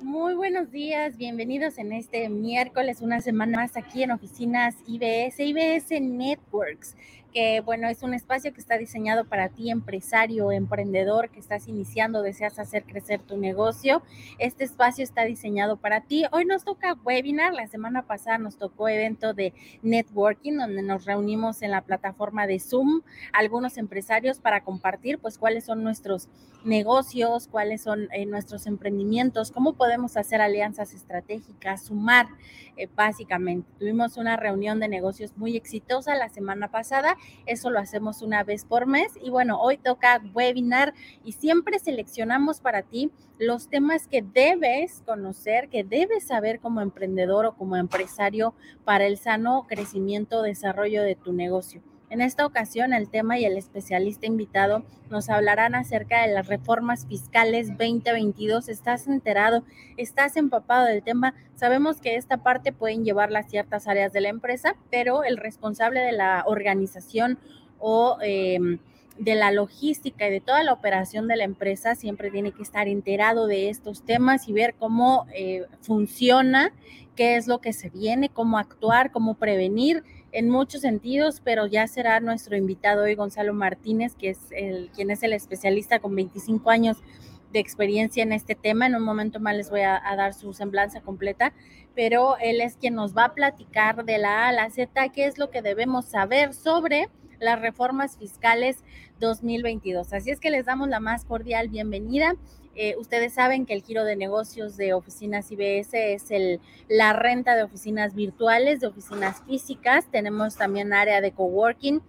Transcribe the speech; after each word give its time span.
Muy 0.00 0.34
buenos 0.34 0.72
días, 0.72 1.16
bienvenidos 1.16 1.78
en 1.78 1.92
este 1.92 2.28
miércoles, 2.28 3.00
una 3.00 3.20
semana 3.20 3.58
más 3.58 3.76
aquí 3.76 4.02
en 4.02 4.10
oficinas 4.10 4.74
IBS, 4.88 5.38
IBS 5.38 6.00
Networks 6.00 6.96
que 7.32 7.60
bueno, 7.60 7.88
es 7.88 8.02
un 8.02 8.14
espacio 8.14 8.52
que 8.52 8.60
está 8.60 8.78
diseñado 8.78 9.24
para 9.24 9.48
ti, 9.48 9.70
empresario, 9.70 10.52
emprendedor, 10.52 11.30
que 11.30 11.40
estás 11.40 11.66
iniciando, 11.68 12.22
deseas 12.22 12.58
hacer 12.58 12.84
crecer 12.84 13.20
tu 13.20 13.36
negocio. 13.36 14.02
Este 14.38 14.64
espacio 14.64 15.02
está 15.02 15.24
diseñado 15.24 15.76
para 15.76 16.02
ti. 16.02 16.24
Hoy 16.30 16.44
nos 16.44 16.64
toca 16.64 16.94
webinar, 17.04 17.54
la 17.54 17.66
semana 17.66 18.02
pasada 18.02 18.38
nos 18.38 18.56
tocó 18.56 18.88
evento 18.88 19.34
de 19.34 19.54
networking, 19.82 20.58
donde 20.58 20.82
nos 20.82 21.04
reunimos 21.04 21.62
en 21.62 21.70
la 21.70 21.82
plataforma 21.82 22.46
de 22.46 22.60
Zoom, 22.60 23.02
algunos 23.32 23.78
empresarios 23.78 24.38
para 24.38 24.62
compartir 24.62 25.18
pues 25.18 25.38
cuáles 25.38 25.64
son 25.64 25.82
nuestros 25.82 26.28
negocios, 26.64 27.48
cuáles 27.48 27.82
son 27.82 28.08
eh, 28.12 28.26
nuestros 28.26 28.66
emprendimientos, 28.66 29.50
cómo 29.50 29.74
podemos 29.74 30.16
hacer 30.16 30.40
alianzas 30.40 30.94
estratégicas, 30.94 31.86
sumar 31.86 32.28
eh, 32.76 32.88
básicamente. 32.94 33.68
Tuvimos 33.78 34.16
una 34.16 34.36
reunión 34.36 34.78
de 34.80 34.88
negocios 34.88 35.36
muy 35.36 35.56
exitosa 35.56 36.14
la 36.14 36.28
semana 36.28 36.68
pasada 36.68 37.16
eso 37.46 37.70
lo 37.70 37.78
hacemos 37.78 38.22
una 38.22 38.44
vez 38.44 38.64
por 38.64 38.86
mes. 38.86 39.12
Y 39.22 39.30
bueno, 39.30 39.60
hoy 39.60 39.78
toca 39.78 40.22
webinar 40.34 40.94
y 41.24 41.32
siempre 41.32 41.78
seleccionamos 41.78 42.60
para 42.60 42.82
ti 42.82 43.10
los 43.38 43.68
temas 43.68 44.06
que 44.06 44.22
debes 44.22 45.02
conocer, 45.04 45.68
que 45.68 45.84
debes 45.84 46.24
saber 46.24 46.60
como 46.60 46.80
emprendedor 46.80 47.46
o 47.46 47.56
como 47.56 47.76
empresario 47.76 48.54
para 48.84 49.06
el 49.06 49.18
sano 49.18 49.66
crecimiento, 49.68 50.42
desarrollo 50.42 51.02
de 51.02 51.16
tu 51.16 51.32
negocio. 51.32 51.82
En 52.12 52.20
esta 52.20 52.44
ocasión, 52.44 52.92
el 52.92 53.08
tema 53.08 53.38
y 53.38 53.46
el 53.46 53.56
especialista 53.56 54.26
invitado 54.26 54.84
nos 55.08 55.30
hablarán 55.30 55.74
acerca 55.74 56.20
de 56.20 56.34
las 56.34 56.46
reformas 56.46 57.06
fiscales 57.06 57.68
2022. 57.68 58.68
¿Estás 58.68 59.06
enterado? 59.08 59.64
¿Estás 59.96 60.36
empapado 60.36 60.84
del 60.84 61.02
tema? 61.02 61.34
Sabemos 61.54 62.02
que 62.02 62.16
esta 62.16 62.42
parte 62.42 62.70
pueden 62.70 63.06
llevarla 63.06 63.38
a 63.38 63.48
ciertas 63.48 63.88
áreas 63.88 64.12
de 64.12 64.20
la 64.20 64.28
empresa, 64.28 64.76
pero 64.90 65.24
el 65.24 65.38
responsable 65.38 66.00
de 66.00 66.12
la 66.12 66.44
organización 66.46 67.38
o... 67.78 68.18
Em, 68.20 68.78
de 69.18 69.34
la 69.34 69.52
logística 69.52 70.26
y 70.26 70.30
de 70.30 70.40
toda 70.40 70.64
la 70.64 70.72
operación 70.72 71.28
de 71.28 71.36
la 71.36 71.44
empresa 71.44 71.94
siempre 71.94 72.30
tiene 72.30 72.52
que 72.52 72.62
estar 72.62 72.88
enterado 72.88 73.46
de 73.46 73.68
estos 73.68 74.02
temas 74.02 74.48
y 74.48 74.54
ver 74.54 74.74
cómo 74.78 75.26
eh, 75.34 75.66
funciona, 75.82 76.72
qué 77.14 77.36
es 77.36 77.46
lo 77.46 77.60
que 77.60 77.74
se 77.74 77.90
viene, 77.90 78.30
cómo 78.30 78.56
actuar, 78.58 79.12
cómo 79.12 79.34
prevenir 79.34 80.02
en 80.32 80.48
muchos 80.48 80.80
sentidos, 80.80 81.40
pero 81.44 81.66
ya 81.66 81.86
será 81.86 82.18
nuestro 82.20 82.56
invitado 82.56 83.04
hoy 83.04 83.14
Gonzalo 83.14 83.52
Martínez, 83.52 84.14
que 84.16 84.30
es 84.30 84.38
el, 84.50 84.90
quien 84.94 85.10
es 85.10 85.22
el 85.22 85.34
especialista 85.34 86.00
con 86.00 86.14
25 86.14 86.70
años 86.70 86.96
de 87.52 87.58
experiencia 87.58 88.22
en 88.22 88.32
este 88.32 88.54
tema. 88.54 88.86
En 88.86 88.94
un 88.94 89.02
momento 89.02 89.38
más 89.38 89.54
les 89.54 89.70
voy 89.70 89.82
a, 89.82 90.00
dar 90.16 90.32
su 90.32 90.54
semblanza 90.54 91.02
completa, 91.02 91.52
pero 91.94 92.38
él 92.38 92.62
es 92.62 92.76
quien 92.76 92.94
nos 92.94 93.14
va 93.16 93.26
a 93.26 93.34
platicar 93.34 94.04
de 94.04 94.18
la 94.18 94.46
A 94.46 94.48
a 94.48 94.52
la 94.52 94.70
Z, 94.70 95.08
qué 95.10 95.26
es 95.26 95.36
lo 95.36 95.50
que 95.50 95.60
debemos 95.60 96.06
saber 96.06 96.54
sobre 96.54 97.08
las 97.38 97.60
reformas 97.60 98.16
fiscales 98.16 98.82
2022. 99.20 100.12
Así 100.14 100.30
es 100.30 100.40
que 100.40 100.50
les 100.50 100.64
damos 100.64 100.88
la 100.88 101.00
más 101.00 101.24
cordial 101.26 101.68
bienvenida. 101.68 102.34
Eh, 102.74 102.96
ustedes 102.98 103.34
saben 103.34 103.66
que 103.66 103.74
el 103.74 103.82
giro 103.82 104.04
de 104.04 104.16
negocios 104.16 104.76
de 104.76 104.94
oficinas 104.94 105.50
IBS 105.52 105.92
es 105.92 106.30
el, 106.30 106.60
la 106.88 107.12
renta 107.12 107.54
de 107.54 107.62
oficinas 107.62 108.14
virtuales, 108.14 108.80
de 108.80 108.86
oficinas 108.86 109.42
físicas. 109.46 110.06
Tenemos 110.10 110.56
también 110.56 110.92
área 110.92 111.20
de 111.20 111.32
coworking. 111.32 112.00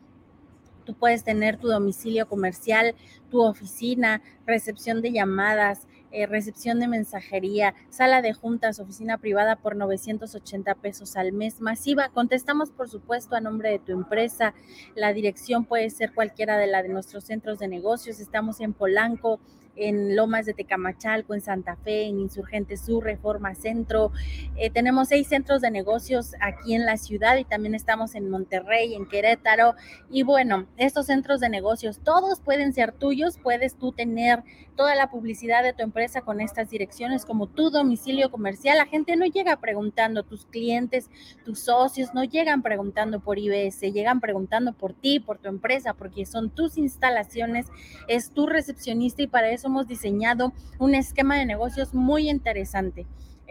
Tú 0.85 0.94
puedes 0.94 1.23
tener 1.23 1.57
tu 1.57 1.68
domicilio 1.68 2.28
comercial, 2.28 2.96
tu 3.29 3.41
oficina, 3.41 4.22
recepción 4.46 5.02
de 5.02 5.12
llamadas, 5.12 5.88
eh, 6.12 6.28
recepción 6.28 6.79
de 6.79 6.88
mensajería, 6.88 7.73
sala 7.90 8.22
de 8.22 8.34
juntas, 8.34 8.79
oficina 8.79 9.18
privada 9.18 9.56
por 9.56 9.75
980 9.75 10.75
pesos 10.75 11.16
al 11.16 11.31
mes 11.31 11.59
masiva. 11.59 12.09
Contestamos, 12.09 12.69
por 12.69 12.88
supuesto, 12.88 13.35
a 13.35 13.41
nombre 13.41 13.72
de 13.72 13.79
tu 13.79 13.94
empresa. 13.94 14.53
La 14.96 15.12
dirección 15.12 15.66
puede 15.66 15.90
ser 15.90 16.13
cualquiera 16.13 16.57
de 16.57 16.68
la 16.68 16.84
de 16.84 16.90
nuestros 16.90 17.23
centros 17.23 17.59
de 17.59 17.68
negocios. 17.68 18.19
Estamos 18.19 18.59
en 18.59 18.73
Polanco, 18.73 19.40
en 19.75 20.16
Lomas 20.16 20.45
de 20.45 20.53
Tecamachalco, 20.53 21.34
en 21.34 21.41
Santa 21.41 21.75
Fe, 21.78 22.03
en 22.03 22.19
Insurgente 22.19 22.78
Sur, 22.78 23.03
Reforma 23.03 23.56
Centro. 23.56 24.11
Eh, 24.56 24.69
tenemos 24.69 25.09
seis 25.09 25.28
centros 25.28 25.61
de 25.61 25.72
negocios 25.72 26.34
aquí 26.39 26.75
en 26.75 26.85
la 26.85 26.97
ciudad 26.97 27.38
y 27.38 27.45
también 27.45 27.75
estamos 27.75 28.16
en 28.16 28.29
Monterrey, 28.29 28.94
en 28.94 29.07
Querétaro. 29.07 29.75
Y 30.09 30.23
bueno, 30.23 30.67
estos 30.78 31.07
centros 31.07 31.39
de 31.39 31.50
negocios, 31.50 32.00
todos 32.03 32.39
pueden 32.39 32.73
ser 32.73 32.91
tuyos, 32.91 33.38
puedes 33.38 33.75
tú 33.75 33.91
tener 33.91 34.44
toda 34.75 34.95
la 34.95 35.09
publicidad 35.09 35.63
de 35.63 35.73
tu 35.73 35.84
empresa 35.84 36.22
con 36.22 36.41
estas 36.41 36.69
direcciones 36.69 37.25
como 37.25 37.47
tu 37.47 37.69
domicilio 37.69 38.29
comercial. 38.31 38.78
La 38.78 38.85
gente 38.85 39.16
no 39.16 39.25
llega 39.25 39.57
preguntando, 39.57 40.23
tus 40.23 40.45
clientes, 40.45 41.09
tus 41.45 41.59
socios 41.59 42.13
no 42.13 42.23
llegan 42.23 42.61
preguntando 42.61 43.19
por 43.19 43.39
IBS, 43.39 43.81
llegan 43.94 44.19
preguntando 44.19 44.73
por 44.73 44.94
ti, 44.94 45.19
por 45.19 45.38
tu 45.38 45.50
empresa, 45.50 45.94
porque 45.94 46.25
son 46.25 46.50
tus 46.50 46.78
instalaciones, 46.78 47.67
es 48.07 48.31
tu 48.31 48.47
recepcionista 48.47 49.22
y 49.22 49.28
para 49.28 49.50
eso 49.50 49.67
hemos 49.67 49.88
diseñado 49.88 50.53
un 50.79 50.95
esquema 50.95 51.38
de 51.38 51.45
negocios 51.45 51.94
muy 51.94 52.29
interesante. 52.29 53.05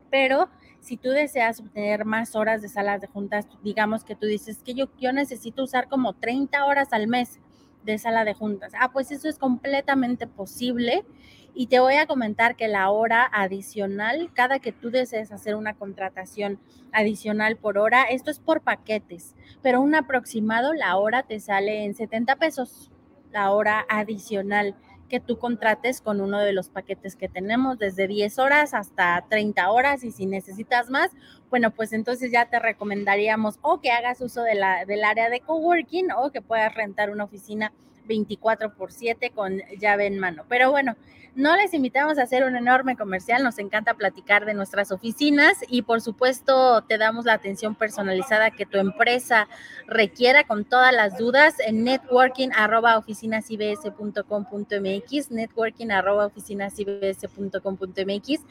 Pero 0.09 0.49
si 0.81 0.97
tú 0.97 1.09
deseas 1.09 1.61
obtener 1.61 2.03
más 2.03 2.35
horas 2.35 2.61
de 2.61 2.67
salas 2.67 2.99
de 2.99 3.07
juntas, 3.07 3.47
digamos 3.63 4.03
que 4.03 4.15
tú 4.15 4.25
dices 4.25 4.61
que 4.63 4.73
yo, 4.73 4.89
yo 4.99 5.13
necesito 5.13 5.63
usar 5.63 5.87
como 5.87 6.13
30 6.13 6.65
horas 6.65 6.91
al 6.91 7.07
mes 7.07 7.39
de 7.83 7.97
sala 7.97 8.25
de 8.25 8.33
juntas. 8.33 8.73
Ah, 8.79 8.91
pues 8.91 9.11
eso 9.11 9.29
es 9.29 9.37
completamente 9.37 10.27
posible 10.27 11.05
y 11.53 11.67
te 11.67 11.79
voy 11.79 11.95
a 11.95 12.05
comentar 12.05 12.55
que 12.55 12.67
la 12.67 12.89
hora 12.89 13.29
adicional, 13.31 14.31
cada 14.33 14.59
que 14.59 14.71
tú 14.71 14.89
desees 14.89 15.31
hacer 15.31 15.55
una 15.55 15.73
contratación 15.73 16.59
adicional 16.91 17.57
por 17.57 17.77
hora, 17.77 18.03
esto 18.03 18.31
es 18.31 18.39
por 18.39 18.61
paquetes, 18.61 19.35
pero 19.61 19.81
un 19.81 19.95
aproximado, 19.95 20.73
la 20.73 20.97
hora 20.97 21.23
te 21.23 21.39
sale 21.39 21.85
en 21.85 21.95
70 21.95 22.35
pesos, 22.37 22.91
la 23.31 23.51
hora 23.51 23.85
adicional 23.89 24.75
que 25.11 25.19
tú 25.19 25.37
contrates 25.37 25.99
con 25.99 26.21
uno 26.21 26.39
de 26.39 26.53
los 26.53 26.69
paquetes 26.69 27.17
que 27.17 27.27
tenemos, 27.27 27.77
desde 27.77 28.07
10 28.07 28.39
horas 28.39 28.73
hasta 28.73 29.25
30 29.29 29.69
horas, 29.69 30.05
y 30.05 30.11
si 30.11 30.25
necesitas 30.25 30.89
más, 30.89 31.11
bueno, 31.49 31.71
pues 31.71 31.91
entonces 31.91 32.31
ya 32.31 32.49
te 32.49 32.59
recomendaríamos 32.59 33.59
o 33.61 33.81
que 33.81 33.91
hagas 33.91 34.21
uso 34.21 34.41
de 34.43 34.55
la, 34.55 34.85
del 34.85 35.03
área 35.03 35.29
de 35.29 35.41
coworking 35.41 36.13
o 36.13 36.31
que 36.31 36.41
puedas 36.41 36.73
rentar 36.73 37.09
una 37.09 37.25
oficina 37.25 37.73
24 38.07 38.73
por 38.73 38.91
7 38.91 39.31
con 39.31 39.61
llave 39.79 40.07
en 40.07 40.19
mano. 40.19 40.45
Pero 40.47 40.71
bueno, 40.71 40.95
no 41.33 41.55
les 41.55 41.73
invitamos 41.73 42.17
a 42.17 42.23
hacer 42.23 42.43
un 42.43 42.57
enorme 42.57 42.97
comercial, 42.97 43.41
nos 43.41 43.57
encanta 43.57 43.93
platicar 43.93 44.45
de 44.45 44.53
nuestras 44.53 44.91
oficinas 44.91 45.53
y 45.69 45.83
por 45.83 46.01
supuesto 46.01 46.81
te 46.81 46.97
damos 46.97 47.23
la 47.23 47.31
atención 47.31 47.73
personalizada 47.73 48.51
que 48.51 48.65
tu 48.65 48.79
empresa 48.79 49.47
requiera 49.87 50.43
con 50.43 50.65
todas 50.65 50.93
las 50.93 51.17
dudas 51.17 51.55
en 51.65 51.85
networking 51.85 52.49
arroba 52.53 52.97
oficinasibs.com.mx, 52.97 55.31
networking 55.31 55.91
arroba 55.91 56.25
oficinasibs.com.mx. 56.25 58.41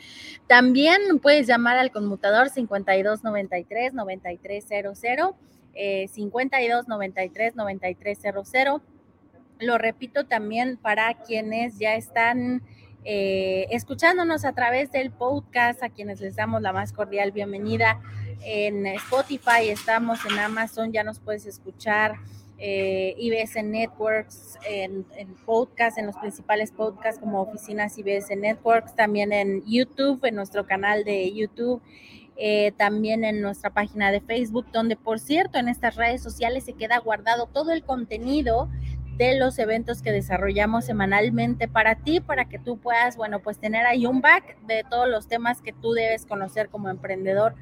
También 0.47 1.19
puedes 1.21 1.47
llamar 1.47 1.77
al 1.77 1.91
conmutador 1.91 2.49
5293 2.49 3.93
9300 3.93 4.99
eh, 5.75 6.09
52 6.09 6.89
93 6.89 7.57
9300 7.57 8.81
lo 9.61 9.79
repito 9.79 10.25
también 10.25 10.77
para 10.77 11.15
quienes 11.15 11.79
ya 11.79 11.95
están 11.95 12.63
eh, 13.05 13.67
escuchándonos 13.71 14.45
a 14.45 14.53
través 14.53 14.93
del 14.93 15.11
podcast, 15.11 15.83
a 15.83 15.91
quienes 15.91 16.21
les 16.21 16.37
damos 16.37 16.63
la 16.63 16.73
más 16.73 16.93
cordial 16.93 17.33
bienvenida 17.33 18.01
en 18.43 18.87
Spotify, 18.87 19.69
estamos 19.69 20.21
en 20.27 20.39
Amazon, 20.39 20.93
ya 20.93 21.05
nos 21.05 21.21
puedes 21.21 21.47
escuchar. 21.47 22.17
Eh, 22.63 23.15
IBS 23.17 23.65
Networks 23.65 24.59
en, 24.69 25.07
en, 25.17 25.35
podcast, 25.47 25.97
en 25.97 26.05
los 26.05 26.17
principales 26.17 26.71
podcasts 26.73 27.19
como 27.19 27.41
Oficinas 27.41 27.97
IBS 27.97 28.37
Networks, 28.37 28.95
también 28.95 29.33
en 29.33 29.65
YouTube, 29.65 30.23
en 30.27 30.35
nuestro 30.35 30.67
canal 30.67 31.03
de 31.05 31.33
YouTube, 31.33 31.81
eh, 32.37 32.73
también 32.77 33.25
en 33.25 33.41
nuestra 33.41 33.71
página 33.71 34.11
de 34.11 34.21
Facebook, 34.21 34.67
donde 34.73 34.97
por 34.97 35.19
cierto 35.19 35.59
en 35.59 35.69
estas 35.69 35.97
redes 35.97 36.23
sociales 36.23 36.65
se 36.65 36.75
queda 36.75 36.99
guardado 36.99 37.47
todo 37.47 37.73
el 37.73 37.83
contenido 37.83 38.71
de 39.17 39.39
los 39.39 39.59
eventos 39.59 40.03
que 40.03 40.13
desarrollamos 40.13 40.87
semanalmente 40.87 41.69
para 41.69 41.97
ti, 41.97 42.21
para 42.21 42.47
que 42.47 42.59
tú 42.59 42.79
puedas, 42.79 43.17
bueno, 43.17 43.41
pues 43.41 43.59
tener 43.59 43.87
ahí 43.87 44.07
un 44.07 44.21
back 44.21 44.59
de 44.67 44.85
todos 44.89 45.09
los 45.09 45.29
temas 45.29 45.61
que 45.61 45.73
tú 45.73 45.93
debes 45.93 46.27
conocer 46.27 46.69
como 46.69 46.89
emprendedor 46.89 47.55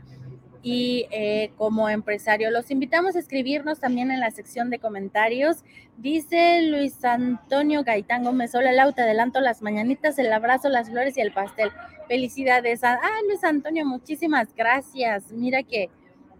y 0.62 1.06
eh, 1.10 1.52
como 1.56 1.88
empresario. 1.88 2.50
Los 2.50 2.70
invitamos 2.70 3.16
a 3.16 3.18
escribirnos 3.18 3.80
también 3.80 4.10
en 4.10 4.20
la 4.20 4.30
sección 4.30 4.70
de 4.70 4.78
comentarios. 4.78 5.64
Dice 5.96 6.62
Luis 6.62 7.04
Antonio 7.04 7.84
Gaitán 7.84 8.24
Gómez, 8.24 8.54
hola 8.54 8.72
Lau, 8.72 8.92
te 8.92 9.02
adelanto 9.02 9.40
las 9.40 9.62
mañanitas, 9.62 10.18
el 10.18 10.32
abrazo, 10.32 10.68
las 10.68 10.90
flores 10.90 11.16
y 11.16 11.20
el 11.20 11.32
pastel. 11.32 11.70
Felicidades. 12.08 12.84
Ah, 12.84 12.98
Luis 13.28 13.44
Antonio, 13.44 13.84
muchísimas 13.84 14.54
gracias. 14.54 15.32
Mira 15.32 15.62
que 15.62 15.90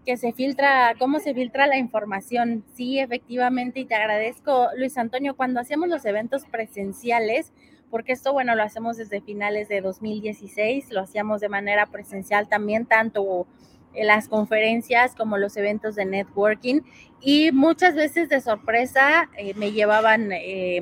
que 0.05 0.17
se 0.17 0.33
filtra, 0.33 0.95
cómo 0.97 1.19
se 1.19 1.33
filtra 1.33 1.67
la 1.67 1.77
información. 1.77 2.63
Sí, 2.75 2.99
efectivamente, 2.99 3.81
y 3.81 3.85
te 3.85 3.95
agradezco, 3.95 4.67
Luis 4.77 4.97
Antonio, 4.97 5.35
cuando 5.35 5.59
hacíamos 5.59 5.89
los 5.89 6.05
eventos 6.05 6.45
presenciales, 6.45 7.51
porque 7.89 8.11
esto, 8.11 8.33
bueno, 8.33 8.55
lo 8.55 8.63
hacemos 8.63 8.97
desde 8.97 9.21
finales 9.21 9.67
de 9.67 9.81
2016, 9.81 10.91
lo 10.91 11.01
hacíamos 11.01 11.41
de 11.41 11.49
manera 11.49 11.87
presencial 11.87 12.47
también, 12.47 12.85
tanto 12.85 13.47
en 13.93 14.07
las 14.07 14.27
conferencias 14.27 15.15
como 15.15 15.37
los 15.37 15.57
eventos 15.57 15.95
de 15.95 16.05
networking, 16.05 16.81
y 17.21 17.51
muchas 17.51 17.95
veces 17.95 18.29
de 18.29 18.41
sorpresa 18.41 19.29
eh, 19.37 19.53
me 19.55 19.71
llevaban... 19.71 20.31
Eh, 20.31 20.81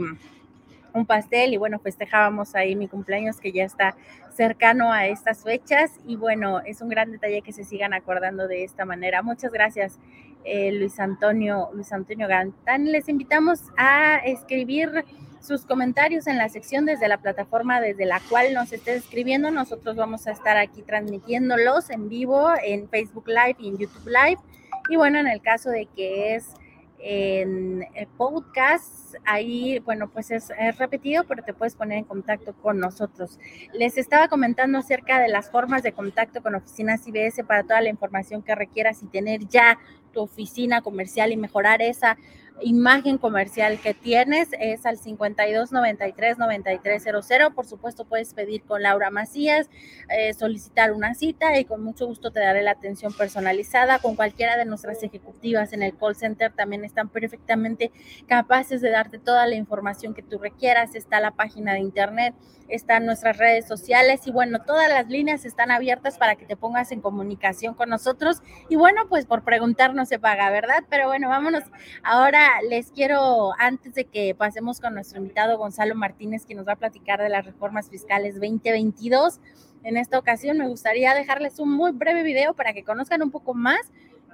un 0.97 1.05
pastel 1.05 1.53
y 1.53 1.57
bueno, 1.57 1.79
festejábamos 1.79 2.55
ahí 2.55 2.75
mi 2.75 2.87
cumpleaños 2.87 3.39
que 3.39 3.51
ya 3.51 3.63
está 3.63 3.95
cercano 4.33 4.91
a 4.91 5.07
estas 5.07 5.43
fechas 5.43 5.91
y 6.05 6.15
bueno, 6.15 6.59
es 6.59 6.81
un 6.81 6.89
gran 6.89 7.11
detalle 7.11 7.41
que 7.41 7.53
se 7.53 7.63
sigan 7.63 7.93
acordando 7.93 8.47
de 8.47 8.63
esta 8.63 8.85
manera. 8.85 9.21
Muchas 9.21 9.51
gracias, 9.51 9.99
eh, 10.43 10.71
Luis 10.71 10.99
Antonio, 10.99 11.69
Luis 11.73 11.91
Antonio 11.91 12.27
Gantán. 12.27 12.91
Les 12.91 13.09
invitamos 13.09 13.61
a 13.77 14.17
escribir 14.17 15.05
sus 15.41 15.65
comentarios 15.65 16.27
en 16.27 16.37
la 16.37 16.49
sección 16.49 16.85
desde 16.85 17.07
la 17.07 17.17
plataforma 17.19 17.79
desde 17.79 18.05
la 18.05 18.19
cual 18.29 18.53
nos 18.53 18.73
esté 18.73 18.95
escribiendo. 18.95 19.49
Nosotros 19.49 19.95
vamos 19.95 20.27
a 20.27 20.31
estar 20.31 20.57
aquí 20.57 20.81
transmitiéndolos 20.81 21.89
en 21.89 22.09
vivo 22.09 22.49
en 22.63 22.89
Facebook 22.89 23.27
Live 23.27 23.55
y 23.59 23.69
en 23.69 23.77
YouTube 23.77 24.07
Live. 24.07 24.41
Y 24.89 24.97
bueno, 24.97 25.19
en 25.19 25.27
el 25.27 25.41
caso 25.41 25.69
de 25.69 25.85
que 25.85 26.35
es 26.35 26.49
en 27.09 27.83
eh, 27.95 28.05
podcast. 28.17 29.15
Ahí, 29.23 29.79
bueno, 29.79 30.09
pues 30.09 30.29
es, 30.29 30.49
repetido, 30.77 31.23
pero 31.23 31.41
te 31.41 31.53
puedes 31.53 31.73
poner 31.73 31.99
en 31.99 32.03
contacto 32.03 32.53
con 32.53 32.79
nosotros. 32.79 33.39
Les 33.73 33.97
estaba 33.97 34.27
comentando 34.27 34.77
acerca 34.77 35.21
de 35.21 35.29
las 35.29 35.49
formas 35.49 35.83
de 35.83 35.93
contacto 35.93 36.43
con 36.43 36.55
oficinas 36.55 37.07
IBS 37.07 37.45
para 37.47 37.63
toda 37.63 37.79
la 37.79 37.89
información 37.89 38.43
que 38.43 38.55
requieras 38.55 39.01
y 39.03 39.07
tener 39.07 39.47
ya 39.47 39.79
tu 40.11 40.19
oficina 40.19 40.81
comercial 40.81 41.31
y 41.31 41.37
mejorar 41.37 41.81
esa 41.81 42.17
imagen 42.61 43.17
comercial 43.17 43.79
que 43.79 43.93
tienes 43.93 44.49
es 44.59 44.85
al 44.85 44.97
52 44.97 45.71
93 45.71 46.37
9300. 46.37 47.53
Por 47.53 47.65
supuesto, 47.65 48.05
puedes 48.05 48.33
pedir 48.33 48.63
con 48.63 48.81
Laura 48.81 49.09
Macías, 49.09 49.69
eh, 50.09 50.33
solicitar 50.33 50.91
una 50.91 51.13
cita 51.13 51.57
y 51.59 51.65
con 51.65 51.83
mucho 51.83 52.07
gusto 52.07 52.31
te 52.31 52.39
daré 52.39 52.61
la 52.63 52.71
atención 52.71 53.13
personalizada. 53.13 53.99
Con 53.99 54.15
cualquiera 54.15 54.57
de 54.57 54.65
nuestras 54.65 55.03
ejecutivas 55.03 55.73
en 55.73 55.83
el 55.83 55.95
call 55.97 56.15
center 56.15 56.51
también 56.51 56.83
están 56.83 57.09
perfectamente 57.09 57.91
capaces 58.27 58.81
de 58.81 58.89
darte 58.89 59.19
toda 59.19 59.45
la 59.47 59.55
información 59.55 60.13
que 60.13 60.23
tú 60.23 60.37
requieras. 60.37 60.95
Está 60.95 61.19
la 61.19 61.31
página 61.31 61.73
de 61.73 61.79
internet, 61.79 62.33
están 62.69 63.05
nuestras 63.05 63.37
redes 63.37 63.67
sociales 63.67 64.25
y 64.25 64.31
bueno, 64.31 64.59
todas 64.65 64.89
las 64.89 65.07
líneas 65.07 65.45
están 65.45 65.71
abiertas 65.71 66.17
para 66.17 66.35
que 66.35 66.45
te 66.45 66.55
pongas 66.55 66.91
en 66.91 67.01
comunicación 67.01 67.73
con 67.73 67.89
nosotros. 67.89 68.41
Y 68.69 68.75
bueno, 68.75 69.07
pues 69.09 69.25
por 69.25 69.43
preguntar 69.43 69.93
no 69.93 70.05
se 70.05 70.19
paga, 70.19 70.49
¿verdad? 70.49 70.83
Pero 70.89 71.07
bueno, 71.07 71.29
vámonos 71.29 71.63
ahora 72.03 72.46
les 72.69 72.91
quiero, 72.91 73.51
antes 73.59 73.93
de 73.93 74.05
que 74.05 74.35
pasemos 74.35 74.79
con 74.79 74.93
nuestro 74.93 75.19
invitado 75.19 75.57
Gonzalo 75.57 75.95
Martínez, 75.95 76.45
que 76.45 76.55
nos 76.55 76.67
va 76.67 76.73
a 76.73 76.77
platicar 76.77 77.21
de 77.21 77.29
las 77.29 77.45
reformas 77.45 77.89
fiscales 77.89 78.35
2022, 78.35 79.39
en 79.83 79.97
esta 79.97 80.19
ocasión 80.19 80.57
me 80.57 80.67
gustaría 80.67 81.13
dejarles 81.13 81.59
un 81.59 81.71
muy 81.71 81.91
breve 81.91 82.23
video 82.23 82.53
para 82.53 82.73
que 82.73 82.83
conozcan 82.83 83.21
un 83.21 83.31
poco 83.31 83.53
más. 83.53 83.79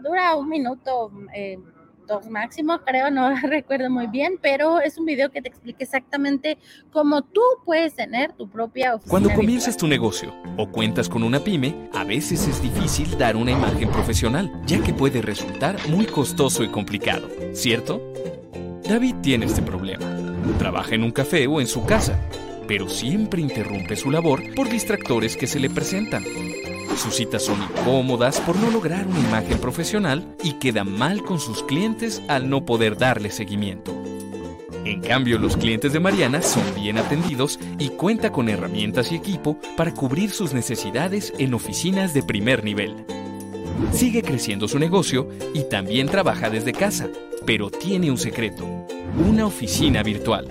Dura 0.01 0.36
un 0.36 0.50
minuto, 0.50 1.12
eh, 1.33 1.60
dos 2.05 2.27
máximo, 2.27 2.79
creo, 2.85 3.09
no 3.11 3.35
recuerdo 3.44 3.89
muy 3.89 4.07
bien, 4.07 4.38
pero 4.41 4.79
es 4.79 4.97
un 4.97 5.05
video 5.05 5.31
que 5.31 5.41
te 5.41 5.50
explica 5.50 5.83
exactamente 5.83 6.57
cómo 6.91 7.21
tú 7.21 7.41
puedes 7.65 7.95
tener 7.95 8.33
tu 8.33 8.50
propia 8.50 8.95
oficina. 8.95 9.11
Cuando 9.11 9.33
comienzas 9.33 9.77
tu 9.77 9.88
negocio 9.88 10.33
o 10.57 10.69
cuentas 10.69 11.09
con 11.09 11.23
una 11.23 11.39
pyme, 11.39 11.89
a 11.94 12.03
veces 12.03 12.47
es 12.47 12.61
difícil 12.61 13.17
dar 13.17 13.35
una 13.35 13.51
imagen 13.51 13.89
profesional, 13.89 14.51
ya 14.65 14.81
que 14.81 14.94
puede 14.94 15.21
resultar 15.21 15.77
muy 15.89 16.05
costoso 16.05 16.63
y 16.63 16.69
complicado, 16.69 17.29
¿cierto? 17.53 18.01
David 18.88 19.15
tiene 19.21 19.45
este 19.45 19.61
problema. 19.61 20.05
Trabaja 20.59 20.95
en 20.95 21.03
un 21.03 21.11
café 21.11 21.47
o 21.47 21.61
en 21.61 21.67
su 21.67 21.85
casa, 21.85 22.19
pero 22.67 22.89
siempre 22.89 23.41
interrumpe 23.41 23.95
su 23.95 24.11
labor 24.11 24.41
por 24.55 24.69
distractores 24.69 25.38
que 25.38 25.47
se 25.47 25.59
le 25.59 25.69
presentan. 25.69 26.23
Sus 26.97 27.15
citas 27.15 27.44
son 27.44 27.57
incómodas 27.62 28.39
por 28.41 28.56
no 28.56 28.69
lograr 28.69 29.06
una 29.07 29.19
imagen 29.19 29.57
profesional 29.57 30.36
y 30.43 30.53
queda 30.53 30.84
mal 30.84 31.24
con 31.24 31.39
sus 31.39 31.63
clientes 31.63 32.22
al 32.27 32.50
no 32.50 32.65
poder 32.65 32.98
darle 32.98 33.31
seguimiento. 33.31 33.93
En 34.86 35.01
cambio, 35.01 35.39
los 35.39 35.55
clientes 35.55 35.93
de 35.93 36.00
Mariana 36.00 36.41
son 36.41 36.63
bien 36.75 36.98
atendidos 36.98 37.60
y 37.79 37.89
cuenta 37.89 38.31
con 38.31 38.50
herramientas 38.50 39.12
y 39.12 39.15
equipo 39.15 39.57
para 39.77 39.93
cubrir 39.93 40.31
sus 40.31 40.53
necesidades 40.53 41.34
en 41.39 41.53
oficinas 41.53 42.13
de 42.13 42.22
primer 42.22 42.63
nivel. 42.63 43.05
Sigue 43.91 44.22
creciendo 44.22 44.67
su 44.67 44.79
negocio 44.79 45.29
y 45.53 45.63
también 45.63 46.07
trabaja 46.07 46.50
desde 46.50 46.74
casa, 46.74 47.07
pero 47.46 47.69
tiene 47.69 48.12
un 48.12 48.17
secreto, 48.17 48.65
una 49.27 49.46
oficina 49.46 50.03
virtual. 50.03 50.48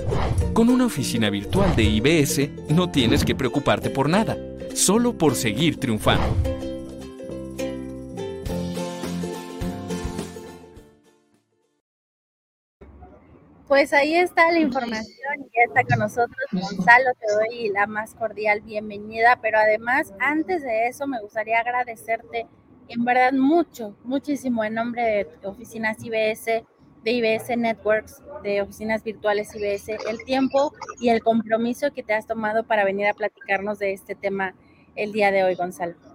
Con 0.54 0.70
una 0.70 0.86
oficina 0.86 1.30
virtual 1.30 1.76
de 1.76 1.84
IBS 1.84 2.48
no 2.68 2.90
tienes 2.90 3.24
que 3.24 3.34
preocuparte 3.34 3.90
por 3.90 4.08
nada 4.08 4.36
solo 4.74 5.16
por 5.16 5.34
seguir 5.34 5.78
triunfando. 5.78 6.52
Pues 13.68 13.94
ahí 13.94 14.14
está 14.14 14.52
la 14.52 14.58
información, 14.58 15.06
ya 15.38 15.62
está 15.66 15.82
con 15.84 15.98
nosotros 15.98 16.36
Gonzalo, 16.52 17.10
te 17.18 17.32
doy 17.32 17.70
la 17.70 17.86
más 17.86 18.14
cordial 18.14 18.60
bienvenida, 18.60 19.38
pero 19.40 19.58
además 19.58 20.12
antes 20.18 20.62
de 20.62 20.88
eso 20.88 21.06
me 21.06 21.18
gustaría 21.22 21.58
agradecerte 21.58 22.46
en 22.88 23.04
verdad 23.04 23.32
mucho, 23.32 23.96
muchísimo 24.04 24.62
en 24.62 24.74
nombre 24.74 25.02
de 25.02 25.48
oficinas 25.48 25.96
IBS, 26.04 26.64
de 27.04 27.12
IBS 27.12 27.56
Networks, 27.56 28.22
de 28.42 28.62
oficinas 28.62 29.02
virtuales 29.02 29.54
IBS, 29.54 29.88
el 30.08 30.24
tiempo 30.24 30.72
y 31.00 31.08
el 31.08 31.22
compromiso 31.22 31.92
que 31.92 32.02
te 32.02 32.14
has 32.14 32.26
tomado 32.26 32.64
para 32.64 32.84
venir 32.84 33.06
a 33.06 33.14
platicarnos 33.14 33.78
de 33.78 33.92
este 33.92 34.14
tema 34.14 34.54
el 34.94 35.12
día 35.12 35.30
de 35.30 35.44
hoy, 35.44 35.54
Gonzalo. 35.54 36.11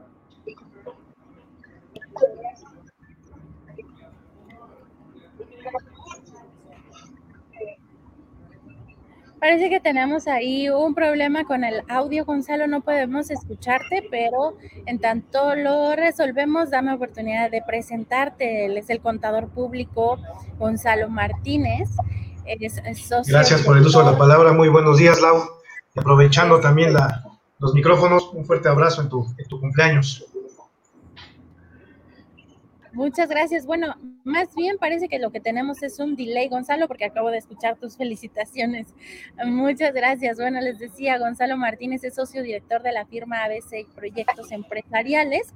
Parece 9.40 9.70
que 9.70 9.80
tenemos 9.80 10.28
ahí 10.28 10.70
un 10.70 10.96
problema 10.96 11.46
con 11.46 11.64
el 11.64 11.84
audio, 11.90 12.26
Gonzalo, 12.26 12.66
no 12.66 12.82
podemos 12.82 13.30
escucharte, 13.30 14.08
pero 14.10 14.58
en 14.88 15.00
tanto 15.00 15.56
lo 15.56 15.96
resolvemos, 15.96 16.72
dame 16.72 16.94
oportunidad 16.94 17.52
de 17.52 17.62
presentarte. 17.62 18.66
Él 18.66 18.78
es 18.78 18.90
el 18.90 19.00
contador 19.00 19.50
público 19.50 20.18
Gonzalo 20.58 21.10
Martínez. 21.10 21.90
Gracias 23.28 23.62
por 23.62 23.78
el 23.78 23.86
uso 23.86 24.00
de 24.00 24.12
la 24.12 24.18
palabra. 24.18 24.54
Muy 24.54 24.70
buenos 24.70 24.98
días, 24.98 25.22
Lau. 25.22 25.44
aprovechando 25.96 26.60
también 26.60 26.94
la, 26.94 27.24
los 27.60 27.74
micrófonos, 27.74 28.32
un 28.34 28.46
fuerte 28.46 28.70
abrazo 28.70 29.02
en 29.02 29.10
tu, 29.10 29.28
en 29.38 29.48
tu 29.48 29.60
cumpleaños. 29.60 30.26
Muchas 32.94 33.30
gracias. 33.30 33.66
Bueno, 33.66 33.96
más 34.24 34.54
bien 34.56 34.78
parece 34.80 35.08
que 35.08 35.20
lo 35.20 35.32
que 35.32 35.40
tenemos 35.40 35.84
es 35.84 36.00
un 36.00 36.16
delay, 36.16 36.50
Gonzalo, 36.50 36.88
porque 36.88 37.06
acabo 37.06 37.30
de 37.30 37.38
escuchar 37.38 37.78
tus 37.78 37.98
felicitaciones. 37.98 38.88
Muchas 39.46 39.94
gracias. 39.94 40.38
Bueno, 40.38 40.60
les 40.62 40.80
decía, 40.80 41.18
Gonzalo 41.18 41.58
Martínez 41.58 42.04
es 42.04 42.16
socio 42.16 42.42
director 42.44 42.82
de 42.82 42.92
la 42.92 43.06
firma 43.06 43.44
ABC 43.44 43.88
Proyectos 43.94 44.52
Empresariales 44.52 45.54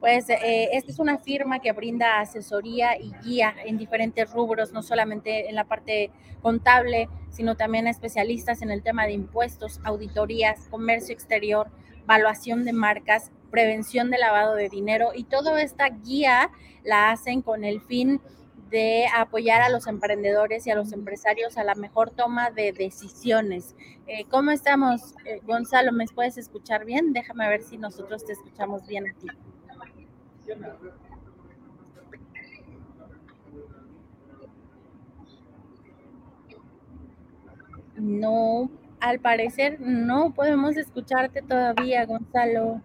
Pues 0.00 0.28
eh, 0.30 0.70
esta 0.72 0.90
es 0.90 0.98
una 0.98 1.18
firma 1.18 1.60
que 1.60 1.72
brinda 1.72 2.20
asesoría 2.20 2.98
y 2.98 3.12
guía 3.24 3.54
en 3.64 3.78
diferentes 3.78 4.30
rubros, 4.32 4.72
no 4.72 4.82
solamente 4.82 5.48
en 5.48 5.54
la 5.54 5.64
parte 5.64 6.10
contable, 6.42 7.08
sino 7.30 7.56
también 7.56 7.86
especialistas 7.86 8.62
en 8.62 8.70
el 8.70 8.82
tema 8.82 9.06
de 9.06 9.12
impuestos, 9.12 9.80
auditorías, 9.84 10.66
comercio 10.68 11.14
exterior, 11.14 11.68
evaluación 12.02 12.64
de 12.64 12.72
marcas, 12.72 13.30
prevención 13.52 14.10
de 14.10 14.18
lavado 14.18 14.54
de 14.56 14.68
dinero 14.68 15.10
y 15.14 15.24
toda 15.24 15.62
esta 15.62 15.88
guía 15.88 16.50
la 16.84 17.10
hacen 17.10 17.42
con 17.42 17.64
el 17.64 17.80
fin 17.80 18.20
de 18.70 19.06
apoyar 19.14 19.60
a 19.60 19.68
los 19.68 19.86
emprendedores 19.86 20.66
y 20.66 20.70
a 20.70 20.74
los 20.74 20.92
empresarios 20.92 21.58
a 21.58 21.64
la 21.64 21.74
mejor 21.74 22.10
toma 22.10 22.50
de 22.50 22.72
decisiones. 22.72 23.76
Eh, 24.06 24.24
¿Cómo 24.30 24.50
estamos, 24.50 25.14
eh, 25.26 25.40
Gonzalo? 25.44 25.92
¿Me 25.92 26.06
puedes 26.06 26.38
escuchar 26.38 26.86
bien? 26.86 27.12
Déjame 27.12 27.48
ver 27.48 27.62
si 27.62 27.76
nosotros 27.76 28.24
te 28.24 28.32
escuchamos 28.32 28.86
bien 28.86 29.08
a 29.08 29.12
ti. 29.12 29.26
No, 37.96 38.70
al 39.00 39.20
parecer 39.20 39.80
no 39.80 40.32
podemos 40.32 40.76
escucharte 40.76 41.42
todavía, 41.42 42.06
Gonzalo. 42.06 42.80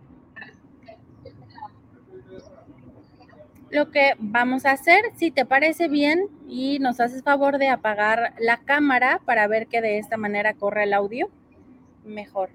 Lo 3.69 3.91
que 3.91 4.13
vamos 4.19 4.65
a 4.65 4.71
hacer, 4.71 5.01
si 5.15 5.31
te 5.31 5.45
parece 5.45 5.87
bien 5.87 6.27
y 6.47 6.79
nos 6.79 6.99
haces 6.99 7.23
favor 7.23 7.57
de 7.57 7.69
apagar 7.69 8.33
la 8.39 8.57
cámara 8.57 9.21
para 9.25 9.47
ver 9.47 9.67
que 9.67 9.81
de 9.81 9.97
esta 9.97 10.15
manera 10.15 10.53
corre 10.53 10.83
el 10.83 10.93
audio, 10.93 11.29
mejor. 12.05 12.49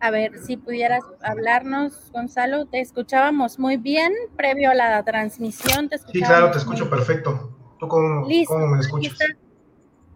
A 0.00 0.10
ver, 0.10 0.38
si 0.38 0.56
pudieras 0.56 1.02
hablarnos, 1.22 2.12
Gonzalo, 2.12 2.66
te 2.66 2.80
escuchábamos 2.80 3.58
muy 3.58 3.76
bien 3.76 4.12
previo 4.36 4.70
a 4.70 4.74
la 4.74 5.02
transmisión. 5.02 5.90
sí, 6.12 6.20
claro, 6.20 6.50
te 6.50 6.58
escucho 6.58 6.88
perfecto. 6.88 7.50
¿Tú 7.80 7.88
cómo, 7.88 8.26
me 8.26 8.80
escuchas? 8.80 9.18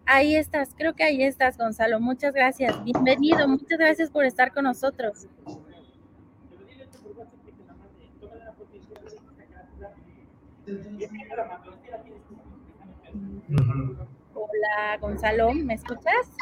Ahí 0.05 0.35
estás, 0.35 0.69
creo 0.77 0.93
que 0.93 1.03
ahí 1.03 1.23
estás, 1.23 1.57
Gonzalo. 1.57 1.99
Muchas 1.99 2.33
gracias. 2.33 2.81
Bienvenido, 2.83 3.47
muchas 3.47 3.77
gracias 3.79 4.09
por 4.09 4.25
estar 4.25 4.53
con 4.53 4.65
nosotros. 4.65 5.27
Hola, 14.33 14.97
Gonzalo, 15.01 15.53
¿me 15.53 15.73
escuchas? 15.73 16.35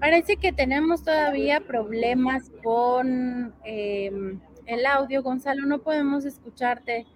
Parece 0.00 0.36
que 0.36 0.52
tenemos 0.52 1.04
todavía 1.04 1.60
problemas 1.60 2.50
con 2.64 3.54
em, 3.64 4.40
el 4.66 4.86
audio, 4.86 5.22
Gonzalo, 5.22 5.66
no 5.66 5.78
podemos 5.78 6.24
escucharte. 6.24 7.06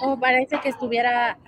O 0.00 0.12
oh, 0.12 0.20
parece 0.20 0.60
que 0.60 0.68
estuviera 0.68 1.38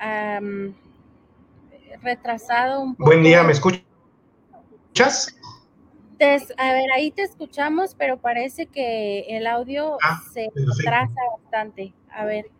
retrasado 2.02 2.80
un 2.80 2.94
poco. 2.94 3.10
Buen 3.10 3.22
día, 3.22 3.42
¿me 3.42 3.52
escuchas? 3.52 3.95
A 6.56 6.72
ver, 6.72 6.90
ahí 6.94 7.10
te 7.10 7.22
escuchamos, 7.22 7.94
pero 7.94 8.18
parece 8.18 8.66
que 8.66 9.26
el 9.28 9.46
audio 9.46 9.98
ah, 10.02 10.22
se 10.32 10.50
retrasa 10.54 11.20
bastante. 11.42 11.92
A 12.10 12.24
ver. 12.24 12.50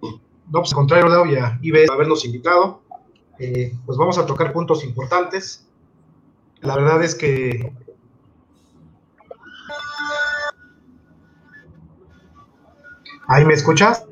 No, 0.00 0.60
pues 0.60 0.72
al 0.72 0.76
contrario, 0.76 1.08
Lau, 1.08 1.26
ya 1.26 1.58
ves 1.62 1.90
habernos 1.90 2.24
invitado. 2.24 2.82
Eh, 3.38 3.72
pues 3.84 3.98
vamos 3.98 4.16
a 4.18 4.26
tocar 4.26 4.52
puntos 4.52 4.84
importantes. 4.84 5.66
La 6.60 6.76
verdad 6.76 7.02
es 7.02 7.14
que 7.14 7.72
¿Ahí 13.26 13.44
me 13.44 13.54
escuchas? 13.54 14.06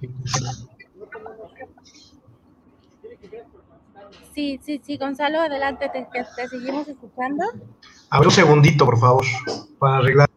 Sí, 0.00 0.08
sí, 4.62 4.80
sí, 4.84 4.96
Gonzalo, 4.98 5.40
adelante, 5.40 5.88
te, 5.88 6.06
te 6.12 6.48
seguimos 6.48 6.86
escuchando. 6.86 7.44
A 8.10 8.18
ver 8.18 8.28
un 8.28 8.34
segundito, 8.34 8.84
por 8.84 8.98
favor, 8.98 9.24
para 9.78 9.96
arreglar. 9.96 10.28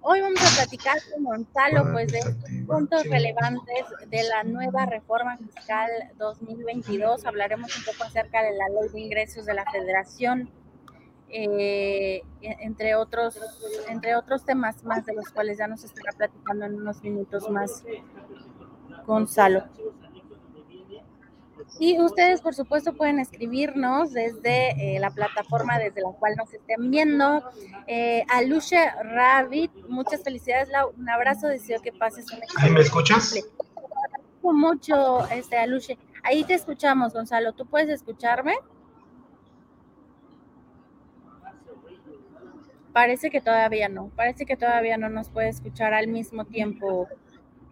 Hoy 0.00 0.20
vamos 0.20 0.40
a 0.40 0.62
platicar 0.62 0.98
con 1.12 1.24
Gonzalo, 1.24 1.92
pues, 1.92 2.12
de 2.12 2.20
puntos 2.66 3.04
relevantes 3.04 3.86
de 4.08 4.22
la 4.24 4.42
nueva 4.44 4.86
reforma 4.86 5.36
fiscal 5.36 5.90
2022. 6.18 7.24
Hablaremos 7.24 7.76
un 7.76 7.84
poco 7.84 8.04
acerca 8.04 8.42
de 8.42 8.52
la 8.52 8.68
ley 8.68 8.88
de 8.90 9.00
ingresos 9.00 9.46
de 9.46 9.54
la 9.54 9.64
Federación, 9.70 10.50
eh, 11.28 12.22
entre 12.40 12.94
otros, 12.94 13.38
entre 13.88 14.14
otros 14.16 14.44
temas 14.44 14.82
más 14.84 15.04
de 15.04 15.14
los 15.14 15.28
cuales 15.30 15.58
ya 15.58 15.66
nos 15.66 15.84
estará 15.84 16.12
platicando 16.12 16.66
en 16.66 16.74
unos 16.74 17.02
minutos 17.02 17.48
más 17.48 17.84
Gonzalo. 19.06 19.64
Y 21.78 22.00
ustedes, 22.00 22.40
por 22.40 22.54
supuesto, 22.54 22.94
pueden 22.94 23.18
escribirnos 23.18 24.12
desde 24.12 24.96
eh, 24.96 25.00
la 25.00 25.10
plataforma 25.10 25.78
desde 25.78 26.02
la 26.02 26.10
cual 26.12 26.34
nos 26.36 26.52
estén 26.52 26.90
viendo. 26.90 27.42
Eh, 27.86 28.24
Aluche 28.28 28.78
Rabbit, 29.02 29.72
muchas 29.88 30.22
felicidades, 30.22 30.68
Un 30.96 31.08
abrazo, 31.08 31.48
deseo 31.48 31.80
que 31.82 31.92
pases 31.92 32.30
un 32.32 32.38
¿Ahí 32.58 32.70
me 32.70 32.80
escuchas? 32.80 33.34
Mucho, 34.42 35.26
este, 35.30 35.56
Aluche. 35.56 35.98
Ahí 36.22 36.44
te 36.44 36.54
escuchamos, 36.54 37.12
Gonzalo. 37.12 37.52
¿Tú 37.54 37.66
puedes 37.66 37.88
escucharme? 37.88 38.54
Parece 42.92 43.28
que 43.30 43.40
todavía 43.40 43.88
no, 43.88 44.10
parece 44.14 44.46
que 44.46 44.56
todavía 44.56 44.96
no 44.96 45.08
nos 45.08 45.28
puede 45.28 45.48
escuchar 45.48 45.94
al 45.94 46.06
mismo 46.06 46.44
tiempo 46.44 47.08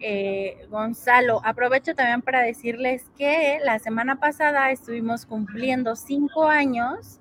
eh, 0.03 0.67
Gonzalo. 0.71 1.41
Aprovecho 1.45 1.95
también 1.95 2.23
para 2.23 2.43
decirles 2.43 3.05
que 3.17 3.59
la 3.65 3.79
semana 3.79 4.19
pasada 4.19 4.71
estuvimos 4.71 5.27
cumpliendo 5.27 5.97
cinco 5.97 6.49
años 6.49 7.21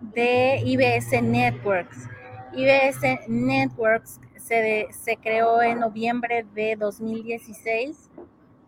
de 0.00 0.60
IBS 0.64 1.22
Networks. 1.22 2.08
IBS 2.52 3.28
Networks 3.28 4.20
se, 4.36 4.88
se 4.90 5.16
creó 5.16 5.62
en 5.62 5.80
noviembre 5.80 6.46
de 6.54 6.76
2016. 6.76 8.10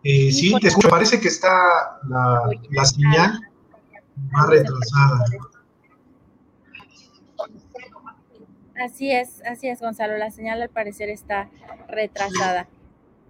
Eh, 0.03 0.31
sí, 0.31 0.53
te 0.59 0.67
escucho. 0.67 0.89
Parece 0.89 1.19
que 1.19 1.27
está 1.27 1.99
la, 2.07 2.49
la 2.71 2.85
señal 2.85 3.39
más 4.31 4.47
retrasada. 4.49 5.25
Así 8.83 9.11
es, 9.11 9.43
así 9.45 9.67
es, 9.67 9.79
Gonzalo. 9.79 10.17
La 10.17 10.31
señal 10.31 10.61
al 10.61 10.69
parecer 10.69 11.09
está 11.09 11.49
retrasada. 11.87 12.67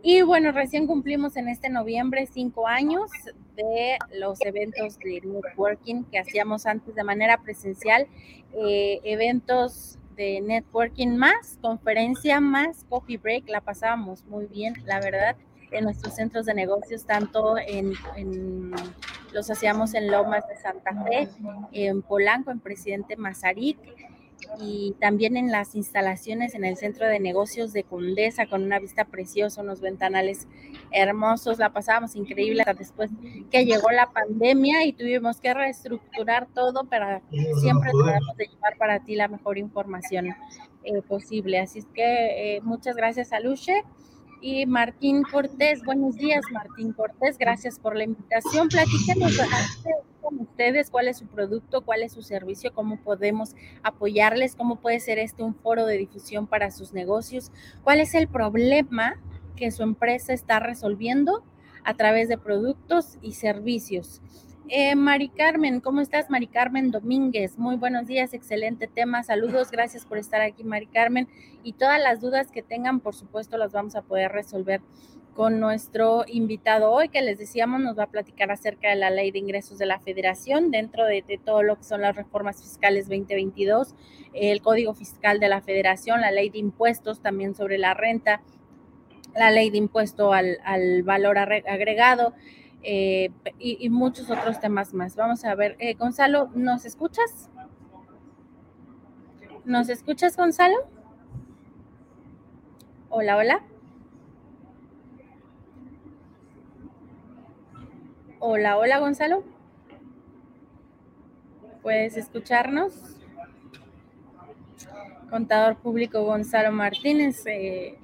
Y 0.03 0.23
bueno, 0.23 0.51
recién 0.51 0.87
cumplimos 0.87 1.35
en 1.37 1.47
este 1.47 1.69
noviembre 1.69 2.27
cinco 2.31 2.67
años 2.67 3.11
de 3.55 3.97
los 4.17 4.41
eventos 4.41 4.97
de 4.97 5.21
networking 5.23 6.03
que 6.05 6.17
hacíamos 6.17 6.65
antes 6.65 6.95
de 6.95 7.03
manera 7.03 7.37
presencial, 7.37 8.07
eh, 8.53 8.99
eventos 9.03 9.99
de 10.15 10.41
networking 10.41 11.15
más, 11.17 11.59
conferencia 11.61 12.39
más, 12.39 12.83
coffee 12.89 13.17
break, 13.17 13.47
la 13.47 13.61
pasábamos 13.61 14.25
muy 14.25 14.47
bien, 14.47 14.73
la 14.85 14.99
verdad, 14.99 15.35
en 15.69 15.83
nuestros 15.83 16.15
centros 16.15 16.47
de 16.47 16.55
negocios, 16.55 17.05
tanto 17.05 17.57
en, 17.57 17.93
en 18.15 18.71
los 19.31 19.49
hacíamos 19.51 19.93
en 19.93 20.11
Lomas 20.11 20.47
de 20.47 20.57
Santa 20.57 20.91
Fe, 21.03 21.29
en 21.71 22.01
Polanco, 22.01 22.51
en 22.51 22.59
Presidente 22.59 23.15
Mazarik, 23.15 23.77
y 24.59 24.95
también 24.99 25.37
en 25.37 25.51
las 25.51 25.75
instalaciones 25.75 26.55
en 26.55 26.65
el 26.65 26.77
centro 26.77 27.07
de 27.07 27.19
negocios 27.19 27.73
de 27.73 27.83
Condesa 27.83 28.47
con 28.47 28.63
una 28.63 28.79
vista 28.79 29.05
preciosa, 29.05 29.61
unos 29.61 29.81
ventanales 29.81 30.47
hermosos, 30.91 31.59
la 31.59 31.71
pasábamos 31.71 32.15
increíble 32.15 32.61
hasta 32.61 32.73
después 32.73 33.11
que 33.49 33.65
llegó 33.65 33.91
la 33.91 34.11
pandemia 34.11 34.85
y 34.85 34.93
tuvimos 34.93 35.39
que 35.39 35.53
reestructurar 35.53 36.47
todo 36.53 36.83
para 36.85 37.21
siempre 37.59 37.91
tratamos 37.91 38.37
de 38.37 38.47
llevar 38.47 38.77
para 38.77 38.99
ti 39.03 39.15
la 39.15 39.27
mejor 39.27 39.57
información 39.57 40.35
eh, 40.83 41.01
posible. 41.07 41.59
Así 41.59 41.79
es 41.79 41.85
que 41.93 42.55
eh, 42.55 42.61
muchas 42.61 42.95
gracias 42.95 43.33
a 43.33 43.39
Luche 43.39 43.83
y 44.41 44.65
Martín 44.65 45.23
Cortés. 45.23 45.83
Buenos 45.83 46.15
días, 46.15 46.41
Martín 46.51 46.93
Cortés. 46.93 47.37
Gracias 47.37 47.79
por 47.79 47.95
la 47.95 48.03
invitación. 48.03 48.67
Platíquenos 48.67 49.37
con 50.21 50.39
ustedes 50.39 50.89
cuál 50.89 51.07
es 51.07 51.17
su 51.17 51.27
producto, 51.27 51.81
cuál 51.81 52.03
es 52.03 52.11
su 52.13 52.23
servicio, 52.23 52.73
cómo 52.73 52.97
podemos 52.97 53.55
apoyarles, 53.83 54.55
cómo 54.55 54.77
puede 54.77 54.99
ser 54.99 55.19
este 55.19 55.43
un 55.43 55.55
foro 55.55 55.85
de 55.85 55.97
difusión 55.97 56.47
para 56.47 56.71
sus 56.71 56.93
negocios, 56.93 57.51
cuál 57.83 57.99
es 57.99 58.13
el 58.15 58.27
problema 58.27 59.19
que 59.55 59.71
su 59.71 59.83
empresa 59.83 60.33
está 60.33 60.59
resolviendo 60.59 61.43
a 61.83 61.93
través 61.93 62.27
de 62.27 62.37
productos 62.37 63.17
y 63.21 63.33
servicios. 63.33 64.21
Eh, 64.67 64.95
Mari 64.95 65.29
Carmen, 65.29 65.81
¿cómo 65.81 66.01
estás? 66.01 66.29
Mari 66.29 66.47
Carmen 66.47 66.91
Domínguez, 66.91 67.57
muy 67.57 67.75
buenos 67.75 68.07
días, 68.07 68.33
excelente 68.33 68.87
tema, 68.87 69.23
saludos, 69.23 69.69
gracias 69.71 70.05
por 70.05 70.17
estar 70.17 70.41
aquí, 70.41 70.63
Mari 70.63 70.87
Carmen, 70.87 71.27
y 71.63 71.73
todas 71.73 72.01
las 72.01 72.21
dudas 72.21 72.51
que 72.51 72.61
tengan, 72.61 72.99
por 73.01 73.13
supuesto, 73.13 73.57
las 73.57 73.73
vamos 73.73 73.95
a 73.95 74.01
poder 74.01 74.31
resolver 74.31 74.81
con 75.35 75.59
nuestro 75.59 76.23
invitado 76.27 76.91
hoy, 76.91 77.09
que 77.09 77.21
les 77.21 77.37
decíamos 77.37 77.81
nos 77.81 77.97
va 77.97 78.03
a 78.03 78.09
platicar 78.09 78.51
acerca 78.51 78.89
de 78.89 78.95
la 78.95 79.09
ley 79.09 79.31
de 79.31 79.39
ingresos 79.39 79.77
de 79.77 79.85
la 79.85 79.99
federación 79.99 80.71
dentro 80.71 81.05
de, 81.05 81.23
todo 81.43 81.63
lo 81.63 81.77
que 81.77 81.83
son 81.83 82.01
las 82.01 82.15
reformas 82.15 82.61
fiscales 82.61 83.09
2022, 83.09 83.95
el 84.33 84.61
código 84.61 84.93
fiscal 84.93 85.39
de 85.39 85.49
la 85.49 85.61
federación, 85.61 86.21
la 86.21 86.31
ley 86.31 86.49
de 86.49 86.59
impuestos 86.59 87.21
también 87.21 87.55
sobre 87.55 87.77
la 87.77 87.93
renta, 87.93 88.41
la 89.35 89.51
ley 89.51 89.69
de 89.69 89.77
impuesto 89.77 90.33
al, 90.33 90.57
valor 91.03 91.37
agregado 91.37 92.33
eh, 92.83 93.31
y, 93.59 93.89
muchos 93.89 94.29
otros 94.29 94.59
temas 94.59 94.93
más. 94.93 95.15
Vamos 95.15 95.45
a 95.45 95.55
ver, 95.55 95.75
eh, 95.79 95.93
Gonzalo, 95.93 96.49
¿nos 96.55 96.85
escuchas? 96.85 97.49
¿Nos 99.65 99.89
escuchas, 99.89 100.35
Gonzalo? 100.35 100.75
Hola, 103.09 103.37
hola. 103.37 103.63
Hola, 108.39 108.77
hola 108.79 108.97
Gonzalo. 108.97 109.43
¿Puedes 111.83 112.17
escucharnos? 112.17 112.93
Contador 115.29 115.77
público 115.77 116.23
Gonzalo 116.23 116.71
Martínez, 116.71 117.45
eh, 117.45 117.99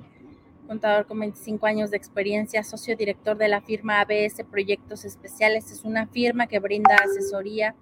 contador 0.67 1.07
con 1.07 1.19
25 1.19 1.65
años 1.65 1.89
de 1.89 1.97
experiencia, 1.97 2.63
socio 2.63 2.95
director 2.95 3.37
de 3.37 3.47
la 3.47 3.61
firma 3.61 4.01
ABS 4.01 4.43
Proyectos 4.51 5.05
Especiales. 5.05 5.71
Es 5.71 5.83
una 5.83 6.07
firma 6.07 6.47
que 6.47 6.59
brinda 6.59 6.95
asesoría 6.97 7.73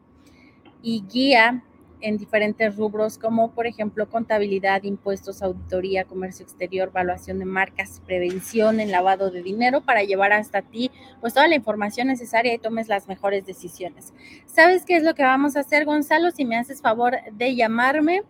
y 0.81 1.03
guía 1.11 1.63
en 2.01 2.17
diferentes 2.17 2.75
rubros 2.75 3.17
como 3.17 3.51
por 3.51 3.65
ejemplo 3.65 4.07
contabilidad, 4.07 4.83
impuestos, 4.83 5.41
auditoría, 5.41 6.05
comercio 6.05 6.43
exterior, 6.43 6.89
evaluación 6.89 7.39
de 7.39 7.45
marcas, 7.45 8.01
prevención 8.05 8.79
en 8.79 8.91
lavado 8.91 9.31
de 9.31 9.41
dinero 9.41 9.81
para 9.81 10.03
llevar 10.03 10.31
hasta 10.31 10.61
ti 10.61 10.91
pues 11.21 11.33
toda 11.33 11.47
la 11.47 11.55
información 11.55 12.07
necesaria 12.07 12.53
y 12.53 12.59
tomes 12.59 12.87
las 12.87 13.07
mejores 13.07 13.45
decisiones. 13.45 14.13
¿Sabes 14.45 14.85
qué 14.85 14.97
es 14.97 15.03
lo 15.03 15.15
que 15.15 15.23
vamos 15.23 15.55
a 15.55 15.61
hacer, 15.61 15.85
Gonzalo? 15.85 16.29
Si 16.31 16.45
me 16.45 16.57
haces 16.57 16.81
favor 16.81 17.15
de 17.31 17.55
llamarme 17.55 18.21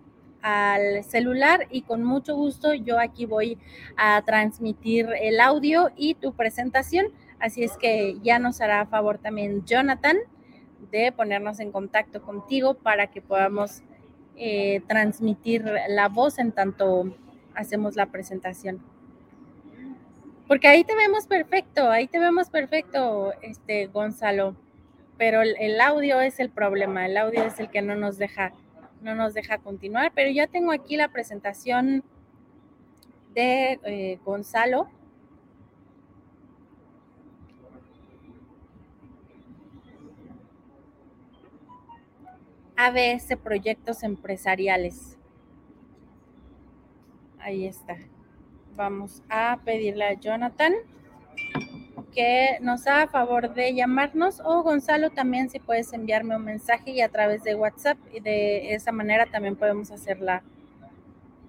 al 0.45 1.03
celular 1.03 1.65
y 1.71 1.81
con 1.81 2.03
mucho 2.03 2.35
gusto 2.35 2.75
yo 2.75 2.99
aquí 2.99 3.25
voy 3.25 3.57
a 3.97 4.21
transmitir 4.21 5.09
el 5.19 5.39
audio 5.39 5.89
y 5.95 6.13
tu 6.13 6.35
presentación. 6.35 7.07
Así 7.39 7.63
es 7.63 7.77
que 7.77 8.19
ya 8.21 8.37
nos 8.37 8.61
hará 8.61 8.85
favor 8.85 9.17
también 9.17 9.65
Jonathan 9.65 10.17
de 10.91 11.11
ponernos 11.11 11.59
en 11.59 11.71
contacto 11.71 12.21
contigo 12.21 12.75
para 12.75 13.07
que 13.07 13.23
podamos 13.23 13.81
eh, 14.35 14.83
transmitir 14.87 15.65
la 15.89 16.09
voz 16.09 16.37
en 16.37 16.51
tanto 16.51 17.15
hacemos 17.55 17.95
la 17.95 18.05
presentación. 18.05 18.83
Porque 20.47 20.67
ahí 20.67 20.83
te 20.83 20.95
vemos 20.95 21.25
perfecto, 21.25 21.89
ahí 21.89 22.07
te 22.07 22.19
vemos 22.19 22.51
perfecto, 22.51 23.33
este 23.41 23.87
Gonzalo. 23.87 24.55
Pero 25.17 25.41
el, 25.41 25.81
audio 25.81 26.19
es 26.19 26.39
el 26.39 26.51
problema, 26.51 27.07
el 27.07 27.17
audio 27.17 27.45
es 27.45 27.59
el 27.59 27.71
que 27.71 27.81
no 27.81 27.95
nos 27.95 28.19
deja, 28.19 28.53
no 29.05 29.13
nos 29.13 29.35
deja 29.35 29.59
continuar. 29.59 30.11
Pero 30.15 30.31
ya 30.31 30.47
tengo 30.47 30.71
aquí 30.71 30.97
la 30.97 31.09
presentación 31.09 32.03
de 33.35 33.79
eh, 33.83 34.19
Gonzalo. 34.25 34.89
ABS 42.75 43.37
Proyectos 43.41 44.03
Empresariales. 44.03 45.17
Ahí 47.39 47.67
está. 47.67 47.97
Vamos 48.75 49.21
a 49.29 49.59
pedirle 49.63 50.03
a 50.03 50.13
Jonathan 50.13 50.73
que 52.15 52.57
nos 52.61 52.87
haga 52.87 53.07
favor 53.07 53.53
de 53.53 53.75
llamarnos 53.75 54.41
o 54.43 54.63
Gonzalo 54.63 55.09
también 55.09 55.49
si 55.49 55.59
puedes 55.59 55.91
enviarme 55.93 56.35
un 56.35 56.45
mensaje 56.45 56.91
y 56.91 57.01
a 57.01 57.09
través 57.09 57.43
de 57.43 57.55
WhatsApp 57.55 57.97
y 58.13 58.21
de 58.21 58.73
esa 58.73 58.91
manera 58.91 59.25
también 59.25 59.55
podemos 59.55 59.91
hacer 59.91 60.21
la, 60.21 60.41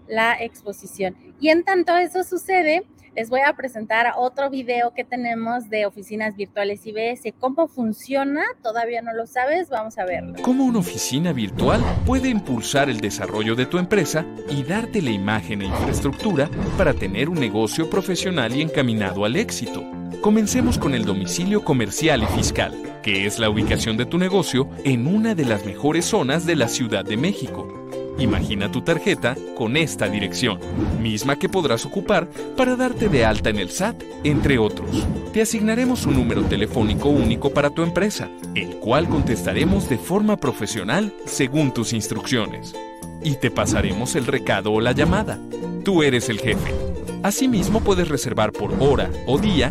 la 0.08 0.34
exposición. 0.34 1.16
Y 1.40 1.50
en 1.50 1.64
tanto 1.64 1.96
eso 1.96 2.24
sucede, 2.24 2.84
les 3.16 3.30
voy 3.30 3.40
a 3.40 3.54
presentar 3.54 4.12
otro 4.18 4.50
video 4.50 4.92
que 4.92 5.02
tenemos 5.02 5.70
de 5.70 5.86
oficinas 5.86 6.36
virtuales 6.36 6.84
IBS. 6.84 7.32
¿Cómo 7.40 7.66
funciona? 7.66 8.42
¿Todavía 8.62 9.00
no 9.00 9.14
lo 9.14 9.26
sabes? 9.26 9.70
Vamos 9.70 9.96
a 9.96 10.04
verlo. 10.04 10.34
¿Cómo 10.42 10.66
una 10.66 10.80
oficina 10.80 11.32
virtual 11.32 11.80
puede 12.04 12.28
impulsar 12.28 12.90
el 12.90 13.00
desarrollo 13.00 13.54
de 13.54 13.64
tu 13.64 13.78
empresa 13.78 14.26
y 14.50 14.64
darte 14.64 15.00
la 15.00 15.10
imagen 15.10 15.62
e 15.62 15.66
infraestructura 15.66 16.50
para 16.76 16.92
tener 16.92 17.30
un 17.30 17.40
negocio 17.40 17.88
profesional 17.88 18.54
y 18.54 18.60
encaminado 18.60 19.24
al 19.24 19.36
éxito? 19.36 19.95
Comencemos 20.26 20.76
con 20.76 20.96
el 20.96 21.04
domicilio 21.04 21.62
comercial 21.62 22.24
y 22.24 22.26
fiscal, 22.26 22.74
que 23.00 23.26
es 23.26 23.38
la 23.38 23.48
ubicación 23.48 23.96
de 23.96 24.06
tu 24.06 24.18
negocio 24.18 24.68
en 24.82 25.06
una 25.06 25.36
de 25.36 25.44
las 25.44 25.64
mejores 25.64 26.04
zonas 26.04 26.44
de 26.44 26.56
la 26.56 26.66
Ciudad 26.66 27.04
de 27.04 27.16
México 27.16 27.86
Imagina 28.18 28.72
tu 28.72 28.80
tarjeta 28.80 29.36
con 29.56 29.76
esta 29.76 30.08
dirección, 30.08 30.58
misma 31.00 31.38
que 31.38 31.48
podrás 31.48 31.86
ocupar 31.86 32.28
para 32.56 32.74
darte 32.74 33.08
de 33.08 33.24
alta 33.24 33.50
en 33.50 33.60
el 33.60 33.70
SAT, 33.70 34.02
entre 34.24 34.58
otros. 34.58 35.06
Te 35.32 35.42
asignaremos 35.42 36.06
un 36.06 36.14
número 36.14 36.42
telefónico 36.42 37.08
único 37.08 37.50
para 37.50 37.70
tu 37.70 37.84
empresa, 37.84 38.28
el 38.56 38.78
cual 38.78 39.08
contestaremos 39.08 39.88
de 39.88 39.98
forma 39.98 40.38
profesional 40.38 41.12
según 41.26 41.72
tus 41.72 41.92
instrucciones. 41.92 42.74
Y 43.22 43.36
te 43.36 43.52
pasaremos 43.52 44.16
el 44.16 44.26
recado 44.26 44.72
o 44.72 44.80
la 44.80 44.90
llamada. 44.90 45.38
Tú 45.84 46.02
eres 46.02 46.28
el 46.30 46.40
jefe. 46.40 46.74
Asimismo 47.22 47.80
puedes 47.80 48.08
reservar 48.08 48.50
por 48.52 48.74
hora 48.80 49.08
o 49.26 49.38
día 49.38 49.70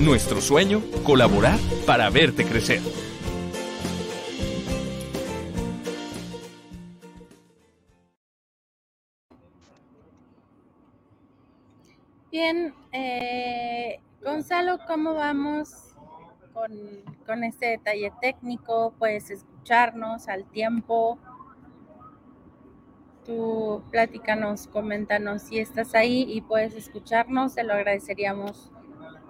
Nuestro 0.00 0.40
sueño, 0.40 0.80
colaborar 1.02 1.58
para 1.84 2.08
verte 2.08 2.44
crecer. 2.44 2.80
Bien, 12.30 12.72
eh, 12.92 13.98
Gonzalo, 14.22 14.78
¿cómo 14.86 15.14
vamos 15.14 15.96
con, 16.54 16.70
con 17.26 17.42
este 17.42 17.66
detalle 17.66 18.12
técnico? 18.20 18.94
Puedes 19.00 19.32
escucharnos 19.32 20.28
al 20.28 20.44
tiempo. 20.44 21.18
Tú 23.26 23.82
platícanos, 23.90 24.68
coméntanos 24.68 25.42
si 25.42 25.58
estás 25.58 25.96
ahí 25.96 26.24
y 26.28 26.40
puedes 26.40 26.76
escucharnos, 26.76 27.56
te 27.56 27.64
lo 27.64 27.72
agradeceríamos 27.72 28.70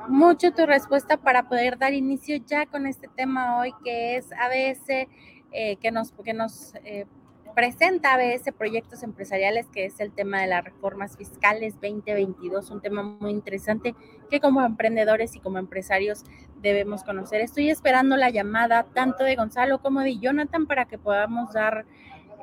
mucho 0.06 0.52
tu 0.52 0.66
respuesta 0.66 1.16
para 1.16 1.48
poder 1.48 1.78
dar 1.78 1.92
inicio 1.92 2.36
ya 2.46 2.66
con 2.66 2.86
este 2.86 3.08
tema 3.08 3.58
hoy 3.58 3.72
que 3.84 4.16
es 4.16 4.30
ABS, 4.32 5.08
eh, 5.52 5.76
que 5.76 5.90
nos, 5.90 6.12
que 6.12 6.34
nos 6.34 6.74
eh, 6.84 7.06
presenta 7.54 8.14
ABS 8.14 8.52
Proyectos 8.56 9.02
Empresariales, 9.02 9.66
que 9.66 9.84
es 9.84 9.98
el 9.98 10.12
tema 10.12 10.40
de 10.40 10.46
las 10.46 10.64
reformas 10.64 11.16
fiscales 11.16 11.74
2022, 11.80 12.70
un 12.70 12.80
tema 12.80 13.02
muy 13.02 13.32
interesante 13.32 13.94
que 14.30 14.40
como 14.40 14.62
emprendedores 14.62 15.34
y 15.34 15.40
como 15.40 15.58
empresarios 15.58 16.24
debemos 16.60 17.02
conocer. 17.02 17.40
Estoy 17.40 17.70
esperando 17.70 18.16
la 18.16 18.30
llamada 18.30 18.84
tanto 18.84 19.24
de 19.24 19.36
Gonzalo 19.36 19.80
como 19.80 20.00
de 20.00 20.18
Jonathan 20.18 20.66
para 20.66 20.84
que 20.84 20.98
podamos 20.98 21.52
dar 21.52 21.84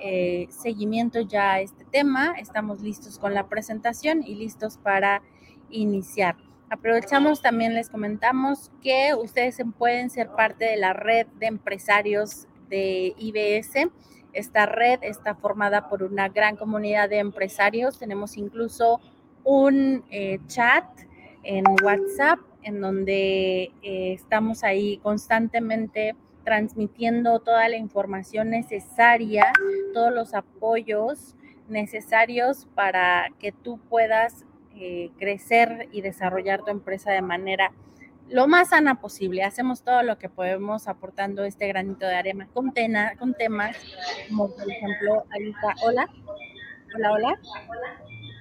eh, 0.01 0.47
seguimiento 0.49 1.21
ya 1.21 1.53
a 1.53 1.61
este 1.61 1.85
tema. 1.85 2.35
Estamos 2.37 2.81
listos 2.81 3.17
con 3.17 3.33
la 3.33 3.47
presentación 3.47 4.21
y 4.21 4.35
listos 4.35 4.77
para 4.77 5.21
iniciar. 5.69 6.35
Aprovechamos 6.75 7.41
también, 7.41 7.73
les 7.73 7.89
comentamos 7.89 8.69
que 8.83 9.15
ustedes 9.15 9.57
pueden 9.77 10.09
ser 10.09 10.27
parte 10.31 10.65
de 10.65 10.75
la 10.75 10.91
red 10.91 11.25
de 11.39 11.45
empresarios 11.45 12.47
de 12.67 13.15
IBS. 13.17 13.89
Esta 14.33 14.65
red 14.65 14.99
está 15.01 15.35
formada 15.35 15.87
por 15.87 16.03
una 16.03 16.27
gran 16.27 16.57
comunidad 16.57 17.07
de 17.07 17.19
empresarios. 17.19 17.97
Tenemos 17.97 18.35
incluso 18.35 18.99
un 19.45 20.03
eh, 20.11 20.39
chat 20.47 20.83
en 21.43 21.63
WhatsApp 21.81 22.39
en 22.61 22.81
donde 22.81 23.71
eh, 23.81 24.11
estamos 24.11 24.65
ahí 24.65 24.97
constantemente 24.97 26.13
transmitiendo 26.43 27.39
toda 27.39 27.69
la 27.69 27.77
información 27.77 28.49
necesaria, 28.49 29.45
todos 29.93 30.13
los 30.13 30.33
apoyos 30.33 31.35
necesarios 31.69 32.67
para 32.75 33.29
que 33.39 33.53
tú 33.53 33.79
puedas 33.89 34.43
eh, 34.75 35.11
crecer 35.17 35.89
y 35.91 36.01
desarrollar 36.01 36.61
tu 36.61 36.71
empresa 36.71 37.11
de 37.11 37.21
manera 37.21 37.71
lo 38.29 38.47
más 38.47 38.69
sana 38.69 38.99
posible. 38.99 39.43
Hacemos 39.43 39.83
todo 39.83 40.03
lo 40.03 40.17
que 40.17 40.29
podemos 40.29 40.87
aportando 40.87 41.43
este 41.43 41.67
granito 41.67 42.05
de 42.05 42.15
arena 42.15 42.47
con, 42.53 42.73
con 43.19 43.33
temas 43.33 43.77
como, 44.29 44.53
por 44.55 44.69
ejemplo, 44.69 45.25
ahí 45.31 45.53
hola. 45.83 46.09
Hola, 46.95 47.11
hola. 47.11 47.39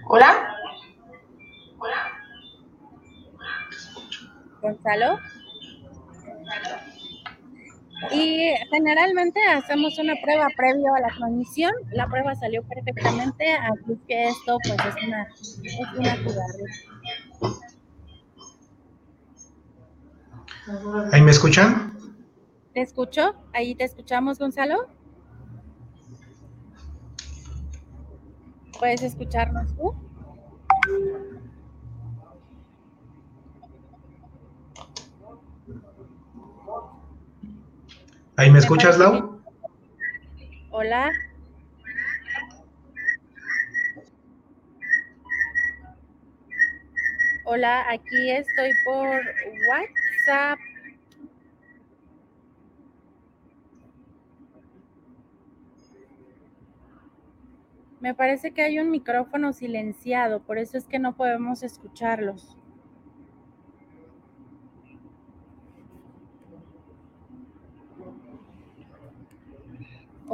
Hola. 0.06 0.56
Gonzalo. 4.60 5.18
Y 8.12 8.52
generalmente 8.70 9.40
hacemos 9.46 9.98
una 9.98 10.14
prueba 10.22 10.48
previo 10.56 10.94
a 10.94 11.00
la 11.00 11.08
transmisión. 11.08 11.72
La 11.92 12.06
prueba 12.08 12.34
salió 12.34 12.62
perfectamente, 12.64 13.52
así 13.52 13.98
que 14.06 14.28
esto 14.28 14.58
pues 14.62 14.78
es 14.86 15.04
una, 15.06 15.28
es 15.62 15.78
una 15.98 16.16
¿Ahí 21.12 21.20
me 21.20 21.30
escuchan? 21.30 21.92
¿Te 22.72 22.80
escucho? 22.80 23.34
¿Ahí 23.52 23.74
te 23.74 23.84
escuchamos, 23.84 24.38
Gonzalo? 24.38 24.88
¿Puedes 28.78 29.02
escucharnos 29.02 29.74
tú? 29.76 29.94
¿Ahí 38.36 38.50
me 38.50 38.58
escuchas, 38.58 38.98
Lau? 38.98 39.40
Hola. 40.70 41.12
Hola, 47.44 47.84
aquí 47.90 48.30
estoy 48.32 48.72
por 48.84 49.20
WhatsApp. 49.68 50.58
Me 58.00 58.14
parece 58.14 58.52
que 58.52 58.62
hay 58.62 58.80
un 58.80 58.90
micrófono 58.90 59.52
silenciado, 59.52 60.42
por 60.42 60.58
eso 60.58 60.76
es 60.76 60.86
que 60.86 60.98
no 60.98 61.14
podemos 61.16 61.62
escucharlos. 61.62 62.58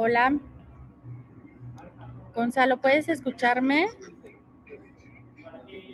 Hola. 0.03 0.33
Gonzalo, 2.33 2.77
¿puedes 2.77 3.07
escucharme? 3.07 3.85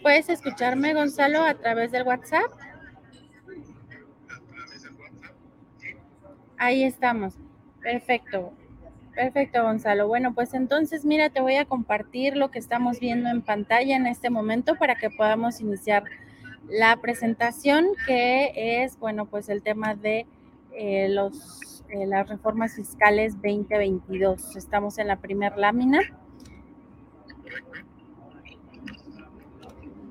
¿Puedes 0.02 0.30
escucharme, 0.30 0.94
Gonzalo, 0.94 1.44
a 1.44 1.56
través 1.56 1.92
del 1.92 2.04
WhatsApp? 2.04 2.50
Ahí 6.58 6.86
estamos. 6.86 7.34
Perfecto. 7.82 8.54
Perfecto, 9.14 9.62
Gonzalo. 9.62 10.08
Bueno, 10.08 10.34
pues 10.34 10.54
entonces, 10.54 11.04
mira, 11.04 11.30
te 11.30 11.42
voy 11.42 11.58
a 11.58 11.66
compartir 11.66 12.38
lo 12.38 12.50
que 12.50 12.60
estamos 12.60 13.02
viendo 13.02 13.30
en 13.30 13.42
pantalla 13.42 13.98
en 13.98 14.08
este 14.08 14.30
momento 14.30 14.78
para 14.78 14.96
que 14.96 15.10
podamos 15.10 15.60
iniciar 15.60 16.06
la 16.70 16.96
presentación, 16.96 17.88
que 18.06 18.84
es, 18.86 18.98
bueno, 19.00 19.26
pues 19.26 19.50
el 19.50 19.62
tema 19.62 19.96
de 19.96 20.26
eh, 20.72 21.10
los 21.10 21.77
las 21.94 22.28
reformas 22.28 22.76
fiscales 22.76 23.34
2022. 23.36 24.56
Estamos 24.56 24.98
en 24.98 25.08
la 25.08 25.18
primera 25.18 25.56
lámina. 25.56 26.02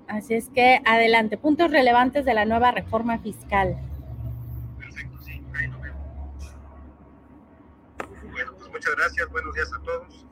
Así 0.08 0.34
es 0.34 0.48
que 0.48 0.80
adelante, 0.84 1.36
puntos 1.36 1.70
relevantes 1.70 2.24
de 2.24 2.32
la 2.32 2.44
nueva 2.44 2.70
reforma 2.70 3.18
fiscal. 3.18 3.76
Perfecto, 4.78 5.18
sí, 5.24 5.42
ahí 5.54 5.66
lo 5.66 5.80
vemos. 5.80 6.56
Bueno, 8.30 8.52
pues 8.56 8.70
muchas 8.70 8.96
gracias, 8.96 9.28
buenos 9.30 9.54
días 9.54 9.72
a 9.72 9.82
todos. 9.82 10.26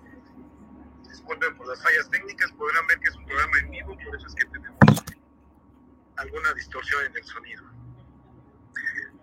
Disculpen 1.08 1.56
por 1.56 1.66
las 1.66 1.82
fallas 1.82 2.08
técnicas, 2.08 2.52
podrán 2.52 2.86
ver 2.86 3.00
que 3.00 3.08
es 3.08 3.16
un 3.16 3.24
programa 3.24 3.58
en 3.58 3.70
vivo, 3.70 3.96
por 4.04 4.16
eso 4.16 4.26
es 4.28 4.34
que 4.34 4.46
tenemos 4.46 5.04
alguna 6.16 6.52
distorsión 6.54 7.06
en 7.06 7.16
el 7.16 7.24
sonido. 7.24 7.73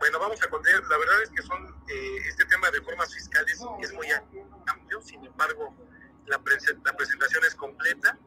Bueno, 0.01 0.17
vamos 0.17 0.41
a 0.41 0.49
contar, 0.49 0.83
la 0.89 0.97
verdad 0.97 1.21
es 1.21 1.29
que 1.29 1.43
son, 1.43 1.63
eh, 1.87 2.17
este 2.27 2.43
tema 2.45 2.71
de 2.71 2.79
reformas 2.79 3.13
fiscales 3.13 3.61
es 3.81 3.93
muy 3.93 4.07
amplio, 4.65 4.99
sin 4.99 5.23
embargo, 5.23 5.75
la, 6.25 6.41
la 6.83 6.97
presentación 6.97 7.43
es 7.45 7.53
completa. 7.53 8.17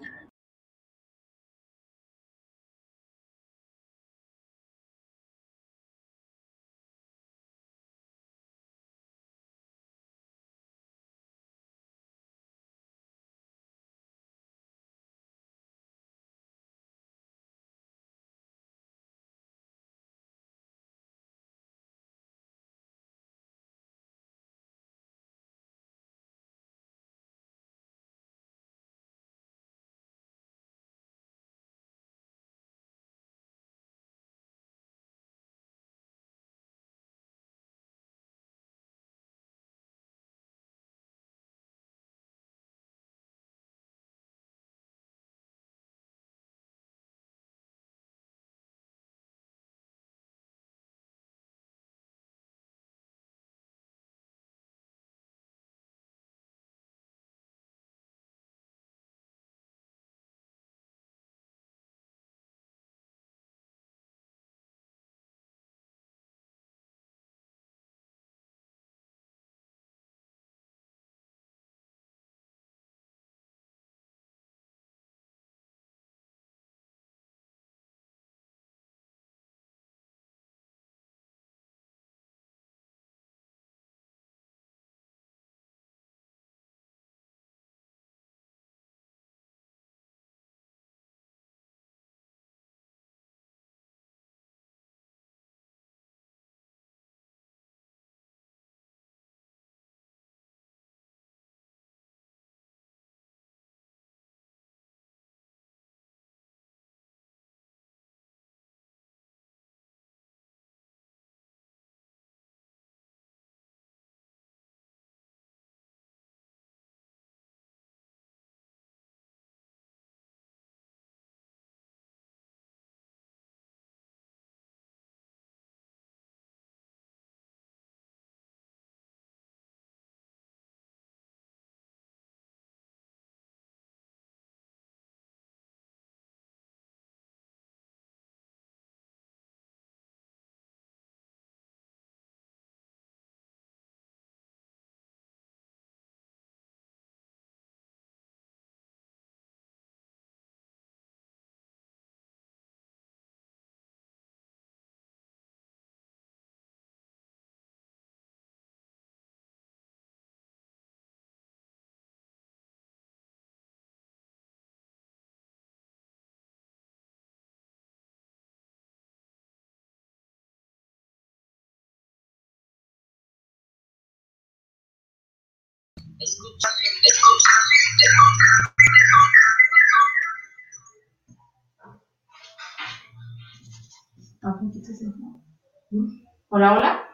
Hola, 186.48 186.72
hola. 186.72 187.08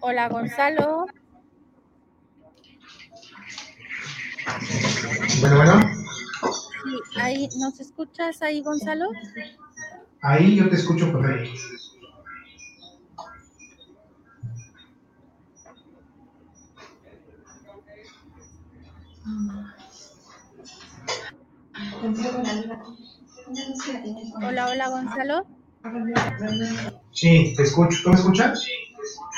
Hola, 0.00 0.28
Gonzalo. 0.28 1.06
Bueno, 5.40 5.56
bueno. 5.56 5.80
Sí, 6.84 7.18
ahí, 7.20 7.48
¿nos 7.58 7.80
escuchas 7.80 8.42
ahí, 8.42 8.62
Gonzalo? 8.62 9.06
Ahí 10.24 10.54
yo 10.54 10.68
te 10.68 10.76
escucho 10.76 11.12
perfecto. 11.12 11.50
Hola, 24.44 24.68
hola, 24.68 24.88
Gonzalo. 24.88 25.46
Sí, 27.10 27.54
te 27.56 27.64
escucho. 27.64 27.98
¿Tú 28.04 28.10
me 28.10 28.14
escuchas? 28.14 28.64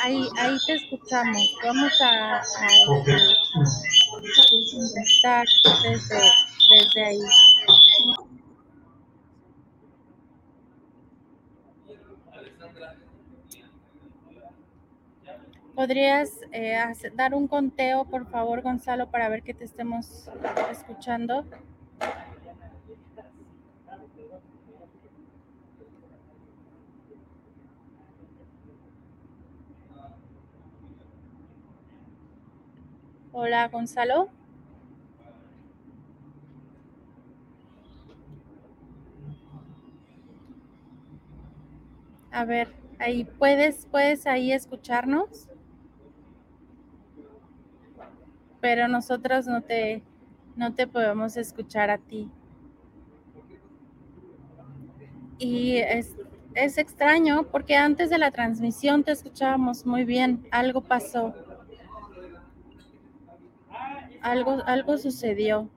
Ahí, 0.02 0.28
ahí 0.36 0.58
te 0.66 0.74
escuchamos. 0.74 1.56
Vamos 1.64 1.98
a, 2.02 2.42
estar 5.02 5.46
desde, 5.82 6.20
desde 6.68 7.04
ahí. 7.06 7.18
¿Podrías 15.74 16.30
eh, 16.52 16.76
hacer- 16.76 17.14
dar 17.16 17.34
un 17.34 17.48
conteo, 17.48 18.04
por 18.04 18.26
favor, 18.30 18.62
Gonzalo, 18.62 19.10
para 19.10 19.28
ver 19.28 19.42
que 19.42 19.54
te 19.54 19.64
estemos 19.64 20.28
escuchando? 20.70 21.44
Hola, 33.32 33.68
Gonzalo. 33.68 34.30
A 42.30 42.44
ver, 42.44 42.68
ahí 42.98 43.24
puedes, 43.24 43.86
puedes 43.90 44.26
ahí 44.26 44.52
escucharnos. 44.52 45.48
Pero 48.64 48.88
nosotros 48.88 49.46
no 49.46 49.60
te, 49.60 50.02
no 50.56 50.72
te 50.72 50.86
podemos 50.86 51.36
escuchar 51.36 51.90
a 51.90 51.98
ti. 51.98 52.30
Y 55.36 55.76
es, 55.76 56.14
es 56.54 56.78
extraño 56.78 57.46
porque 57.52 57.76
antes 57.76 58.08
de 58.08 58.16
la 58.16 58.30
transmisión 58.30 59.04
te 59.04 59.12
escuchábamos 59.12 59.84
muy 59.84 60.04
bien. 60.04 60.48
Algo 60.50 60.80
pasó. 60.80 61.34
Algo, 64.22 64.62
algo 64.64 64.96
sucedió. 64.96 65.68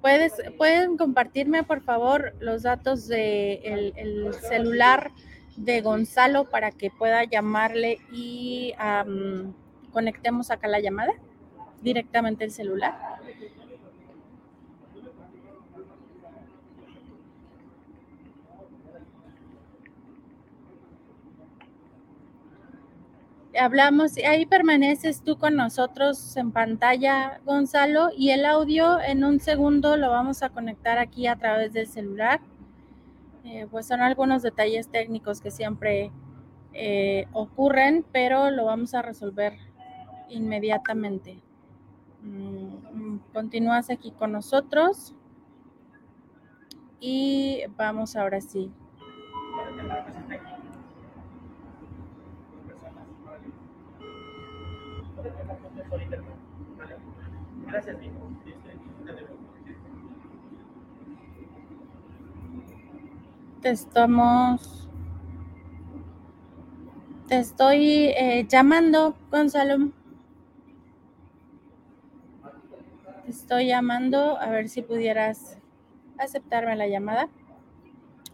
¿Puedes, 0.00 0.34
¿Pueden 0.58 0.96
compartirme, 0.96 1.64
por 1.64 1.80
favor, 1.80 2.36
los 2.38 2.62
datos 2.62 3.08
del 3.08 3.18
de 3.18 3.92
el 3.96 4.34
celular 4.34 5.10
de 5.56 5.80
Gonzalo 5.80 6.44
para 6.44 6.70
que 6.70 6.92
pueda 6.92 7.24
llamarle 7.24 7.98
y 8.12 8.74
conectemos 9.98 10.52
acá 10.52 10.68
la 10.68 10.78
llamada? 10.78 11.12
Directamente 11.82 12.44
el 12.44 12.52
celular. 12.52 12.96
hablamos, 23.58 24.16
ahí 24.18 24.46
permaneces 24.46 25.24
tú 25.24 25.36
con 25.36 25.56
nosotros 25.56 26.36
en 26.36 26.52
pantalla, 26.52 27.40
Gonzalo, 27.44 28.10
y 28.16 28.30
el 28.30 28.44
audio 28.44 29.00
en 29.00 29.24
un 29.24 29.40
segundo 29.40 29.96
lo 29.96 30.10
vamos 30.10 30.44
a 30.44 30.50
conectar 30.50 30.98
aquí 30.98 31.26
a 31.26 31.34
través 31.34 31.72
del 31.72 31.88
celular. 31.88 32.40
Eh, 33.42 33.66
pues 33.68 33.88
son 33.88 34.00
algunos 34.00 34.42
detalles 34.42 34.88
técnicos 34.92 35.40
que 35.40 35.50
siempre 35.50 36.12
eh, 36.72 37.26
ocurren, 37.32 38.04
pero 38.12 38.52
lo 38.52 38.66
vamos 38.66 38.94
a 38.94 39.02
resolver 39.02 39.67
inmediatamente. 40.30 41.40
Mm, 42.22 43.18
continúas 43.32 43.90
aquí 43.90 44.10
con 44.12 44.32
nosotros 44.32 45.14
y 47.00 47.62
vamos 47.76 48.16
ahora 48.16 48.40
sí. 48.40 48.70
Te 63.60 63.70
estamos. 63.70 64.88
Te 67.28 67.38
estoy 67.38 68.06
eh, 68.16 68.46
llamando, 68.48 69.14
Gonzalo. 69.30 69.76
Te 69.78 69.92
estoy 73.28 73.66
llamando 73.66 74.38
a 74.40 74.48
ver 74.48 74.68
si 74.68 74.82
pudieras 74.82 75.58
aceptarme 76.18 76.76
la 76.76 76.88
llamada. 76.88 77.28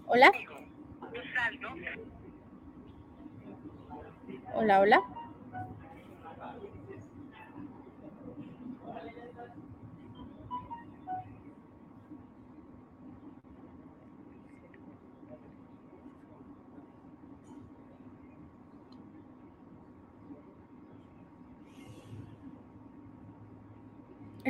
Hola. 0.07 0.33
Hola, 4.55 4.81
hola. 4.81 5.14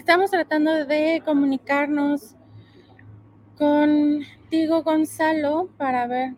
Estamos 0.04 0.30
tratando 0.30 0.84
de 0.84 1.22
comunicarnos 1.24 2.36
contigo, 3.56 4.82
Gonzalo, 4.82 5.70
para 5.78 6.06
ver. 6.06 6.34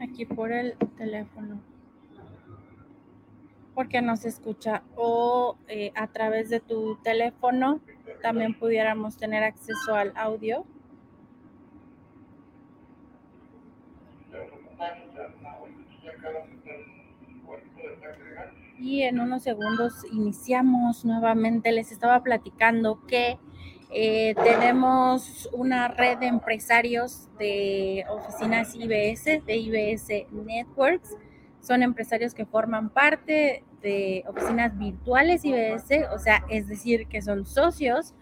Aquí 0.00 0.24
por 0.24 0.52
el 0.52 0.74
teléfono. 0.96 1.60
Porque 3.74 4.00
no 4.00 4.16
se 4.16 4.28
escucha. 4.30 4.82
O 4.96 5.58
eh, 5.68 5.92
a 5.94 6.06
través 6.06 6.48
de 6.48 6.60
tu 6.60 6.96
teléfono 7.02 7.80
también 8.22 8.58
pudiéramos 8.58 9.18
tener 9.18 9.44
acceso 9.44 9.94
al 9.94 10.14
audio. 10.16 10.64
Y 18.80 19.02
en 19.02 19.20
unos 19.20 19.42
segundos 19.42 19.92
iniciamos 20.10 21.04
nuevamente. 21.04 21.70
Les 21.70 21.92
estaba 21.92 22.22
platicando 22.22 23.04
que 23.06 23.38
eh, 23.90 24.34
tenemos 24.42 25.50
una 25.52 25.88
red 25.88 26.16
de 26.16 26.28
empresarios 26.28 27.28
de 27.38 28.06
oficinas 28.08 28.74
IBS, 28.74 29.44
de 29.44 29.56
IBS 29.56 30.08
Networks. 30.32 31.14
Son 31.60 31.82
empresarios 31.82 32.32
que 32.32 32.46
forman 32.46 32.88
parte 32.88 33.64
de 33.82 34.24
oficinas 34.26 34.78
virtuales 34.78 35.44
IBS, 35.44 36.08
o 36.14 36.18
sea, 36.18 36.44
es 36.48 36.66
decir, 36.66 37.06
que 37.06 37.20
son 37.20 37.44
socios 37.44 38.14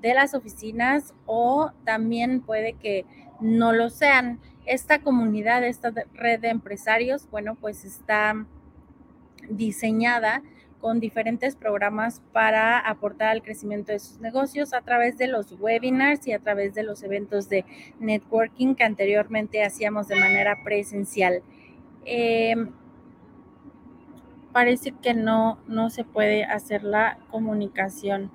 de 0.00 0.14
las 0.14 0.34
oficinas 0.34 1.14
o 1.26 1.72
también 1.84 2.42
puede 2.42 2.74
que 2.74 3.04
no 3.40 3.72
lo 3.72 3.90
sean. 3.90 4.38
Esta 4.66 5.00
comunidad, 5.00 5.64
esta 5.64 5.92
red 6.14 6.40
de 6.40 6.48
empresarios, 6.48 7.28
bueno, 7.30 7.56
pues 7.56 7.84
está 7.84 8.46
diseñada 9.50 10.42
con 10.80 11.00
diferentes 11.00 11.56
programas 11.56 12.22
para 12.32 12.78
aportar 12.78 13.28
al 13.28 13.42
crecimiento 13.42 13.92
de 13.92 13.98
sus 13.98 14.20
negocios 14.20 14.72
a 14.72 14.82
través 14.82 15.18
de 15.18 15.26
los 15.26 15.52
webinars 15.58 16.26
y 16.26 16.32
a 16.32 16.38
través 16.38 16.74
de 16.74 16.82
los 16.82 17.02
eventos 17.02 17.48
de 17.48 17.64
networking 17.98 18.74
que 18.74 18.84
anteriormente 18.84 19.64
hacíamos 19.64 20.08
de 20.08 20.16
manera 20.16 20.62
presencial. 20.62 21.42
Eh, 22.04 22.54
parece 24.52 24.92
que 24.92 25.12
no, 25.12 25.58
no 25.66 25.90
se 25.90 26.04
puede 26.04 26.44
hacer 26.44 26.84
la 26.84 27.18
comunicación. 27.30 28.30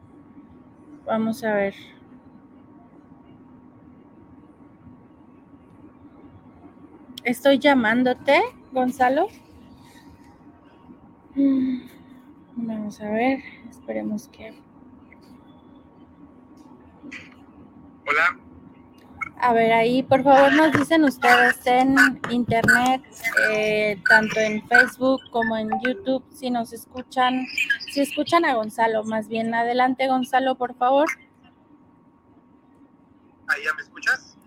Vamos 1.05 1.43
a 1.43 1.53
ver. 1.53 1.73
Estoy 7.23 7.59
llamándote, 7.59 8.41
Gonzalo. 8.71 9.27
Vamos 11.33 12.99
a 12.99 13.09
ver, 13.09 13.39
esperemos 13.69 14.27
que... 14.27 14.53
Hola. 18.05 18.39
A 19.37 19.53
ver, 19.53 19.71
ahí 19.71 20.03
por 20.03 20.23
favor 20.23 20.53
nos 20.53 20.73
dicen 20.73 21.05
ustedes 21.05 21.65
en 21.65 21.95
internet, 22.29 23.01
eh, 23.49 23.97
tanto 24.09 24.39
en 24.41 24.67
Facebook 24.67 25.21
como 25.31 25.55
en 25.55 25.69
YouTube, 25.81 26.23
si 26.31 26.49
nos 26.49 26.73
escuchan, 26.73 27.45
si 27.91 28.01
escuchan 28.01 28.43
a 28.43 28.55
Gonzalo, 28.55 29.03
más 29.05 29.29
bien 29.29 29.53
adelante 29.53 30.07
Gonzalo, 30.07 30.55
por 30.55 30.75
favor. 30.75 31.07
¿Ahí 33.47 33.63
ya 33.63 33.73
me 33.73 33.81
escuchas? 33.83 34.37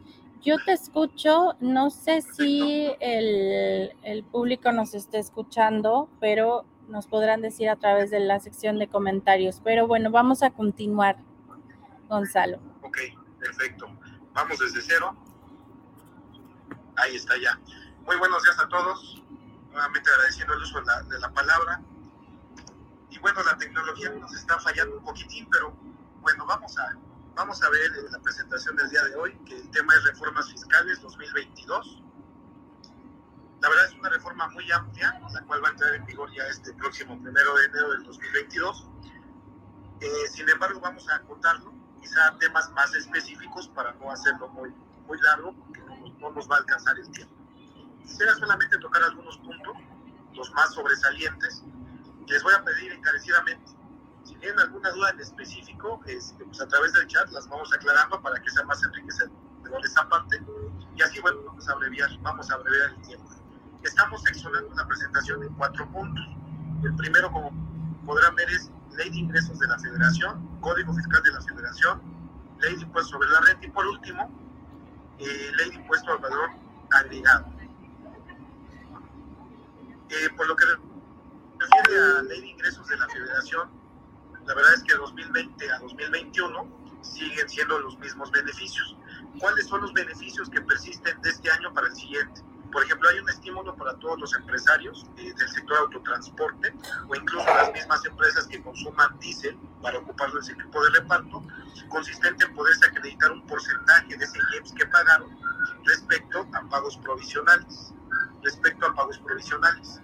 Yo 0.43 0.57
te 0.67 0.73
escucho, 0.73 1.57
no 1.61 1.89
sé 1.89 2.21
si 2.21 2.93
el, 3.01 3.93
el 4.03 4.25
público 4.25 4.71
nos 4.71 4.95
esté 4.95 5.19
escuchando, 5.19 6.11
pero 6.21 6.67
nos 6.89 7.07
podrán 7.07 7.41
decir 7.41 7.69
a 7.69 7.77
través 7.77 8.11
de 8.11 8.21
la 8.21 8.41
sección 8.41 8.79
de 8.79 8.89
comentarios. 8.89 9.61
Pero 9.65 9.87
bueno, 9.87 10.11
vamos 10.11 10.43
a 10.43 10.51
continuar, 10.51 11.17
Gonzalo. 12.09 12.59
Ok, 12.83 12.99
perfecto. 13.39 13.87
Vamos 14.33 14.59
desde 14.59 14.81
cero. 14.83 15.17
Ahí 16.97 17.17
está 17.17 17.35
ya. 17.39 17.59
Muy 18.07 18.17
buenos 18.17 18.43
días 18.43 18.59
a 18.59 18.69
todos. 18.69 19.23
Nuevamente 19.73 20.11
agradeciendo 20.11 20.55
el 20.55 20.63
uso 20.63 20.81
de 20.81 20.87
la, 20.87 21.03
de 21.03 21.19
la 21.19 21.33
palabra. 21.33 21.81
Y 23.11 23.19
bueno, 23.19 23.43
la 23.45 23.57
tecnología 23.57 24.11
nos 24.11 24.35
está 24.35 24.59
fallando 24.59 24.99
un 24.99 25.05
poquitín, 25.05 25.49
pero 25.51 25.77
bueno, 26.21 26.47
vamos 26.47 26.77
a, 26.79 26.97
vamos 27.35 27.63
a 27.63 27.71
ver 27.71 27.91
la 28.11 28.19
presentación 28.21 28.77
del 28.77 28.91
día 28.91 29.05
de 29.05 29.15
hoy, 29.17 29.37
que 29.47 29.57
el 29.57 29.71
tema 29.71 29.95
es 29.95 30.05
reformas 30.05 30.51
fiscales 30.51 31.01
2022. 31.01 32.03
La 33.65 33.71
verdad 33.71 33.87
es 33.87 33.95
una 33.95 34.11
reforma 34.11 34.47
muy 34.49 34.71
amplia, 34.71 35.19
la 35.33 35.41
cual 35.47 35.65
va 35.65 35.69
a 35.69 35.71
entrar 35.71 35.95
en 35.95 36.05
vigor 36.05 36.31
ya 36.35 36.43
este 36.49 36.71
próximo 36.75 37.19
primero 37.23 37.55
de 37.55 37.65
enero 37.65 37.93
del 37.93 38.03
2022. 38.03 38.87
Eh, 40.03 40.07
sin 40.31 40.47
embargo, 40.51 40.81
vamos 40.81 41.09
a 41.09 41.15
acotarlo 41.15 41.73
quizá 41.99 42.37
temas 42.39 42.71
más 42.73 42.95
específicos 42.95 43.69
para 43.69 43.93
no 43.93 44.11
hacerlo 44.11 44.51
muy, 44.51 44.69
muy 45.07 45.19
largo, 45.23 45.55
porque 45.55 45.81
no, 45.81 45.97
no 46.21 46.31
nos 46.33 46.47
va 46.47 46.57
a 46.57 46.59
alcanzar 46.59 46.99
el 46.99 47.11
tiempo. 47.11 47.35
Quisiera 48.03 48.35
solamente 48.35 48.77
tocar 48.77 49.03
algunos 49.03 49.39
puntos, 49.39 49.79
los 50.35 50.53
más 50.53 50.75
sobresalientes. 50.75 51.63
Les 52.27 52.43
voy 52.43 52.53
a 52.53 52.63
pedir 52.65 52.93
encarecidamente, 52.93 53.73
si 54.25 54.35
tienen 54.35 54.61
alguna 54.61 54.91
duda 54.91 55.09
en 55.09 55.21
específico, 55.21 56.03
este, 56.05 56.45
pues 56.45 56.61
a 56.61 56.69
través 56.69 56.93
del 56.93 57.07
chat 57.07 57.31
las 57.31 57.49
vamos 57.49 57.73
aclarando 57.73 58.21
para 58.21 58.39
que 58.43 58.51
sea 58.51 58.65
más 58.65 58.85
enriquecedor 58.85 59.33
esa 59.83 60.07
parte. 60.07 60.39
Y 60.95 61.01
así, 61.01 61.19
bueno, 61.21 61.39
vamos 61.47 61.67
a 61.67 61.73
abreviar, 61.73 62.11
vamos 62.21 62.51
a 62.51 62.55
abreviar 62.57 62.91
el 62.91 63.01
tiempo. 63.01 63.44
Estamos 63.85 64.23
seccionando 64.23 64.71
una 64.71 64.87
presentación 64.87 65.43
en 65.43 65.53
cuatro 65.55 65.87
puntos. 65.91 66.25
El 66.83 66.97
primero, 66.97 67.31
como 67.31 67.53
podrán 68.07 68.35
ver, 68.35 68.49
es 68.49 68.71
ley 68.97 69.11
de 69.11 69.19
ingresos 69.19 69.59
de 69.59 69.69
la 69.69 69.79
federación, 69.79 70.59
código 70.61 70.95
fiscal 70.95 71.23
de 71.23 71.33
la 71.33 71.43
federación, 71.43 72.03
ley 72.61 72.77
de 72.77 72.83
impuesto 72.83 73.13
sobre 73.13 73.29
la 73.29 73.41
renta 73.43 73.67
y 73.67 73.71
por 73.71 73.87
último, 73.87 74.31
eh, 75.19 75.53
ley 75.57 75.69
de 75.69 75.77
impuesto 75.77 76.13
al 76.13 76.19
valor 76.19 76.51
agregado. 76.93 77.47
Eh, 80.09 80.31
por 80.35 80.49
lo 80.49 80.57
que 80.57 80.65
refiere 81.59 82.19
a 82.19 82.23
ley 82.23 82.41
de 82.41 82.49
ingresos 82.49 82.87
de 82.89 82.97
la 82.97 83.07
federación, 83.09 83.69
la 84.47 84.55
verdad 84.55 84.75
es 84.75 84.83
que 84.83 84.93
de 84.93 84.99
2020 84.99 85.73
a 85.73 85.79
2021 85.81 86.67
siguen 87.03 87.49
siendo 87.51 87.79
los 87.81 87.99
mismos 87.99 88.31
beneficios. 88.31 88.97
¿Cuáles 89.39 89.67
son 89.67 89.83
los 89.83 89.93
beneficios 89.93 90.49
que 90.49 90.63
persisten 90.63 91.21
de 91.21 91.29
este 91.29 91.51
año 91.51 91.73
para 91.75 91.89
el 91.89 91.95
siguiente? 91.95 92.43
Por 92.75 92.83
ejemplo, 92.83 93.09
hay 93.09 93.21
un 93.21 93.29
estímulo 93.29 93.77
para 93.77 93.95
todos 94.01 94.19
los 94.19 94.35
empresarios 94.35 95.07
eh, 95.17 95.33
del 95.33 95.49
sector 95.49 95.79
autotransporte 95.79 96.75
o 97.07 97.15
incluso 97.15 97.47
las 97.47 97.73
mismas 97.73 98.05
empresas 98.05 98.49
que 98.49 98.61
consuman 98.61 99.17
diésel 99.21 99.57
para 99.81 99.99
ocuparlo 99.99 100.41
ese 100.41 100.55
equipo 100.55 100.83
de 100.83 100.91
reparto, 100.91 101.45
consistente 101.89 102.45
en 102.45 102.53
poderse 102.53 102.85
acreditar 102.87 103.31
un 103.31 103.47
porcentaje 103.47 104.17
de 104.17 104.25
ese 104.25 104.41
IEPS 104.55 104.73
que 104.73 104.87
pagaron 104.87 105.39
respecto 105.85 106.49
a 106.53 106.69
pagos 106.69 106.97
provisionales. 106.97 107.93
Respecto 108.43 108.87
a 108.87 108.93
pagos 108.93 109.19
provisionales. 109.19 110.01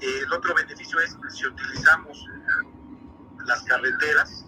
El 0.00 0.32
otro 0.32 0.54
beneficio 0.54 1.00
es 1.00 1.16
si 1.28 1.44
utilizamos 1.44 2.24
las 3.46 3.64
carreteras 3.64 4.46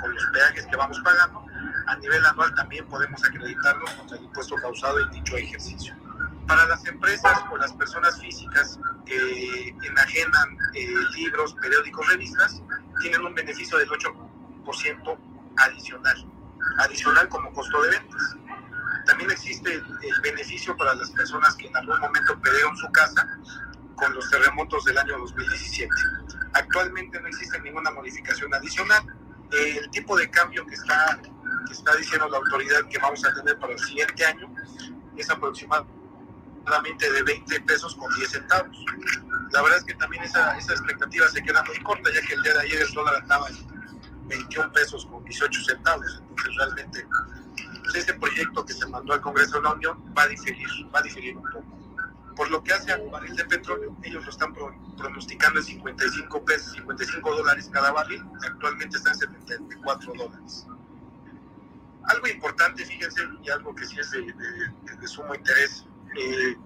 con 0.00 0.14
los 0.14 0.26
peajes 0.26 0.66
que 0.66 0.76
vamos 0.76 1.00
pagando, 1.00 1.44
a 1.86 1.96
nivel 1.96 2.24
anual 2.24 2.54
también 2.54 2.86
podemos 2.86 3.22
acreditarlos 3.24 3.90
contra 3.92 4.16
el 4.16 4.24
impuesto 4.24 4.56
causado 4.56 5.00
en 5.00 5.10
dicho 5.10 5.36
ejercicio. 5.36 5.94
Para 6.46 6.66
las 6.66 6.84
empresas 6.86 7.42
o 7.50 7.56
las 7.56 7.72
personas 7.72 8.20
físicas 8.20 8.78
que 9.06 9.68
enajenan 9.82 10.58
eh, 10.74 10.86
libros, 11.14 11.54
periódicos, 11.54 12.06
revistas, 12.08 12.62
tienen 13.00 13.24
un 13.24 13.34
beneficio 13.34 13.78
del 13.78 13.88
8% 13.88 15.18
adicional, 15.56 16.26
adicional 16.78 17.28
como 17.28 17.52
costo 17.52 17.82
de 17.82 17.90
ventas. 17.90 18.36
También 19.06 19.30
existe 19.30 19.72
el, 19.72 20.20
beneficio 20.22 20.76
para 20.76 20.94
las 20.94 21.10
personas 21.10 21.54
que 21.56 21.66
en 21.66 21.76
algún 21.76 22.00
momento 22.00 22.38
perdieron 22.40 22.76
su 22.76 22.90
casa 22.92 23.38
con 23.96 24.14
los 24.14 24.28
terremotos 24.30 24.84
del 24.84 24.98
año 24.98 25.18
2017. 25.18 25.90
Actualmente 26.54 27.20
no 27.20 27.28
existe 27.28 27.60
ninguna 27.60 27.90
modificación 27.90 28.52
adicional. 28.54 29.02
El 29.50 29.90
tipo 29.90 30.16
de 30.16 30.30
cambio 30.30 30.66
que 30.66 30.74
está 30.74 31.20
que 31.66 31.72
está 31.72 31.94
diciendo 31.96 32.28
la 32.28 32.38
autoridad 32.38 32.88
que 32.88 32.98
vamos 32.98 33.24
a 33.24 33.34
tener 33.34 33.58
para 33.58 33.72
el 33.72 33.78
siguiente 33.78 34.24
año 34.24 34.52
es 35.16 35.30
aproximadamente 35.30 37.12
de 37.12 37.22
20 37.22 37.60
pesos 37.62 37.94
con 37.94 38.12
10 38.14 38.30
centavos. 38.30 38.76
La 39.52 39.62
verdad 39.62 39.78
es 39.78 39.84
que 39.84 39.94
también 39.94 40.22
esa, 40.24 40.56
esa 40.56 40.72
expectativa 40.72 41.28
se 41.28 41.42
queda 41.42 41.62
muy 41.64 41.78
corta, 41.82 42.10
ya 42.12 42.20
que 42.26 42.34
el 42.34 42.42
día 42.42 42.54
de 42.54 42.60
ayer 42.60 42.82
el 42.82 42.92
dólar 42.92 43.16
andaba 43.16 43.48
en 43.48 44.28
21 44.28 44.72
pesos 44.72 45.06
con 45.06 45.24
18 45.24 45.64
centavos. 45.64 46.22
Entonces, 46.28 46.56
realmente, 46.56 47.06
pues, 47.92 48.12
proyecto 48.18 48.64
que 48.64 48.72
se 48.72 48.86
mandó 48.86 49.12
al 49.12 49.20
Congreso 49.20 49.56
de 49.56 49.62
la 49.62 49.72
Unión 49.72 50.02
va 50.16 50.22
a 50.22 50.28
diferir, 50.28 50.66
va 50.94 50.98
a 50.98 51.02
diferir 51.02 51.36
un 51.36 51.42
poco. 51.42 51.64
Por 52.36 52.50
lo 52.50 52.64
que 52.64 52.72
hace 52.72 52.90
al 52.90 53.08
barril 53.10 53.36
de 53.36 53.44
petróleo, 53.44 53.96
ellos 54.02 54.24
lo 54.24 54.30
están 54.30 54.52
pro, 54.52 54.74
pronosticando 54.96 55.60
en 55.60 55.66
55 55.66 56.44
pesos, 56.44 56.72
55 56.72 57.36
dólares 57.36 57.70
cada 57.72 57.92
barril, 57.92 58.24
actualmente 58.42 58.96
está 58.96 59.10
en 59.10 59.18
74 59.18 60.12
dólares. 60.14 60.66
Algo 62.06 62.28
importante, 62.28 62.84
fíjense, 62.84 63.22
y 63.42 63.50
algo 63.50 63.74
que 63.74 63.86
sí 63.86 63.98
es 63.98 64.10
de, 64.10 65.08
sumo 65.08 65.34
interés, 65.34 65.86
eh, 66.16 66.56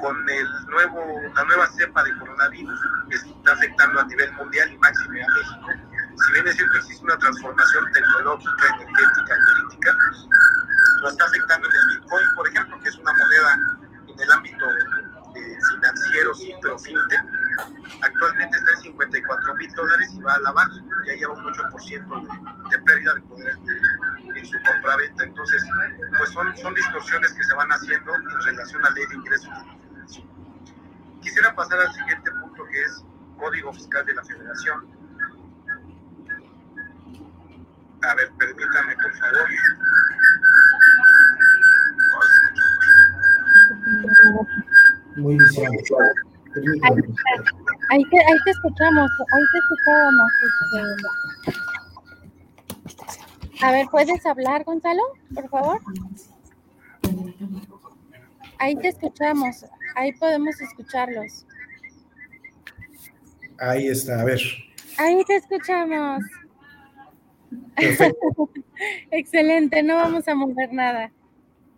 con 0.00 0.16
el 0.28 0.66
nuevo, 0.66 1.20
la 1.34 1.44
nueva 1.44 1.66
cepa 1.68 2.02
de 2.02 2.16
coronavirus 2.18 2.80
que 3.08 3.16
está 3.16 3.52
afectando 3.52 4.00
a 4.00 4.04
nivel 4.04 4.32
mundial 4.32 4.72
y 4.72 4.78
máximo 4.78 5.10
a 5.10 5.12
México, 5.12 5.90
si 6.24 6.32
bien 6.32 6.48
es 6.48 6.56
cierto 6.56 6.76
existe 6.78 7.04
una 7.04 7.18
transformación 7.18 7.92
tecnológica, 7.92 8.66
energética, 8.80 9.36
política, 9.46 9.96
lo 11.02 11.08
está 11.08 11.24
afectando 11.24 11.68
en 11.68 11.74
el 11.74 12.00
Bitcoin, 12.00 12.26
por 12.34 12.48
ejemplo, 12.48 12.80
que 12.80 12.88
es 12.88 12.96
una 12.96 13.12
moneda 13.12 13.58
en 14.08 14.20
el 14.20 14.32
ámbito 14.32 14.66
eh, 15.36 15.58
financiero, 15.70 16.34
sí, 16.34 16.54
pero 16.62 16.78
fintech, 16.78 17.24
actualmente 18.02 18.56
está 18.56 18.70
en 18.72 18.80
54 18.80 19.54
mil 19.54 19.72
dólares 19.72 20.10
y 20.14 20.20
va 20.20 20.34
a 20.34 20.40
la 20.40 20.52
baja, 20.52 20.80
ya 21.06 21.14
lleva 21.14 21.34
un 21.34 21.44
8% 21.44 22.22
de, 22.22 22.59
son, 26.32 26.56
son 26.56 26.74
distorsiones 26.74 27.32
que 27.32 27.44
se 27.44 27.54
van 27.54 27.70
haciendo 27.70 28.14
en 28.14 28.42
relación 28.42 28.84
a 28.84 28.90
la 28.90 28.94
ley 28.94 29.06
de 29.06 29.14
ingresos 29.16 29.48
de 29.48 29.66
la 29.66 29.76
federación. 29.78 30.28
Quisiera 31.20 31.54
pasar 31.54 31.80
al 31.80 31.92
siguiente 31.92 32.30
punto 32.30 32.64
que 32.70 32.82
es 32.82 33.04
Código 33.38 33.72
Fiscal 33.72 34.06
de 34.06 34.14
la 34.14 34.24
Federación. 34.24 34.86
A 38.02 38.14
ver, 38.14 38.30
permítanme, 38.38 38.96
por 38.96 39.14
favor. 39.14 39.48
Muy 45.16 45.36
visual. 45.36 45.70
Ahí, 46.56 46.64
ahí, 47.90 48.04
te, 48.04 48.16
ahí 48.18 48.38
te 48.44 48.50
escuchamos, 48.50 49.10
ahí 49.32 49.44
te 49.52 49.58
escuchábamos. 49.58 50.32
A 53.62 53.72
ver, 53.72 53.86
¿puedes 53.90 54.24
hablar, 54.24 54.64
Gonzalo, 54.64 55.02
por 55.34 55.48
favor? 55.48 55.80
Ahí 58.58 58.76
te 58.76 58.88
escuchamos, 58.88 59.64
ahí 59.96 60.12
podemos 60.12 60.60
escucharlos. 60.60 61.46
Ahí 63.58 63.88
está, 63.88 64.20
a 64.20 64.24
ver. 64.24 64.40
Ahí 64.98 65.22
te 65.24 65.36
escuchamos. 65.36 66.22
Excelente, 69.10 69.82
no 69.82 69.96
vamos 69.96 70.26
a 70.28 70.34
mover 70.34 70.72
nada. 70.72 71.12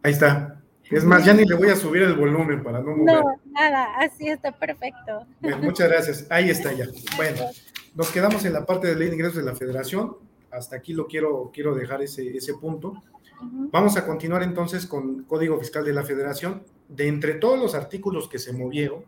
Ahí 0.03 0.13
está. 0.13 0.61
Es 0.91 1.05
más, 1.05 1.25
ya 1.25 1.33
ni 1.33 1.45
le 1.45 1.55
voy 1.55 1.71
a 1.71 1.77
subir 1.77 2.03
el 2.03 2.15
volumen 2.15 2.63
para 2.63 2.81
no 2.81 2.97
mover. 2.97 3.15
No, 3.15 3.41
nada, 3.53 3.97
así 3.99 4.29
está 4.29 4.53
perfecto. 4.53 5.27
Bien, 5.41 5.61
muchas 5.61 5.89
gracias. 5.89 6.27
Ahí 6.31 6.51
está 6.51 6.73
ya. 6.73 6.87
Bueno, 7.17 7.47
nos 7.95 8.11
quedamos 8.11 8.45
en 8.45 8.53
la 8.53 8.67
parte 8.67 8.89
de 8.89 8.97
ley 8.97 9.09
de 9.09 9.15
ingresos 9.15 9.37
de 9.37 9.45
la 9.45 9.55
federación. 9.55 10.17
Hasta 10.53 10.77
aquí 10.77 10.93
lo 10.93 11.07
quiero, 11.07 11.51
quiero 11.53 11.75
dejar 11.75 12.03
ese, 12.03 12.37
ese 12.37 12.55
punto. 12.55 13.03
Vamos 13.41 13.97
a 13.97 14.07
continuar 14.07 14.43
entonces 14.43 14.87
con 14.87 15.25
Código 15.25 15.59
Fiscal 15.59 15.85
de 15.85 15.95
la 15.95 16.05
Federación. 16.05 16.63
De 16.89 17.09
entre 17.09 17.35
todos 17.35 17.59
los 17.59 17.75
artículos 17.75 18.29
que 18.29 18.39
se 18.39 18.53
movieron, 18.53 19.05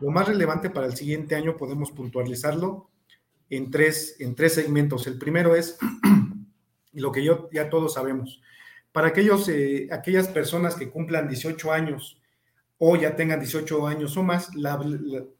lo 0.00 0.10
más 0.10 0.26
relevante 0.26 0.68
para 0.68 0.86
el 0.86 0.96
siguiente 0.96 1.36
año 1.36 1.56
podemos 1.56 1.92
puntualizarlo 1.92 2.90
en 3.48 3.70
tres, 3.70 4.16
en 4.18 4.34
tres 4.34 4.54
segmentos. 4.54 5.06
El 5.06 5.16
primero 5.16 5.54
es 5.54 5.78
lo 6.92 7.12
que 7.12 7.22
yo, 7.22 7.48
ya 7.52 7.70
todos 7.70 7.94
sabemos. 7.94 8.42
Para 8.90 9.08
aquellos, 9.08 9.48
eh, 9.48 9.88
aquellas 9.92 10.26
personas 10.26 10.74
que 10.74 10.90
cumplan 10.90 11.28
18 11.28 11.72
años 11.72 12.20
o 12.78 12.96
ya 12.96 13.14
tengan 13.14 13.38
18 13.38 13.86
años 13.86 14.16
o 14.16 14.24
más, 14.24 14.54
la, 14.56 14.82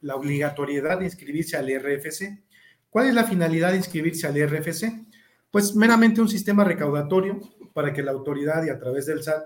la 0.00 0.14
obligatoriedad 0.14 1.00
de 1.00 1.06
inscribirse 1.06 1.56
al 1.56 1.68
RFC. 1.68 2.40
¿Cuál 2.88 3.08
es 3.08 3.14
la 3.14 3.24
finalidad 3.24 3.72
de 3.72 3.78
inscribirse 3.78 4.26
al 4.26 4.36
RFC? 4.46 5.09
Pues 5.50 5.74
meramente 5.74 6.20
un 6.20 6.28
sistema 6.28 6.64
recaudatorio 6.64 7.40
para 7.72 7.92
que 7.92 8.02
la 8.02 8.12
autoridad 8.12 8.64
y 8.64 8.70
a 8.70 8.78
través 8.78 9.06
del 9.06 9.22
SAT 9.22 9.44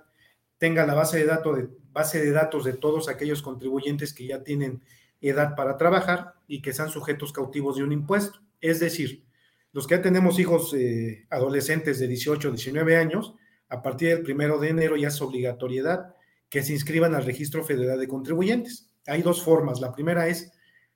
tenga 0.58 0.86
la 0.86 0.94
base 0.94 1.18
de, 1.18 1.26
datos 1.26 1.56
de, 1.56 1.68
base 1.92 2.22
de 2.22 2.30
datos 2.30 2.64
de 2.64 2.74
todos 2.74 3.08
aquellos 3.08 3.42
contribuyentes 3.42 4.12
que 4.12 4.26
ya 4.26 4.42
tienen 4.42 4.82
edad 5.20 5.54
para 5.56 5.76
trabajar 5.76 6.34
y 6.46 6.60
que 6.60 6.72
sean 6.72 6.90
sujetos 6.90 7.32
cautivos 7.32 7.76
de 7.76 7.84
un 7.84 7.92
impuesto. 7.92 8.40
Es 8.60 8.80
decir, 8.80 9.24
los 9.72 9.86
que 9.86 9.96
ya 9.96 10.02
tenemos 10.02 10.38
hijos 10.38 10.74
eh, 10.74 11.26
adolescentes 11.30 11.98
de 11.98 12.06
18 12.06 12.48
o 12.48 12.52
19 12.52 12.96
años, 12.96 13.34
a 13.68 13.82
partir 13.82 14.08
del 14.08 14.22
primero 14.22 14.58
de 14.58 14.68
enero 14.68 14.96
ya 14.96 15.08
es 15.08 15.20
obligatoriedad 15.20 16.14
que 16.48 16.62
se 16.62 16.72
inscriban 16.72 17.14
al 17.14 17.24
Registro 17.24 17.64
Federal 17.64 17.98
de 17.98 18.06
Contribuyentes. 18.06 18.88
Hay 19.06 19.22
dos 19.22 19.42
formas. 19.42 19.80
La 19.80 19.92
primera 19.92 20.28
es 20.28 20.52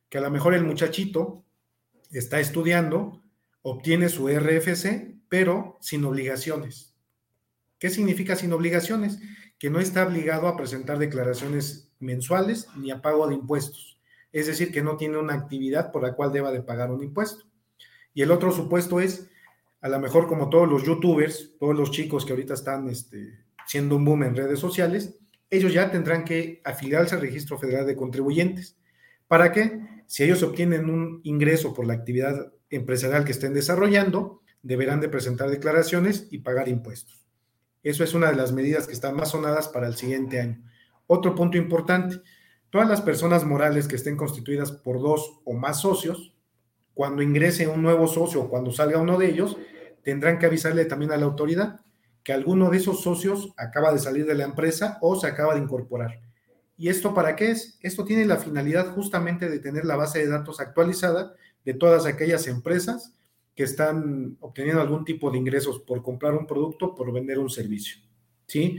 que 0.09 0.19
a 0.19 0.21
lo 0.21 0.31
mejor 0.31 0.55
el 0.55 0.65
muchachito 0.65 1.45
está 2.11 2.39
estudiando, 2.41 3.23
obtiene 3.71 4.09
su 4.09 4.29
RFC, 4.29 5.17
pero 5.29 5.79
sin 5.81 6.05
obligaciones. 6.05 6.95
¿Qué 7.79 7.91
significa 7.91 8.37
sin 8.37 8.53
obligaciones? 8.53 9.19
Que 9.59 9.71
no 9.71 9.81
está 9.81 10.07
obligado 10.07 10.49
a 10.49 10.57
presentar 10.57 10.99
declaraciones 10.99 11.91
mensuales 12.01 12.69
ni 12.77 12.91
a 12.91 13.03
pago 13.03 13.27
de 13.29 13.35
impuestos. 13.35 14.01
Es 14.33 14.47
decir, 14.47 14.73
que 14.73 14.83
no 14.83 14.97
tiene 14.97 15.19
una 15.19 15.35
actividad 15.35 15.93
por 15.93 16.03
la 16.03 16.15
cual 16.15 16.33
deba 16.33 16.53
de 16.53 16.63
pagar 16.63 16.91
un 16.91 17.03
impuesto. 17.03 17.45
Y 18.15 18.23
el 18.23 18.31
otro 18.31 18.53
supuesto 18.53 19.01
es, 19.01 19.29
a 19.81 19.89
lo 19.89 20.01
mejor 20.01 20.27
como 20.27 20.49
todos 20.51 20.69
los 20.69 20.85
youtubers, 20.85 21.57
todos 21.59 21.77
los 21.77 21.91
chicos 21.91 22.25
que 22.25 22.33
ahorita 22.33 22.55
están 22.55 22.89
este, 22.89 23.45
siendo 23.67 23.97
un 23.97 24.05
boom 24.05 24.25
en 24.25 24.37
redes 24.37 24.59
sociales, 24.59 25.19
ellos 25.51 25.73
ya 25.73 25.91
tendrán 25.91 26.25
que 26.25 26.61
afiliarse 26.65 27.15
al 27.15 27.21
Registro 27.21 27.59
Federal 27.59 27.87
de 27.87 27.97
Contribuyentes. 27.97 28.77
¿Para 29.29 29.53
qué? 29.53 29.81
Si 30.07 30.25
ellos 30.25 30.43
obtienen 30.43 30.91
un 30.91 31.21
ingreso 31.25 31.73
por 31.73 31.87
la 31.87 31.95
actividad 31.95 32.53
empresarial 32.71 33.25
que 33.25 33.33
estén 33.33 33.55
desarrollando, 33.55 34.43
deberán 34.63 35.01
de 35.01 35.09
presentar 35.09 35.51
declaraciones 35.51 36.27
y 36.31 36.39
pagar 36.39 36.69
impuestos. 36.69 37.27
Eso 37.83 38.05
es 38.05 38.15
una 38.15 38.31
de 38.31 38.37
las 38.37 38.53
medidas 38.53 38.87
que 38.87 38.93
están 38.93 39.17
más 39.17 39.31
sonadas 39.31 39.69
para 39.69 39.87
el 39.87 39.95
siguiente 39.95 40.41
año. 40.41 40.63
Otro 41.07 41.35
punto 41.35 41.57
importante, 41.57 42.21
todas 42.71 42.89
las 42.89 43.01
personas 43.01 43.45
morales 43.45 43.89
que 43.89 43.97
estén 43.97 44.17
constituidas 44.17 44.73
por 44.73 45.01
dos 45.01 45.41
o 45.45 45.55
más 45.55 45.81
socios, 45.81 46.35
cuando 46.93 47.23
ingrese 47.23 47.69
un 47.69 47.83
nuevo 47.83 48.09
socio 48.09 48.43
o 48.43 48.51
cuando 48.51 48.73
salga 48.73 48.99
uno 48.99 49.19
de 49.19 49.31
ellos, 49.31 49.57
tendrán 50.03 50.39
que 50.39 50.47
avisarle 50.47 50.85
también 50.85 51.13
a 51.13 51.17
la 51.17 51.27
autoridad 51.27 51.81
que 52.25 52.33
alguno 52.35 52.69
de 52.69 52.77
esos 52.77 53.03
socios 53.03 53.55
acaba 53.57 53.91
de 53.91 54.01
salir 54.01 54.27
de 54.27 54.35
la 54.35 54.45
empresa 54.45 54.99
o 55.01 55.19
se 55.19 55.27
acaba 55.27 55.55
de 55.55 55.61
incorporar. 55.61 56.21
¿Y 56.77 56.91
esto 56.91 57.15
para 57.15 57.35
qué 57.37 57.53
es? 57.53 57.79
Esto 57.81 58.05
tiene 58.05 58.27
la 58.27 58.37
finalidad 58.37 58.93
justamente 58.95 59.49
de 59.49 59.59
tener 59.61 59.85
la 59.85 59.97
base 59.97 60.19
de 60.19 60.29
datos 60.29 60.61
actualizada 60.61 61.35
de 61.65 61.75
todas 61.75 62.07
aquellas 62.07 62.47
empresas 62.47 63.15
que 63.55 63.65
están 63.65 64.37
obteniendo 64.41 64.81
algún 64.81 65.05
tipo 65.05 65.31
de 65.31 65.39
ingresos 65.39 65.81
por 65.81 66.03
comprar 66.03 66.35
un 66.35 66.47
producto, 66.47 66.95
por 66.95 67.13
vender 67.13 67.39
un 67.39 67.51
servicio. 67.51 67.99
¿sí? 68.47 68.79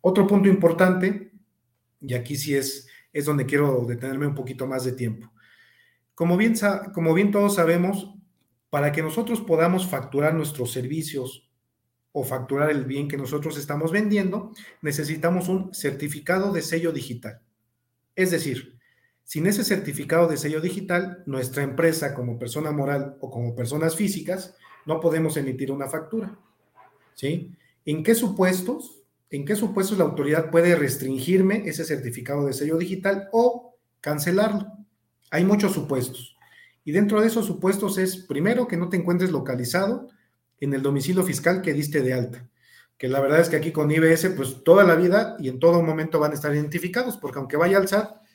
Otro 0.00 0.26
punto 0.26 0.48
importante, 0.48 1.32
y 2.00 2.14
aquí 2.14 2.36
sí 2.36 2.54
es, 2.54 2.88
es 3.12 3.24
donde 3.24 3.46
quiero 3.46 3.84
detenerme 3.86 4.26
un 4.26 4.34
poquito 4.34 4.66
más 4.66 4.84
de 4.84 4.92
tiempo. 4.92 5.32
Como 6.14 6.36
bien, 6.36 6.54
como 6.92 7.14
bien 7.14 7.30
todos 7.30 7.54
sabemos, 7.54 8.14
para 8.70 8.92
que 8.92 9.02
nosotros 9.02 9.40
podamos 9.40 9.86
facturar 9.86 10.34
nuestros 10.34 10.72
servicios 10.72 11.48
o 12.12 12.24
facturar 12.24 12.70
el 12.70 12.84
bien 12.84 13.08
que 13.08 13.16
nosotros 13.16 13.58
estamos 13.58 13.92
vendiendo, 13.92 14.52
necesitamos 14.82 15.48
un 15.48 15.72
certificado 15.74 16.52
de 16.52 16.62
sello 16.62 16.90
digital. 16.90 17.42
Es 18.14 18.30
decir, 18.30 18.75
sin 19.26 19.46
ese 19.48 19.64
certificado 19.64 20.28
de 20.28 20.36
sello 20.36 20.60
digital, 20.60 21.24
nuestra 21.26 21.64
empresa 21.64 22.14
como 22.14 22.38
persona 22.38 22.70
moral 22.70 23.16
o 23.20 23.28
como 23.28 23.56
personas 23.56 23.96
físicas 23.96 24.54
no 24.86 25.00
podemos 25.00 25.36
emitir 25.36 25.72
una 25.72 25.88
factura. 25.88 26.38
¿Sí? 27.14 27.52
¿En 27.84 28.04
qué 28.04 28.14
supuestos? 28.14 29.02
¿En 29.28 29.44
qué 29.44 29.56
supuestos 29.56 29.98
la 29.98 30.04
autoridad 30.04 30.50
puede 30.50 30.76
restringirme 30.76 31.64
ese 31.66 31.84
certificado 31.84 32.46
de 32.46 32.52
sello 32.52 32.78
digital 32.78 33.28
o 33.32 33.76
cancelarlo? 34.00 34.72
Hay 35.32 35.44
muchos 35.44 35.72
supuestos. 35.72 36.36
Y 36.84 36.92
dentro 36.92 37.20
de 37.20 37.26
esos 37.26 37.46
supuestos 37.46 37.98
es, 37.98 38.16
primero, 38.18 38.68
que 38.68 38.76
no 38.76 38.88
te 38.88 38.96
encuentres 38.96 39.32
localizado 39.32 40.06
en 40.60 40.72
el 40.72 40.82
domicilio 40.82 41.24
fiscal 41.24 41.62
que 41.62 41.72
diste 41.72 42.00
de 42.00 42.14
alta. 42.14 42.48
Que 42.96 43.08
la 43.08 43.18
verdad 43.18 43.40
es 43.40 43.48
que 43.48 43.56
aquí 43.56 43.72
con 43.72 43.90
IBS, 43.90 44.28
pues 44.36 44.62
toda 44.62 44.84
la 44.84 44.94
vida 44.94 45.36
y 45.40 45.48
en 45.48 45.58
todo 45.58 45.82
momento 45.82 46.20
van 46.20 46.30
a 46.30 46.34
estar 46.34 46.54
identificados, 46.54 47.16
porque 47.16 47.40
aunque 47.40 47.56
vaya 47.56 47.78
al 47.78 47.88
SAT, 47.88 48.25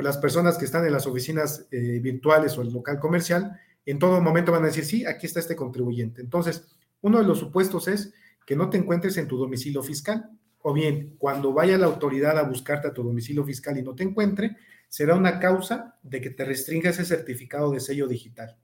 pues 0.00 0.14
las 0.14 0.18
personas 0.18 0.56
que 0.56 0.64
están 0.64 0.86
en 0.86 0.92
las 0.92 1.06
oficinas 1.06 1.66
eh, 1.70 2.00
virtuales 2.00 2.56
o 2.56 2.62
el 2.62 2.72
local 2.72 2.98
comercial, 2.98 3.60
en 3.84 3.98
todo 3.98 4.22
momento 4.22 4.50
van 4.50 4.62
a 4.62 4.68
decir, 4.68 4.86
sí, 4.86 5.04
aquí 5.04 5.26
está 5.26 5.40
este 5.40 5.54
contribuyente. 5.54 6.22
Entonces, 6.22 6.74
uno 7.02 7.18
de 7.18 7.24
los 7.24 7.38
supuestos 7.38 7.86
es 7.86 8.14
que 8.46 8.56
no 8.56 8.70
te 8.70 8.78
encuentres 8.78 9.18
en 9.18 9.28
tu 9.28 9.36
domicilio 9.36 9.82
fiscal, 9.82 10.30
o 10.62 10.72
bien, 10.72 11.16
cuando 11.18 11.52
vaya 11.52 11.76
la 11.76 11.84
autoridad 11.84 12.38
a 12.38 12.44
buscarte 12.44 12.88
a 12.88 12.94
tu 12.94 13.02
domicilio 13.02 13.44
fiscal 13.44 13.76
y 13.76 13.82
no 13.82 13.94
te 13.94 14.02
encuentre, 14.02 14.56
será 14.88 15.16
una 15.16 15.38
causa 15.38 15.98
de 16.02 16.22
que 16.22 16.30
te 16.30 16.46
restringa 16.46 16.88
ese 16.88 17.04
certificado 17.04 17.70
de 17.70 17.80
sello 17.80 18.06
digital. 18.06 18.56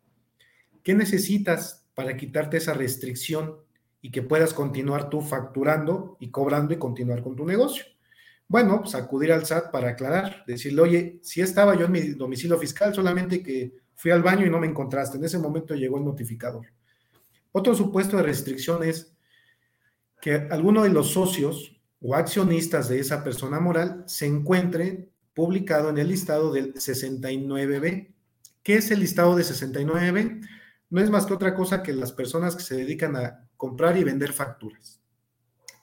¿Qué 0.82 0.95
necesitas 0.95 1.87
para 1.95 2.16
quitarte 2.16 2.57
esa 2.57 2.72
restricción 2.72 3.57
y 4.01 4.11
que 4.11 4.22
puedas 4.22 4.55
continuar 4.55 5.11
tú 5.11 5.20
facturando 5.20 6.16
y 6.18 6.30
cobrando 6.30 6.72
y 6.72 6.78
continuar 6.78 7.22
con 7.22 7.37
tu 7.37 7.45
negocio. 7.45 7.84
Bueno, 8.49 8.80
pues 8.82 8.94
acudir 8.94 9.32
al 9.32 9.44
SAT 9.44 9.70
para 9.70 9.90
aclarar, 9.90 10.44
decirle, 10.47 10.82
oye, 10.82 11.20
si 11.22 11.40
estaba 11.40 11.76
yo 11.76 11.86
en 11.86 11.92
mi 11.92 12.01
domicilio 12.11 12.59
fiscal, 12.59 12.94
solamente 12.94 13.42
que 13.42 13.74
fui 13.94 14.11
al 14.11 14.22
baño 14.22 14.47
y 14.47 14.51
no 14.51 14.61
me 14.61 14.66
encontraste. 14.66 15.18
En 15.18 15.24
ese 15.24 15.38
momento 15.38 15.74
llegó 15.74 15.99
el 15.99 16.05
notificador. 16.05 16.66
Otro 17.53 17.74
supuesto 17.74 18.16
de 18.16 18.22
restricción 18.22 18.84
es 18.84 19.12
que 20.20 20.34
alguno 20.51 20.82
de 20.82 20.90
los 20.90 21.11
socios 21.11 21.80
o 22.01 22.14
accionistas 22.14 22.88
de 22.88 23.01
esa 23.01 23.24
persona 23.24 23.59
moral 23.59 24.05
se 24.07 24.26
encuentre 24.26 25.09
publicado 25.34 25.90
en 25.90 25.99
el 25.99 26.09
listado 26.09 26.53
del 26.53 26.74
69B. 26.74 28.14
¿Qué 28.62 28.76
es 28.76 28.90
el 28.90 29.01
listado 29.01 29.34
de 29.34 29.42
69B? 29.42 30.47
no 30.90 31.01
es 31.01 31.11
más 31.11 31.26
que 31.26 31.34
otra 31.34 31.55
cosa 31.55 31.82
que 31.82 31.92
las 31.92 32.12
personas 32.12 32.55
que 32.55 32.62
se 32.62 32.76
dedican 32.76 33.16
a 33.16 33.49
comprar 33.57 33.97
y 33.97 34.05
vender 34.05 34.32
facturas. 34.32 35.01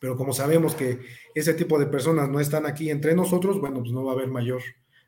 Pero 0.04 0.18
como 0.18 0.34
sabemos 0.34 0.76
que 0.76 1.00
ese 1.34 1.54
tipo 1.54 1.80
de 1.80 1.86
personas 1.86 2.28
no 2.28 2.42
están 2.42 2.66
aquí 2.66 2.90
entre 2.90 3.16
nosotros, 3.16 3.62
bueno, 3.62 3.80
pues 3.80 3.94
no 3.94 4.04
va 4.04 4.12
a 4.12 4.16
haber 4.16 4.28
mayor, 4.28 4.62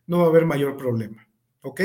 no 0.07 0.19
va 0.19 0.23
a 0.23 0.29
haber 0.29 0.45
mayor 0.45 0.77
problema. 0.77 1.27
¿Ok? 1.59 1.81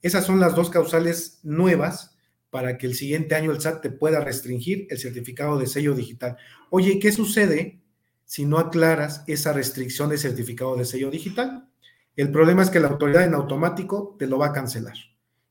Esas 0.00 0.24
son 0.24 0.38
las 0.38 0.54
dos 0.54 0.70
causales 0.70 1.40
nuevas 1.42 2.16
para 2.50 2.78
que 2.78 2.86
el 2.86 2.94
siguiente 2.94 3.34
año 3.34 3.50
el 3.50 3.60
SAT 3.60 3.82
te 3.82 3.90
pueda 3.90 4.20
restringir 4.20 4.86
el 4.90 4.98
certificado 4.98 5.58
de 5.58 5.66
sello 5.66 5.92
digital. 5.92 6.36
Oye, 6.70 7.00
¿qué 7.00 7.10
sucede 7.10 7.82
si 8.26 8.44
no 8.44 8.58
aclaras 8.58 9.24
esa 9.26 9.52
restricción 9.52 10.10
de 10.10 10.18
certificado 10.18 10.76
de 10.76 10.84
sello 10.84 11.10
digital? 11.10 11.68
El 12.14 12.30
problema 12.30 12.62
es 12.62 12.70
que 12.70 12.78
la 12.78 12.90
autoridad 12.90 13.24
en 13.24 13.34
automático 13.34 14.14
te 14.20 14.28
lo 14.28 14.38
va 14.38 14.46
a 14.46 14.52
cancelar. 14.52 14.94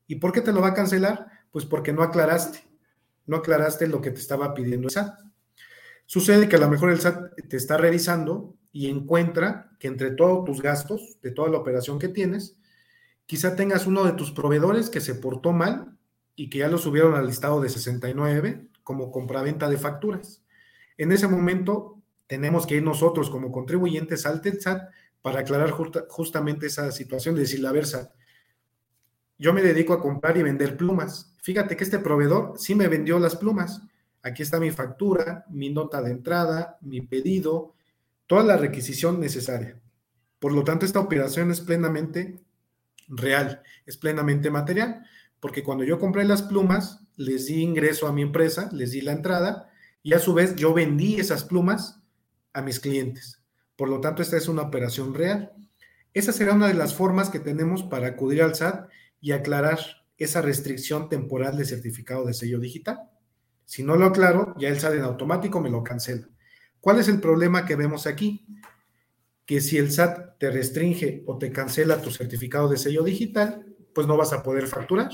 ¿Y 0.06 0.14
por 0.14 0.32
qué 0.32 0.40
te 0.40 0.54
lo 0.54 0.62
va 0.62 0.68
a 0.68 0.74
cancelar? 0.74 1.26
Pues 1.50 1.66
porque 1.66 1.92
no 1.92 2.04
aclaraste, 2.04 2.60
no 3.26 3.36
aclaraste 3.36 3.86
lo 3.86 4.00
que 4.00 4.12
te 4.12 4.20
estaba 4.20 4.54
pidiendo 4.54 4.88
el 4.88 4.92
SAT. 4.92 5.31
Sucede 6.06 6.48
que 6.48 6.56
a 6.56 6.60
lo 6.60 6.68
mejor 6.68 6.90
el 6.90 7.00
SAT 7.00 7.34
te 7.48 7.56
está 7.56 7.76
revisando 7.76 8.54
y 8.72 8.88
encuentra 8.88 9.70
que 9.78 9.88
entre 9.88 10.10
todos 10.12 10.44
tus 10.44 10.62
gastos, 10.62 11.18
de 11.22 11.30
toda 11.30 11.50
la 11.50 11.58
operación 11.58 11.98
que 11.98 12.08
tienes, 12.08 12.56
quizá 13.26 13.56
tengas 13.56 13.86
uno 13.86 14.04
de 14.04 14.12
tus 14.12 14.30
proveedores 14.32 14.90
que 14.90 15.00
se 15.00 15.14
portó 15.14 15.52
mal 15.52 15.96
y 16.36 16.50
que 16.50 16.58
ya 16.58 16.68
lo 16.68 16.78
subieron 16.78 17.14
al 17.14 17.26
listado 17.26 17.60
de 17.60 17.68
69 17.68 18.68
como 18.82 19.10
compraventa 19.10 19.68
de 19.68 19.78
facturas. 19.78 20.42
En 20.98 21.12
ese 21.12 21.28
momento 21.28 22.00
tenemos 22.26 22.66
que 22.66 22.76
ir 22.76 22.82
nosotros 22.82 23.30
como 23.30 23.52
contribuyentes 23.52 24.26
al 24.26 24.42
SAT 24.42 24.90
para 25.22 25.40
aclarar 25.40 25.70
justamente 26.08 26.66
esa 26.66 26.90
situación 26.92 27.34
de 27.34 27.42
decir, 27.42 27.60
la 27.60 27.72
versa, 27.72 28.12
yo 29.38 29.52
me 29.52 29.62
dedico 29.62 29.92
a 29.92 30.00
comprar 30.00 30.36
y 30.36 30.42
vender 30.42 30.76
plumas 30.76 31.32
fíjate 31.42 31.76
que 31.76 31.84
este 31.84 31.98
proveedor 31.98 32.54
sí 32.56 32.74
me 32.74 32.88
vendió 32.88 33.18
las 33.18 33.36
plumas. 33.36 33.82
Aquí 34.22 34.42
está 34.42 34.60
mi 34.60 34.70
factura, 34.70 35.44
mi 35.50 35.70
nota 35.70 36.00
de 36.00 36.12
entrada, 36.12 36.78
mi 36.80 37.00
pedido, 37.00 37.74
toda 38.26 38.44
la 38.44 38.56
requisición 38.56 39.20
necesaria. 39.20 39.80
Por 40.38 40.52
lo 40.52 40.64
tanto, 40.64 40.86
esta 40.86 41.00
operación 41.00 41.50
es 41.50 41.60
plenamente 41.60 42.40
real, 43.08 43.62
es 43.86 43.96
plenamente 43.96 44.50
material. 44.50 45.06
porque 45.40 45.64
cuando 45.64 45.82
yo 45.82 45.98
compré 45.98 46.24
las 46.24 46.40
plumas, 46.42 47.00
les 47.16 47.46
di 47.46 47.62
ingreso 47.62 48.06
a 48.06 48.12
mi 48.12 48.22
empresa, 48.22 48.68
les 48.72 48.92
di 48.92 49.00
la 49.00 49.10
entrada 49.10 49.68
y 50.00 50.12
a 50.14 50.20
su 50.20 50.34
vez 50.34 50.54
yo 50.54 50.72
vendí 50.72 51.16
esas 51.16 51.42
plumas 51.42 52.00
a 52.52 52.62
mis 52.62 52.78
clientes. 52.78 53.42
Por 53.74 53.88
lo 53.88 54.00
tanto, 54.00 54.22
esta 54.22 54.36
es 54.36 54.46
una 54.46 54.62
operación 54.62 55.14
real. 55.14 55.52
Esa 56.14 56.32
será 56.32 56.54
una 56.54 56.68
de 56.68 56.74
las 56.74 56.94
formas 56.94 57.28
que 57.28 57.40
tenemos 57.40 57.82
para 57.82 58.06
acudir 58.06 58.40
al 58.40 58.54
SAT 58.54 58.88
y 59.20 59.32
aclarar 59.32 59.80
esa 60.16 60.42
restricción 60.42 61.08
temporal 61.08 61.56
de 61.56 61.64
certificado 61.64 62.24
de 62.24 62.34
sello 62.34 62.60
digital. 62.60 63.10
Si 63.64 63.82
no 63.82 63.96
lo 63.96 64.06
aclaro, 64.06 64.54
ya 64.58 64.68
el 64.68 64.78
SAT 64.78 64.94
en 64.94 65.02
automático 65.02 65.60
me 65.60 65.70
lo 65.70 65.82
cancela. 65.82 66.28
¿Cuál 66.80 66.98
es 66.98 67.08
el 67.08 67.20
problema 67.20 67.64
que 67.64 67.76
vemos 67.76 68.06
aquí? 68.06 68.46
Que 69.46 69.60
si 69.60 69.78
el 69.78 69.90
SAT 69.90 70.38
te 70.38 70.50
restringe 70.50 71.22
o 71.26 71.38
te 71.38 71.52
cancela 71.52 72.02
tu 72.02 72.10
certificado 72.10 72.68
de 72.68 72.76
sello 72.76 73.02
digital, 73.04 73.64
pues 73.94 74.06
no 74.06 74.16
vas 74.16 74.32
a 74.32 74.42
poder 74.42 74.66
facturar, 74.66 75.10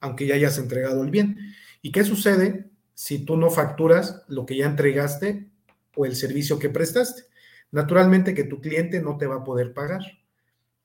aunque 0.00 0.26
ya 0.26 0.34
hayas 0.34 0.58
entregado 0.58 1.02
el 1.02 1.10
bien. 1.10 1.38
¿Y 1.82 1.92
qué 1.92 2.04
sucede 2.04 2.70
si 2.94 3.24
tú 3.24 3.36
no 3.36 3.50
facturas 3.50 4.24
lo 4.28 4.46
que 4.46 4.56
ya 4.56 4.66
entregaste 4.66 5.50
o 5.96 6.06
el 6.06 6.16
servicio 6.16 6.58
que 6.58 6.70
prestaste? 6.70 7.24
Naturalmente 7.70 8.34
que 8.34 8.44
tu 8.44 8.60
cliente 8.60 9.00
no 9.00 9.16
te 9.16 9.26
va 9.26 9.36
a 9.36 9.44
poder 9.44 9.72
pagar. 9.72 10.02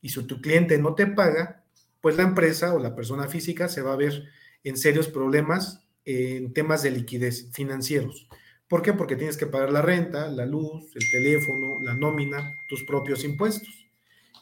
Y 0.02 0.10
si 0.10 0.24
tu 0.24 0.42
cliente 0.42 0.78
no 0.78 0.96
te 0.96 1.08
paga, 1.08 1.64
pues 2.02 2.18
la 2.18 2.24
empresa 2.24 2.74
o 2.74 2.80
la 2.80 2.96
persona 2.96 3.28
física 3.28 3.68
se 3.68 3.82
va 3.82 3.94
a 3.94 3.98
ver 3.98 4.24
en 4.64 4.78
serios 4.78 5.08
problemas 5.08 5.86
en 6.06 6.54
temas 6.54 6.84
de 6.84 6.92
liquidez 6.92 7.50
financieros. 7.52 8.28
¿Por 8.68 8.82
qué? 8.82 8.94
Porque 8.94 9.16
tienes 9.16 9.38
que 9.38 9.48
pagar 9.48 9.72
la 9.72 9.82
renta, 9.82 10.28
la 10.28 10.46
luz, 10.46 10.96
el 10.96 11.10
teléfono, 11.12 11.80
la 11.82 11.96
nómina, 11.96 12.54
tus 12.68 12.84
propios 12.84 13.24
impuestos. 13.24 13.88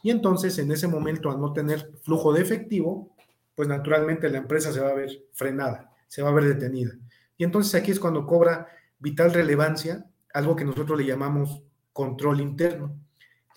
Y 0.03 0.12
entonces, 0.12 0.58
en 0.60 0.72
ese 0.72 0.88
momento, 0.88 1.32
al 1.32 1.39
no 1.39 1.53
tener 1.53 1.91
flujo 2.03 2.34
de 2.34 2.41
efectivo, 2.41 3.16
pues 3.55 3.68
naturalmente 3.68 4.30
la 4.30 4.38
empresa 4.38 4.72
se 4.72 4.80
va 4.80 4.89
a 4.89 4.93
ver 4.93 5.10
frenada, 5.34 5.91
se 6.08 6.22
va 6.22 6.30
a 6.30 6.34
ver 6.34 6.43
detenida. 6.43 6.91
Y 7.38 7.43
entonces 7.43 7.74
aquí 7.76 7.91
es 7.91 7.99
cuando 7.99 8.28
cobra 8.28 8.68
vital 8.99 9.34
relevancia 9.34 10.05
algo 10.34 10.55
que 10.55 10.66
nosotros 10.66 10.97
le 10.99 11.05
llamamos 11.05 11.64
control 11.93 12.41
interno. 12.41 12.95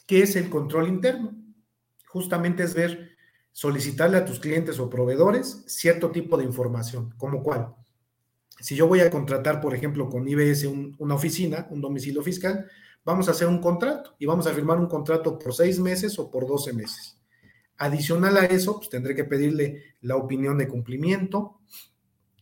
¿Qué 0.06 0.22
es 0.22 0.36
el 0.36 0.48
control 0.48 0.88
interno? 0.88 1.34
Justamente 2.06 2.62
es 2.62 2.74
ver, 2.74 3.10
solicitarle 3.52 4.16
a 4.16 4.24
tus 4.24 4.40
clientes 4.40 4.78
o 4.78 4.88
proveedores 4.88 5.64
cierto 5.66 6.10
tipo 6.10 6.36
de 6.36 6.44
información, 6.44 7.14
como 7.18 7.42
cuál. 7.42 7.74
Si 8.60 8.76
yo 8.76 8.86
voy 8.86 9.00
a 9.00 9.10
contratar, 9.10 9.60
por 9.60 9.74
ejemplo, 9.74 10.08
con 10.08 10.28
IBS 10.28 10.66
una 10.98 11.14
oficina, 11.14 11.66
un 11.70 11.80
domicilio 11.80 12.22
fiscal, 12.22 12.66
vamos 13.04 13.28
a 13.28 13.30
hacer 13.30 13.48
un 13.48 13.60
contrato 13.60 14.14
y 14.18 14.26
vamos 14.26 14.46
a 14.46 14.52
firmar 14.52 14.78
un 14.78 14.86
contrato 14.86 15.38
por 15.38 15.54
seis 15.54 15.80
meses 15.80 16.18
o 16.18 16.30
por 16.30 16.46
doce 16.46 16.72
meses. 16.72 17.18
Adicional 17.78 18.36
a 18.36 18.44
eso, 18.44 18.76
pues 18.76 18.90
tendré 18.90 19.14
que 19.14 19.24
pedirle 19.24 19.96
la 20.02 20.16
opinión 20.16 20.58
de 20.58 20.68
cumplimiento, 20.68 21.60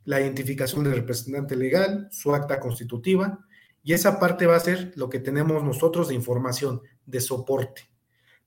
la 0.04 0.20
identificación 0.20 0.84
del 0.84 0.94
representante 0.94 1.54
legal, 1.54 2.08
su 2.10 2.34
acta 2.34 2.58
constitutiva, 2.58 3.46
y 3.84 3.92
esa 3.92 4.18
parte 4.18 4.46
va 4.46 4.56
a 4.56 4.60
ser 4.60 4.92
lo 4.96 5.08
que 5.08 5.20
tenemos 5.20 5.62
nosotros 5.62 6.08
de 6.08 6.14
información, 6.14 6.82
de 7.06 7.20
soporte. 7.20 7.82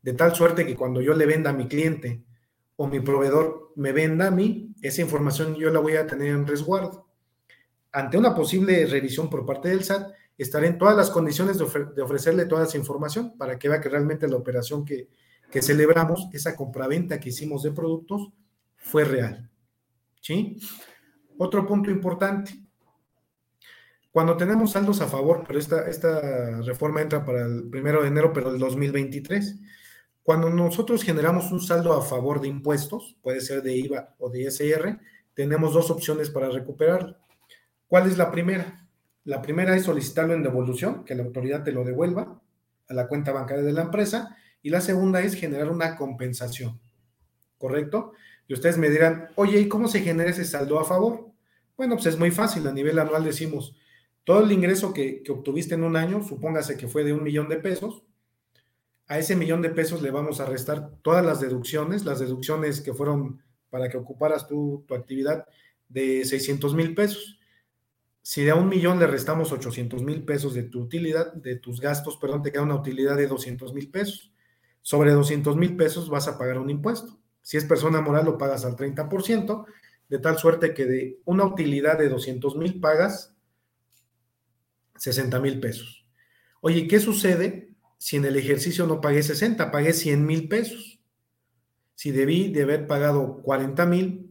De 0.01 0.13
tal 0.13 0.35
suerte 0.35 0.65
que 0.65 0.75
cuando 0.75 0.99
yo 1.01 1.13
le 1.13 1.25
venda 1.25 1.51
a 1.51 1.53
mi 1.53 1.67
cliente 1.67 2.25
o 2.75 2.87
mi 2.87 2.99
proveedor 2.99 3.71
me 3.75 3.93
venda 3.93 4.27
a 4.27 4.31
mí, 4.31 4.75
esa 4.81 5.01
información 5.01 5.55
yo 5.55 5.69
la 5.69 5.79
voy 5.79 5.95
a 5.95 6.07
tener 6.07 6.29
en 6.29 6.45
resguardo. 6.45 7.10
Ante 7.91 8.17
una 8.17 8.33
posible 8.33 8.85
revisión 8.85 9.29
por 9.29 9.45
parte 9.45 9.69
del 9.69 9.83
SAT, 9.83 10.11
estaré 10.37 10.67
en 10.67 10.77
todas 10.77 10.95
las 10.95 11.09
condiciones 11.09 11.57
de, 11.57 12.01
ofrecerle 12.01 12.45
toda 12.45 12.63
esa 12.63 12.77
información 12.77 13.37
para 13.37 13.59
que 13.59 13.69
vea 13.69 13.81
que 13.81 13.89
realmente 13.89 14.27
la 14.27 14.37
operación 14.37 14.85
que, 14.85 15.09
que 15.51 15.61
celebramos, 15.61 16.29
esa 16.33 16.55
compraventa 16.55 17.19
que 17.19 17.29
hicimos 17.29 17.63
de 17.63 17.71
productos, 17.71 18.31
fue 18.77 19.03
real. 19.03 19.49
¿Sí? 20.19 20.57
Otro 21.37 21.65
punto 21.67 21.89
importante. 21.91 22.53
Cuando 24.11 24.35
tenemos 24.35 24.71
saldos 24.71 24.99
a 25.01 25.07
favor, 25.07 25.43
pero 25.47 25.57
esta, 25.57 25.87
esta 25.87 26.61
reforma 26.61 27.01
entra 27.01 27.25
para 27.25 27.45
el 27.45 27.69
primero 27.69 28.01
de 28.01 28.09
enero, 28.09 28.33
pero 28.33 28.51
del 28.51 28.59
2023. 28.59 29.57
Cuando 30.23 30.49
nosotros 30.49 31.03
generamos 31.03 31.51
un 31.51 31.61
saldo 31.61 31.93
a 31.93 32.01
favor 32.01 32.41
de 32.41 32.47
impuestos, 32.47 33.17
puede 33.21 33.41
ser 33.41 33.63
de 33.63 33.75
IVA 33.75 34.15
o 34.19 34.29
de 34.29 34.43
ISR, 34.43 34.99
tenemos 35.33 35.73
dos 35.73 35.89
opciones 35.89 36.29
para 36.29 36.49
recuperarlo. 36.49 37.17
¿Cuál 37.91 38.07
es 38.07 38.17
la 38.17 38.31
primera? 38.31 38.87
La 39.25 39.41
primera 39.41 39.75
es 39.75 39.83
solicitarlo 39.83 40.33
en 40.33 40.43
devolución, 40.43 41.03
que 41.03 41.13
la 41.13 41.23
autoridad 41.23 41.61
te 41.61 41.73
lo 41.73 41.83
devuelva 41.83 42.41
a 42.87 42.93
la 42.93 43.09
cuenta 43.09 43.33
bancaria 43.33 43.65
de 43.65 43.73
la 43.73 43.81
empresa. 43.81 44.37
Y 44.61 44.69
la 44.69 44.79
segunda 44.79 45.19
es 45.19 45.35
generar 45.35 45.69
una 45.69 45.97
compensación. 45.97 46.79
¿Correcto? 47.57 48.13
Y 48.47 48.53
ustedes 48.53 48.77
me 48.77 48.89
dirán, 48.89 49.27
oye, 49.35 49.59
¿y 49.59 49.67
cómo 49.67 49.89
se 49.89 49.99
genera 49.99 50.29
ese 50.29 50.45
saldo 50.45 50.79
a 50.79 50.85
favor? 50.85 51.31
Bueno, 51.75 51.95
pues 51.95 52.05
es 52.05 52.17
muy 52.17 52.31
fácil. 52.31 52.65
A 52.65 52.71
nivel 52.71 52.97
anual 52.97 53.25
decimos, 53.25 53.75
todo 54.23 54.41
el 54.41 54.53
ingreso 54.53 54.93
que, 54.93 55.21
obtuviste 55.27 55.75
en 55.75 55.83
un 55.83 55.97
año, 55.97 56.23
supóngase 56.23 56.77
que 56.77 56.87
fue 56.87 57.03
de 57.03 57.11
un 57.11 57.23
millón 57.23 57.49
de 57.49 57.57
pesos, 57.57 58.03
a 59.07 59.19
ese 59.19 59.35
millón 59.35 59.61
de 59.61 59.69
pesos 59.69 60.01
le 60.01 60.11
vamos 60.11 60.39
a 60.39 60.45
restar 60.45 60.91
todas 61.01 61.25
las 61.25 61.41
deducciones, 61.41 62.05
las 62.05 62.19
deducciones 62.21 62.79
que 62.79 62.93
fueron 62.93 63.43
para 63.69 63.89
que 63.89 63.97
ocuparas 63.97 64.47
tu, 64.47 64.85
tu 64.87 64.95
actividad 64.95 65.45
de 65.89 66.23
600 66.23 66.73
mil 66.73 66.95
pesos 66.95 67.40
si 68.21 68.43
de 68.43 68.51
a 68.51 68.55
un 68.55 68.69
millón 68.69 68.99
le 68.99 69.07
restamos 69.07 69.51
800 69.51 70.03
mil 70.03 70.23
pesos 70.23 70.53
de 70.53 70.63
tu 70.63 70.81
utilidad, 70.81 71.33
de 71.33 71.55
tus 71.55 71.81
gastos, 71.81 72.17
perdón, 72.17 72.43
te 72.43 72.51
queda 72.51 72.61
una 72.61 72.75
utilidad 72.75 73.17
de 73.17 73.27
200 73.27 73.73
mil 73.73 73.89
pesos. 73.89 74.31
Sobre 74.81 75.11
200 75.11 75.55
mil 75.57 75.75
pesos 75.75 76.09
vas 76.09 76.27
a 76.27 76.37
pagar 76.37 76.59
un 76.59 76.69
impuesto. 76.69 77.19
Si 77.41 77.57
es 77.57 77.65
persona 77.65 78.01
moral, 78.01 78.25
lo 78.25 78.37
pagas 78.37 78.63
al 78.65 78.75
30%, 78.75 79.65
de 80.09 80.19
tal 80.19 80.37
suerte 80.37 80.73
que 80.73 80.85
de 80.85 81.19
una 81.25 81.45
utilidad 81.45 81.97
de 81.97 82.09
200 82.09 82.55
mil 82.57 82.79
pagas 82.79 83.35
60 84.97 85.39
mil 85.39 85.59
pesos. 85.59 86.05
Oye, 86.61 86.87
¿qué 86.87 86.99
sucede 86.99 87.73
si 87.97 88.17
en 88.17 88.25
el 88.25 88.35
ejercicio 88.35 88.85
no 88.85 89.01
pagué 89.01 89.23
60, 89.23 89.71
pagué 89.71 89.93
100 89.93 90.25
mil 90.25 90.47
pesos? 90.47 90.99
Si 91.95 92.11
debí 92.11 92.51
de 92.51 92.63
haber 92.63 92.85
pagado 92.85 93.41
40 93.41 93.85
mil, 93.87 94.30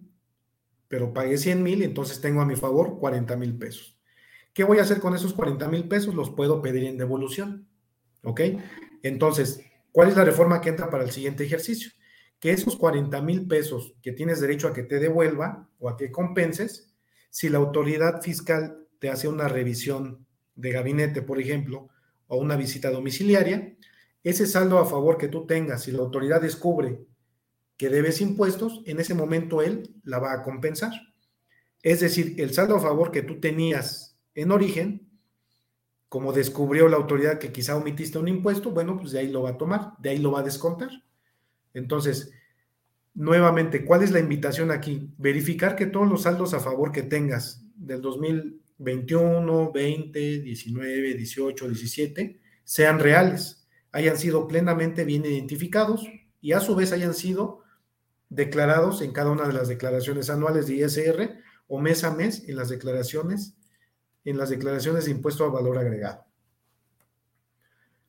pero 0.91 1.15
pagué 1.15 1.39
100 1.39 1.63
mil, 1.63 1.83
entonces 1.83 2.21
tengo 2.21 2.41
a 2.41 2.45
mi 2.45 2.57
favor 2.57 2.99
40 2.99 3.37
mil 3.37 3.57
pesos. 3.57 3.97
¿Qué 4.53 4.65
voy 4.65 4.79
a 4.79 4.83
hacer 4.83 4.99
con 4.99 5.15
esos 5.15 5.33
40 5.35 5.69
mil 5.69 5.87
pesos? 5.87 6.17
Los 6.17 6.31
puedo 6.31 6.61
pedir 6.61 6.83
en 6.83 6.99
devolución. 6.99 7.69
¿Ok? 8.25 8.41
Entonces, 9.05 9.61
¿cuál 9.93 10.09
es 10.09 10.17
la 10.17 10.25
reforma 10.25 10.61
que 10.61 10.71
entra 10.71 10.91
para 10.91 11.05
el 11.05 11.13
siguiente 11.13 11.45
ejercicio? 11.45 11.93
Que 12.41 12.51
esos 12.51 12.75
40 12.75 13.23
mil 13.23 13.47
pesos 13.47 13.95
que 14.03 14.11
tienes 14.11 14.41
derecho 14.41 14.67
a 14.67 14.73
que 14.73 14.83
te 14.83 14.99
devuelva 14.99 15.69
o 15.79 15.89
a 15.89 15.97
que 15.97 16.11
compenses, 16.11 16.93
si 17.31 17.49
la 17.49 17.59
autoridad 17.59 18.21
fiscal 18.21 18.89
te 18.99 19.11
hace 19.11 19.29
una 19.29 19.47
revisión 19.47 20.27
de 20.57 20.73
gabinete, 20.73 21.23
por 21.23 21.41
ejemplo, 21.41 21.89
o 22.27 22.37
una 22.37 22.57
visita 22.57 22.91
domiciliaria, 22.91 23.77
ese 24.25 24.45
saldo 24.45 24.81
a 24.81 24.87
favor 24.87 25.19
que 25.19 25.29
tú 25.29 25.47
tengas, 25.47 25.85
si 25.85 25.93
la 25.93 26.01
autoridad 26.01 26.43
descubre 26.43 26.99
que 27.81 27.89
debes 27.89 28.21
impuestos, 28.21 28.83
en 28.85 29.01
ese 29.01 29.15
momento 29.15 29.63
él 29.63 29.95
la 30.05 30.19
va 30.19 30.35
a 30.35 30.43
compensar. 30.43 30.93
Es 31.83 32.01
decir, 32.01 32.35
el 32.37 32.53
saldo 32.53 32.77
a 32.77 32.81
favor 32.81 33.11
que 33.11 33.23
tú 33.23 33.41
tenías 33.41 34.19
en 34.35 34.53
origen, 34.53 35.09
como 36.11 36.35
descubrió 36.35 36.91
la 36.91 36.99
autoridad 36.99 37.39
que 37.39 37.53
quizá 37.53 37.77
omitiste 37.77 38.19
un 38.19 38.29
impuesto, 38.29 38.73
bueno, 38.73 38.99
pues 38.99 39.13
de 39.13 39.21
ahí 39.21 39.29
lo 39.29 39.45
va 39.45 39.51
a 39.53 39.57
tomar, 39.57 39.93
de 39.99 40.11
ahí 40.11 40.19
lo 40.19 40.31
va 40.31 40.41
a 40.41 40.43
descontar. 40.43 40.91
Entonces, 41.73 42.31
nuevamente, 43.15 43.87
¿cuál 43.87 44.03
es 44.03 44.11
la 44.11 44.21
invitación 44.21 44.71
aquí? 44.71 45.09
Verificar 45.17 45.75
que 45.75 45.87
todos 45.87 46.07
los 46.07 46.25
saldos 46.25 46.53
a 46.53 46.61
favor 46.61 46.93
que 46.93 47.05
tengas 47.05 47.65
del 47.77 48.03
2021, 48.03 49.73
20, 49.73 50.41
19, 50.43 51.15
18, 51.15 51.67
17 51.67 52.41
sean 52.63 52.99
reales, 52.99 53.67
hayan 53.91 54.19
sido 54.19 54.47
plenamente 54.47 55.07
bien 55.07 55.25
identificados 55.25 56.07
y 56.43 56.53
a 56.53 56.61
su 56.61 56.75
vez 56.75 56.93
hayan 56.93 57.15
sido 57.15 57.60
declarados 58.31 59.03
en 59.03 59.13
cada 59.13 59.31
una 59.31 59.47
de 59.47 59.53
las 59.53 59.69
declaraciones 59.69 60.31
anuales 60.31 60.67
de 60.67 60.77
ISR 60.77 61.39
o 61.67 61.79
mes 61.79 62.05
a 62.05 62.15
mes 62.15 62.49
en 62.49 62.57
las 62.57 62.69
declaraciones, 62.69 63.55
en 64.25 64.39
las 64.39 64.49
declaraciones 64.49 65.05
de 65.05 65.11
impuesto 65.11 65.45
a 65.45 65.51
valor 65.51 65.77
agregado. 65.79 66.25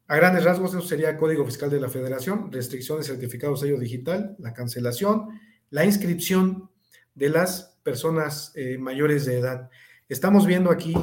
A 0.08 0.16
grandes 0.16 0.44
rasgos, 0.44 0.74
eso 0.74 0.82
sería 0.82 1.18
Código 1.18 1.46
Fiscal 1.46 1.70
de 1.70 1.80
la 1.80 1.90
Federación, 1.90 2.52
restricciones, 2.52 3.08
certificados 3.08 3.62
sello 3.62 3.80
digital, 3.80 4.36
la 4.40 4.54
cancelación, 4.54 5.40
la 5.70 5.86
inscripción 5.86 6.70
de 7.16 7.30
las 7.30 7.80
personas 7.84 8.52
eh, 8.56 8.78
mayores 8.78 9.26
de 9.26 9.40
edad. 9.40 9.70
Estamos 10.10 10.46
viendo 10.46 10.70
aquí 10.70 10.94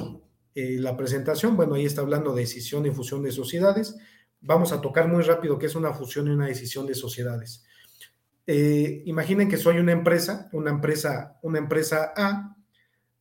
eh, 0.54 0.76
la 0.78 0.96
presentación, 0.96 1.56
bueno, 1.56 1.74
ahí 1.74 1.86
está 1.86 2.02
hablando 2.02 2.34
de 2.34 2.42
decisión 2.42 2.84
y 2.84 2.90
fusión 2.90 3.22
de 3.22 3.32
sociedades. 3.32 3.96
Vamos 4.40 4.72
a 4.72 4.80
tocar 4.80 5.08
muy 5.08 5.22
rápido 5.22 5.58
qué 5.58 5.66
es 5.66 5.74
una 5.74 5.94
fusión 5.94 6.28
y 6.28 6.30
una 6.30 6.46
decisión 6.46 6.86
de 6.86 6.94
sociedades. 6.94 7.64
Eh, 8.48 9.04
imaginen 9.06 9.48
que 9.48 9.56
soy 9.56 9.78
una 9.78 9.92
empresa, 9.92 10.48
una 10.52 10.70
empresa, 10.70 11.38
una 11.42 11.58
empresa 11.58 12.12
A, 12.16 12.56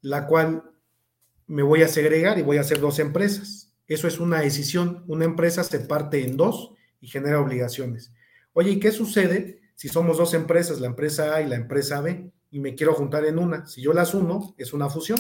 la 0.01 0.25
cual 0.25 0.63
me 1.45 1.61
voy 1.61 1.84
a 1.84 1.88
segregar 1.88 2.39
y 2.39 2.41
voy 2.41 2.57
a 2.57 2.61
hacer 2.61 2.80
dos 2.80 2.97
empresas. 2.97 3.75
Eso 3.88 4.07
es 4.07 4.19
una 4.19 4.41
decisión. 4.41 5.03
Una 5.07 5.25
empresa 5.25 5.63
se 5.63 5.82
parte 5.82 6.25
en 6.25 6.38
dos 6.38 6.73
y 6.99 7.07
genera 7.07 7.39
obligaciones. 7.39 8.11
Oye, 8.53 8.71
¿y 8.71 8.80
qué 8.80 8.91
sucede 8.91 9.61
si 9.75 9.88
somos 9.88 10.17
dos 10.17 10.34
empresas, 10.34 10.80
la 10.80 10.88
empresa 10.88 11.36
A 11.36 11.41
y 11.43 11.47
la 11.47 11.57
empresa 11.57 12.01
B? 12.01 12.32
y 12.51 12.59
me 12.59 12.75
quiero 12.75 12.93
juntar 12.93 13.25
en 13.25 13.39
una. 13.39 13.65
Si 13.65 13.82
yo 13.82 13.93
las 13.93 14.13
uno, 14.13 14.55
es 14.57 14.73
una 14.73 14.89
fusión. 14.89 15.19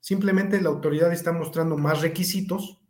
Simplemente 0.00 0.60
la 0.60 0.68
autoridad 0.68 1.12
está 1.12 1.32
mostrando 1.32 1.76
más 1.76 2.02
requisitos 2.02 2.80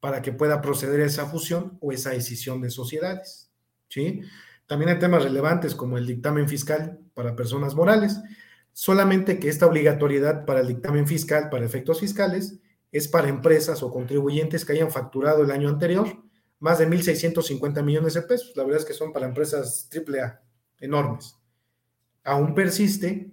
para 0.00 0.22
que 0.22 0.32
pueda 0.32 0.60
proceder 0.60 1.00
a 1.00 1.06
esa 1.06 1.26
fusión 1.26 1.78
o 1.80 1.92
esa 1.92 2.10
decisión 2.10 2.60
de 2.60 2.70
sociedades. 2.70 3.50
¿sí? 3.88 4.22
También 4.66 4.90
hay 4.90 4.98
temas 4.98 5.22
relevantes 5.22 5.74
como 5.74 5.98
el 5.98 6.06
dictamen 6.06 6.48
fiscal 6.48 6.98
para 7.14 7.36
personas 7.36 7.74
morales, 7.74 8.20
solamente 8.72 9.38
que 9.38 9.48
esta 9.48 9.66
obligatoriedad 9.66 10.44
para 10.44 10.60
el 10.60 10.68
dictamen 10.68 11.06
fiscal, 11.06 11.48
para 11.50 11.64
efectos 11.64 12.00
fiscales, 12.00 12.58
es 12.90 13.08
para 13.08 13.28
empresas 13.28 13.82
o 13.82 13.90
contribuyentes 13.90 14.64
que 14.64 14.72
hayan 14.72 14.90
facturado 14.90 15.42
el 15.42 15.50
año 15.50 15.68
anterior 15.68 16.24
más 16.64 16.78
de 16.78 16.88
1.650 16.88 17.82
millones 17.82 18.14
de 18.14 18.22
pesos. 18.22 18.52
La 18.56 18.64
verdad 18.64 18.80
es 18.80 18.86
que 18.86 18.94
son 18.94 19.12
para 19.12 19.26
empresas 19.26 19.88
AAA 19.92 20.40
enormes. 20.80 21.36
Aún 22.22 22.54
persiste 22.54 23.30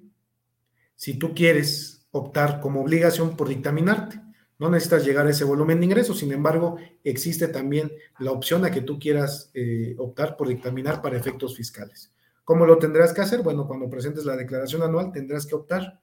si 0.95 1.17
tú 1.17 1.33
quieres 1.33 2.05
optar 2.11 2.59
como 2.59 2.81
obligación 2.81 3.37
por 3.37 3.47
dictaminarte. 3.47 4.21
No 4.61 4.69
necesitas 4.69 5.03
llegar 5.03 5.25
a 5.25 5.31
ese 5.31 5.43
volumen 5.43 5.79
de 5.79 5.87
ingresos, 5.87 6.19
sin 6.19 6.31
embargo, 6.31 6.77
existe 7.03 7.47
también 7.47 7.91
la 8.19 8.29
opción 8.29 8.63
a 8.63 8.69
que 8.69 8.81
tú 8.81 8.99
quieras 8.99 9.49
eh, 9.55 9.95
optar 9.97 10.37
por 10.37 10.49
dictaminar 10.49 11.01
para 11.01 11.17
efectos 11.17 11.57
fiscales. 11.57 12.13
¿Cómo 12.43 12.67
lo 12.67 12.77
tendrás 12.77 13.11
que 13.11 13.21
hacer? 13.21 13.41
Bueno, 13.41 13.65
cuando 13.65 13.89
presentes 13.89 14.23
la 14.23 14.37
declaración 14.37 14.83
anual 14.83 15.11
tendrás 15.11 15.47
que 15.47 15.55
optar, 15.55 15.99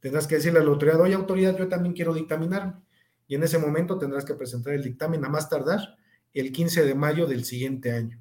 tendrás 0.00 0.26
que 0.26 0.34
decirle 0.34 0.58
a 0.58 0.64
la 0.64 0.70
autoridad, 0.70 1.00
oye 1.00 1.14
autoridad, 1.14 1.56
yo 1.56 1.68
también 1.68 1.94
quiero 1.94 2.12
dictaminarme 2.12 2.82
y 3.28 3.36
en 3.36 3.44
ese 3.44 3.58
momento 3.58 3.96
tendrás 3.96 4.24
que 4.24 4.34
presentar 4.34 4.74
el 4.74 4.82
dictamen 4.82 5.24
a 5.24 5.28
más 5.28 5.48
tardar 5.48 5.78
el 6.34 6.50
15 6.50 6.84
de 6.84 6.94
mayo 6.96 7.28
del 7.28 7.44
siguiente 7.44 7.92
año. 7.92 8.20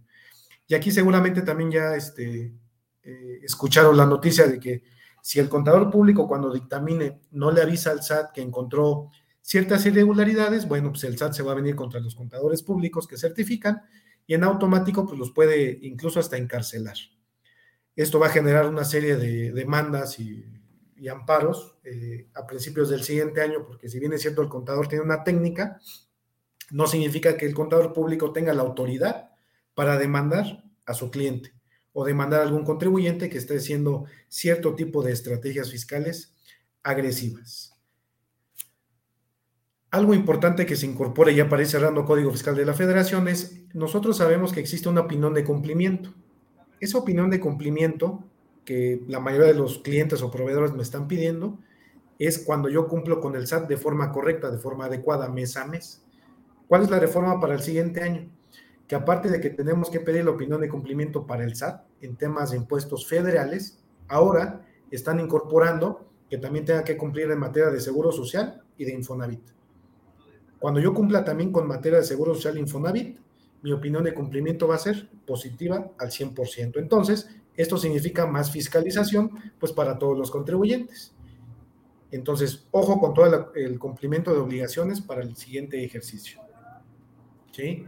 Y 0.68 0.76
aquí 0.76 0.92
seguramente 0.92 1.42
también 1.42 1.72
ya 1.72 1.96
este, 1.96 2.54
eh, 3.02 3.40
escucharon 3.42 3.98
la 3.98 4.06
noticia 4.06 4.46
de 4.46 4.60
que 4.60 4.84
si 5.24 5.40
el 5.40 5.50
contador 5.50 5.90
público 5.90 6.28
cuando 6.28 6.54
dictamine 6.54 7.22
no 7.32 7.50
le 7.50 7.64
avisa 7.64 7.90
al 7.90 8.04
SAT 8.04 8.34
que 8.34 8.42
encontró 8.44 9.10
ciertas 9.50 9.84
irregularidades, 9.88 10.68
bueno, 10.68 10.92
pues 10.92 11.06
el 11.06 11.18
SAT 11.18 11.34
se 11.34 11.42
va 11.42 11.54
a 11.54 11.56
venir 11.56 11.76
contra 11.76 12.00
los 12.00 12.14
contadores 12.14 12.62
públicos 12.62 13.08
que 13.08 13.18
certifican 13.18 13.82
y 14.28 14.36
en 14.36 14.44
automático 14.44 15.08
pues 15.08 15.18
los 15.18 15.32
puede 15.32 15.80
incluso 15.82 16.20
hasta 16.20 16.38
encarcelar. 16.38 16.96
Esto 17.96 18.20
va 18.20 18.28
a 18.28 18.30
generar 18.30 18.70
una 18.70 18.84
serie 18.84 19.18
de 19.18 19.52
demandas 19.52 20.20
y 20.20 21.08
amparos 21.12 21.80
eh, 21.84 22.28
a 22.36 22.46
principios 22.46 22.90
del 22.90 23.02
siguiente 23.02 23.42
año, 23.42 23.66
porque 23.66 23.90
si 23.90 23.98
bien 23.98 24.14
es 24.14 24.22
cierto 24.22 24.44
el 24.44 24.50
contador 24.50 24.88
tiene 24.88 25.04
una 25.04 25.24
técnica, 25.24 25.80
no 26.70 26.86
significa 26.86 27.36
que 27.36 27.48
el 27.48 27.56
contador 27.56 27.92
público 27.92 28.32
tenga 28.32 28.54
la 28.54 28.62
autoridad 28.62 29.32
para 29.74 29.98
demandar 29.98 30.64
a 30.86 30.94
su 30.94 31.10
cliente 31.10 31.56
o 31.92 32.06
demandar 32.06 32.42
a 32.42 32.44
algún 32.44 32.64
contribuyente 32.64 33.32
que 33.32 33.40
esté 33.40 33.58
haciendo 33.58 34.06
cierto 34.28 34.76
tipo 34.76 35.02
de 35.02 35.12
estrategias 35.12 35.72
fiscales 35.72 36.36
agresivas. 36.84 37.69
Algo 39.92 40.14
importante 40.14 40.68
que 40.68 40.76
se 40.76 40.86
incorpora 40.86 41.32
ya 41.32 41.50
para 41.50 41.64
ir 41.64 41.68
cerrando 41.68 42.06
Código 42.06 42.32
Fiscal 42.32 42.56
de 42.56 42.64
la 42.64 42.76
Federación 42.76 43.28
es, 43.28 43.64
nosotros 43.74 44.18
sabemos 44.18 44.54
que 44.54 44.60
existe 44.60 44.88
una 44.88 45.02
opinión 45.02 45.34
de 45.34 45.44
cumplimiento. 45.44 46.14
Esa 46.80 47.00
opinión 47.00 47.32
de 47.32 47.40
cumplimiento 47.40 48.24
que 48.66 49.02
la 49.08 49.20
mayoría 49.20 49.48
de 49.48 49.56
los 49.56 49.80
clientes 49.80 50.22
o 50.22 50.30
proveedores 50.30 50.74
me 50.74 50.84
están 50.84 51.08
pidiendo 51.08 51.58
es 52.20 52.38
cuando 52.38 52.70
yo 52.70 52.88
cumplo 52.88 53.20
con 53.20 53.36
el 53.36 53.48
SAT 53.48 53.68
de 53.68 53.78
forma 53.78 54.12
correcta, 54.12 54.52
de 54.52 54.60
forma 54.60 54.86
adecuada, 54.86 55.28
mes 55.28 55.58
a 55.58 55.66
mes. 55.66 56.04
¿Cuál 56.68 56.84
es 56.84 56.92
la 56.92 57.00
reforma 57.00 57.40
para 57.40 57.56
el 57.56 57.62
siguiente 57.62 58.04
año? 58.04 58.30
Que 58.88 58.94
aparte 58.94 59.28
de 59.30 59.42
que 59.42 59.50
tenemos 59.50 59.90
que 59.90 60.02
pedir 60.02 60.24
la 60.24 60.32
opinión 60.32 60.62
de 60.62 60.70
cumplimiento 60.70 61.26
para 61.26 61.44
el 61.44 61.56
SAT 61.56 61.82
en 62.02 62.16
temas 62.16 62.52
de 62.52 62.58
impuestos 62.58 63.08
federales, 63.08 63.80
ahora 64.08 64.68
están 64.92 65.20
incorporando 65.20 66.12
que 66.30 66.38
también 66.38 66.66
tenga 66.66 66.84
que 66.84 66.96
cumplir 66.96 67.32
en 67.32 67.40
materia 67.40 67.72
de 67.72 67.80
seguro 67.80 68.12
social 68.12 68.62
y 68.78 68.86
de 68.86 68.94
Infonavit. 68.94 69.59
Cuando 70.60 70.80
yo 70.80 70.94
cumpla 70.94 71.24
también 71.24 71.52
con 71.52 71.68
materia 71.68 72.00
de 72.00 72.06
seguro 72.06 72.36
social 72.36 72.58
Infonavit, 72.58 73.18
mi 73.62 73.72
opinión 73.72 74.04
de 74.04 74.14
cumplimiento 74.14 74.68
va 74.68 74.76
a 74.76 74.80
ser 74.80 75.10
positiva 75.26 75.92
al 75.98 76.10
100%. 76.12 76.78
Entonces, 76.78 77.30
esto 77.56 77.78
significa 77.78 78.26
más 78.26 78.52
fiscalización, 78.52 79.32
pues 79.60 79.72
para 79.74 79.98
todos 79.98 80.18
los 80.18 80.32
contribuyentes. 80.32 81.14
Entonces, 82.12 82.66
ojo 82.72 83.00
con 83.00 83.14
todo 83.14 83.52
el 83.56 83.78
cumplimiento 83.78 84.34
de 84.34 84.40
obligaciones 84.40 85.02
para 85.02 85.22
el 85.22 85.36
siguiente 85.36 85.84
ejercicio. 85.84 86.40
¿Sí? 87.52 87.86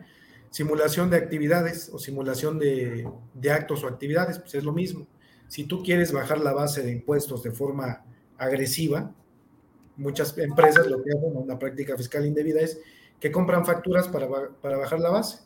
Simulación 0.49 1.09
de 1.09 1.17
actividades 1.17 1.89
o 1.93 1.97
simulación 1.97 2.59
de, 2.59 3.07
actos 3.49 3.83
o 3.83 3.87
actividades, 3.87 4.39
pues 4.39 4.55
es 4.55 4.63
lo 4.63 4.73
mismo. 4.73 5.07
Si 5.47 5.63
tú 5.63 5.81
quieres 5.81 6.11
bajar 6.11 6.39
la 6.39 6.53
base 6.53 6.83
de 6.83 6.91
impuestos 6.91 7.41
de 7.43 7.51
forma 7.51 8.03
agresiva, 8.37 9.13
muchas 9.97 10.37
empresas 10.37 10.87
lo 10.87 11.03
que 11.03 11.11
hacen, 11.11 11.35
una 11.35 11.59
práctica 11.59 11.97
fiscal 11.97 12.25
indebida 12.25 12.61
es 12.61 12.79
que 13.19 13.31
compran 13.31 13.65
facturas 13.65 14.07
para, 14.07 14.27
para 14.61 14.77
bajar 14.77 14.99
la 14.99 15.09
base. 15.11 15.39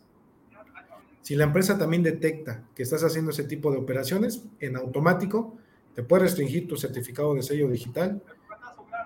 Si 1.21 1.35
la 1.35 1.45
empresa 1.45 1.77
también 1.77 2.03
detecta 2.03 2.63
que 2.75 2.83
estás 2.83 3.03
haciendo 3.03 3.31
ese 3.31 3.45
tipo 3.45 3.71
de 3.71 3.77
operaciones, 3.77 4.43
en 4.59 4.75
automático 4.75 5.57
te 5.95 6.03
puede 6.03 6.23
restringir 6.23 6.67
tu 6.67 6.77
certificado 6.77 7.33
de 7.33 7.41
sello 7.41 7.69
digital, 7.69 8.21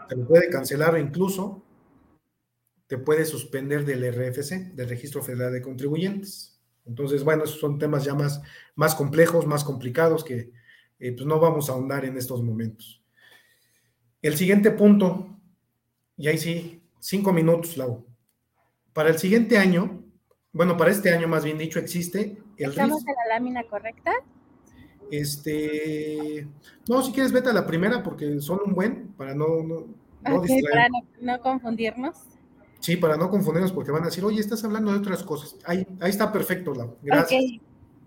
te 0.09 0.15
lo 0.15 0.27
puede 0.27 0.49
cancelar 0.49 0.95
o 0.95 0.97
incluso 0.97 1.63
te 2.87 2.97
puede 2.97 3.25
suspender 3.25 3.85
del 3.85 4.03
RFC, 4.11 4.73
del 4.73 4.89
Registro 4.89 5.21
Federal 5.21 5.53
de 5.53 5.61
Contribuyentes. 5.61 6.59
Entonces, 6.85 7.23
bueno, 7.23 7.43
esos 7.43 7.59
son 7.59 7.77
temas 7.77 8.03
ya 8.03 8.15
más, 8.15 8.41
más 8.75 8.95
complejos, 8.95 9.45
más 9.45 9.63
complicados 9.63 10.23
que 10.23 10.51
eh, 10.99 11.11
pues 11.13 11.25
no 11.27 11.39
vamos 11.39 11.69
a 11.69 11.73
ahondar 11.73 12.03
en 12.03 12.17
estos 12.17 12.41
momentos. 12.41 12.98
El 14.21 14.35
siguiente 14.35 14.71
punto, 14.71 15.27
y 16.17 16.27
ahí 16.27 16.37
sí, 16.37 16.81
cinco 16.99 17.31
minutos, 17.31 17.77
Lau. 17.77 18.05
Para 18.93 19.09
el 19.09 19.17
siguiente 19.17 19.57
año, 19.57 20.03
bueno, 20.51 20.75
para 20.75 20.91
este 20.91 21.13
año 21.13 21.27
más 21.27 21.43
bien 21.43 21.57
dicho, 21.57 21.79
existe 21.79 22.37
el 22.57 22.71
¿Estamos 22.71 23.01
en 23.07 23.15
la 23.15 23.35
lámina 23.35 23.63
correcta? 23.63 24.11
Este, 25.11 26.47
no, 26.87 27.01
si 27.01 27.11
quieres 27.11 27.31
vete 27.31 27.49
a 27.49 27.53
la 27.53 27.65
primera 27.65 28.03
porque 28.03 28.39
son 28.41 28.59
un 28.65 28.73
buen, 28.73 29.13
para 29.13 29.33
no, 29.33 29.63
no, 29.63 29.87
no 30.23 30.41
Para 30.41 30.89
no, 31.21 31.41
confundirnos. 31.41 32.17
Sí, 32.79 32.97
para 32.97 33.17
no 33.17 33.29
confundirnos 33.29 33.71
porque 33.71 33.91
van 33.91 34.03
a 34.03 34.07
decir, 34.07 34.23
oye, 34.23 34.39
estás 34.39 34.63
hablando 34.63 34.91
de 34.91 34.99
otras 34.99 35.23
cosas. 35.23 35.55
Ahí, 35.65 35.87
ahí 36.01 36.09
está 36.09 36.31
perfecto, 36.31 36.73
Lau. 36.73 36.97
Gracias. 37.01 37.43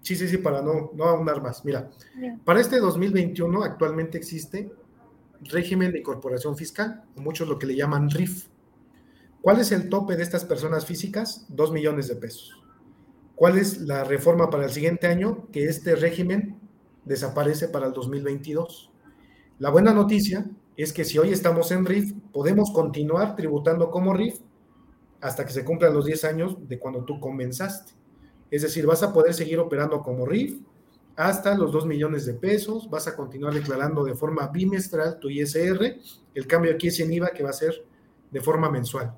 Sí, 0.02 0.16
sí, 0.16 0.28
sí, 0.28 0.36
para 0.38 0.62
no, 0.62 0.90
no 0.94 1.04
ahondar 1.04 1.40
más. 1.40 1.64
Mira, 1.64 1.90
para 2.44 2.60
este 2.60 2.80
2021 2.80 3.62
actualmente 3.62 4.18
existe 4.18 4.70
régimen 5.44 5.92
de 5.92 6.00
incorporación 6.00 6.56
fiscal, 6.56 7.04
o 7.16 7.20
muchos 7.20 7.48
lo 7.48 7.58
que 7.58 7.66
le 7.66 7.76
llaman 7.76 8.10
RIF. 8.10 8.48
¿Cuál 9.40 9.60
es 9.60 9.72
el 9.72 9.88
tope 9.88 10.16
de 10.16 10.22
estas 10.22 10.44
personas 10.44 10.86
físicas? 10.86 11.46
Dos 11.48 11.72
millones 11.72 12.08
de 12.08 12.16
pesos. 12.16 12.62
¿Cuál 13.34 13.58
es 13.58 13.80
la 13.80 14.04
reforma 14.04 14.50
para 14.50 14.64
el 14.64 14.70
siguiente 14.70 15.08
año? 15.08 15.48
Que 15.50 15.64
este 15.64 15.96
régimen 15.96 16.60
desaparece 17.04 17.68
para 17.68 17.86
el 17.86 17.92
2022. 17.92 18.90
La 19.58 19.70
buena 19.70 19.92
noticia 19.92 20.46
es 20.76 20.92
que 20.92 21.04
si 21.04 21.18
hoy 21.18 21.32
estamos 21.32 21.72
en 21.72 21.84
RIF, 21.84 22.12
podemos 22.32 22.70
continuar 22.72 23.34
tributando 23.36 23.90
como 23.90 24.14
RIF 24.14 24.40
hasta 25.20 25.44
que 25.44 25.52
se 25.52 25.64
cumplan 25.64 25.94
los 25.94 26.04
10 26.04 26.24
años 26.24 26.56
de 26.68 26.78
cuando 26.78 27.04
tú 27.04 27.20
comenzaste. 27.20 27.92
Es 28.50 28.62
decir, 28.62 28.86
vas 28.86 29.02
a 29.02 29.12
poder 29.12 29.34
seguir 29.34 29.58
operando 29.58 30.02
como 30.02 30.26
RIF 30.26 30.60
hasta 31.16 31.56
los 31.56 31.72
2 31.72 31.86
millones 31.86 32.26
de 32.26 32.34
pesos, 32.34 32.88
vas 32.88 33.06
a 33.06 33.14
continuar 33.14 33.54
declarando 33.54 34.04
de 34.04 34.14
forma 34.14 34.48
bimestral 34.48 35.18
tu 35.18 35.28
ISR, 35.28 35.98
el 36.34 36.46
cambio 36.46 36.72
aquí 36.72 36.88
es 36.88 37.00
en 37.00 37.12
IVA 37.12 37.30
que 37.30 37.42
va 37.42 37.50
a 37.50 37.54
ser 37.54 37.84
de 38.30 38.40
forma 38.40 38.70
mensual. 38.70 39.14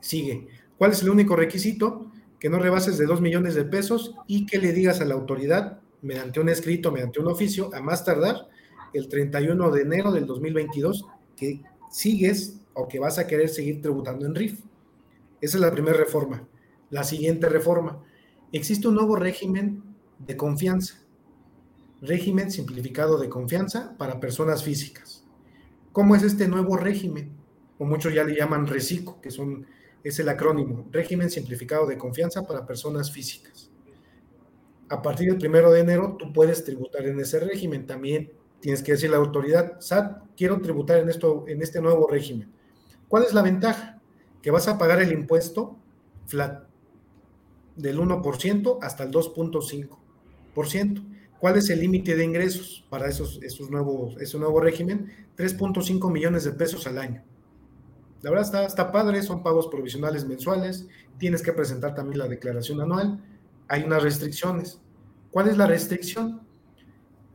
Sigue. 0.00 0.48
¿Cuál 0.78 0.92
es 0.92 1.02
el 1.02 1.10
único 1.10 1.36
requisito? 1.36 2.10
Que 2.38 2.48
no 2.48 2.58
rebases 2.58 2.96
de 2.96 3.06
2 3.06 3.20
millones 3.20 3.54
de 3.54 3.64
pesos 3.64 4.14
y 4.26 4.46
que 4.46 4.58
le 4.58 4.72
digas 4.72 5.00
a 5.00 5.04
la 5.04 5.14
autoridad, 5.14 5.80
mediante 6.02 6.40
un 6.40 6.48
escrito, 6.48 6.90
mediante 6.92 7.20
un 7.20 7.26
oficio, 7.26 7.70
a 7.74 7.82
más 7.82 8.04
tardar 8.04 8.48
el 8.94 9.08
31 9.08 9.70
de 9.70 9.82
enero 9.82 10.12
del 10.12 10.26
2022, 10.26 11.06
que 11.36 11.62
sigues 11.90 12.60
o 12.72 12.88
que 12.88 12.98
vas 12.98 13.18
a 13.18 13.26
querer 13.26 13.48
seguir 13.48 13.82
tributando 13.82 14.26
en 14.26 14.34
RIF. 14.34 14.60
Esa 15.40 15.56
es 15.56 15.60
la 15.60 15.72
primera 15.72 15.96
reforma. 15.96 16.46
La 16.88 17.04
siguiente 17.04 17.48
reforma. 17.48 18.02
Existe 18.52 18.88
un 18.88 18.94
nuevo 18.94 19.16
régimen 19.16 19.82
de 20.18 20.36
confianza. 20.36 20.99
Régimen 22.02 22.50
simplificado 22.50 23.18
de 23.18 23.28
confianza 23.28 23.94
para 23.98 24.20
personas 24.20 24.64
físicas. 24.64 25.24
¿Cómo 25.92 26.16
es 26.16 26.22
este 26.22 26.48
nuevo 26.48 26.76
régimen? 26.76 27.32
O 27.78 27.84
muchos 27.84 28.14
ya 28.14 28.24
le 28.24 28.36
llaman 28.36 28.66
RECICO, 28.66 29.20
que 29.20 29.30
son 29.30 29.66
es 30.02 30.18
el 30.18 30.28
acrónimo, 30.28 30.88
régimen 30.90 31.30
simplificado 31.30 31.86
de 31.86 31.98
confianza 31.98 32.46
para 32.46 32.66
personas 32.66 33.12
físicas. 33.12 33.70
A 34.88 35.02
partir 35.02 35.28
del 35.28 35.38
primero 35.38 35.70
de 35.70 35.80
enero, 35.80 36.16
tú 36.18 36.32
puedes 36.32 36.64
tributar 36.64 37.06
en 37.06 37.20
ese 37.20 37.38
régimen. 37.38 37.86
También 37.86 38.32
tienes 38.60 38.82
que 38.82 38.92
decir 38.92 39.08
a 39.10 39.12
la 39.12 39.18
autoridad, 39.18 39.80
SAT, 39.80 40.22
quiero 40.36 40.60
tributar 40.60 40.98
en, 40.98 41.08
esto, 41.08 41.44
en 41.46 41.62
este 41.62 41.80
nuevo 41.80 42.08
régimen. 42.08 42.50
¿Cuál 43.08 43.24
es 43.24 43.34
la 43.34 43.42
ventaja? 43.42 44.00
Que 44.42 44.50
vas 44.50 44.68
a 44.68 44.78
pagar 44.78 45.02
el 45.02 45.12
impuesto 45.12 45.76
flat, 46.26 46.64
del 47.76 47.98
1% 47.98 48.78
hasta 48.82 49.04
el 49.04 49.10
2.5%. 49.10 51.09
¿Cuál 51.40 51.56
es 51.56 51.70
el 51.70 51.80
límite 51.80 52.14
de 52.16 52.24
ingresos 52.24 52.84
para 52.90 53.08
esos, 53.08 53.40
esos 53.42 53.70
nuevos, 53.70 54.14
ese 54.20 54.38
nuevo 54.38 54.60
régimen? 54.60 55.10
3.5 55.38 56.12
millones 56.12 56.44
de 56.44 56.52
pesos 56.52 56.86
al 56.86 56.98
año. 56.98 57.24
La 58.20 58.28
verdad 58.28 58.44
está, 58.44 58.66
está 58.66 58.92
padre, 58.92 59.22
son 59.22 59.42
pagos 59.42 59.68
provisionales 59.68 60.26
mensuales, 60.26 60.86
tienes 61.18 61.42
que 61.42 61.54
presentar 61.54 61.94
también 61.94 62.18
la 62.18 62.28
declaración 62.28 62.82
anual, 62.82 63.24
hay 63.68 63.84
unas 63.84 64.02
restricciones. 64.02 64.82
¿Cuál 65.30 65.48
es 65.48 65.56
la 65.56 65.66
restricción? 65.66 66.42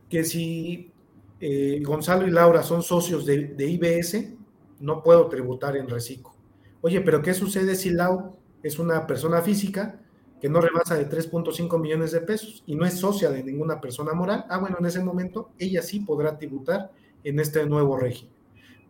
Que 0.08 0.22
si 0.22 0.92
eh, 1.40 1.82
Gonzalo 1.84 2.28
y 2.28 2.30
Laura 2.30 2.62
son 2.62 2.84
socios 2.84 3.26
de, 3.26 3.48
de, 3.48 3.66
IBS, 3.68 4.34
no 4.78 5.02
puedo 5.02 5.28
tributar 5.28 5.76
en 5.76 5.88
reciclo. 5.88 6.32
Oye, 6.80 7.00
pero 7.00 7.22
¿qué 7.22 7.34
sucede 7.34 7.74
si 7.74 7.90
Lau 7.90 8.36
es 8.62 8.78
una 8.78 9.04
persona 9.08 9.42
física 9.42 10.00
que 10.40 10.48
no 10.48 10.60
rebasa 10.60 10.96
de 10.96 11.08
3.5 11.08 11.80
millones 11.80 12.12
de 12.12 12.20
pesos 12.20 12.62
y 12.66 12.74
no 12.74 12.84
es 12.84 12.94
socia 12.94 13.30
de 13.30 13.42
ninguna 13.42 13.80
persona 13.80 14.12
moral, 14.12 14.44
ah, 14.48 14.58
bueno, 14.58 14.76
en 14.78 14.86
ese 14.86 15.02
momento 15.02 15.50
ella 15.58 15.82
sí 15.82 16.00
podrá 16.00 16.36
tributar 16.38 16.92
en 17.24 17.40
este 17.40 17.64
nuevo 17.66 17.96
régimen. 17.96 18.34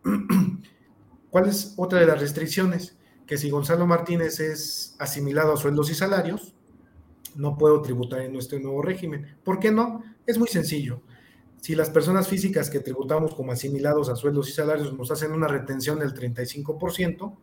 ¿Cuál 1.29 1.47
es 1.47 1.73
otra 1.77 1.99
de 1.99 2.05
las 2.05 2.19
restricciones? 2.19 2.97
Que 3.25 3.37
si 3.37 3.49
Gonzalo 3.49 3.85
Martínez 3.85 4.39
es 4.39 4.95
asimilado 4.99 5.53
a 5.53 5.57
sueldos 5.57 5.89
y 5.89 5.95
salarios, 5.95 6.53
no 7.35 7.57
puedo 7.57 7.81
tributar 7.81 8.21
en 8.21 8.33
nuestro 8.33 8.59
nuevo 8.59 8.81
régimen. 8.81 9.37
¿Por 9.43 9.59
qué 9.59 9.71
no? 9.71 10.03
Es 10.25 10.37
muy 10.37 10.47
sencillo. 10.47 11.01
Si 11.61 11.75
las 11.75 11.89
personas 11.89 12.27
físicas 12.27 12.69
que 12.69 12.79
tributamos 12.79 13.35
como 13.35 13.51
asimilados 13.51 14.09
a 14.09 14.15
sueldos 14.15 14.49
y 14.49 14.53
salarios 14.53 14.93
nos 14.93 15.11
hacen 15.11 15.31
una 15.31 15.47
retención 15.47 15.99
del 15.99 16.13
35%, 16.13 17.35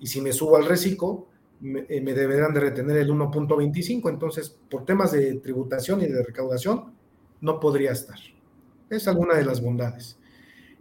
y 0.00 0.06
si 0.06 0.20
me 0.20 0.32
subo 0.32 0.56
al 0.56 0.66
reciclo, 0.66 1.28
eh, 1.64 2.00
me, 2.02 2.12
deberán 2.12 2.52
de 2.52 2.60
retener 2.60 2.98
el 2.98 3.10
1.25, 3.10 4.10
entonces 4.10 4.54
por 4.70 4.84
temas 4.84 5.12
de 5.12 5.36
tributación 5.36 6.02
y 6.02 6.06
de 6.06 6.22
recaudación 6.22 6.92
no 7.40 7.58
podría 7.58 7.92
estar. 7.92 8.18
Es 8.90 9.08
alguna 9.08 9.34
de 9.34 9.46
las 9.46 9.62
bondades. 9.62 10.18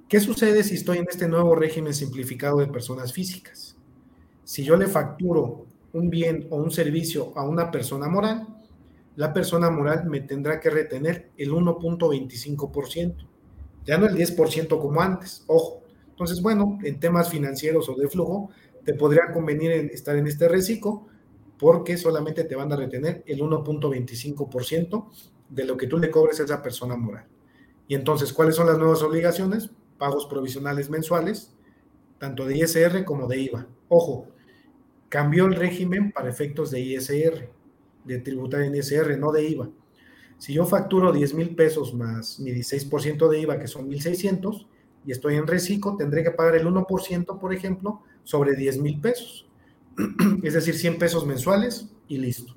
¿Qué 0.10 0.20
sucede 0.20 0.62
si 0.64 0.76
estoy 0.76 0.98
en 0.98 1.08
este 1.10 1.30
nuevo 1.30 1.56
régimen 1.56 1.94
simplificado 1.94 2.58
de 2.58 2.68
personas 2.68 3.14
físicas? 3.14 3.78
Si 4.44 4.66
yo 4.66 4.76
le 4.76 4.88
facturo 4.88 5.68
un 5.94 6.10
bien 6.10 6.48
o 6.50 6.58
un 6.58 6.70
servicio 6.70 7.32
a 7.38 7.48
una 7.48 7.72
persona 7.72 8.10
moral, 8.10 8.46
la 9.16 9.32
persona 9.32 9.70
moral 9.70 10.06
me 10.06 10.20
tendrá 10.20 10.60
que 10.60 10.70
retener 10.70 11.32
el 11.38 11.52
1.25%, 11.54 13.26
ya 13.86 13.98
no 13.98 14.08
el 14.08 14.16
10% 14.16 14.82
como 14.82 15.02
antes, 15.02 15.46
ojo. 15.48 15.82
Entonces, 16.10 16.42
bueno, 16.42 16.78
en 16.84 17.00
temas 17.00 17.30
financieros 17.30 17.88
o 17.88 17.96
de 17.96 18.10
flujo, 18.10 18.50
te 18.84 18.94
podría 18.94 19.32
convenir 19.34 19.72
estar 19.72 20.16
en 20.16 20.28
este 20.28 20.48
reciclo 20.48 21.08
porque 21.58 21.98
solamente 21.98 22.44
te 22.44 22.56
van 22.56 22.72
a 22.72 22.76
retener 22.76 23.24
el 23.26 23.40
1.25% 23.40 25.10
de 25.50 25.66
lo 25.66 25.78
que 25.78 25.88
tú 25.88 25.98
le 25.98 26.12
cobres 26.12 26.40
a 26.40 26.44
esa 26.44 26.62
persona 26.62 26.96
moral. 26.96 27.26
Y 27.88 27.96
entonces, 27.96 28.34
¿cuáles 28.34 28.56
son 28.56 28.68
las 28.68 28.78
nuevas 28.78 29.02
obligaciones? 29.04 29.70
Pagos 29.98 30.26
provisionales 30.26 30.90
mensuales, 30.90 31.54
tanto 32.18 32.46
de 32.46 32.58
ISR 32.58 33.06
como 33.06 33.28
de 33.28 33.40
IVA. 33.40 33.68
Ojo, 33.88 34.28
cambió 35.10 35.46
el 35.46 35.56
régimen 35.56 36.12
para 36.12 36.30
efectos 36.30 36.72
de 36.72 36.80
ISR, 36.80 37.50
de 38.04 38.18
tributar 38.20 38.62
en 38.62 38.76
ISR, 38.76 39.18
no 39.18 39.32
de 39.32 39.48
IVA. 39.48 39.70
Si 40.38 40.54
yo 40.54 40.66
facturo 40.66 41.14
10 41.14 41.36
mil 41.36 41.56
pesos 41.56 41.94
más 41.94 42.40
mi 42.40 42.52
16% 42.52 43.30
de 43.30 43.40
IVA, 43.40 43.60
que 43.60 43.68
son 43.68 43.90
1.600, 43.90 44.68
y 45.06 45.12
estoy 45.12 45.36
en 45.36 45.48
reciclo, 45.48 45.96
tendré 45.96 46.24
que 46.24 46.32
pagar 46.32 46.56
el 46.56 46.66
1%, 46.66 47.40
por 47.40 47.54
ejemplo, 47.54 48.02
sobre 48.24 48.56
10 48.56 48.80
mil 48.80 49.00
pesos. 49.00 49.48
es 50.44 50.54
decir, 50.54 50.76
100 50.76 50.98
pesos 50.98 51.26
mensuales 51.26 51.88
y 52.08 52.18
listo. 52.18 52.56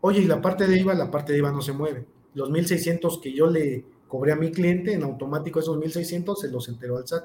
Oye, 0.00 0.20
y 0.20 0.26
la 0.26 0.40
parte 0.40 0.66
de 0.66 0.78
IVA, 0.78 0.94
la 0.94 1.10
parte 1.10 1.32
de 1.32 1.38
IVA 1.38 1.52
no 1.52 1.62
se 1.62 1.72
mueve. 1.72 2.06
Los 2.34 2.50
1.600 2.50 3.20
que 3.20 3.32
yo 3.32 3.48
le 3.48 3.84
cobré 4.08 4.32
a 4.32 4.36
mi 4.36 4.52
cliente, 4.52 4.92
en 4.92 5.02
automático 5.02 5.58
esos 5.58 5.76
1.600 5.78 6.36
se 6.36 6.48
los 6.48 6.68
enteró 6.68 6.98
al 6.98 7.06
SAT. 7.06 7.24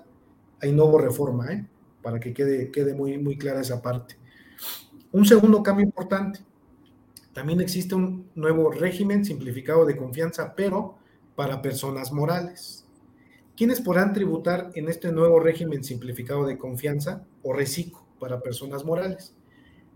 Hay 0.61 0.71
nuevo 0.71 0.97
reforma, 0.97 1.51
¿eh? 1.51 1.65
para 2.01 2.19
que 2.19 2.33
quede, 2.33 2.71
quede 2.71 2.93
muy, 2.93 3.17
muy 3.17 3.37
clara 3.37 3.61
esa 3.61 3.81
parte. 3.81 4.15
Un 5.11 5.25
segundo 5.25 5.61
cambio 5.61 5.85
importante. 5.85 6.39
También 7.33 7.61
existe 7.61 7.95
un 7.95 8.29
nuevo 8.35 8.71
régimen 8.71 9.23
simplificado 9.23 9.85
de 9.85 9.95
confianza, 9.95 10.53
pero 10.55 10.95
para 11.35 11.61
personas 11.61 12.11
morales. 12.11 12.80
¿Quiénes 13.61 13.79
podrán 13.79 14.11
tributar 14.11 14.71
en 14.73 14.89
este 14.89 15.11
nuevo 15.11 15.39
régimen 15.39 15.83
simplificado 15.83 16.47
de 16.47 16.57
confianza 16.57 17.27
o 17.43 17.53
reciclo 17.53 18.03
para 18.19 18.41
personas 18.41 18.85
morales? 18.85 19.35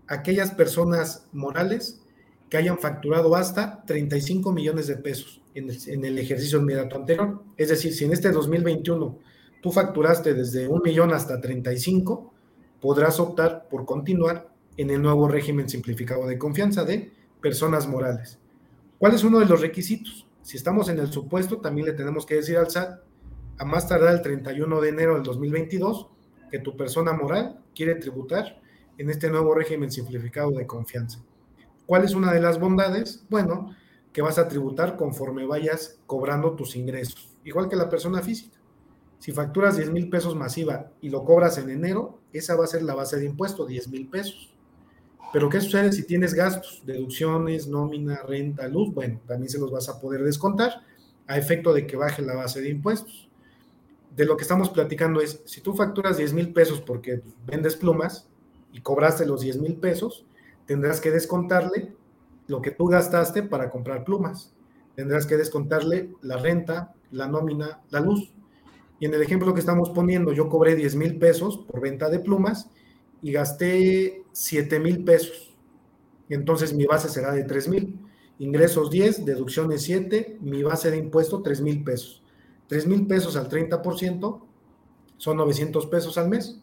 Aquellas 0.06 0.52
personas 0.52 1.26
morales 1.32 2.00
que 2.48 2.58
hayan 2.58 2.78
facturado 2.78 3.34
hasta 3.34 3.82
35 3.84 4.52
millones 4.52 4.86
de 4.86 4.94
pesos 4.98 5.42
en 5.56 5.68
el, 5.68 5.78
en 5.88 6.04
el 6.04 6.16
ejercicio 6.16 6.60
inmediato 6.60 6.94
anterior. 6.94 7.42
Es 7.56 7.70
decir, 7.70 7.92
si 7.92 8.04
en 8.04 8.12
este 8.12 8.30
2021 8.30 9.18
tú 9.60 9.72
facturaste 9.72 10.32
desde 10.32 10.68
un 10.68 10.80
millón 10.84 11.12
hasta 11.12 11.40
35, 11.40 12.32
podrás 12.80 13.18
optar 13.18 13.66
por 13.68 13.84
continuar 13.84 14.48
en 14.76 14.90
el 14.90 15.02
nuevo 15.02 15.26
régimen 15.26 15.68
simplificado 15.68 16.28
de 16.28 16.38
confianza 16.38 16.84
de 16.84 17.10
personas 17.42 17.88
morales. 17.88 18.38
¿Cuál 18.98 19.16
es 19.16 19.24
uno 19.24 19.40
de 19.40 19.46
los 19.46 19.60
requisitos? 19.60 20.24
Si 20.42 20.56
estamos 20.56 20.88
en 20.88 21.00
el 21.00 21.12
supuesto, 21.12 21.56
también 21.56 21.88
le 21.88 21.94
tenemos 21.94 22.24
que 22.26 22.36
decir 22.36 22.58
al 22.58 22.70
SAT 22.70 23.00
a 23.58 23.64
más 23.64 23.88
tardar 23.88 24.14
el 24.14 24.22
31 24.22 24.80
de 24.80 24.88
enero 24.88 25.14
del 25.14 25.22
2022 25.22 26.08
que 26.50 26.58
tu 26.58 26.76
persona 26.76 27.12
moral 27.12 27.58
quiere 27.74 27.94
tributar 27.96 28.60
en 28.98 29.10
este 29.10 29.30
nuevo 29.30 29.54
régimen 29.54 29.90
simplificado 29.90 30.50
de 30.52 30.66
confianza. 30.66 31.20
¿Cuál 31.86 32.04
es 32.04 32.14
una 32.14 32.32
de 32.32 32.40
las 32.40 32.58
bondades? 32.58 33.24
Bueno, 33.28 33.74
que 34.12 34.22
vas 34.22 34.38
a 34.38 34.48
tributar 34.48 34.96
conforme 34.96 35.46
vayas 35.46 35.98
cobrando 36.06 36.54
tus 36.54 36.76
ingresos, 36.76 37.30
igual 37.44 37.68
que 37.68 37.76
la 37.76 37.88
persona 37.88 38.22
física. 38.22 38.58
Si 39.18 39.32
facturas 39.32 39.76
10 39.76 39.90
mil 39.92 40.10
pesos 40.10 40.34
masiva 40.34 40.90
y 41.00 41.08
lo 41.08 41.24
cobras 41.24 41.58
en 41.58 41.70
enero, 41.70 42.20
esa 42.32 42.54
va 42.54 42.64
a 42.64 42.68
ser 42.68 42.82
la 42.82 42.94
base 42.94 43.18
de 43.18 43.26
impuesto, 43.26 43.66
10 43.66 43.88
mil 43.88 44.08
pesos. 44.08 44.52
Pero 45.32 45.48
¿qué 45.48 45.60
sucede 45.60 45.92
si 45.92 46.04
tienes 46.04 46.34
gastos, 46.34 46.82
deducciones, 46.86 47.66
nómina, 47.66 48.22
renta, 48.22 48.68
luz? 48.68 48.92
Bueno, 48.94 49.20
también 49.26 49.50
se 49.50 49.58
los 49.58 49.70
vas 49.70 49.88
a 49.88 50.00
poder 50.00 50.22
descontar 50.22 50.82
a 51.26 51.38
efecto 51.38 51.72
de 51.72 51.86
que 51.86 51.96
baje 51.96 52.22
la 52.22 52.34
base 52.34 52.60
de 52.60 52.68
impuestos 52.68 53.25
de 54.16 54.24
lo 54.24 54.36
que 54.36 54.42
estamos 54.42 54.70
platicando 54.70 55.20
es, 55.20 55.42
si 55.44 55.60
tú 55.60 55.74
facturas 55.74 56.16
10 56.16 56.32
mil 56.32 56.52
pesos 56.52 56.80
porque 56.80 57.22
vendes 57.46 57.76
plumas 57.76 58.28
y 58.72 58.80
cobraste 58.80 59.26
los 59.26 59.42
10 59.42 59.58
mil 59.58 59.76
pesos, 59.76 60.24
tendrás 60.64 61.00
que 61.00 61.10
descontarle 61.10 61.92
lo 62.46 62.62
que 62.62 62.70
tú 62.70 62.86
gastaste 62.86 63.42
para 63.42 63.70
comprar 63.70 64.04
plumas. 64.04 64.54
Tendrás 64.94 65.26
que 65.26 65.36
descontarle 65.36 66.10
la 66.22 66.38
renta, 66.38 66.94
la 67.10 67.28
nómina, 67.28 67.82
la 67.90 68.00
luz. 68.00 68.32
Y 68.98 69.04
en 69.04 69.12
el 69.12 69.20
ejemplo 69.20 69.52
que 69.52 69.60
estamos 69.60 69.90
poniendo, 69.90 70.32
yo 70.32 70.48
cobré 70.48 70.74
10 70.74 70.96
mil 70.96 71.18
pesos 71.18 71.58
por 71.58 71.82
venta 71.82 72.08
de 72.08 72.18
plumas 72.18 72.70
y 73.20 73.32
gasté 73.32 74.24
7 74.32 74.80
mil 74.80 75.04
pesos. 75.04 75.54
Entonces 76.30 76.72
mi 76.72 76.86
base 76.86 77.10
será 77.10 77.32
de 77.32 77.44
3 77.44 77.68
mil. 77.68 78.00
Ingresos 78.38 78.90
10, 78.90 79.26
deducciones 79.26 79.82
7, 79.82 80.38
mi 80.40 80.62
base 80.62 80.90
de 80.90 80.96
impuesto 80.96 81.42
3 81.42 81.60
mil 81.60 81.84
pesos. 81.84 82.22
3 82.68 82.86
mil 82.86 83.06
pesos 83.06 83.36
al 83.36 83.48
30% 83.48 84.40
son 85.16 85.36
900 85.36 85.86
pesos 85.86 86.18
al 86.18 86.28
mes. 86.28 86.60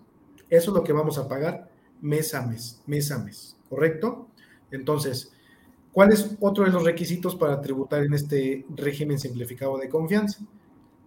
Eso 0.50 0.72
es 0.72 0.76
lo 0.76 0.84
que 0.84 0.94
vamos 0.94 1.18
a 1.18 1.28
pagar 1.28 1.70
mes 2.02 2.34
a 2.34 2.46
mes, 2.46 2.82
mes 2.86 3.12
a 3.12 3.18
mes, 3.20 3.58
¿correcto? 3.70 4.28
Entonces, 4.72 5.32
¿cuál 5.92 6.12
es 6.12 6.36
otro 6.40 6.66
de 6.66 6.72
los 6.72 6.84
requisitos 6.84 7.36
para 7.36 7.62
tributar 7.62 8.04
en 8.04 8.14
este 8.14 8.66
régimen 8.76 9.20
simplificado 9.20 9.78
de 9.78 9.90
confianza? 9.90 10.46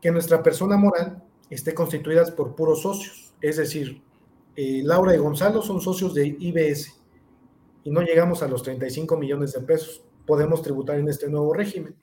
Que 0.01 0.11
nuestra 0.11 0.43
persona 0.43 0.77
moral 0.77 1.23
esté 1.51 1.75
constituida 1.75 2.25
por 2.35 2.55
puros 2.55 2.83
socios, 2.83 3.35
es 3.41 3.57
decir, 3.59 4.01
eh, 4.57 4.81
Laura 4.83 5.15
y 5.15 5.19
Gonzalo 5.19 5.61
son 5.61 5.81
socios 5.81 6.15
de 6.15 6.27
IBS 6.27 6.95
y 7.85 7.91
no 7.91 8.01
llegamos 8.01 8.43
a 8.43 8.49
los 8.49 8.63
35 8.63 9.17
millones 9.17 9.53
de 9.53 9.61
pesos. 9.61 10.03
Podemos 10.27 10.63
tributar 10.63 10.99
en 10.99 11.09
este 11.09 11.29
nuevo 11.29 11.53
régimen. 11.53 11.95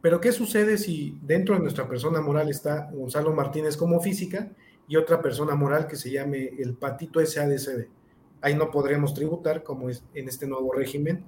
Pero 0.00 0.20
¿qué 0.20 0.32
sucede 0.32 0.78
si 0.78 1.18
dentro 1.22 1.54
de 1.54 1.60
nuestra 1.60 1.88
persona 1.88 2.20
moral 2.20 2.48
está 2.48 2.90
Gonzalo 2.92 3.32
Martínez 3.32 3.76
como 3.76 4.00
física 4.00 4.50
y 4.86 4.96
otra 4.96 5.20
persona 5.20 5.54
moral 5.54 5.86
que 5.86 5.96
se 5.96 6.10
llame 6.10 6.52
el 6.58 6.74
Patito 6.74 7.24
SADCB? 7.24 7.88
Ahí 8.40 8.54
no 8.54 8.70
podremos 8.70 9.14
tributar 9.14 9.64
como 9.64 9.90
es 9.90 10.04
en 10.14 10.28
este 10.28 10.46
nuevo 10.46 10.72
régimen 10.72 11.24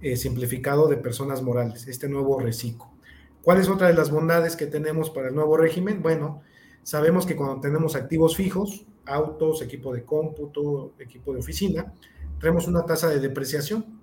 eh, 0.00 0.16
simplificado 0.16 0.88
de 0.88 0.96
personas 0.96 1.42
morales, 1.42 1.86
este 1.86 2.08
nuevo 2.08 2.40
reciclo. 2.40 2.90
¿Cuál 3.42 3.60
es 3.60 3.68
otra 3.68 3.88
de 3.88 3.94
las 3.94 4.10
bondades 4.10 4.56
que 4.56 4.66
tenemos 4.66 5.10
para 5.10 5.28
el 5.28 5.34
nuevo 5.34 5.56
régimen? 5.56 6.02
Bueno, 6.02 6.42
sabemos 6.82 7.26
que 7.26 7.36
cuando 7.36 7.60
tenemos 7.60 7.94
activos 7.94 8.36
fijos, 8.36 8.86
autos, 9.04 9.62
equipo 9.62 9.92
de 9.92 10.04
cómputo, 10.04 10.94
equipo 10.98 11.32
de 11.32 11.40
oficina, 11.40 11.92
tenemos 12.40 12.66
una 12.68 12.84
tasa 12.84 13.08
de 13.10 13.20
depreciación. 13.20 14.00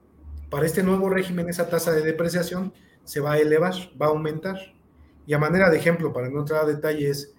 Para 0.49 0.65
este 0.65 0.83
nuevo 0.83 1.09
régimen, 1.09 1.49
esa 1.49 1.69
tasa 1.69 1.91
de 1.91 2.01
depreciación 2.01 2.73
se 3.09 3.21
va 3.21 3.31
a 3.31 3.39
elevar, 3.39 3.73
va 3.99 4.05
a 4.05 4.09
aumentar. 4.09 4.59
Y 5.25 5.33
a 5.33 5.39
manera 5.39 5.71
de 5.71 5.77
ejemplo, 5.77 6.13
para 6.13 6.29
no 6.29 6.41
entrar 6.41 6.63
a 6.63 6.67
detalles, 6.67 7.33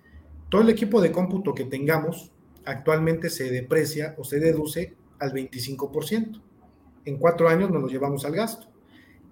todo 0.48 0.62
el 0.62 0.68
equipo 0.68 1.00
de 1.00 1.12
cómputo 1.12 1.54
que 1.54 1.64
tengamos 1.64 2.32
actualmente 2.64 3.30
se 3.30 3.48
deprecia 3.52 4.16
o 4.18 4.24
se 4.24 4.40
deduce 4.40 4.96
al 5.20 5.32
25%. 5.32 6.42
En 7.04 7.18
cuatro 7.18 7.48
años 7.48 7.70
nos 7.70 7.82
lo 7.82 7.88
llevamos 7.88 8.24
al 8.24 8.32
gasto. 8.32 8.66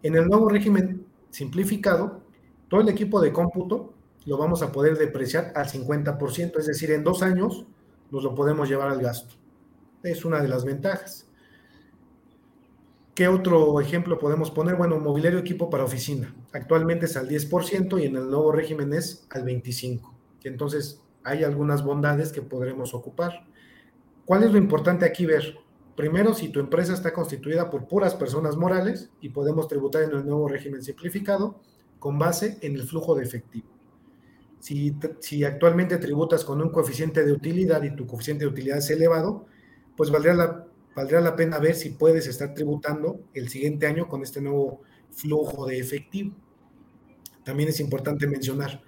En 0.05 0.15
el 0.15 0.29
nuevo 0.29 0.49
régimen 0.49 1.05
simplificado, 1.31 2.23
todo 2.69 2.83
el 2.83 2.89
equipo 2.89 3.21
de 3.21 3.33
cómputo 3.33 3.95
lo 4.25 4.39
vamos 4.39 4.63
a 4.63 4.71
poder 4.71 4.97
depreciar 4.97 5.51
al 5.57 5.67
50%, 5.67 6.57
es 6.57 6.67
decir, 6.67 6.93
en 6.93 7.03
dos 7.03 7.21
años 7.25 7.67
nos 8.13 8.23
lo 8.23 8.37
podemos 8.37 8.69
llevar 8.69 8.91
al 8.91 9.01
gasto. 9.01 9.35
Es 10.05 10.25
una 10.25 10.41
de 10.41 10.47
las 10.47 10.65
ventajas. 10.65 11.28
¿Qué 13.19 13.27
otro 13.27 13.81
ejemplo 13.81 14.21
podemos 14.21 14.53
poner? 14.53 14.77
Bueno, 14.77 15.01
mobiliario 15.01 15.41
equipo 15.41 15.69
para 15.69 15.83
oficina. 15.83 16.33
Actualmente 16.53 17.07
es 17.07 17.17
al 17.17 17.29
10% 17.29 18.01
y 18.01 18.07
en 18.07 18.15
el 18.15 18.31
nuevo 18.31 18.53
régimen 18.53 18.93
es 18.93 19.27
al 19.31 19.45
25%. 19.45 20.03
Entonces, 20.45 21.03
hay 21.25 21.43
algunas 21.43 21.83
bondades 21.83 22.31
que 22.31 22.43
podremos 22.43 22.95
ocupar. 22.95 23.45
¿Cuál 24.25 24.45
es 24.45 24.53
lo 24.53 24.59
importante 24.59 25.05
aquí 25.05 25.27
ver? 25.27 25.57
Primero, 25.97 26.33
si 26.33 26.51
tu 26.51 26.61
empresa 26.61 26.95
está 26.95 27.13
constituida 27.13 27.71
por 27.71 27.89
puras 27.89 28.15
personas 28.15 28.57
morales 28.57 29.11
y 29.21 29.31
podemos 29.31 29.67
tributar 29.67 30.05
en 30.05 30.13
el 30.13 30.25
nuevo 30.25 30.47
régimen 30.47 30.85
simplificado 30.85 31.59
con 31.99 32.21
base 32.21 32.59
en 32.61 32.77
el 32.77 32.85
flujo 32.85 33.17
de 33.17 33.25
efectivo. 33.25 33.67
Si, 34.61 35.43
actualmente 35.43 35.97
tributas 35.97 36.45
con 36.45 36.63
un 36.63 36.71
coeficiente 36.71 37.25
de 37.25 37.33
utilidad 37.33 37.83
y 37.83 37.97
tu 37.97 38.07
coeficiente 38.07 38.45
de 38.45 38.51
utilidad 38.53 38.79
es 38.79 38.91
elevado, 38.91 39.47
pues 39.97 40.13
valdría 40.13 40.35
la, 40.35 40.68
valdría 40.99 41.21
la 41.21 41.37
pena 41.37 41.61
ver 41.61 41.77
si 41.77 41.91
puedes 41.91 42.27
estar 42.27 42.55
tributando 42.55 43.21
el 43.33 43.49
siguiente 43.49 43.87
año 43.87 44.09
con 44.09 44.25
este 44.25 44.41
nuevo 44.41 44.81
flujo 45.13 45.65
de 45.65 45.79
efectivo. 45.79 46.35
También 47.45 47.69
es 47.69 47.79
importante 47.79 48.27
mencionar, 48.27 48.83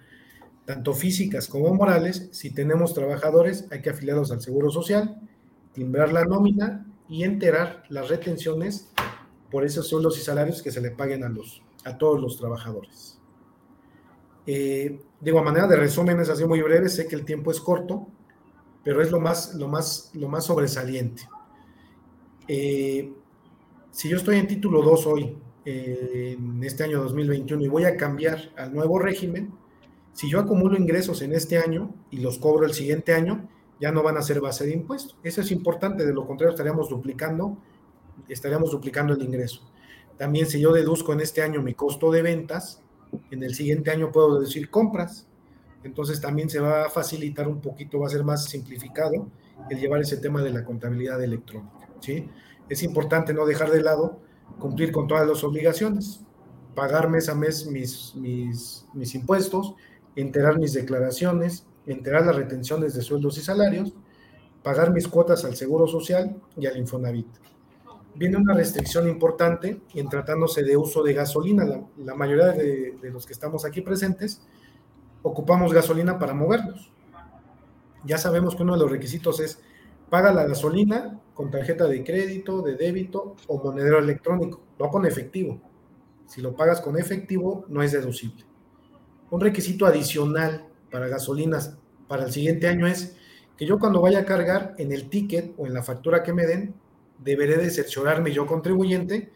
tanto 0.64 0.92
físicas 0.92 1.46
como 1.46 1.72
morales, 1.72 2.28
si 2.32 2.50
tenemos 2.50 2.94
trabajadores, 2.94 3.68
hay 3.70 3.80
que 3.80 3.90
afiliarlos 3.90 4.32
al 4.32 4.40
Seguro 4.40 4.70
Social, 4.70 5.20
timbrar 5.72 6.12
la 6.12 6.24
nómina 6.24 6.84
y 7.08 7.22
enterar 7.22 7.84
las 7.90 8.08
retenciones 8.08 8.90
por 9.48 9.64
esos 9.64 9.86
sueldos 9.86 10.18
y 10.18 10.22
salarios 10.22 10.62
que 10.62 10.72
se 10.72 10.80
le 10.80 10.90
paguen 10.90 11.22
a, 11.22 11.28
los, 11.28 11.62
a 11.84 11.96
todos 11.96 12.20
los 12.20 12.38
trabajadores. 12.38 13.20
Eh, 14.48 15.00
digo, 15.20 15.38
a 15.38 15.44
manera 15.44 15.68
de 15.68 15.76
resumen, 15.76 16.18
es 16.18 16.28
así 16.28 16.44
muy 16.44 16.60
breve, 16.60 16.88
sé 16.88 17.06
que 17.06 17.14
el 17.14 17.24
tiempo 17.24 17.52
es 17.52 17.60
corto, 17.60 18.08
pero 18.82 19.00
es 19.00 19.12
lo 19.12 19.20
más, 19.20 19.54
lo 19.54 19.68
más, 19.68 20.10
lo 20.14 20.28
más 20.28 20.46
sobresaliente. 20.46 21.22
Eh, 22.52 23.12
si 23.92 24.08
yo 24.08 24.16
estoy 24.16 24.38
en 24.38 24.48
título 24.48 24.82
2 24.82 25.06
hoy, 25.06 25.38
eh, 25.64 26.34
en 26.36 26.64
este 26.64 26.82
año 26.82 27.00
2021, 27.00 27.62
y 27.62 27.68
voy 27.68 27.84
a 27.84 27.96
cambiar 27.96 28.50
al 28.56 28.74
nuevo 28.74 28.98
régimen, 28.98 29.52
si 30.14 30.28
yo 30.28 30.40
acumulo 30.40 30.76
ingresos 30.76 31.22
en 31.22 31.32
este 31.32 31.58
año 31.58 31.94
y 32.10 32.16
los 32.16 32.38
cobro 32.38 32.66
el 32.66 32.74
siguiente 32.74 33.14
año, 33.14 33.48
ya 33.80 33.92
no 33.92 34.02
van 34.02 34.16
a 34.16 34.22
ser 34.22 34.40
base 34.40 34.66
de 34.66 34.72
impuesto. 34.72 35.14
Eso 35.22 35.42
es 35.42 35.52
importante, 35.52 36.04
de 36.04 36.12
lo 36.12 36.26
contrario 36.26 36.50
estaríamos 36.50 36.88
duplicando, 36.88 37.56
estaríamos 38.28 38.72
duplicando 38.72 39.14
el 39.14 39.22
ingreso. 39.22 39.70
También 40.18 40.46
si 40.46 40.58
yo 40.58 40.72
deduzco 40.72 41.12
en 41.12 41.20
este 41.20 41.42
año 41.42 41.62
mi 41.62 41.74
costo 41.74 42.10
de 42.10 42.22
ventas, 42.22 42.82
en 43.30 43.44
el 43.44 43.54
siguiente 43.54 43.92
año 43.92 44.10
puedo 44.10 44.40
deducir 44.40 44.70
compras. 44.70 45.28
Entonces 45.84 46.20
también 46.20 46.50
se 46.50 46.58
va 46.58 46.86
a 46.86 46.90
facilitar 46.90 47.46
un 47.46 47.60
poquito, 47.60 48.00
va 48.00 48.08
a 48.08 48.10
ser 48.10 48.24
más 48.24 48.46
simplificado 48.46 49.28
el 49.70 49.78
llevar 49.78 50.00
ese 50.00 50.16
tema 50.16 50.42
de 50.42 50.50
la 50.50 50.64
contabilidad 50.64 51.22
electrónica. 51.22 51.79
¿Sí? 52.00 52.28
Es 52.68 52.82
importante 52.82 53.34
no 53.34 53.46
dejar 53.46 53.70
de 53.70 53.82
lado 53.82 54.20
cumplir 54.58 54.92
con 54.92 55.06
todas 55.06 55.26
las 55.26 55.42
obligaciones, 55.44 56.20
pagar 56.74 57.08
mes 57.08 57.28
a 57.28 57.34
mes 57.34 57.66
mis, 57.66 58.14
mis, 58.14 59.14
impuestos, 59.14 59.74
enterar 60.16 60.58
mis 60.58 60.72
declaraciones, 60.72 61.66
enterar 61.86 62.26
las 62.26 62.36
retenciones 62.36 62.94
de 62.94 63.02
sueldos 63.02 63.38
y 63.38 63.42
salarios, 63.42 63.92
pagar 64.62 64.92
mis 64.92 65.08
cuotas 65.08 65.44
al 65.44 65.56
Seguro 65.56 65.86
Social 65.86 66.36
y 66.56 66.66
al 66.66 66.76
Infonavit. 66.76 67.26
Viene 68.14 68.36
una 68.36 68.54
restricción 68.54 69.08
importante 69.08 69.80
en 69.94 70.08
tratándose 70.08 70.62
de 70.62 70.76
uso 70.76 71.02
de 71.02 71.14
gasolina. 71.14 71.64
La, 71.96 72.14
mayoría 72.14 72.48
de, 72.48 72.96
de, 73.00 73.10
los 73.10 73.24
que 73.24 73.32
estamos 73.32 73.64
aquí 73.64 73.80
presentes 73.80 74.42
ocupamos 75.22 75.72
gasolina 75.72 76.18
para 76.18 76.34
movernos. 76.34 76.92
Ya 78.04 78.18
sabemos 78.18 78.56
que 78.56 78.62
uno 78.62 78.74
de 78.74 78.80
los 78.80 78.90
requisitos 78.90 79.40
es 79.40 79.60
paga 80.10 80.32
la 80.32 80.44
gasolina 80.44 81.20
con 81.40 81.50
tarjeta 81.50 81.86
de 81.86 82.04
crédito, 82.04 82.60
de 82.60 82.76
débito 82.76 83.34
o 83.46 83.56
monedero 83.64 83.98
electrónico, 83.98 84.60
no 84.78 84.90
con 84.90 85.06
efectivo. 85.06 85.58
Si 86.26 86.42
lo 86.42 86.54
pagas 86.54 86.82
con 86.82 86.98
efectivo, 86.98 87.64
no 87.68 87.82
es 87.82 87.92
deducible. 87.92 88.44
Un 89.30 89.40
requisito 89.40 89.86
adicional 89.86 90.66
para 90.90 91.08
gasolinas 91.08 91.78
para 92.08 92.26
el 92.26 92.30
siguiente 92.30 92.68
año 92.68 92.86
es 92.86 93.16
que 93.56 93.64
yo 93.64 93.78
cuando 93.78 94.02
vaya 94.02 94.18
a 94.18 94.24
cargar 94.26 94.74
en 94.76 94.92
el 94.92 95.08
ticket 95.08 95.54
o 95.56 95.66
en 95.66 95.72
la 95.72 95.82
factura 95.82 96.22
que 96.22 96.34
me 96.34 96.44
den, 96.44 96.74
deberé 97.18 97.56
de 97.56 97.70
cerciorarme 97.70 98.32
yo 98.32 98.46
contribuyente 98.46 99.32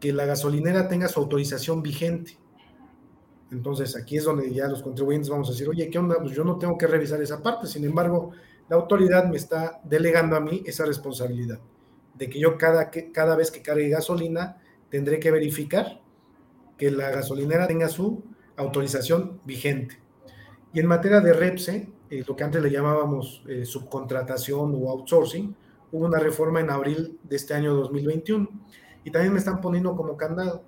que 0.00 0.10
la 0.10 0.24
gasolinera 0.24 0.88
tenga 0.88 1.08
su 1.08 1.20
autorización 1.20 1.82
vigente. 1.82 2.38
Entonces 3.50 3.94
aquí 3.94 4.16
es 4.16 4.24
donde 4.24 4.50
ya 4.54 4.68
los 4.68 4.82
contribuyentes 4.82 5.28
vamos 5.28 5.50
a 5.50 5.52
decir, 5.52 5.68
oye, 5.68 5.90
¿qué 5.90 5.98
onda? 5.98 6.16
Pues 6.18 6.34
yo 6.34 6.44
no 6.44 6.56
tengo 6.56 6.78
que 6.78 6.86
revisar 6.86 7.20
esa 7.20 7.42
parte. 7.42 7.66
Sin 7.66 7.84
embargo, 7.84 8.32
la 8.68 8.76
autoridad 8.76 9.28
me 9.28 9.36
está 9.36 9.80
delegando 9.84 10.36
a 10.36 10.40
mí 10.40 10.62
esa 10.66 10.84
responsabilidad 10.84 11.58
de 12.14 12.28
que 12.28 12.38
yo 12.38 12.56
cada, 12.56 12.90
cada 12.90 13.36
vez 13.36 13.50
que 13.50 13.62
cargue 13.62 13.88
gasolina 13.88 14.56
tendré 14.90 15.20
que 15.20 15.30
verificar 15.30 16.00
que 16.78 16.90
la 16.90 17.10
gasolinera 17.10 17.66
tenga 17.66 17.88
su 17.88 18.22
autorización 18.56 19.40
vigente. 19.44 19.98
Y 20.72 20.80
en 20.80 20.86
materia 20.86 21.20
de 21.20 21.32
REPSE, 21.32 21.88
eh, 22.10 22.24
lo 22.26 22.36
que 22.36 22.44
antes 22.44 22.62
le 22.62 22.70
llamábamos 22.70 23.42
eh, 23.48 23.64
subcontratación 23.64 24.74
o 24.74 24.90
outsourcing, 24.90 25.54
hubo 25.92 26.06
una 26.06 26.18
reforma 26.18 26.60
en 26.60 26.70
abril 26.70 27.18
de 27.22 27.36
este 27.36 27.54
año 27.54 27.74
2021. 27.74 28.48
Y 29.04 29.10
también 29.10 29.32
me 29.32 29.38
están 29.38 29.60
poniendo 29.60 29.94
como 29.96 30.16
candado 30.16 30.64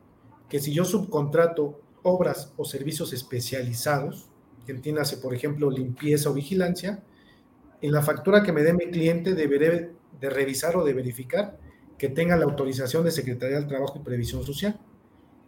que 0.48 0.60
si 0.60 0.72
yo 0.72 0.84
subcontrato 0.84 1.80
obras 2.02 2.52
o 2.56 2.64
servicios 2.64 3.12
especializados, 3.12 4.28
entiéndase, 4.66 5.18
por 5.18 5.34
ejemplo, 5.34 5.70
limpieza 5.70 6.30
o 6.30 6.34
vigilancia, 6.34 7.02
en 7.80 7.92
la 7.92 8.02
factura 8.02 8.42
que 8.42 8.52
me 8.52 8.62
dé 8.62 8.72
mi 8.72 8.90
cliente 8.90 9.34
deberé 9.34 9.92
de 10.20 10.30
revisar 10.30 10.76
o 10.76 10.84
de 10.84 10.94
verificar 10.94 11.58
que 11.96 12.08
tenga 12.08 12.36
la 12.36 12.44
autorización 12.44 13.04
de 13.04 13.10
Secretaría 13.10 13.56
del 13.58 13.66
Trabajo 13.66 13.98
y 13.98 14.04
Previsión 14.04 14.44
Social. 14.44 14.78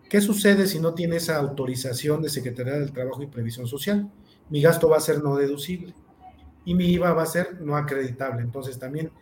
¿Qué 0.08 0.20
sucede 0.20 0.66
si 0.66 0.80
no 0.80 0.94
tiene 0.94 1.16
esa 1.16 1.36
autorización 1.36 2.22
de 2.22 2.28
Secretaría 2.28 2.74
del 2.74 2.92
Trabajo 2.92 3.22
y 3.22 3.26
Previsión 3.26 3.66
Social? 3.66 4.10
Mi 4.48 4.60
gasto 4.60 4.88
va 4.88 4.96
a 4.96 5.00
ser 5.00 5.22
no 5.22 5.36
deducible 5.36 5.94
y 6.64 6.74
mi 6.74 6.86
IVA 6.92 7.12
va 7.12 7.22
a 7.22 7.26
ser 7.26 7.60
no 7.60 7.76
acreditable. 7.76 8.42
Entonces 8.42 8.78
también 8.78 9.12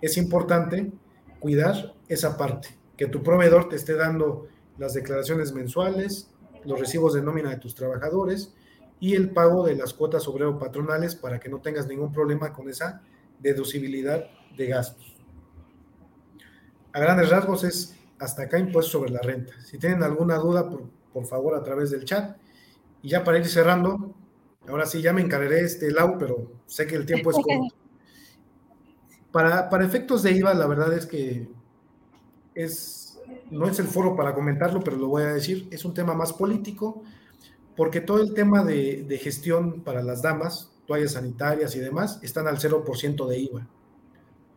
es 0.00 0.16
importante 0.16 0.90
cuidar 1.38 1.94
esa 2.08 2.36
parte, 2.36 2.68
que 2.96 3.06
tu 3.06 3.22
proveedor 3.22 3.68
te 3.68 3.76
esté 3.76 3.94
dando 3.94 4.48
las 4.78 4.94
declaraciones 4.94 5.52
mensuales, 5.52 6.30
los 6.64 6.80
recibos 6.80 7.12
de 7.14 7.22
nómina 7.22 7.50
de 7.50 7.58
tus 7.58 7.74
trabajadores 7.74 8.54
y 9.00 9.14
el 9.14 9.30
pago 9.30 9.64
de 9.64 9.74
las 9.74 9.94
cuotas 9.94 10.28
obrero 10.28 10.58
patronales 10.58 11.16
para 11.16 11.40
que 11.40 11.48
no 11.48 11.60
tengas 11.60 11.88
ningún 11.88 12.12
problema 12.12 12.52
con 12.52 12.68
esa 12.68 13.02
deducibilidad 13.38 14.26
de 14.56 14.66
gastos. 14.66 15.16
A 16.92 17.00
grandes 17.00 17.30
rasgos 17.30 17.64
es 17.64 17.96
hasta 18.18 18.42
acá 18.42 18.58
impuesto 18.58 18.92
sobre 18.92 19.10
la 19.10 19.20
renta. 19.20 19.54
Si 19.62 19.78
tienen 19.78 20.02
alguna 20.02 20.36
duda, 20.36 20.68
por, 20.68 21.26
favor, 21.26 21.54
a 21.54 21.62
través 21.62 21.90
del 21.90 22.04
chat. 22.04 22.36
Y 23.02 23.08
ya 23.08 23.24
para 23.24 23.38
ir 23.38 23.46
cerrando, 23.46 24.14
ahora 24.68 24.84
sí, 24.84 25.00
ya 25.00 25.14
me 25.14 25.22
encargaré 25.22 25.60
este 25.60 25.90
Lau, 25.90 26.18
pero 26.18 26.52
sé 26.66 26.86
que 26.86 26.96
el 26.96 27.06
tiempo 27.06 27.30
es 27.30 27.36
corto. 27.36 27.74
Para, 29.32 29.70
para 29.70 29.84
efectos 29.84 30.24
de 30.24 30.32
IVA, 30.32 30.54
la 30.54 30.66
verdad 30.66 30.92
es 30.92 31.06
que 31.06 31.48
es, 32.52 33.16
no 33.48 33.68
es 33.68 33.78
el 33.78 33.86
foro 33.86 34.16
para 34.16 34.34
comentarlo, 34.34 34.80
pero 34.80 34.96
lo 34.96 35.06
voy 35.06 35.22
a 35.22 35.32
decir, 35.32 35.68
es 35.70 35.84
un 35.84 35.94
tema 35.94 36.14
más 36.14 36.32
político, 36.32 37.04
porque 37.80 38.02
todo 38.02 38.20
el 38.20 38.34
tema 38.34 38.62
de, 38.62 39.06
de 39.08 39.16
gestión 39.16 39.80
para 39.80 40.02
las 40.02 40.20
damas, 40.20 40.70
toallas 40.86 41.12
sanitarias 41.12 41.74
y 41.74 41.78
demás, 41.78 42.18
están 42.22 42.46
al 42.46 42.58
0% 42.58 43.26
de 43.26 43.38
IVA. 43.38 43.66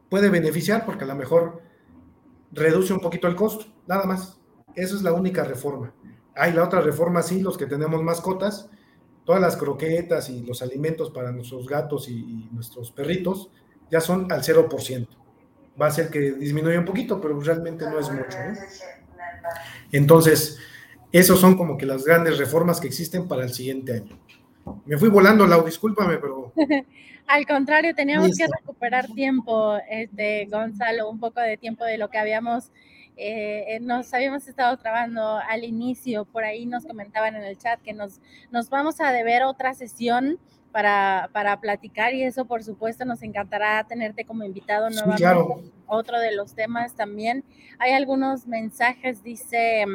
Puede 0.10 0.30
beneficiar 0.30 0.86
porque 0.86 1.06
a 1.06 1.08
lo 1.08 1.16
mejor 1.16 1.62
reduce 2.52 2.92
un 2.92 3.00
poquito 3.00 3.30
el 3.30 3.38
costo, 3.38 3.68
nada 3.88 4.04
más. 4.04 4.38
Esa 4.76 4.96
es 4.96 5.04
la 5.04 5.14
única 5.14 5.46
reforma. 5.46 5.94
Hay 6.36 6.52
la 6.52 6.66
otra 6.66 6.82
reforma, 6.82 7.24
sí, 7.24 7.42
los 7.42 7.58
que 7.58 7.66
tenemos 7.66 8.04
mascotas, 8.04 8.70
todas 9.24 9.42
las 9.42 9.56
croquetas 9.56 10.30
y 10.30 10.42
los 10.42 10.62
alimentos 10.62 11.10
para 11.12 11.32
nuestros 11.32 11.66
gatos 11.66 12.10
y, 12.10 12.50
nuestros 12.52 12.92
perritos 12.92 13.52
ya 13.90 14.02
son 14.02 14.30
al 14.34 14.44
0%. 14.44 15.08
Va 15.82 15.88
a 15.88 15.92
ser 15.92 16.10
que 16.10 16.34
disminuya 16.34 16.78
un 16.78 16.86
poquito, 16.86 17.22
pero 17.22 17.40
realmente 17.40 17.86
no 17.90 18.00
es 18.00 18.12
mucho. 18.12 18.38
Entonces, 19.94 20.60
esos 21.14 21.40
son 21.40 21.56
como 21.56 21.78
que 21.78 21.86
las 21.86 22.04
grandes 22.04 22.38
reformas 22.38 22.82
que 22.82 22.88
existen 22.88 23.28
para 23.28 23.44
el 23.44 23.54
siguiente 23.54 23.94
año. 23.94 24.20
Me 24.86 24.98
fui 24.98 25.10
volando, 25.10 25.46
Lau, 25.46 25.64
discúlpame, 25.66 26.18
pero 26.18 26.52
Al 27.28 27.46
contrario, 27.46 27.96
teníamos 27.96 28.32
que 28.38 28.48
recuperar 28.48 29.08
tiempo, 29.08 29.78
este, 29.90 30.46
Gonzalo, 30.46 31.10
un 31.10 31.20
poco 31.20 31.40
de 31.40 31.58
tiempo 31.58 31.86
de 31.86 31.98
lo 31.98 32.10
que 32.10 32.18
habíamos, 32.18 32.72
eh, 33.16 33.80
nos 33.82 34.14
habíamos 34.14 34.48
estado 34.48 34.76
trabajando 34.78 35.38
al 35.38 35.64
inicio. 35.64 36.26
Por 36.26 36.44
ahí 36.44 36.66
nos 36.66 36.86
comentaban 36.86 37.36
en 37.36 37.44
el 37.44 37.58
chat 37.58 37.82
que 37.82 37.94
nos, 37.94 38.20
nos 38.52 38.70
vamos 38.70 39.00
a 39.00 39.12
deber 39.12 39.44
otra 39.44 39.74
sesión 39.74 40.38
para, 40.72 41.30
para 41.32 41.60
platicar 41.62 42.14
y 42.14 42.24
eso, 42.24 42.46
por 42.46 42.64
supuesto, 42.64 43.06
nos 43.06 43.22
encantará 43.22 43.84
tenerte 43.86 44.26
como 44.26 44.44
invitado 44.44 44.90
nuevamente. 44.90 45.72
Otro 45.86 46.20
de 46.20 46.36
los 46.36 46.56
temas 46.56 46.96
también. 46.96 47.44
Hay 47.78 47.92
algunos 47.92 48.48
mensajes, 48.48 49.24
dice 49.24 49.86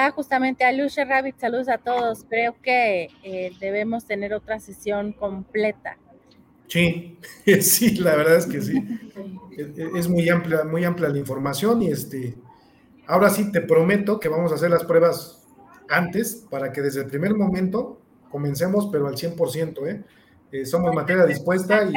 Ah, 0.00 0.12
justamente 0.12 0.64
a 0.64 0.70
Lucia 0.70 1.04
Rabbit, 1.04 1.40
saludos 1.40 1.68
a 1.68 1.76
todos. 1.76 2.24
Creo 2.28 2.54
que 2.62 3.08
eh, 3.24 3.50
debemos 3.58 4.04
tener 4.04 4.32
otra 4.32 4.60
sesión 4.60 5.12
completa. 5.12 5.98
Sí, 6.68 7.18
sí, 7.60 7.96
la 7.96 8.14
verdad 8.14 8.36
es 8.36 8.46
que 8.46 8.60
sí. 8.60 8.80
Es 9.96 10.08
muy 10.08 10.28
amplia, 10.28 10.62
muy 10.62 10.84
amplia 10.84 11.08
la 11.08 11.18
información 11.18 11.82
y 11.82 11.88
este, 11.88 12.36
ahora 13.08 13.28
sí 13.28 13.50
te 13.50 13.60
prometo 13.60 14.20
que 14.20 14.28
vamos 14.28 14.52
a 14.52 14.54
hacer 14.54 14.70
las 14.70 14.84
pruebas 14.84 15.44
antes 15.88 16.46
para 16.48 16.72
que 16.72 16.80
desde 16.80 17.00
el 17.00 17.08
primer 17.08 17.34
momento 17.34 18.00
comencemos, 18.30 18.88
pero 18.92 19.08
al 19.08 19.16
100%, 19.16 19.84
¿eh? 19.88 20.04
eh 20.52 20.64
somos 20.64 20.94
materia 20.94 21.26
dispuesta 21.26 21.82
y... 21.82 21.92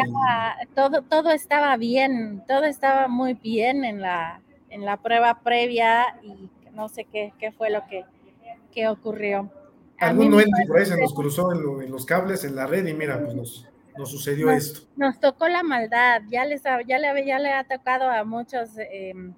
Todo, 0.74 1.04
todo 1.04 1.30
estaba 1.30 1.78
bien, 1.78 2.44
todo 2.48 2.64
estaba 2.64 3.08
muy 3.08 3.36
bien 3.36 3.86
en 3.86 4.02
la, 4.02 4.42
en 4.72 4.86
la 4.86 4.98
prueba 4.98 5.42
previa 5.44 6.16
y 6.24 6.50
no 6.74 6.90
sé 6.90 7.06
qué, 7.06 7.34
qué 7.40 7.52
fue 7.52 7.70
lo 7.70 7.86
que, 7.88 8.06
que 8.72 8.88
ocurrió. 8.88 9.52
Algún 10.00 10.32
duende 10.32 10.66
por 10.68 10.80
ahí 10.80 10.86
se 10.86 11.00
nos 11.00 11.14
cruzó 11.14 11.52
en, 11.54 11.92
los 11.92 12.06
cables, 12.06 12.44
en 12.44 12.56
la 12.56 12.66
red 12.66 12.86
y 12.88 12.94
mira, 12.94 13.20
pues 13.24 13.36
nos, 13.36 13.68
nos 13.98 14.10
sucedió 14.10 14.50
esto. 14.50 14.82
Nos 14.96 15.20
tocó 15.20 15.48
la 15.48 15.62
maldad, 15.62 16.22
ya, 16.30 16.44
les, 16.46 16.64
ya, 16.64 16.98
le, 16.98 17.26
ya 17.26 17.38
le 17.38 17.54
ha 17.54 17.64
tocado 17.66 18.10
a 18.10 18.24
muchos 18.24 18.72
em, 18.78 19.34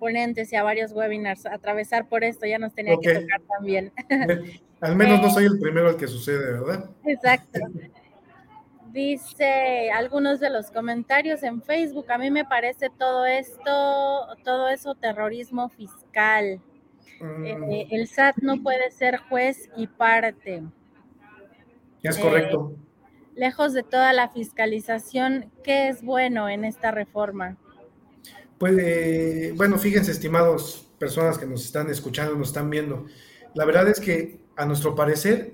ponentes 0.00 0.52
y 0.52 0.56
a 0.56 0.64
varios 0.64 0.92
webinars 0.92 1.46
atravesar 1.46 2.08
por 2.08 2.24
esto, 2.24 2.46
ya 2.46 2.58
nos 2.58 2.74
tenía 2.74 2.96
que 3.00 3.14
tocar 3.14 3.40
también. 3.42 3.92
Al 4.80 4.96
menos 4.96 5.20
no 5.20 5.30
soy 5.30 5.44
el 5.44 5.60
primero 5.60 5.88
al 5.88 5.96
que 5.96 6.08
sucede, 6.08 6.52
¿verdad? 6.52 6.90
Exacto. 7.04 7.60
Dice 8.92 9.90
algunos 9.90 10.40
de 10.40 10.50
los 10.50 10.70
comentarios 10.70 11.42
en 11.42 11.62
Facebook, 11.62 12.10
a 12.10 12.18
mí 12.18 12.30
me 12.30 12.44
parece 12.44 12.88
todo 12.88 13.26
esto, 13.26 14.26
todo 14.44 14.68
eso 14.68 14.94
terrorismo 14.94 15.68
fiscal. 15.68 16.60
Eh, 17.20 17.56
mm. 17.56 17.94
el 17.94 18.08
SAT 18.08 18.36
no 18.38 18.62
puede 18.62 18.90
ser 18.90 19.18
juez 19.28 19.68
y 19.76 19.86
parte. 19.86 20.62
Es 22.02 22.18
correcto. 22.18 22.74
Eh, 22.74 22.88
lejos 23.38 23.72
de 23.72 23.82
toda 23.82 24.12
la 24.12 24.28
fiscalización, 24.30 25.50
¿qué 25.62 25.88
es 25.88 26.02
bueno 26.02 26.48
en 26.48 26.64
esta 26.64 26.90
reforma? 26.90 27.56
Pues, 28.58 28.76
eh, 28.78 29.52
bueno, 29.56 29.78
fíjense, 29.78 30.10
estimados 30.10 30.88
personas 30.98 31.38
que 31.38 31.46
nos 31.46 31.64
están 31.64 31.88
escuchando, 31.90 32.34
nos 32.34 32.48
están 32.48 32.70
viendo. 32.70 33.06
La 33.54 33.64
verdad 33.64 33.88
es 33.88 34.00
que, 34.00 34.40
a 34.56 34.66
nuestro 34.66 34.94
parecer, 34.94 35.52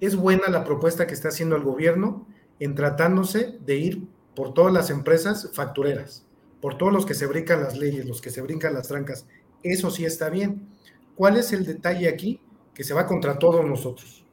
es 0.00 0.14
buena 0.14 0.48
la 0.48 0.64
propuesta 0.64 1.06
que 1.06 1.14
está 1.14 1.28
haciendo 1.28 1.56
el 1.56 1.62
gobierno 1.62 2.26
en 2.60 2.74
tratándose 2.74 3.58
de 3.60 3.76
ir 3.76 4.08
por 4.34 4.54
todas 4.54 4.72
las 4.72 4.90
empresas 4.90 5.50
factureras, 5.52 6.24
por 6.60 6.78
todos 6.78 6.92
los 6.92 7.06
que 7.06 7.14
se 7.14 7.26
brincan 7.26 7.62
las 7.62 7.76
leyes, 7.76 8.06
los 8.06 8.20
que 8.20 8.30
se 8.30 8.42
brincan 8.42 8.74
las 8.74 8.88
trancas. 8.88 9.26
Eso 9.62 9.90
sí 9.90 10.04
está 10.04 10.30
bien. 10.30 10.68
¿Cuál 11.16 11.38
es 11.38 11.52
el 11.54 11.64
detalle 11.64 12.08
aquí? 12.10 12.40
Que 12.74 12.84
se 12.84 12.92
va 12.92 13.06
contra 13.06 13.38
todos 13.38 13.64
nosotros. 13.64 14.26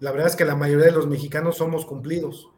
La 0.00 0.10
verdad 0.10 0.26
es 0.26 0.34
que 0.36 0.44
la 0.44 0.56
mayoría 0.56 0.86
de 0.86 0.92
los 0.92 1.06
mexicanos 1.06 1.56
somos 1.56 1.86
cumplidos. 1.86 2.50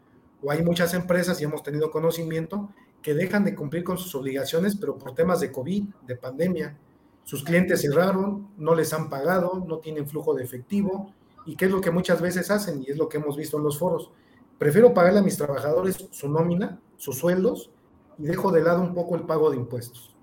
O 0.43 0.51
hay 0.51 0.63
muchas 0.63 0.95
empresas, 0.95 1.39
y 1.41 1.45
hemos 1.45 1.63
tenido 1.63 1.91
conocimiento, 1.91 2.71
que 3.03 3.13
dejan 3.13 3.45
de 3.45 3.55
cumplir 3.55 3.85
con 3.85 3.99
sus 3.99 4.15
obligaciones, 4.15 4.75
pero 4.75 4.97
por 4.97 5.15
temas 5.15 5.41
de 5.41 5.53
COVID, 5.53 5.85
de 6.07 6.17
pandemia. 6.17 6.79
Sus 7.25 7.45
clientes 7.45 7.83
cerraron, 7.83 8.49
no 8.57 8.75
les 8.75 8.95
han 8.95 9.11
pagado, 9.11 9.63
no 9.69 9.81
tienen 9.81 10.09
flujo 10.09 10.33
de 10.33 10.45
efectivo. 10.45 11.13
¿Y 11.45 11.55
qué 11.55 11.67
es 11.67 11.71
lo 11.71 11.83
que 11.83 11.91
muchas 11.91 12.23
veces 12.23 12.51
hacen? 12.51 12.83
Y 12.83 12.91
es 12.91 12.97
lo 12.97 13.11
que 13.11 13.19
hemos 13.19 13.37
visto 13.37 13.59
en 13.59 13.65
los 13.65 13.79
foros. 13.79 14.11
Prefiero 14.57 14.95
pagarle 14.95 15.19
a 15.19 15.23
mis 15.23 15.37
trabajadores 15.37 16.09
su 16.11 16.31
nómina, 16.31 16.81
sus 16.97 17.19
sueldos, 17.19 17.71
y 18.17 18.25
dejo 18.25 18.51
de 18.51 18.63
lado 18.63 18.81
un 18.81 18.95
poco 18.95 19.15
el 19.15 19.25
pago 19.25 19.51
de 19.51 19.59
impuestos. 19.59 20.17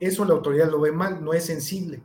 Eso 0.00 0.24
la 0.24 0.34
autoridad 0.34 0.68
lo 0.68 0.80
ve 0.80 0.90
mal, 0.90 1.24
no 1.24 1.32
es 1.32 1.44
sensible. 1.44 2.02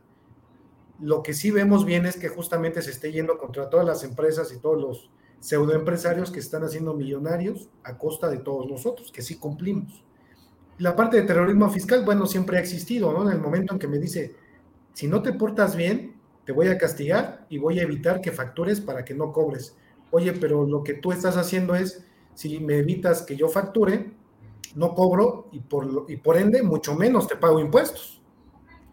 Lo 1.00 1.22
que 1.22 1.34
sí 1.34 1.50
vemos 1.50 1.84
bien 1.84 2.06
es 2.06 2.16
que 2.16 2.28
justamente 2.28 2.80
se 2.82 2.90
esté 2.90 3.12
yendo 3.12 3.38
contra 3.38 3.68
todas 3.68 3.86
las 3.86 4.02
empresas 4.04 4.52
y 4.52 4.58
todos 4.58 4.80
los 4.80 5.10
pseudoempresarios 5.40 6.30
que 6.30 6.40
están 6.40 6.64
haciendo 6.64 6.94
millonarios 6.94 7.68
a 7.84 7.98
costa 7.98 8.28
de 8.28 8.38
todos 8.38 8.66
nosotros, 8.66 9.12
que 9.12 9.22
sí 9.22 9.36
cumplimos. 9.38 10.02
La 10.78 10.96
parte 10.96 11.18
de 11.18 11.22
terrorismo 11.22 11.68
fiscal, 11.70 12.04
bueno, 12.04 12.26
siempre 12.26 12.56
ha 12.56 12.60
existido, 12.60 13.12
¿no? 13.12 13.28
En 13.28 13.36
el 13.36 13.42
momento 13.42 13.74
en 13.74 13.78
que 13.78 13.88
me 13.88 13.98
dice, 13.98 14.34
si 14.92 15.06
no 15.06 15.22
te 15.22 15.32
portas 15.32 15.76
bien, 15.76 16.16
te 16.44 16.52
voy 16.52 16.68
a 16.68 16.78
castigar 16.78 17.46
y 17.48 17.58
voy 17.58 17.78
a 17.78 17.82
evitar 17.82 18.20
que 18.20 18.32
factures 18.32 18.80
para 18.80 19.04
que 19.04 19.14
no 19.14 19.32
cobres. 19.32 19.76
Oye, 20.10 20.32
pero 20.32 20.66
lo 20.66 20.82
que 20.82 20.94
tú 20.94 21.12
estás 21.12 21.36
haciendo 21.36 21.74
es, 21.74 22.04
si 22.34 22.60
me 22.60 22.78
evitas 22.78 23.22
que 23.22 23.36
yo 23.36 23.48
facture, 23.48 24.12
no 24.74 24.94
cobro 24.94 25.48
y 25.52 25.60
por, 25.60 26.06
y 26.08 26.16
por 26.16 26.36
ende 26.36 26.62
mucho 26.62 26.94
menos 26.94 27.26
te 27.26 27.36
pago 27.36 27.58
impuestos. 27.58 28.15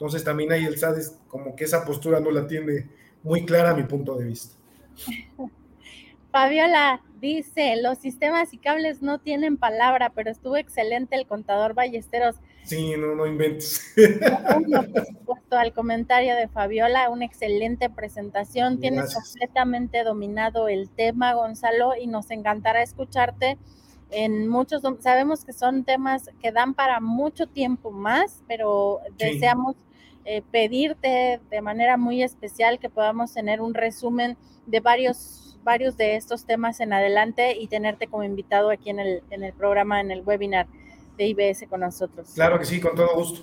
Entonces 0.03 0.25
también 0.25 0.51
ahí 0.51 0.65
el 0.65 0.77
SAT 0.77 0.97
es 0.97 1.17
como 1.29 1.55
que 1.55 1.63
esa 1.63 1.85
postura 1.85 2.19
no 2.19 2.29
la 2.29 2.45
tiene 2.45 2.89
muy 3.23 3.45
clara 3.45 3.69
a 3.69 3.73
mi 3.73 3.83
punto 3.83 4.17
de 4.17 4.25
vista. 4.25 4.53
Fabiola 6.29 7.01
dice, 7.21 7.77
los 7.81 7.99
sistemas 7.99 8.53
y 8.53 8.57
cables 8.57 9.01
no 9.01 9.19
tienen 9.19 9.55
palabra, 9.55 10.11
pero 10.13 10.29
estuvo 10.29 10.57
excelente 10.57 11.15
el 11.15 11.25
contador 11.25 11.73
Ballesteros. 11.73 12.35
Sí, 12.65 12.97
no, 12.97 13.15
no 13.15 13.25
inventes. 13.25 13.93
por 13.95 15.05
supuesto, 15.07 15.57
al 15.57 15.71
comentario 15.71 16.35
de 16.35 16.49
Fabiola, 16.49 17.09
una 17.09 17.23
excelente 17.23 17.89
presentación. 17.89 18.81
Tienes 18.81 19.13
completamente 19.13 20.03
dominado 20.03 20.67
el 20.67 20.89
tema, 20.89 21.33
Gonzalo, 21.33 21.93
y 21.95 22.07
nos 22.07 22.29
encantará 22.29 22.83
escucharte 22.83 23.57
en 24.11 24.49
muchos, 24.49 24.81
sabemos 24.99 25.45
que 25.45 25.53
son 25.53 25.85
temas 25.85 26.29
que 26.41 26.51
dan 26.51 26.73
para 26.73 26.99
mucho 26.99 27.47
tiempo 27.47 27.89
más, 27.89 28.43
pero 28.49 28.99
deseamos 29.17 29.77
eh, 30.26 30.41
pedirte 30.51 31.39
de 31.49 31.61
manera 31.61 31.97
muy 31.97 32.24
especial 32.24 32.80
que 32.80 32.89
podamos 32.89 33.34
tener 33.34 33.61
un 33.61 33.74
resumen 33.74 34.38
de 34.65 34.80
varios, 34.80 35.57
varios 35.63 35.97
de 35.97 36.15
estos 36.15 36.45
temas 36.45 36.80
en 36.80 36.93
adelante 36.93 37.57
y 37.57 37.67
tenerte 37.67 38.07
como 38.07 38.24
invitado 38.24 38.69
aquí 38.69 38.89
en 38.89 38.99
el, 38.99 39.24
en 39.30 39.43
el 39.43 39.53
programa, 39.53 39.99
en 39.99 40.11
el 40.11 40.21
webinar 40.21 40.67
de 41.17 41.28
IBS 41.28 41.67
con 41.69 41.82
nosotros. 41.82 42.32
Claro 42.34 42.57
que 42.57 42.65
sí, 42.65 42.80
con 42.80 42.95
todo 42.95 43.15
gusto. 43.15 43.41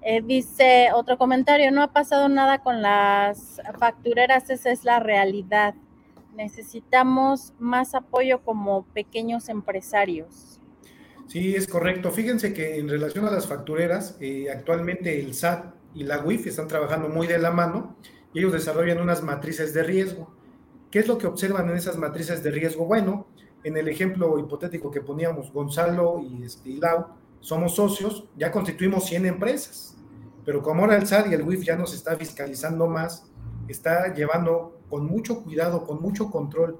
Eh, 0.00 0.22
dice 0.22 0.90
otro 0.94 1.18
comentario, 1.18 1.70
no 1.72 1.82
ha 1.82 1.92
pasado 1.92 2.28
nada 2.28 2.58
con 2.58 2.80
las 2.82 3.60
factureras, 3.78 4.48
esa 4.48 4.70
es 4.70 4.84
la 4.84 5.00
realidad. 5.00 5.74
Necesitamos 6.34 7.52
más 7.58 7.94
apoyo 7.94 8.42
como 8.44 8.84
pequeños 8.84 9.48
empresarios. 9.48 10.57
Sí, 11.28 11.54
es 11.54 11.68
correcto. 11.68 12.10
Fíjense 12.10 12.54
que 12.54 12.78
en 12.78 12.88
relación 12.88 13.26
a 13.26 13.30
las 13.30 13.46
factureras, 13.46 14.16
eh, 14.18 14.50
actualmente 14.50 15.20
el 15.20 15.34
SAT 15.34 15.74
y 15.94 16.04
la 16.04 16.20
WIF 16.20 16.46
están 16.46 16.68
trabajando 16.68 17.10
muy 17.10 17.26
de 17.26 17.38
la 17.38 17.50
mano 17.50 17.96
y 18.32 18.38
ellos 18.38 18.52
desarrollan 18.52 18.98
unas 18.98 19.22
matrices 19.22 19.74
de 19.74 19.82
riesgo. 19.82 20.34
¿Qué 20.90 21.00
es 21.00 21.06
lo 21.06 21.18
que 21.18 21.26
observan 21.26 21.68
en 21.68 21.76
esas 21.76 21.98
matrices 21.98 22.42
de 22.42 22.50
riesgo? 22.50 22.86
Bueno, 22.86 23.26
en 23.62 23.76
el 23.76 23.88
ejemplo 23.88 24.38
hipotético 24.38 24.90
que 24.90 25.02
poníamos, 25.02 25.52
Gonzalo 25.52 26.18
y, 26.22 26.44
este, 26.44 26.80
somos 27.40 27.74
socios, 27.74 28.24
ya 28.34 28.50
constituimos 28.50 29.04
100 29.04 29.26
empresas, 29.26 29.98
pero 30.46 30.62
como 30.62 30.82
ahora 30.82 30.96
el 30.96 31.06
SAT 31.06 31.30
y 31.30 31.34
el 31.34 31.42
WIF 31.42 31.62
ya 31.62 31.76
nos 31.76 31.92
está 31.92 32.16
fiscalizando 32.16 32.86
más, 32.86 33.30
está 33.68 34.14
llevando 34.14 34.80
con 34.88 35.04
mucho 35.04 35.42
cuidado, 35.42 35.84
con 35.84 36.00
mucho 36.00 36.30
control 36.30 36.78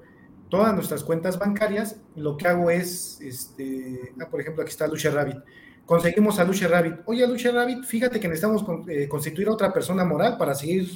todas 0.49 0.73
nuestras 0.73 1.03
cuentas 1.03 1.37
bancarias, 1.37 2.01
lo 2.15 2.35
que 2.35 2.47
hago 2.47 2.69
es, 2.69 3.21
este, 3.21 4.13
ah, 4.19 4.27
por 4.29 4.41
ejemplo, 4.41 4.63
aquí 4.63 4.71
está 4.71 4.87
Lucia 4.87 5.11
Rabbit. 5.11 5.37
Conseguimos 5.85 6.37
a 6.39 6.43
Lucia 6.43 6.67
Rabbit. 6.67 6.97
Oye, 7.05 7.25
Lucia 7.27 7.51
Rabbit, 7.51 7.83
fíjate 7.83 8.19
que 8.19 8.27
necesitamos 8.27 8.63
eh, 8.87 9.07
constituir 9.07 9.47
a 9.47 9.53
otra 9.53 9.73
persona 9.73 10.05
moral 10.05 10.37
para 10.37 10.53
seguir 10.53 10.89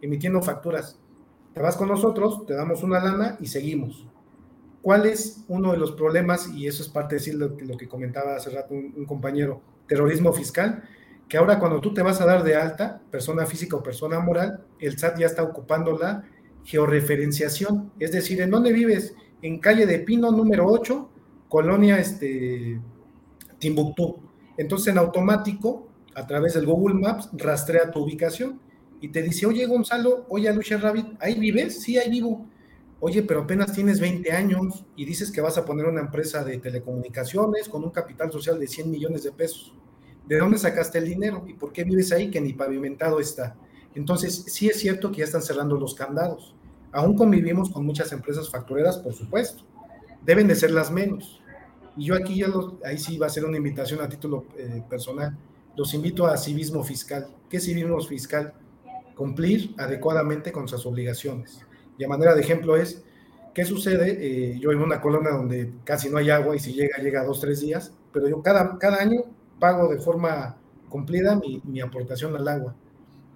emitiendo 0.00 0.40
facturas. 0.42 0.98
Te 1.54 1.60
vas 1.60 1.76
con 1.76 1.88
nosotros, 1.88 2.46
te 2.46 2.54
damos 2.54 2.82
una 2.82 3.00
lana 3.00 3.36
y 3.40 3.46
seguimos. 3.46 4.06
¿Cuál 4.80 5.06
es 5.06 5.44
uno 5.48 5.72
de 5.72 5.78
los 5.78 5.92
problemas? 5.92 6.48
Y 6.54 6.68
eso 6.68 6.82
es 6.82 6.88
parte 6.88 7.16
de 7.16 7.18
decir 7.18 7.34
lo, 7.34 7.76
que 7.76 7.88
comentaba 7.88 8.36
hace 8.36 8.50
rato 8.50 8.74
un, 8.74 9.04
compañero, 9.06 9.60
terrorismo 9.88 10.32
fiscal, 10.32 10.84
que 11.28 11.36
ahora 11.36 11.58
cuando 11.58 11.80
tú 11.80 11.92
te 11.92 12.02
vas 12.02 12.20
a 12.20 12.26
dar 12.26 12.44
de 12.44 12.54
alta, 12.54 13.02
persona 13.10 13.44
física 13.44 13.76
o 13.76 13.82
persona 13.82 14.20
moral, 14.20 14.64
el 14.78 14.96
SAT 14.96 15.18
ya 15.18 15.26
está 15.26 15.42
ocupando 15.42 15.98
la 15.98 16.24
georreferenciación, 16.68 17.92
es 17.98 18.12
decir, 18.12 18.42
¿en 18.42 18.50
dónde 18.50 18.74
vives? 18.74 19.14
En 19.40 19.58
calle 19.58 19.86
de 19.86 20.00
Pino 20.00 20.30
número 20.30 20.66
8, 20.66 21.08
colonia 21.48 21.98
este, 21.98 22.78
Timbuktu. 23.58 24.18
Entonces 24.58 24.88
en 24.88 24.98
automático, 24.98 25.88
a 26.14 26.26
través 26.26 26.52
del 26.52 26.66
Google 26.66 27.00
Maps, 27.00 27.30
rastrea 27.32 27.90
tu 27.90 28.00
ubicación 28.00 28.60
y 29.00 29.08
te 29.08 29.22
dice, 29.22 29.46
oye 29.46 29.64
Gonzalo, 29.64 30.26
oye 30.28 30.52
Lucia 30.52 30.76
Rabbit, 30.76 31.06
¿ahí 31.20 31.40
vives? 31.40 31.80
Sí, 31.80 31.96
ahí 31.96 32.10
vivo. 32.10 32.46
Oye, 33.00 33.22
pero 33.22 33.42
apenas 33.42 33.72
tienes 33.72 33.98
20 33.98 34.30
años 34.32 34.84
y 34.94 35.06
dices 35.06 35.30
que 35.30 35.40
vas 35.40 35.56
a 35.56 35.64
poner 35.64 35.86
una 35.86 36.00
empresa 36.00 36.44
de 36.44 36.58
telecomunicaciones 36.58 37.68
con 37.70 37.82
un 37.82 37.90
capital 37.90 38.30
social 38.30 38.60
de 38.60 38.66
100 38.66 38.90
millones 38.90 39.22
de 39.22 39.32
pesos. 39.32 39.72
¿De 40.26 40.36
dónde 40.36 40.58
sacaste 40.58 40.98
el 40.98 41.06
dinero? 41.06 41.44
¿Y 41.46 41.54
por 41.54 41.72
qué 41.72 41.84
vives 41.84 42.12
ahí 42.12 42.30
que 42.30 42.42
ni 42.42 42.52
pavimentado 42.52 43.20
está? 43.20 43.56
Entonces, 43.94 44.44
sí 44.48 44.68
es 44.68 44.78
cierto 44.80 45.10
que 45.10 45.18
ya 45.18 45.24
están 45.24 45.42
cerrando 45.42 45.76
los 45.76 45.94
candados. 45.94 46.54
Aún 46.92 47.16
convivimos 47.16 47.70
con 47.70 47.84
muchas 47.84 48.12
empresas 48.12 48.50
factureras, 48.50 48.98
por 48.98 49.14
supuesto. 49.14 49.64
Deben 50.24 50.48
de 50.48 50.54
ser 50.54 50.70
las 50.70 50.90
menos. 50.90 51.40
Y 51.96 52.06
yo 52.06 52.14
aquí, 52.14 52.36
ya 52.36 52.46
ahí 52.84 52.98
sí 52.98 53.18
va 53.18 53.26
a 53.26 53.30
ser 53.30 53.44
una 53.44 53.56
invitación 53.56 54.00
a 54.00 54.08
título 54.08 54.46
eh, 54.56 54.82
personal. 54.88 55.36
Los 55.76 55.94
invito 55.94 56.26
a 56.26 56.36
civismo 56.36 56.82
fiscal. 56.82 57.28
¿Qué 57.48 57.60
civismo 57.60 58.00
fiscal? 58.00 58.54
cumplir 59.18 59.74
adecuadamente 59.76 60.52
con 60.52 60.68
sus 60.68 60.86
obligaciones. 60.86 61.60
Y 61.98 62.04
a 62.04 62.08
manera 62.08 62.36
de 62.36 62.40
ejemplo 62.40 62.76
es, 62.76 63.02
¿qué 63.52 63.64
sucede? 63.64 64.16
Eh, 64.20 64.60
yo 64.60 64.70
en 64.70 64.80
una 64.80 65.00
colonia 65.00 65.30
donde 65.30 65.72
casi 65.82 66.08
no 66.08 66.18
hay 66.18 66.30
agua 66.30 66.54
y 66.54 66.60
si 66.60 66.72
llega, 66.72 66.98
llega 66.98 67.24
dos, 67.24 67.40
tres 67.40 67.60
días, 67.60 67.92
pero 68.12 68.28
yo 68.28 68.40
cada, 68.42 68.78
cada 68.78 68.98
año 69.02 69.22
pago 69.58 69.88
de 69.88 69.98
forma 69.98 70.56
cumplida 70.88 71.34
mi, 71.34 71.60
mi 71.64 71.80
aportación 71.80 72.36
al 72.36 72.46
agua. 72.46 72.76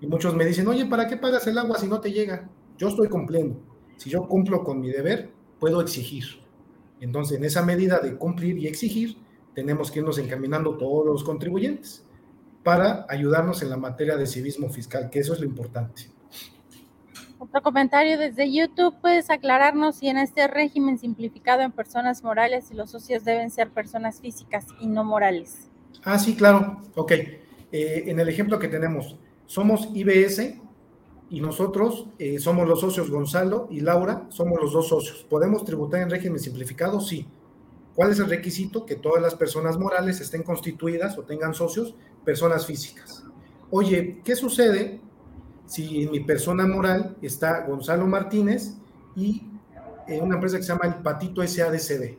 Y 0.00 0.06
muchos 0.06 0.36
me 0.36 0.44
dicen, 0.44 0.68
oye, 0.68 0.86
¿para 0.86 1.08
qué 1.08 1.16
pagas 1.16 1.48
el 1.48 1.58
agua 1.58 1.76
si 1.78 1.88
no 1.88 2.00
te 2.00 2.12
llega? 2.12 2.48
Yo 2.78 2.88
estoy 2.88 3.08
cumpliendo. 3.08 3.60
Si 3.96 4.10
yo 4.10 4.26
cumplo 4.26 4.64
con 4.64 4.80
mi 4.80 4.90
deber, 4.90 5.30
puedo 5.60 5.80
exigir. 5.80 6.24
Entonces, 7.00 7.38
en 7.38 7.44
esa 7.44 7.62
medida 7.62 7.98
de 8.00 8.16
cumplir 8.16 8.58
y 8.58 8.66
exigir, 8.66 9.16
tenemos 9.54 9.90
que 9.90 10.00
irnos 10.00 10.18
encaminando 10.18 10.76
todos 10.76 11.04
los 11.04 11.24
contribuyentes 11.24 12.04
para 12.62 13.06
ayudarnos 13.08 13.62
en 13.62 13.70
la 13.70 13.76
materia 13.76 14.16
de 14.16 14.26
civismo 14.26 14.68
fiscal, 14.68 15.10
que 15.10 15.20
eso 15.20 15.34
es 15.34 15.40
lo 15.40 15.46
importante. 15.46 16.10
Otro 17.38 17.60
comentario 17.60 18.18
desde 18.18 18.52
YouTube, 18.52 18.94
¿puedes 19.00 19.28
aclararnos 19.28 19.96
si 19.96 20.08
en 20.08 20.16
este 20.16 20.46
régimen 20.46 20.96
simplificado 20.96 21.62
en 21.62 21.72
personas 21.72 22.22
morales 22.22 22.70
y 22.70 22.74
los 22.74 22.90
socios 22.90 23.24
deben 23.24 23.50
ser 23.50 23.70
personas 23.70 24.20
físicas 24.20 24.66
y 24.80 24.86
no 24.86 25.02
morales? 25.02 25.68
Ah, 26.04 26.20
sí, 26.20 26.36
claro. 26.36 26.80
Ok. 26.94 27.12
Eh, 27.72 28.04
en 28.06 28.20
el 28.20 28.28
ejemplo 28.28 28.60
que 28.60 28.68
tenemos, 28.68 29.16
somos 29.46 29.88
IBS 29.92 30.61
y 31.32 31.40
nosotros 31.40 32.08
eh, 32.18 32.38
somos 32.38 32.68
los 32.68 32.80
socios 32.80 33.10
Gonzalo 33.10 33.66
y 33.70 33.80
Laura, 33.80 34.26
somos 34.28 34.60
los 34.60 34.74
dos 34.74 34.88
socios. 34.88 35.24
¿Podemos 35.30 35.64
tributar 35.64 36.02
en 36.02 36.10
régimen 36.10 36.38
simplificado? 36.38 37.00
Sí. 37.00 37.26
¿Cuál 37.94 38.10
es 38.10 38.18
el 38.18 38.28
requisito? 38.28 38.84
Que 38.84 38.96
todas 38.96 39.22
las 39.22 39.34
personas 39.34 39.78
morales 39.78 40.20
estén 40.20 40.42
constituidas 40.42 41.16
o 41.16 41.22
tengan 41.22 41.54
socios, 41.54 41.94
personas 42.22 42.66
físicas. 42.66 43.24
Oye, 43.70 44.20
¿qué 44.22 44.36
sucede 44.36 45.00
si 45.64 46.02
en 46.02 46.10
mi 46.10 46.20
persona 46.20 46.66
moral 46.66 47.16
está 47.22 47.66
Gonzalo 47.66 48.06
Martínez 48.06 48.74
y 49.16 49.42
eh, 50.08 50.20
una 50.20 50.34
empresa 50.34 50.58
que 50.58 50.64
se 50.64 50.74
llama 50.74 50.94
el 50.94 51.02
Patito 51.02 51.40
SADCB? 51.40 52.18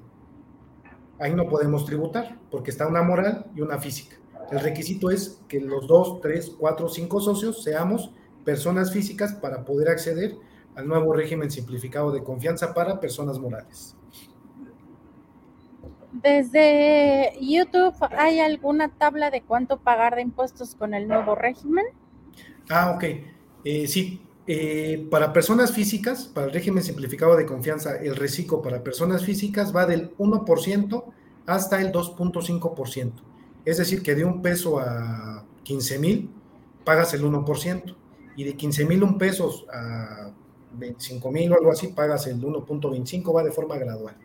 Ahí 1.19 1.35
no 1.35 1.47
podemos 1.47 1.85
tributar 1.85 2.39
porque 2.49 2.71
está 2.71 2.87
una 2.87 3.03
moral 3.03 3.45
y 3.55 3.61
una 3.61 3.77
física. 3.77 4.15
El 4.49 4.59
requisito 4.59 5.11
es 5.11 5.39
que 5.47 5.59
los 5.59 5.85
dos, 5.85 6.19
tres, 6.19 6.51
cuatro, 6.57 6.89
cinco 6.89 7.21
socios 7.21 7.63
seamos 7.63 8.09
personas 8.43 8.91
físicas 8.91 9.33
para 9.33 9.63
poder 9.65 9.89
acceder 9.89 10.35
al 10.75 10.87
nuevo 10.87 11.13
régimen 11.13 11.51
simplificado 11.51 12.11
de 12.11 12.23
confianza 12.23 12.73
para 12.73 12.99
personas 12.99 13.39
morales. 13.39 13.95
Desde 16.11 17.33
YouTube, 17.41 17.95
¿hay 18.11 18.39
alguna 18.39 18.89
tabla 18.89 19.31
de 19.31 19.41
cuánto 19.41 19.79
pagar 19.79 20.15
de 20.15 20.21
impuestos 20.21 20.75
con 20.75 20.93
el 20.93 21.07
nuevo 21.07 21.35
régimen? 21.35 21.85
Ah, 22.69 22.91
ok. 22.95 23.03
Eh, 23.65 23.87
sí, 23.87 24.21
eh, 24.45 25.07
para 25.09 25.33
personas 25.33 25.71
físicas, 25.71 26.25
para 26.25 26.47
el 26.47 26.53
régimen 26.53 26.83
simplificado 26.83 27.35
de 27.35 27.45
confianza, 27.45 27.95
el 27.95 28.15
reciclo 28.15 28.61
para 28.61 28.83
personas 28.83 29.23
físicas 29.23 29.75
va 29.75 29.85
del 29.85 30.15
1% 30.17 31.03
hasta 31.45 31.81
el 31.81 31.91
2.5%. 31.91 33.11
Es 33.65 33.77
decir, 33.77 34.03
que 34.03 34.15
de 34.15 34.25
un 34.25 34.41
peso 34.41 34.79
a 34.79 35.45
15 35.63 35.99
mil 35.99 36.29
pagas 36.83 37.13
el 37.13 37.23
1% 37.23 37.95
y 38.35 38.43
de 38.43 38.55
15 38.55 38.85
mil 38.85 39.17
pesos 39.17 39.65
a 39.71 40.31
25 40.73 41.31
mil 41.31 41.51
o 41.51 41.55
algo 41.55 41.71
así 41.71 41.87
pagas 41.89 42.27
el 42.27 42.41
1.25, 42.41 43.35
va 43.35 43.43
de 43.43 43.51
forma 43.51 43.77
gradual. 43.77 44.15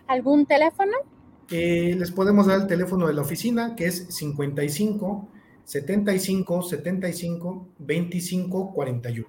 ¿Algún 0.06 0.46
teléfono? 0.46 1.15
Eh, 1.50 1.94
les 1.96 2.10
podemos 2.10 2.46
dar 2.46 2.60
el 2.60 2.66
teléfono 2.66 3.06
de 3.06 3.14
la 3.14 3.22
oficina 3.22 3.76
que 3.76 3.86
es 3.86 4.06
55 4.08 5.28
75 5.64 6.62
75 6.62 7.68
25 7.78 8.72
41. 8.72 9.26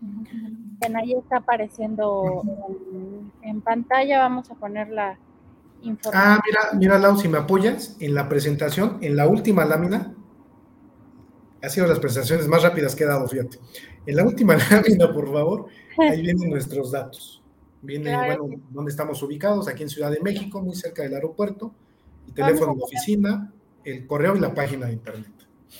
Bien, 0.00 0.96
ahí 0.96 1.14
está 1.14 1.38
apareciendo 1.38 2.42
en, 3.42 3.60
pantalla. 3.62 4.18
Vamos 4.18 4.50
a 4.50 4.54
poner 4.54 4.88
la 4.90 5.18
información. 5.82 6.12
Ah, 6.14 6.40
mira, 6.44 6.78
mira, 6.78 6.98
Lau, 6.98 7.16
si 7.16 7.28
me 7.28 7.38
apoyas 7.38 7.96
en 8.00 8.14
la 8.14 8.28
presentación, 8.28 8.98
en 9.00 9.16
la 9.16 9.26
última 9.26 9.64
lámina, 9.64 10.14
ha 11.62 11.68
sido 11.70 11.86
las 11.86 12.00
presentaciones 12.00 12.46
más 12.48 12.62
rápidas 12.62 12.94
que 12.94 13.04
he 13.04 13.06
dado, 13.06 13.26
fíjate. 13.26 13.58
En 14.04 14.16
la 14.16 14.24
última 14.24 14.56
lámina, 14.70 15.12
por 15.12 15.32
favor, 15.32 15.66
ahí 15.98 16.20
vienen 16.20 16.50
nuestros 16.50 16.92
datos. 16.92 17.43
Viene, 17.84 18.16
bueno, 18.16 18.48
dónde 18.70 18.90
estamos 18.90 19.22
ubicados, 19.22 19.68
aquí 19.68 19.82
en 19.82 19.90
Ciudad 19.90 20.10
de 20.10 20.20
México, 20.20 20.62
muy 20.62 20.74
cerca 20.74 21.02
del 21.02 21.14
aeropuerto, 21.14 21.74
el 22.26 22.34
teléfono 22.34 22.74
de 22.74 22.82
oficina, 22.82 23.52
el 23.84 24.06
correo 24.06 24.34
y 24.36 24.40
la 24.40 24.54
página 24.54 24.86
de 24.86 24.94
internet. 24.94 25.30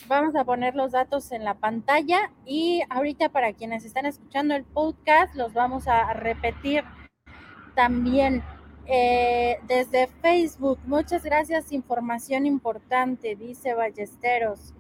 Vamos 0.09 0.35
a 0.37 0.45
poner 0.45 0.75
los 0.75 0.93
datos 0.93 1.33
en 1.33 1.45
la 1.45 1.55
pantalla 1.55 2.31
y 2.45 2.83
ahorita 2.91 3.31
para 3.31 3.53
quienes 3.53 3.85
están 3.85 4.07
escuchando 4.07 4.55
el 4.55 4.65
podcast 4.65 5.35
los 5.35 5.55
vamos 5.55 5.89
a 5.89 6.13
repetir 6.13 6.85
también 7.75 8.43
eh, 8.87 9.59
desde 9.67 10.09
Facebook. 10.21 10.79
Muchas 10.85 11.25
gracias, 11.25 11.73
información 11.73 12.45
importante, 12.45 13.35
dice 13.37 13.73
Ballesteros. 13.75 14.75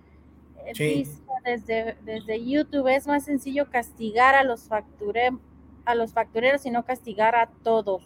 Eh, 0.67 0.73
dice 0.77 1.23
desde, 1.45 1.97
desde 2.03 2.45
YouTube, 2.45 2.89
es 2.89 3.07
más 3.07 3.25
sencillo 3.25 3.71
castigar 3.71 4.35
a 4.35 4.45
los, 4.45 4.69
facture, 4.69 5.31
a 5.85 5.94
los 5.94 6.12
factureros 6.12 6.65
y 6.66 6.70
no 6.70 6.85
castigar 6.85 7.35
a 7.35 7.51
todos. 7.62 8.02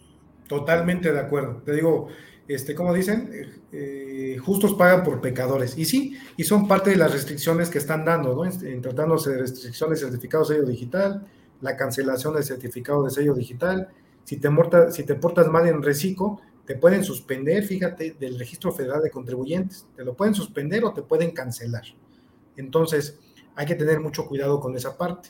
Totalmente 0.47 1.11
de 1.11 1.19
acuerdo. 1.19 1.61
Te 1.63 1.73
digo, 1.73 2.07
este, 2.47 2.73
como 2.73 2.93
dicen, 2.93 3.29
eh, 3.71 4.37
justos 4.43 4.73
pagan 4.73 5.03
por 5.03 5.21
pecadores. 5.21 5.77
Y 5.77 5.85
sí, 5.85 6.17
y 6.35 6.43
son 6.43 6.67
parte 6.67 6.89
de 6.89 6.95
las 6.95 7.11
restricciones 7.11 7.69
que 7.69 7.77
están 7.77 8.03
dando, 8.03 8.33
¿no? 8.33 8.45
En, 8.45 8.81
tratándose 8.81 9.29
de 9.31 9.37
restricciones 9.37 9.99
certificado 9.99 10.43
de 10.43 10.55
sello 10.55 10.67
digital, 10.67 11.27
la 11.61 11.77
cancelación 11.77 12.33
del 12.33 12.43
certificado 12.43 13.03
de 13.03 13.11
sello 13.11 13.35
digital. 13.35 13.89
Si 14.23 14.37
te, 14.37 14.49
si 14.91 15.03
te 15.03 15.15
portas 15.15 15.47
mal 15.47 15.67
en 15.67 15.83
reciclo, 15.83 16.41
te 16.65 16.75
pueden 16.75 17.03
suspender, 17.03 17.63
fíjate, 17.63 18.15
del 18.19 18.39
registro 18.39 18.71
federal 18.71 19.03
de 19.03 19.11
contribuyentes. 19.11 19.85
Te 19.95 20.03
lo 20.03 20.15
pueden 20.15 20.33
suspender 20.33 20.83
o 20.85 20.93
te 20.93 21.03
pueden 21.03 21.31
cancelar. 21.31 21.83
Entonces, 22.57 23.19
hay 23.55 23.65
que 23.67 23.75
tener 23.75 23.99
mucho 23.99 24.25
cuidado 24.25 24.59
con 24.59 24.75
esa 24.75 24.97
parte. 24.97 25.29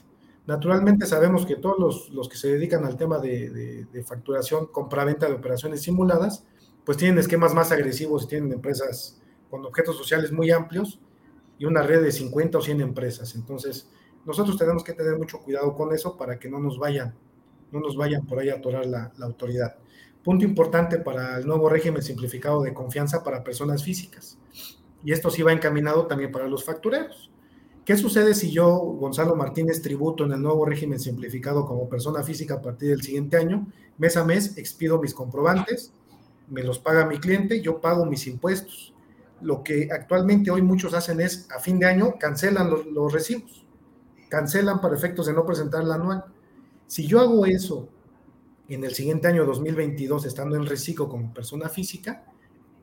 Naturalmente 0.50 1.06
sabemos 1.06 1.46
que 1.46 1.58
todos 1.58 2.10
los, 2.10 2.28
que 2.28 2.36
se 2.36 2.48
dedican 2.48 2.84
al 2.84 2.98
tema 2.98 3.20
de, 3.20 3.52
de, 3.52 3.86
de 3.86 4.04
facturación, 4.04 4.66
compra-venta 4.66 5.28
de 5.28 5.34
operaciones 5.34 5.84
simuladas, 5.84 6.44
pues 6.84 6.98
tienen 6.98 7.20
esquemas 7.20 7.54
más 7.54 7.72
agresivos 7.72 8.24
y 8.24 8.30
tienen 8.30 8.52
empresas 8.54 9.22
con 9.52 9.64
objetos 9.64 9.96
sociales 9.96 10.32
muy 10.32 10.50
amplios 10.50 11.00
y 11.60 11.66
una 11.66 11.84
red 11.84 12.02
de 12.02 12.12
50 12.12 12.58
o 12.58 12.62
100 12.64 12.82
empresas. 12.82 13.36
Entonces, 13.36 13.92
nosotros 14.26 14.58
tenemos 14.58 14.84
que 14.84 14.94
tener 14.94 15.20
mucho 15.20 15.38
cuidado 15.38 15.76
con 15.76 15.94
eso 15.94 16.18
para 16.18 16.40
que 16.40 16.50
no 16.50 16.58
nos 16.58 16.80
vayan, 16.80 17.14
no 17.72 17.80
nos 17.80 17.96
vayan 17.96 18.26
por 18.26 18.40
ahí 18.40 18.50
a 18.50 18.56
atorar 18.56 18.88
la, 18.88 19.14
la 19.20 19.28
autoridad. 19.28 19.76
Punto 20.24 20.46
importante 20.46 20.98
para 20.98 21.38
el 21.38 21.46
nuevo 21.46 21.70
régimen 21.70 22.02
simplificado 22.02 22.64
de 22.64 22.74
confianza 22.74 23.24
para 23.24 23.44
personas 23.44 23.84
físicas. 23.84 24.40
Y 25.04 25.12
esto 25.12 25.30
sí 25.30 25.44
va 25.44 25.54
encaminado 25.54 26.08
también 26.08 26.32
para 26.32 26.48
los 26.48 26.64
factureros. 26.64 27.30
¿Qué 27.86 27.98
sucede 27.98 28.36
si 28.36 28.52
yo, 28.52 28.78
Gonzalo 28.78 29.36
Martínez, 29.36 29.82
tributo 29.82 30.26
en 30.26 30.34
el 30.34 30.42
nuevo 30.42 30.66
régimen 30.66 31.00
simplificado 31.00 31.66
como 31.66 31.90
persona 31.90 32.24
física 32.24 32.56
a 32.56 32.62
partir 32.62 32.90
del 32.90 33.02
siguiente 33.02 33.38
año? 33.38 33.68
Mes 33.98 34.16
a 34.16 34.24
mes 34.24 34.58
expido 34.58 35.02
mis 35.02 35.14
comprobantes, 35.14 35.92
me 36.50 36.64
los 36.64 36.80
paga 36.80 37.06
mi 37.06 37.20
cliente, 37.20 37.62
yo 37.62 37.80
pago 37.82 38.06
mis 38.06 38.28
impuestos. 38.28 38.94
Lo 39.42 39.64
que 39.64 39.90
actualmente 39.92 40.52
hoy 40.52 40.62
muchos 40.62 40.94
hacen 40.94 41.22
es, 41.22 41.48
a 41.52 41.60
fin 41.60 41.80
de 41.80 41.86
año, 41.86 42.16
cancelan 42.20 42.70
los, 42.70 43.14
recibos, 43.14 43.66
cancelan 44.28 44.82
para 44.82 44.96
efectos 44.96 45.28
de 45.28 45.34
no 45.34 45.46
presentar 45.46 45.84
la 45.84 45.96
anual. 45.96 46.26
Si 46.88 47.08
yo 47.08 47.20
hago 47.22 47.46
eso 47.46 47.88
en 48.68 48.84
el 48.84 48.94
siguiente 48.94 49.28
año 49.28 49.46
2022, 49.46 50.26
estando 50.26 50.56
en 50.56 50.66
reciclo 50.66 51.08
como 51.08 51.34
persona 51.34 51.70
física, 51.70 52.26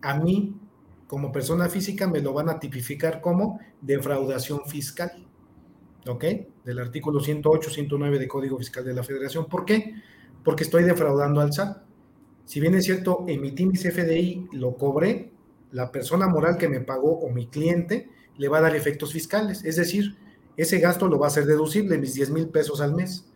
a 0.00 0.18
mí 0.18 0.54
como 1.06 1.32
persona 1.32 1.68
física 1.68 2.06
me 2.06 2.20
lo 2.20 2.32
van 2.32 2.48
a 2.48 2.58
tipificar 2.58 3.20
como 3.20 3.60
defraudación 3.80 4.66
fiscal. 4.66 5.26
¿Ok? 6.06 6.24
Del 6.64 6.78
artículo 6.78 7.20
108, 7.20 7.70
109 7.70 8.18
de 8.18 8.28
Código 8.28 8.58
Fiscal 8.58 8.84
de 8.84 8.94
la 8.94 9.02
Federación. 9.02 9.46
¿Por 9.46 9.64
qué? 9.64 9.94
Porque 10.44 10.64
estoy 10.64 10.84
defraudando 10.84 11.40
al 11.40 11.52
SAT. 11.52 11.82
Si 12.44 12.60
bien 12.60 12.74
es 12.74 12.84
cierto, 12.84 13.24
emití 13.26 13.66
mi 13.66 13.76
CFDI, 13.76 14.48
lo 14.52 14.76
cobré, 14.76 15.32
la 15.72 15.90
persona 15.90 16.28
moral 16.28 16.58
que 16.58 16.68
me 16.68 16.80
pagó 16.80 17.18
o 17.18 17.30
mi 17.30 17.48
cliente 17.48 18.08
le 18.38 18.48
va 18.48 18.58
a 18.58 18.62
dar 18.62 18.76
efectos 18.76 19.12
fiscales. 19.12 19.64
Es 19.64 19.76
decir, 19.76 20.16
ese 20.56 20.78
gasto 20.78 21.08
lo 21.08 21.18
va 21.18 21.26
a 21.26 21.28
hacer 21.28 21.44
deducible, 21.44 21.98
mis 21.98 22.14
10 22.14 22.30
mil 22.30 22.48
pesos 22.48 22.80
al 22.80 22.94
mes. 22.94 23.26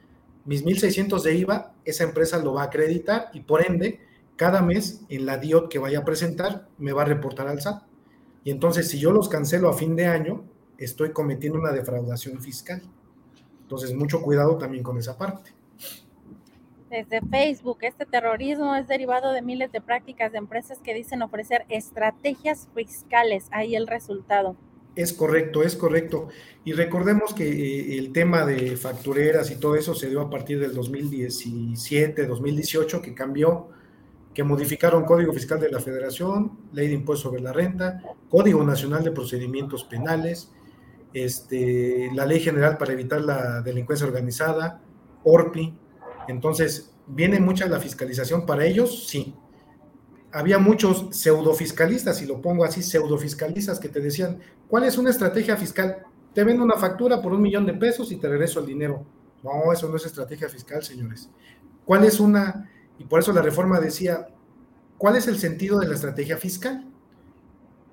Mis 0.45 0.65
1.600 0.65 1.23
de 1.23 1.35
IVA, 1.35 1.75
esa 1.85 2.05
empresa 2.05 2.39
lo 2.39 2.55
va 2.55 2.63
a 2.63 2.67
acreditar 2.67 3.31
y 3.35 3.41
por 3.41 3.65
ende 3.65 4.01
cada 4.41 4.63
mes 4.63 5.03
en 5.11 5.27
la 5.27 5.37
DIOT 5.37 5.69
que 5.69 5.79
vaya 5.79 5.99
a 5.99 6.05
presentar 6.07 6.67
me 6.79 6.93
va 6.93 7.03
a 7.03 7.05
reportar 7.05 7.47
al 7.47 7.61
SAT. 7.61 7.83
Y 8.43 8.51
entonces, 8.51 8.89
si 8.89 8.99
yo 8.99 9.13
los 9.13 9.29
cancelo 9.29 9.69
a 9.69 9.75
fin 9.75 9.97
de 9.97 10.07
año, 10.07 10.45
estoy 10.79 11.13
cometiendo 11.13 11.59
una 11.59 11.73
defraudación 11.73 12.41
fiscal. 12.41 12.81
Entonces, 13.61 13.93
mucho 13.93 14.23
cuidado 14.23 14.57
también 14.57 14.83
con 14.83 14.97
esa 14.97 15.19
parte. 15.19 15.53
Desde 16.89 17.21
Facebook, 17.21 17.81
este 17.83 18.07
terrorismo 18.07 18.75
es 18.77 18.89
derivado 18.89 19.33
de 19.33 19.43
miles 19.43 19.73
de 19.73 19.83
prácticas 19.83 20.33
de 20.33 20.39
empresas 20.39 20.79
que 20.79 20.95
dicen 20.95 21.21
ofrecer 21.21 21.67
estrategias 21.69 22.67
fiscales. 22.75 23.47
Ahí 23.51 23.77
el 23.77 23.87
resultado. 23.87 24.57
Es 24.97 25.13
correcto, 25.13 25.63
es 25.63 25.77
correcto. 25.77 26.29
Y 26.65 26.73
recordemos 26.73 27.35
que 27.35 27.45
eh, 27.45 27.99
el 27.99 28.11
tema 28.15 28.47
de 28.47 28.79
factureras 28.79 29.51
y 29.51 29.61
todo 29.61 29.77
eso 29.77 29.95
se 29.95 30.09
dio 30.09 30.23
a 30.23 30.31
partir 30.31 30.59
del 30.59 30.73
2017, 30.73 32.27
2018, 32.27 33.03
que 33.03 33.15
cambió 33.15 33.69
que 34.35 34.45
modificaron 34.45 35.05
Código 35.05 35.33
Fiscal 35.33 35.61
de 35.61 35.71
la 35.71 35.81
Federación, 35.81 36.59
Ley 36.73 36.89
de 36.89 36.95
Impuestos 36.95 37.25
sobre 37.25 37.43
la 37.43 37.53
Renta, 37.53 38.01
Código 38.29 38.63
Nacional 38.63 39.03
de 39.03 39.11
Procedimientos 39.11 39.85
Penales, 39.85 40.53
este, 41.13 42.11
la 42.15 42.27
Ley 42.27 42.41
General 42.41 42.79
para 42.79 42.93
evitar 42.93 43.21
la 43.21 43.61
delincuencia 43.63 44.07
organizada, 44.07 44.83
ORPI. 45.25 45.75
Entonces, 46.29 46.95
¿viene 47.09 47.41
mucha 47.41 47.67
la 47.67 47.81
fiscalización 47.81 48.47
para 48.47 48.65
ellos? 48.65 49.09
Sí. 49.09 49.35
Había 50.33 50.59
muchos 50.59 51.09
pseudofiscalistas, 51.11 52.23
y 52.23 52.27
lo 52.27 52.41
pongo 52.41 52.65
así, 52.65 52.85
pseudofiscalistas 52.85 53.81
que 53.81 53.89
te 53.89 53.99
decían, 53.99 54.39
¿cuál 54.69 54.85
es 54.85 54.97
una 54.97 55.11
estrategia 55.11 55.57
fiscal? 55.57 56.07
Te 56.33 56.45
vendo 56.45 56.63
una 56.63 56.77
factura 56.77 57.21
por 57.21 57.33
un 57.33 57.43
millón 57.43 57.67
de 57.67 57.75
pesos 57.75 58.13
y 58.13 58.17
te 58.17 58.29
regreso 58.29 58.61
el 58.61 58.67
dinero. 58.67 59.05
No, 59.43 59.73
eso 59.73 59.89
no 59.89 59.97
es 59.97 60.07
estrategia 60.07 60.49
fiscal, 60.49 60.85
señores. 60.85 61.29
¿Cuál 61.85 62.05
es 62.05 62.21
una 62.21 62.71
y 63.01 63.05
por 63.05 63.21
eso 63.21 63.33
la 63.33 63.41
reforma 63.41 63.81
decía, 63.81 64.29
¿cuál 64.99 65.17
es 65.17 65.27
el 65.27 65.39
sentido 65.39 65.81
de 65.81 65.89
la 65.89 65.95
estrategia 65.95 66.37
fiscal? 66.37 66.87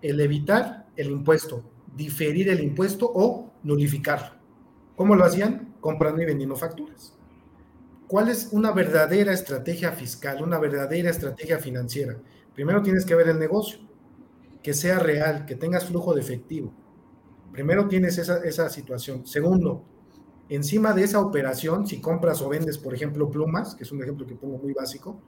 El 0.01 0.19
evitar 0.19 0.87
el 0.97 1.09
impuesto, 1.09 1.63
diferir 1.95 2.49
el 2.49 2.59
impuesto 2.59 3.09
o 3.15 3.53
nulificarlo. 3.63 4.37
¿Cómo 4.97 5.15
lo 5.15 5.23
hacían? 5.23 5.75
Comprando 5.79 6.21
y 6.21 6.25
vendiendo 6.25 6.57
facturas. 6.57 7.13
¿Cuál 8.05 8.27
es 8.27 8.49
una 8.51 8.71
verdadera 8.71 9.31
estrategia 9.31 9.93
fiscal, 9.93 10.43
una 10.43 10.59
verdadera 10.59 11.09
estrategia 11.09 11.57
financiera? 11.57 12.17
Primero 12.53 12.81
tienes 12.81 13.05
que 13.05 13.15
ver 13.15 13.29
el 13.29 13.39
negocio, 13.39 13.79
que 14.61 14.73
sea 14.73 14.99
real, 14.99 15.45
que 15.45 15.55
tengas 15.55 15.85
flujo 15.85 16.13
de 16.15 16.19
efectivo. 16.19 16.73
Primero 17.53 17.87
tienes 17.87 18.17
esa, 18.17 18.43
esa 18.43 18.67
situación. 18.67 19.25
Segundo, 19.25 19.85
encima 20.49 20.93
de 20.93 21.03
esa 21.03 21.19
operación, 21.19 21.87
si 21.87 21.99
compras 21.99 22.41
o 22.41 22.49
vendes, 22.49 22.77
por 22.77 22.93
ejemplo, 22.93 23.29
plumas, 23.29 23.75
que 23.75 23.83
es 23.83 23.91
un 23.91 24.01
ejemplo 24.01 24.25
que 24.25 24.35
pongo 24.35 24.57
muy 24.57 24.73
básico, 24.73 25.19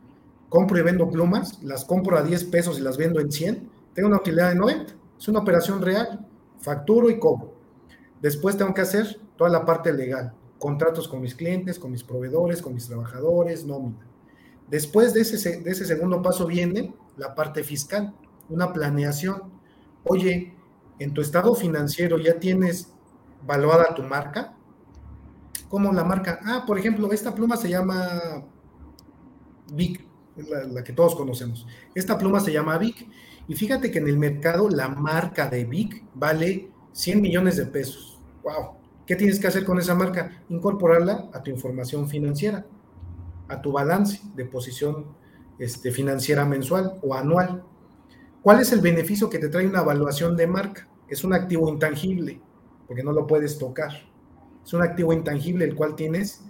compro 0.50 0.80
y 0.80 0.82
vendo 0.82 1.10
plumas, 1.10 1.62
las 1.64 1.86
compro 1.86 2.18
a 2.18 2.24
10 2.24 2.46
pesos 2.46 2.80
y 2.80 2.82
las 2.82 2.98
vendo 2.98 3.20
en 3.20 3.32
100, 3.32 3.70
tengo 3.94 4.08
una 4.08 4.18
utilidad 4.18 4.50
de 4.50 4.56
90. 4.56 4.94
Es 5.20 5.28
una 5.28 5.40
operación 5.40 5.82
real, 5.82 6.26
facturo 6.60 7.10
y 7.10 7.20
cobro. 7.20 7.54
Después 8.22 8.58
tengo 8.58 8.74
que 8.74 8.82
hacer 8.82 9.20
toda 9.38 9.50
la 9.50 9.66
parte 9.66 9.94
legal, 9.94 10.34
contratos 10.58 11.08
con 11.08 11.22
mis 11.22 11.36
clientes, 11.36 11.80
con 11.80 11.92
mis 11.92 12.04
proveedores, 12.04 12.62
con 12.62 12.74
mis 12.74 12.88
trabajadores, 12.88 13.66
nómina. 13.66 14.06
Después 14.70 15.14
de 15.14 15.22
ese, 15.22 15.62
de 15.62 15.72
ese 15.72 15.86
segundo 15.86 16.22
paso 16.22 16.46
viene 16.46 16.94
la 17.18 17.34
parte 17.36 17.64
fiscal, 17.64 18.14
una 18.50 18.72
planeación. 18.72 19.42
Oye, 20.04 20.54
en 21.00 21.14
tu 21.14 21.22
estado 21.22 21.56
financiero 21.56 22.18
ya 22.18 22.40
tienes 22.40 22.94
valuada 23.46 23.96
tu 23.96 24.04
marca, 24.04 24.56
como 25.70 25.94
la 25.94 26.04
marca, 26.04 26.40
ah, 26.44 26.64
por 26.66 26.80
ejemplo, 26.80 27.12
esta 27.12 27.34
pluma 27.34 27.56
se 27.56 27.70
llama 27.70 28.44
Vic, 29.72 30.06
la, 30.36 30.84
que 30.84 30.94
todos 30.94 31.16
conocemos. 31.16 31.66
Esta 31.94 32.18
pluma 32.18 32.40
se 32.40 32.52
llama 32.52 32.78
Vic. 32.78 33.08
Y 33.48 33.56
fíjate 33.56 33.92
que 33.92 34.00
en 34.00 34.08
el 34.08 34.18
mercado 34.18 34.70
la 34.70 34.90
marca 34.90 35.48
de 35.48 35.66
Vic 35.66 36.04
vale 36.14 36.72
100 36.92 37.22
millones 37.22 37.58
de 37.58 37.66
pesos. 37.66 38.20
¡Wow! 38.44 38.80
¿Qué 39.06 39.16
tienes 39.16 39.40
que 39.40 39.48
hacer 39.48 39.64
con 39.66 39.80
esa 39.80 39.96
marca? 39.96 40.44
Incorporarla 40.50 41.30
a 41.34 41.42
tu 41.42 41.50
información 41.50 42.08
financiera, 42.08 42.66
a 43.48 43.62
tu 43.62 43.72
balance 43.72 44.22
de 44.36 44.46
posición 44.46 45.08
este, 45.58 45.92
financiera 45.92 46.46
mensual 46.46 47.00
o 47.02 47.16
anual. 47.16 47.64
¿Cuál 48.42 48.62
es 48.62 48.72
el 48.72 48.82
beneficio 48.82 49.30
que 49.30 49.40
te 49.40 49.50
trae 49.50 49.68
una 49.68 49.82
evaluación 49.82 50.36
de 50.36 50.48
marca? 50.48 50.88
Es 51.08 51.24
un 51.24 51.34
activo 51.34 51.70
intangible, 51.70 52.40
porque 52.88 53.04
no 53.04 53.12
lo 53.12 53.28
puedes 53.28 53.58
tocar. 53.58 53.92
Es 54.64 54.74
un 54.74 54.82
activo 54.82 55.14
intangible 55.14 55.66
el 55.66 55.76
cual 55.76 55.96
tienes 55.96 56.44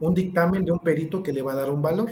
un 0.00 0.14
dictamen 0.14 0.64
de 0.64 0.72
un 0.72 0.80
perito 0.80 1.22
que 1.22 1.32
le 1.32 1.42
va 1.42 1.52
a 1.52 1.56
dar 1.56 1.70
un 1.70 1.82
valor. 1.82 2.10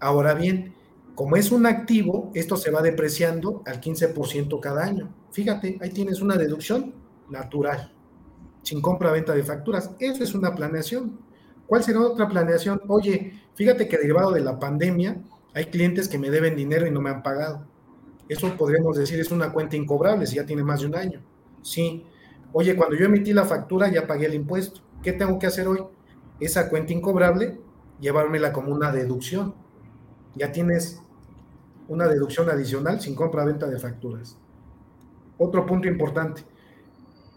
Ahora 0.00 0.34
bien, 0.34 0.74
como 1.14 1.36
es 1.36 1.52
un 1.52 1.66
activo, 1.66 2.30
esto 2.34 2.56
se 2.56 2.70
va 2.70 2.82
depreciando 2.82 3.62
al 3.66 3.80
15% 3.80 4.60
cada 4.60 4.84
año. 4.84 5.14
Fíjate, 5.30 5.78
ahí 5.80 5.90
tienes 5.90 6.20
una 6.20 6.36
deducción 6.36 6.94
natural, 7.30 7.92
sin 8.62 8.80
compra-venta 8.80 9.34
de 9.34 9.44
facturas. 9.44 9.92
Eso 9.98 10.24
es 10.24 10.34
una 10.34 10.54
planeación. 10.54 11.18
¿Cuál 11.66 11.82
será 11.82 12.00
otra 12.00 12.28
planeación? 12.28 12.80
Oye, 12.88 13.40
fíjate 13.54 13.88
que 13.88 13.96
derivado 13.96 14.32
de 14.32 14.40
la 14.40 14.58
pandemia, 14.58 15.22
hay 15.54 15.66
clientes 15.66 16.08
que 16.08 16.18
me 16.18 16.30
deben 16.30 16.56
dinero 16.56 16.86
y 16.86 16.90
no 16.90 17.00
me 17.00 17.10
han 17.10 17.22
pagado. 17.22 17.64
Eso 18.28 18.56
podríamos 18.56 18.96
decir 18.96 19.20
es 19.20 19.30
una 19.30 19.52
cuenta 19.52 19.76
incobrable 19.76 20.26
si 20.26 20.36
ya 20.36 20.46
tiene 20.46 20.64
más 20.64 20.80
de 20.80 20.86
un 20.86 20.96
año. 20.96 21.22
Sí, 21.62 22.04
Oye, 22.56 22.76
cuando 22.76 22.94
yo 22.94 23.06
emití 23.06 23.32
la 23.32 23.44
factura 23.44 23.90
ya 23.90 24.06
pagué 24.06 24.26
el 24.26 24.34
impuesto. 24.34 24.80
¿Qué 25.02 25.12
tengo 25.12 25.40
que 25.40 25.48
hacer 25.48 25.66
hoy? 25.66 25.80
Esa 26.38 26.70
cuenta 26.70 26.92
incobrable, 26.92 27.58
llevármela 27.98 28.52
como 28.52 28.72
una 28.72 28.92
deducción. 28.92 29.56
Ya 30.36 30.52
tienes 30.52 31.02
una 31.88 32.06
deducción 32.06 32.48
adicional 32.48 33.00
sin 33.00 33.16
compra-venta 33.16 33.66
de 33.66 33.80
facturas. 33.80 34.38
Otro 35.36 35.66
punto 35.66 35.88
importante. 35.88 36.44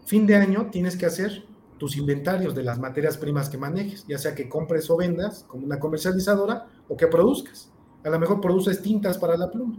Fin 0.06 0.24
de 0.24 0.36
año 0.36 0.68
tienes 0.70 0.96
que 0.96 1.06
hacer 1.06 1.44
tus 1.78 1.96
inventarios 1.96 2.54
de 2.54 2.62
las 2.62 2.78
materias 2.78 3.18
primas 3.18 3.50
que 3.50 3.58
manejes, 3.58 4.06
ya 4.06 4.18
sea 4.18 4.36
que 4.36 4.48
compres 4.48 4.88
o 4.88 4.96
vendas 4.96 5.44
como 5.48 5.66
una 5.66 5.80
comercializadora 5.80 6.68
o 6.88 6.96
que 6.96 7.08
produzcas. 7.08 7.72
A 8.04 8.10
lo 8.10 8.20
mejor 8.20 8.40
produces 8.40 8.80
tintas 8.80 9.18
para 9.18 9.36
la 9.36 9.50
pluma 9.50 9.78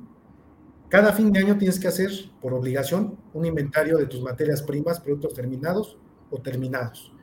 cada 0.89 1.13
fin 1.13 1.31
de 1.31 1.39
año 1.39 1.57
tienes 1.57 1.79
que 1.79 1.87
hacer, 1.87 2.11
por 2.41 2.53
obligación, 2.53 3.15
un 3.33 3.45
inventario 3.45 3.97
de 3.97 4.07
tus 4.07 4.21
materias 4.21 4.63
primas, 4.63 4.99
productos 4.99 5.33
terminados 5.33 5.97
o 6.31 6.39
terminados. 6.39 7.13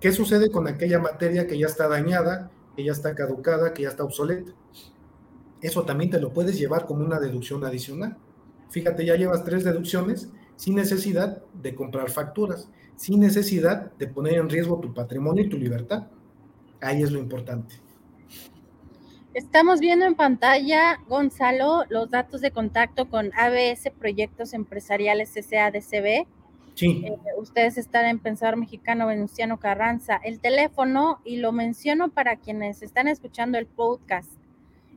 ¿Qué 0.00 0.10
sucede 0.12 0.50
con 0.50 0.66
aquella 0.66 0.98
materia 0.98 1.46
que 1.46 1.58
ya 1.58 1.66
está 1.66 1.86
dañada, 1.86 2.50
que 2.74 2.82
ya 2.82 2.92
está 2.92 3.14
caducada, 3.14 3.74
que 3.74 3.82
ya 3.82 3.90
está 3.90 4.04
obsoleta? 4.04 4.52
Eso 5.60 5.84
también 5.84 6.10
te 6.10 6.18
lo 6.18 6.32
puedes 6.32 6.58
llevar 6.58 6.86
como 6.86 7.04
una 7.04 7.20
deducción 7.20 7.62
adicional. 7.64 8.16
Fíjate, 8.70 9.04
ya 9.04 9.16
llevas 9.16 9.44
tres 9.44 9.64
deducciones 9.64 10.30
sin 10.56 10.74
necesidad 10.74 11.42
de 11.52 11.74
comprar 11.74 12.10
facturas, 12.10 12.70
sin 12.96 13.20
necesidad 13.20 13.92
de 13.92 14.06
poner 14.06 14.34
en 14.34 14.48
riesgo 14.48 14.80
tu 14.80 14.94
patrimonio 14.94 15.44
y 15.44 15.48
tu 15.50 15.58
libertad. 15.58 16.06
Ahí 16.80 17.02
es 17.02 17.12
lo 17.12 17.18
importante. 17.18 17.74
Estamos 19.40 19.80
viendo 19.80 20.04
en 20.04 20.14
pantalla, 20.16 21.00
Gonzalo, 21.08 21.84
los 21.88 22.10
datos 22.10 22.42
de 22.42 22.50
contacto 22.50 23.08
con 23.08 23.30
ABS 23.34 23.90
Proyectos 23.98 24.52
Empresariales 24.52 25.30
SADCB. 25.30 26.26
Sí. 26.74 27.06
Eh, 27.06 27.16
ustedes 27.38 27.78
están 27.78 28.04
en 28.04 28.18
Pensador 28.18 28.58
Mexicano 28.58 29.06
Venustiano 29.06 29.58
Carranza. 29.58 30.20
El 30.22 30.40
teléfono, 30.40 31.22
y 31.24 31.38
lo 31.38 31.52
menciono 31.52 32.10
para 32.10 32.36
quienes 32.36 32.82
están 32.82 33.08
escuchando 33.08 33.56
el 33.56 33.64
podcast, 33.64 34.30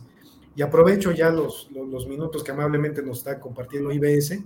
Y 0.53 0.61
aprovecho 0.61 1.11
ya 1.13 1.29
los, 1.29 1.69
los, 1.71 2.07
minutos 2.07 2.43
que 2.43 2.51
amablemente 2.51 3.01
nos 3.01 3.19
está 3.19 3.39
compartiendo 3.39 3.91
IBS. 3.93 4.43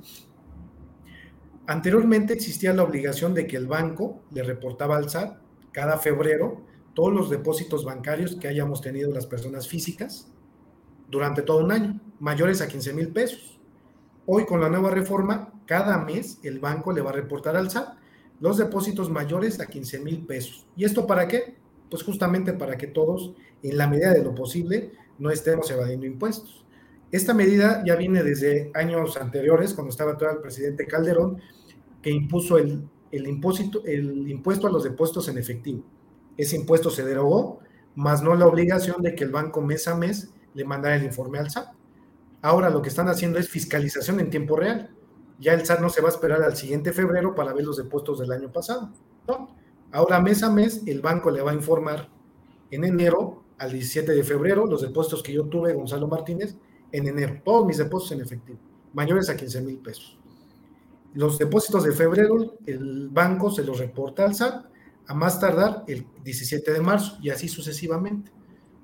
Anteriormente 1.65 2.33
existía 2.33 2.71
la 2.71 2.83
obligación 2.83 3.33
de 3.33 3.47
que 3.47 3.57
el 3.57 3.65
banco 3.65 4.21
le 4.31 4.43
reportaba 4.43 4.97
al 4.97 5.09
SAT 5.09 5.37
cada 5.71 5.97
febrero 5.97 6.61
todos 6.93 7.11
los 7.11 7.29
depósitos 7.29 7.85
bancarios 7.85 8.35
que 8.35 8.47
hayamos 8.47 8.81
tenido 8.81 9.11
las 9.11 9.25
personas 9.25 9.67
físicas 9.67 10.29
durante 11.09 11.41
todo 11.41 11.63
un 11.63 11.71
año, 11.71 11.99
mayores 12.19 12.61
a 12.61 12.67
15 12.67 12.93
mil 12.93 13.07
pesos. 13.07 13.50
Hoy 14.33 14.45
con 14.45 14.61
la 14.61 14.69
nueva 14.69 14.91
reforma, 14.91 15.51
cada 15.65 15.97
mes 15.97 16.39
el 16.43 16.59
banco 16.59 16.93
le 16.93 17.01
va 17.01 17.09
a 17.09 17.13
reportar 17.13 17.57
al 17.57 17.69
SAT 17.69 17.97
los 18.39 18.57
depósitos 18.57 19.09
mayores 19.09 19.59
a 19.59 19.67
15 19.67 19.99
mil 19.99 20.25
pesos. 20.25 20.65
¿Y 20.77 20.85
esto 20.85 21.05
para 21.05 21.27
qué? 21.27 21.57
Pues 21.89 22.01
justamente 22.01 22.53
para 22.53 22.77
que 22.77 22.87
todos, 22.87 23.33
en 23.61 23.77
la 23.77 23.87
medida 23.87 24.13
de 24.13 24.23
lo 24.23 24.33
posible, 24.33 24.93
no 25.19 25.31
estemos 25.31 25.69
evadiendo 25.69 26.05
impuestos. 26.05 26.65
Esta 27.11 27.33
medida 27.33 27.83
ya 27.85 27.97
viene 27.97 28.23
desde 28.23 28.71
años 28.73 29.17
anteriores, 29.17 29.73
cuando 29.73 29.89
estaba 29.89 30.17
todo 30.17 30.31
el 30.31 30.37
presidente 30.37 30.87
Calderón, 30.87 31.41
que 32.01 32.11
impuso 32.11 32.57
el, 32.57 32.87
el, 33.11 33.27
impuesto, 33.27 33.83
el 33.83 34.29
impuesto 34.29 34.67
a 34.67 34.71
los 34.71 34.85
depósitos 34.85 35.27
en 35.27 35.39
efectivo 35.39 35.83
ese 36.37 36.55
impuesto 36.55 36.89
se 36.89 37.03
derogó, 37.03 37.59
más 37.95 38.23
no 38.23 38.33
la 38.35 38.47
obligación 38.47 39.01
de 39.01 39.13
que 39.13 39.25
el 39.25 39.31
banco 39.31 39.61
mes 39.61 39.89
a 39.89 39.95
mes 39.95 40.29
le 40.53 40.63
mandara 40.63 40.95
el 40.95 41.03
informe 41.03 41.39
al 41.39 41.49
SAT. 41.49 41.80
Ahora 42.41 42.69
lo 42.69 42.81
que 42.81 42.89
están 42.89 43.07
haciendo 43.07 43.39
es 43.39 43.49
fiscalización 43.49 44.19
en 44.19 44.29
tiempo 44.29 44.55
real. 44.55 44.89
Ya 45.39 45.53
el 45.53 45.65
SAT 45.65 45.79
no 45.79 45.89
se 45.89 46.01
va 46.01 46.09
a 46.09 46.11
esperar 46.11 46.41
al 46.43 46.55
siguiente 46.55 46.93
febrero 46.93 47.35
para 47.35 47.53
ver 47.53 47.65
los 47.65 47.77
depósitos 47.77 48.19
del 48.19 48.31
año 48.31 48.51
pasado. 48.51 48.91
Ahora 49.91 50.21
mes 50.21 50.41
a 50.43 50.49
mes 50.49 50.81
el 50.85 51.01
banco 51.01 51.31
le 51.31 51.41
va 51.41 51.51
a 51.51 51.55
informar 51.55 52.09
en 52.71 52.83
enero 52.85 53.43
al 53.57 53.71
17 53.71 54.13
de 54.13 54.23
febrero 54.23 54.65
los 54.65 54.81
depósitos 54.81 55.21
que 55.21 55.33
yo 55.33 55.45
tuve, 55.45 55.73
Gonzalo 55.73 56.07
Martínez, 56.07 56.55
en 56.91 57.07
enero. 57.07 57.41
Todos 57.43 57.65
mis 57.65 57.77
depósitos 57.77 58.17
en 58.17 58.21
efectivo, 58.25 58.59
mayores 58.93 59.29
a 59.29 59.35
15 59.35 59.61
mil 59.61 59.77
pesos. 59.77 60.17
Los 61.13 61.37
depósitos 61.37 61.83
de 61.83 61.91
febrero, 61.91 62.55
el 62.65 63.09
banco 63.09 63.51
se 63.51 63.63
los 63.63 63.79
reporta 63.79 64.23
al 64.23 64.33
SAT 64.33 64.65
a 65.07 65.13
más 65.13 65.39
tardar 65.39 65.83
el 65.87 66.07
17 66.23 66.71
de 66.71 66.81
marzo 66.81 67.17
y 67.21 67.29
así 67.29 67.49
sucesivamente. 67.49 68.31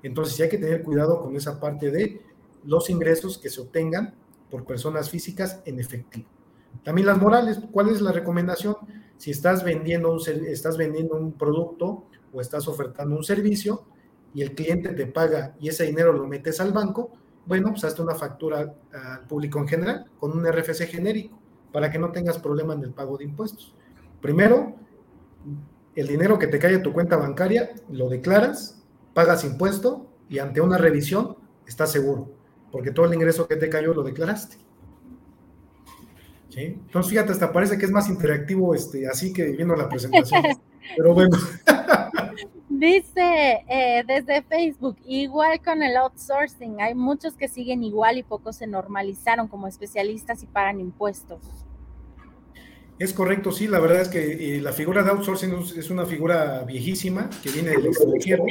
Entonces 0.02 0.34
sí 0.34 0.42
hay 0.42 0.48
que 0.48 0.58
tener 0.58 0.82
cuidado 0.82 1.20
con 1.20 1.34
esa 1.36 1.58
parte 1.58 1.90
de 1.90 2.20
los 2.64 2.90
ingresos 2.90 3.38
que 3.38 3.50
se 3.50 3.60
obtengan 3.60 4.14
por 4.50 4.64
personas 4.64 5.10
físicas 5.10 5.60
en 5.64 5.80
efectivo. 5.80 6.28
También 6.82 7.06
las 7.06 7.18
morales, 7.18 7.60
¿cuál 7.70 7.88
es 7.88 8.00
la 8.00 8.12
recomendación? 8.12 8.76
Si 9.16 9.30
estás 9.30 9.64
vendiendo 9.64 10.12
un, 10.12 10.20
estás 10.46 10.76
vendiendo 10.76 11.16
un 11.16 11.32
producto 11.32 12.06
o 12.32 12.40
estás 12.40 12.68
ofertando 12.68 13.16
un 13.16 13.24
servicio 13.24 13.84
y 14.34 14.42
el 14.42 14.54
cliente 14.54 14.90
te 14.90 15.06
paga 15.06 15.54
y 15.60 15.68
ese 15.68 15.84
dinero 15.84 16.12
lo 16.12 16.26
metes 16.26 16.60
al 16.60 16.72
banco, 16.72 17.12
bueno, 17.46 17.70
pues 17.70 17.84
hazte 17.84 18.02
una 18.02 18.14
factura 18.14 18.74
al 18.92 19.26
público 19.26 19.58
en 19.58 19.68
general 19.68 20.06
con 20.18 20.32
un 20.36 20.46
RFC 20.46 20.86
genérico 20.86 21.38
para 21.72 21.90
que 21.90 21.98
no 21.98 22.12
tengas 22.12 22.38
problema 22.38 22.74
en 22.74 22.82
el 22.82 22.92
pago 22.92 23.16
de 23.16 23.24
impuestos. 23.24 23.74
Primero, 24.20 24.74
el 25.94 26.06
dinero 26.06 26.38
que 26.38 26.46
te 26.46 26.58
cae 26.58 26.76
a 26.76 26.82
tu 26.82 26.92
cuenta 26.92 27.16
bancaria, 27.16 27.70
lo 27.90 28.08
declaras, 28.08 28.82
pagas 29.14 29.44
impuesto 29.44 30.06
y 30.28 30.38
ante 30.38 30.60
una 30.60 30.78
revisión 30.78 31.36
estás 31.66 31.90
seguro, 31.90 32.30
porque 32.70 32.90
todo 32.90 33.06
el 33.06 33.14
ingreso 33.14 33.46
que 33.48 33.56
te 33.56 33.68
cayó 33.68 33.94
lo 33.94 34.02
declaraste. 34.02 34.56
¿Sí? 36.48 36.62
Entonces, 36.62 37.10
fíjate, 37.10 37.32
hasta 37.32 37.52
parece 37.52 37.78
que 37.78 37.84
es 37.84 37.90
más 37.90 38.08
interactivo 38.08 38.74
este, 38.74 39.06
así 39.06 39.32
que 39.32 39.44
viendo 39.44 39.76
la 39.76 39.88
presentación. 39.88 40.42
Pero 40.96 41.14
bueno. 41.14 41.36
Dice 42.68 43.64
eh, 43.68 44.04
desde 44.06 44.42
Facebook, 44.42 44.96
igual 45.04 45.60
con 45.62 45.82
el 45.82 45.96
outsourcing, 45.96 46.80
hay 46.80 46.94
muchos 46.94 47.34
que 47.34 47.48
siguen 47.48 47.82
igual 47.82 48.18
y 48.18 48.22
pocos 48.22 48.56
se 48.56 48.66
normalizaron 48.66 49.48
como 49.48 49.66
especialistas 49.66 50.42
y 50.42 50.46
pagan 50.46 50.80
impuestos. 50.80 51.40
Es 52.98 53.12
correcto, 53.12 53.52
sí, 53.52 53.68
la 53.68 53.78
verdad 53.78 54.00
es 54.00 54.08
que 54.08 54.56
eh, 54.56 54.60
la 54.60 54.72
figura 54.72 55.02
de 55.02 55.10
outsourcing 55.10 55.54
es 55.76 55.90
una 55.90 56.04
figura 56.04 56.64
viejísima 56.64 57.30
que 57.42 57.50
viene 57.50 57.70
del 57.70 57.86
extranjero. 57.86 58.44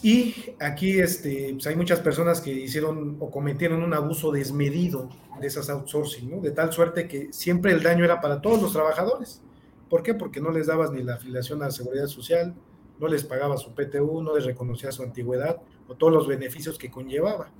Y 0.00 0.34
aquí 0.58 0.98
este, 1.00 1.50
pues 1.52 1.66
hay 1.66 1.76
muchas 1.76 2.00
personas 2.00 2.40
que 2.40 2.50
hicieron 2.50 3.16
o 3.20 3.30
cometieron 3.30 3.82
un 3.82 3.94
abuso 3.94 4.32
desmedido 4.32 5.08
de 5.40 5.46
esas 5.46 5.68
outsourcing, 5.68 6.30
¿no? 6.30 6.40
De 6.40 6.50
tal 6.50 6.72
suerte 6.72 7.06
que 7.06 7.32
siempre 7.32 7.72
el 7.72 7.82
daño 7.82 8.04
era 8.04 8.20
para 8.20 8.40
todos 8.40 8.62
los 8.62 8.72
trabajadores. 8.72 9.42
¿Por 9.90 10.02
qué? 10.02 10.14
Porque 10.14 10.40
no 10.40 10.50
les 10.50 10.68
dabas 10.68 10.90
ni 10.90 11.02
la 11.02 11.14
afiliación 11.16 11.62
a 11.62 11.66
la 11.66 11.70
seguridad 11.70 12.06
social, 12.06 12.54
no 12.98 13.08
les 13.08 13.24
pagabas 13.24 13.60
su 13.60 13.74
PTU, 13.74 14.22
no 14.22 14.34
les 14.34 14.44
reconocías 14.44 14.94
su 14.94 15.02
antigüedad 15.02 15.60
o 15.88 15.94
todos 15.94 16.12
los 16.12 16.26
beneficios 16.26 16.78
que 16.78 16.90
conllevaba. 16.90 17.50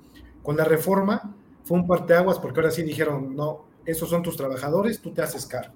Con 0.41 0.57
la 0.57 0.63
reforma 0.63 1.35
fue 1.63 1.77
un 1.77 1.87
parteaguas 1.87 2.39
porque 2.39 2.59
ahora 2.59 2.71
sí 2.71 2.83
dijeron, 2.83 3.35
no, 3.35 3.65
esos 3.85 4.09
son 4.09 4.23
tus 4.23 4.35
trabajadores, 4.35 5.01
tú 5.01 5.11
te 5.11 5.21
haces 5.21 5.45
cargo, 5.45 5.73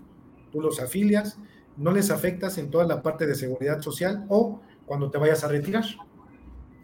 tú 0.52 0.62
los 0.62 0.80
afilias, 0.80 1.38
no 1.78 1.92
les 1.92 2.10
afectas 2.10 2.58
en 2.58 2.72
toda 2.72 2.86
la 2.86 3.04
parte 3.04 3.28
de 3.28 3.36
seguridad 3.36 3.82
social 3.82 4.26
o 4.30 4.60
cuando 4.86 5.12
te 5.12 5.18
vayas 5.18 5.44
a 5.44 5.48
retirar. 5.48 5.86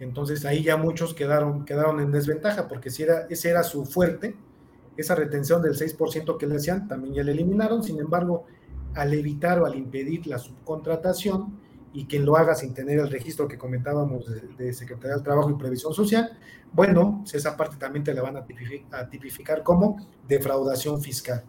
Entonces 0.03 0.45
ahí 0.45 0.63
ya 0.63 0.77
muchos 0.77 1.13
quedaron, 1.13 1.65
quedaron 1.65 1.99
en 1.99 2.11
desventaja 2.11 2.67
porque 2.67 2.89
si 2.89 3.03
era, 3.03 3.27
ese 3.29 3.49
era 3.49 3.63
su 3.63 3.85
fuerte, 3.85 4.35
esa 4.97 5.15
retención 5.15 5.61
del 5.61 5.73
6% 5.73 6.37
que 6.37 6.47
le 6.47 6.55
hacían, 6.57 6.87
también 6.87 7.15
ya 7.15 7.23
le 7.23 7.31
eliminaron. 7.31 7.83
Sin 7.83 7.99
embargo, 7.99 8.45
al 8.95 9.13
evitar 9.13 9.59
o 9.61 9.65
al 9.65 9.75
impedir 9.75 10.27
la 10.27 10.37
subcontratación 10.37 11.59
y 11.93 12.05
quien 12.05 12.25
lo 12.25 12.37
haga 12.37 12.55
sin 12.55 12.73
tener 12.73 12.99
el 12.99 13.09
registro 13.09 13.47
que 13.47 13.57
comentábamos 13.57 14.25
de, 14.25 14.65
de 14.65 14.73
Secretaría 14.73 15.15
del 15.15 15.23
Trabajo 15.23 15.49
y 15.49 15.55
Previsión 15.55 15.93
Social, 15.93 16.37
bueno, 16.73 17.23
esa 17.31 17.55
parte 17.55 17.77
también 17.77 18.03
te 18.03 18.13
la 18.15 18.23
van 18.23 18.35
a 18.35 18.45
tipificar, 19.09 19.61
como 19.61 19.97
defraudación 20.27 21.01
fiscal. 21.01 21.43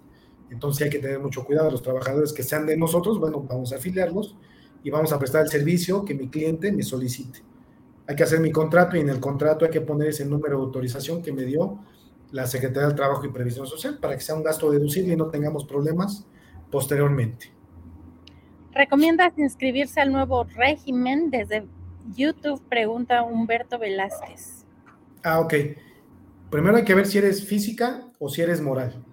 Entonces 0.51 0.85
hay 0.85 0.91
que 0.91 0.99
tener 0.99 1.19
mucho 1.19 1.45
cuidado. 1.45 1.71
Los 1.71 1.83
trabajadores 1.83 2.33
que 2.35 2.43
sean 2.43 2.67
de 2.67 2.77
nosotros, 2.77 3.19
bueno, 3.19 3.41
vamos 3.41 3.73
a 3.73 3.77
afiliarlos 3.77 4.37
y 4.83 4.91
vamos 4.91 5.13
a 5.13 5.19
prestar 5.19 5.43
el 5.43 5.49
servicio 5.49 6.05
que 6.05 6.15
mi 6.15 6.29
cliente 6.29 6.71
me 6.71 6.83
solicite. 6.83 7.41
Hay 8.07 8.17
que 8.17 8.23
hacer 8.23 8.41
mi 8.41 8.53
contrato 8.53 8.97
y 8.97 9.01
en 9.01 9.09
el 9.09 9.21
contrato 9.21 9.65
hay 9.65 9.71
que 9.71 9.81
poner 9.81 10.09
ese 10.09 10.25
número 10.25 10.59
de 10.59 10.65
autorización 10.65 11.23
que 11.23 11.33
me 11.33 11.45
dio 11.45 11.79
la 12.33 12.47
Secretaría 12.47 12.89
del 12.89 12.97
Trabajo 12.97 13.25
y 13.25 13.31
Previsión 13.31 13.67
Social 13.67 13.99
para 13.99 14.15
que 14.15 14.21
sea 14.21 14.35
un 14.35 14.43
gasto 14.43 14.71
deducible 14.71 15.15
y 15.15 15.17
no 15.17 15.29
tengamos 15.29 15.65
problemas 15.65 16.27
posteriormente. 16.71 17.53
¿Recomiendas 18.73 19.39
inscribirse 19.39 20.01
al 20.01 20.11
nuevo 20.11 20.45
régimen? 20.57 21.31
Desde 21.31 21.65
YouTube 22.15 22.61
pregunta 22.69 23.23
Humberto 23.23 23.79
Velázquez. 23.79 24.65
Ah, 25.23 25.41
ok. 25.41 25.55
Primero 26.51 26.77
hay 26.77 26.85
que 26.85 26.95
ver 26.95 27.07
si 27.07 27.19
eres 27.19 27.47
física 27.47 28.05
o 28.19 28.29
si 28.29 28.43
eres 28.43 28.61
moral. 28.61 29.05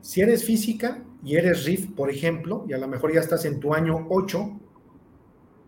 Si 0.00 0.20
eres 0.20 0.44
física 0.44 1.02
y 1.22 1.36
eres 1.36 1.64
RIF, 1.64 1.92
por 1.94 2.10
ejemplo, 2.10 2.64
y 2.68 2.72
a 2.72 2.78
lo 2.78 2.88
mejor 2.88 3.12
ya 3.12 3.20
estás 3.20 3.44
en 3.44 3.60
tu 3.60 3.74
año 3.74 4.06
8, 4.08 4.60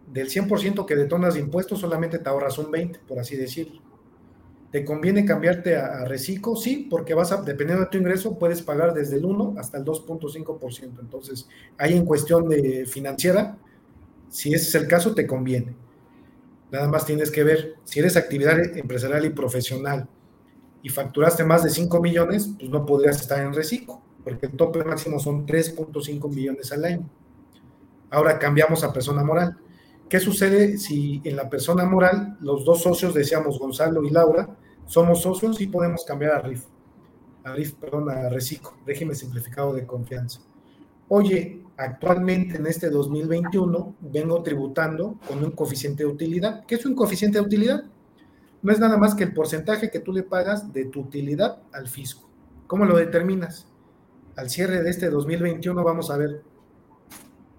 del 0.07 0.29
100% 0.29 0.87
que 0.87 0.97
detonas 0.97 1.35
de 1.35 1.41
impuestos, 1.41 1.81
solamente 1.81 2.19
te 2.19 2.29
ahorras 2.29 2.59
un 2.59 2.71
20, 2.71 3.01
por 3.07 3.19
así 3.19 3.37
decirlo. 3.37 3.81
¿Te 4.71 4.85
conviene 4.85 5.25
cambiarte 5.25 5.77
a, 5.77 6.05
reciclo? 6.05 6.57
Sí, 6.57 6.89
porque 6.91 7.15
vas 7.15 7.31
a, 7.31 7.43
dependiendo 7.43 7.85
de 7.85 7.91
tu 7.91 7.99
ingreso, 7.99 8.39
puedes 8.39 8.61
pagar 8.61 8.93
desde 8.93 9.17
el 9.17 9.25
1 9.25 9.55
hasta 9.57 9.79
el 9.79 9.85
2.5%. 9.85 11.01
Entonces, 11.01 11.49
ahí 11.79 11.97
en 11.97 12.05
cuestión 12.05 12.49
de 12.49 12.85
financiera, 12.85 13.57
si 14.29 14.53
ese 14.53 14.67
es 14.67 14.75
el 14.75 14.89
caso, 14.89 15.15
te 15.15 15.29
conviene. 15.29 15.77
Nada 16.73 16.89
más 16.89 17.07
tienes 17.07 17.31
que 17.31 17.45
ver, 17.45 17.77
si 17.85 18.01
eres 18.01 18.17
actividad 18.17 18.59
empresarial 18.77 19.25
y 19.25 19.31
profesional 19.31 20.09
y 20.83 20.89
facturaste 20.89 21.45
más 21.45 21.63
de 21.63 21.71
5 21.71 22.01
millones, 22.01 22.51
pues 22.59 22.69
no 22.69 22.85
podrías 22.85 23.21
estar 23.21 23.41
en 23.41 23.55
reciclo, 23.55 24.03
porque 24.25 24.47
el 24.47 24.57
tope 24.57 24.83
máximo 24.83 25.21
son 25.21 25.47
3.5 25.47 26.29
millones 26.35 26.73
al 26.73 26.85
año. 26.85 27.09
Ahora 28.11 28.41
cambiamos 28.41 28.83
a 28.83 28.93
persona 28.93 29.23
moral. 29.23 29.57
¿Qué 30.09 30.21
sucede 30.21 30.79
si 30.79 31.21
en 31.25 31.37
la 31.37 31.49
persona 31.49 31.85
moral 31.85 32.37
los 32.41 32.65
dos 32.65 32.83
socios, 32.83 33.15
decíamos 33.15 33.59
Gonzalo 33.59 34.05
y 34.05 34.11
Laura, 34.11 34.57
somos 34.87 35.23
socios 35.23 35.61
y 35.61 35.67
podemos 35.67 36.05
cambiar 36.05 36.33
a 36.33 36.41
RIF, 36.41 36.65
a 37.43 37.53
RIF, 37.55 37.75
perdón, 37.75 38.11
a 38.11 38.29
RECICO, 38.29 38.77
régimen 38.87 39.17
simplificado 39.17 39.73
de 39.73 39.87
confianza. 39.87 40.41
Oye, 41.09 41.63
actualmente 41.77 42.57
en 42.57 42.67
este 42.67 42.91
2021 42.91 43.97
vengo 44.01 44.43
tributando 44.43 45.19
con 45.27 45.43
un 45.43 45.51
coeficiente 45.53 46.05
de 46.05 46.11
utilidad. 46.11 46.65
¿Qué 46.67 46.77
es 46.77 46.87
un 46.87 46.95
coeficiente 46.95 47.39
de 47.39 47.45
utilidad? 47.45 47.85
No 48.63 48.73
es 48.73 48.79
nada 48.79 48.97
más 48.97 49.15
que 49.15 49.25
el 49.25 49.35
porcentaje 49.35 49.91
que 49.91 50.01
tú 50.01 50.13
le 50.13 50.23
pagas 50.23 50.73
de 50.73 50.87
tu 50.87 51.01
utilidad 51.01 51.63
al 51.73 51.89
fisco. 51.89 52.29
¿Cómo 52.67 52.85
lo 52.85 52.97
determinas? 52.97 53.67
Al 54.37 54.49
cierre 54.49 54.83
de 54.83 54.91
este 54.91 55.11
2021 55.11 55.85
vamos 55.85 56.11
a 56.11 56.17
ver 56.17 56.43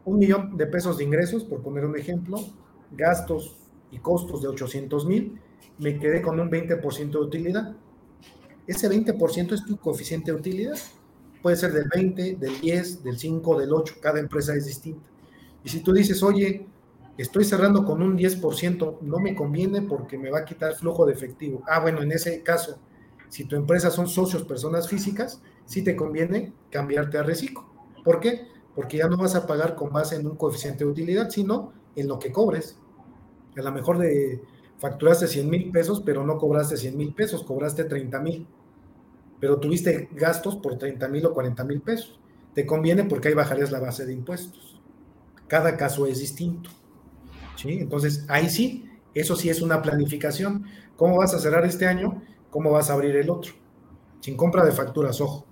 un 0.05 0.19
millón 0.19 0.55
de 0.55 0.67
pesos 0.67 0.97
de 0.97 1.03
ingresos, 1.03 1.43
por 1.43 1.61
poner 1.61 1.85
un 1.85 1.97
ejemplo, 1.97 2.37
gastos 2.91 3.57
y 3.91 3.97
costos 3.97 4.41
de 4.41 4.47
800 4.47 5.05
mil 5.05 5.39
me 5.77 5.99
quedé 5.99 6.21
con 6.21 6.39
un 6.39 6.49
20% 6.49 7.11
de 7.11 7.17
utilidad. 7.17 7.75
Ese 8.67 8.89
20% 8.89 9.53
es 9.53 9.65
tu 9.65 9.77
coeficiente 9.77 10.31
de 10.31 10.37
utilidad. 10.37 10.77
Puede 11.41 11.57
ser 11.57 11.73
del 11.73 11.87
20, 11.93 12.35
del 12.35 12.59
10, 12.59 13.03
del 13.03 13.17
5, 13.17 13.59
del 13.59 13.73
8, 13.73 13.95
cada 14.01 14.19
empresa 14.19 14.55
es 14.55 14.65
distinta. 14.65 15.07
Y 15.63 15.69
si 15.69 15.81
tú 15.81 15.93
dices, 15.93 16.23
oye, 16.23 16.65
estoy 17.17 17.43
cerrando 17.43 17.85
con 17.85 18.01
un 18.01 18.17
10%, 18.17 19.01
no 19.01 19.19
me 19.19 19.35
conviene 19.35 19.81
porque 19.81 20.17
me 20.17 20.31
va 20.31 20.39
a 20.39 20.45
quitar 20.45 20.75
flujo 20.75 21.05
de 21.05 21.13
efectivo. 21.13 21.61
Ah, 21.67 21.79
bueno, 21.79 22.01
en 22.01 22.11
ese 22.11 22.41
caso, 22.41 22.79
si 23.29 23.45
tu 23.45 23.55
empresa 23.55 23.91
son 23.91 24.07
socios, 24.07 24.43
personas 24.43 24.87
físicas, 24.87 25.41
sí 25.65 25.83
te 25.83 25.95
conviene 25.95 26.53
cambiarte 26.71 27.17
a 27.17 27.23
reciclo. 27.23 27.65
¿Por 28.03 28.19
qué? 28.19 28.47
Porque 28.75 28.97
ya 28.97 29.07
no 29.07 29.17
vas 29.17 29.35
a 29.35 29.47
pagar 29.47 29.75
con 29.75 29.91
base 29.91 30.15
en 30.17 30.27
un 30.27 30.35
coeficiente 30.35 30.83
de 30.83 30.91
utilidad, 30.91 31.29
sino 31.29 31.73
en 31.95 32.07
lo 32.07 32.19
que 32.19 32.31
cobres. 32.31 32.77
A 33.57 33.61
lo 33.61 33.71
mejor 33.71 33.97
de 33.97 34.41
facturaste 34.77 35.27
100 35.27 35.49
mil 35.49 35.71
pesos, 35.71 36.01
pero 36.05 36.25
no 36.25 36.37
cobraste 36.37 36.77
100 36.77 36.97
mil 36.97 37.13
pesos, 37.13 37.43
cobraste 37.43 37.85
30 37.85 38.19
mil, 38.19 38.47
pero 39.39 39.59
tuviste 39.59 40.09
gastos 40.11 40.57
por 40.57 40.77
30 40.77 41.07
mil 41.07 41.25
o 41.25 41.33
40 41.33 41.63
mil 41.63 41.81
pesos. 41.81 42.19
Te 42.53 42.65
conviene 42.65 43.05
porque 43.05 43.29
ahí 43.29 43.33
bajarías 43.33 43.71
la 43.71 43.79
base 43.79 44.05
de 44.05 44.13
impuestos. 44.13 44.81
Cada 45.47 45.77
caso 45.77 46.05
es 46.05 46.19
distinto. 46.19 46.69
¿sí? 47.55 47.79
Entonces, 47.79 48.25
ahí 48.27 48.49
sí, 48.49 48.89
eso 49.13 49.35
sí 49.35 49.49
es 49.49 49.61
una 49.61 49.81
planificación. 49.81 50.65
¿Cómo 50.95 51.17
vas 51.17 51.33
a 51.33 51.39
cerrar 51.39 51.65
este 51.65 51.87
año? 51.87 52.21
¿Cómo 52.49 52.71
vas 52.71 52.89
a 52.89 52.93
abrir 52.93 53.15
el 53.15 53.29
otro? 53.29 53.53
Sin 54.21 54.37
compra 54.37 54.65
de 54.65 54.71
facturas, 54.71 55.19
ojo. 55.21 55.45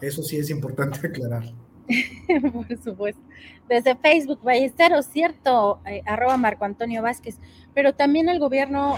Eso 0.00 0.22
sí 0.22 0.36
es 0.36 0.50
importante 0.50 1.06
aclarar. 1.06 1.44
Por 2.52 2.82
supuesto. 2.82 3.20
Desde 3.68 3.96
Facebook, 3.96 4.40
Ballesteros, 4.42 5.06
cierto, 5.06 5.80
eh, 5.86 6.02
arroba 6.06 6.36
Marco 6.36 6.64
Antonio 6.64 7.02
Vázquez, 7.02 7.38
pero 7.74 7.94
también 7.94 8.28
el 8.28 8.38
gobierno 8.38 8.96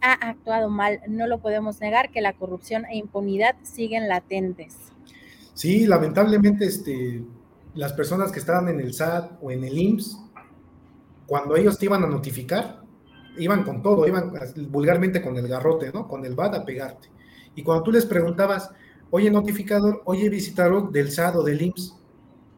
ha 0.00 0.12
actuado 0.12 0.70
mal, 0.70 1.00
no 1.08 1.26
lo 1.26 1.40
podemos 1.40 1.80
negar, 1.80 2.10
que 2.10 2.20
la 2.20 2.32
corrupción 2.32 2.84
e 2.86 2.96
impunidad 2.96 3.56
siguen 3.62 4.08
latentes. 4.08 4.76
Sí, 5.54 5.86
lamentablemente 5.86 6.64
este, 6.64 7.22
las 7.74 7.92
personas 7.92 8.32
que 8.32 8.38
estaban 8.38 8.68
en 8.68 8.80
el 8.80 8.94
SAT 8.94 9.32
o 9.42 9.50
en 9.50 9.64
el 9.64 9.76
IMSS, 9.76 10.18
cuando 11.26 11.56
ellos 11.56 11.78
te 11.78 11.86
iban 11.86 12.02
a 12.02 12.06
notificar, 12.06 12.80
iban 13.38 13.62
con 13.62 13.82
todo, 13.82 14.06
iban 14.06 14.32
vulgarmente 14.68 15.22
con 15.22 15.36
el 15.36 15.48
garrote, 15.48 15.92
¿no? 15.92 16.08
Con 16.08 16.24
el 16.24 16.34
BAD 16.34 16.56
a 16.56 16.64
pegarte. 16.64 17.08
Y 17.54 17.62
cuando 17.62 17.84
tú 17.84 17.92
les 17.92 18.06
preguntabas, 18.06 18.70
oye 19.10 19.30
notificador, 19.30 20.02
oye 20.04 20.28
visitador 20.28 20.90
del 20.90 21.10
SAT 21.10 21.36
o 21.36 21.42
del 21.42 21.62
IMSS, 21.62 21.96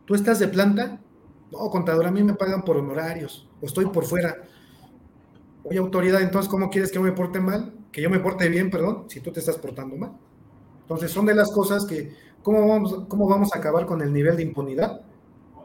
¿tú 0.04 0.14
estás 0.14 0.38
de 0.38 0.48
planta? 0.48 1.00
No, 1.50 1.70
contador, 1.70 2.06
a 2.06 2.10
mí 2.10 2.22
me 2.22 2.34
pagan 2.34 2.62
por 2.62 2.76
honorarios, 2.76 3.48
o 3.60 3.66
estoy 3.66 3.86
por 3.86 4.04
fuera. 4.04 4.36
Oye, 5.64 5.78
autoridad, 5.78 6.22
entonces, 6.22 6.50
¿cómo 6.50 6.70
quieres 6.70 6.90
que 6.90 6.96
yo 6.96 7.02
me 7.02 7.12
porte 7.12 7.40
mal? 7.40 7.72
Que 7.92 8.02
yo 8.02 8.10
me 8.10 8.18
porte 8.18 8.48
bien, 8.48 8.70
perdón, 8.70 9.04
si 9.08 9.20
tú 9.20 9.30
te 9.30 9.40
estás 9.40 9.58
portando 9.58 9.96
mal. 9.96 10.12
Entonces, 10.80 11.10
son 11.10 11.26
de 11.26 11.34
las 11.34 11.52
cosas 11.52 11.84
que, 11.84 12.14
¿cómo 12.42 12.66
vamos, 12.66 13.04
cómo 13.06 13.28
vamos 13.28 13.54
a 13.54 13.58
acabar 13.58 13.86
con 13.86 14.02
el 14.02 14.12
nivel 14.12 14.36
de 14.36 14.42
impunidad? 14.42 15.02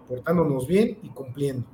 Portándonos 0.07 0.68
bien 0.68 0.99
y 1.01 1.09
cumpliendo. 1.09 1.65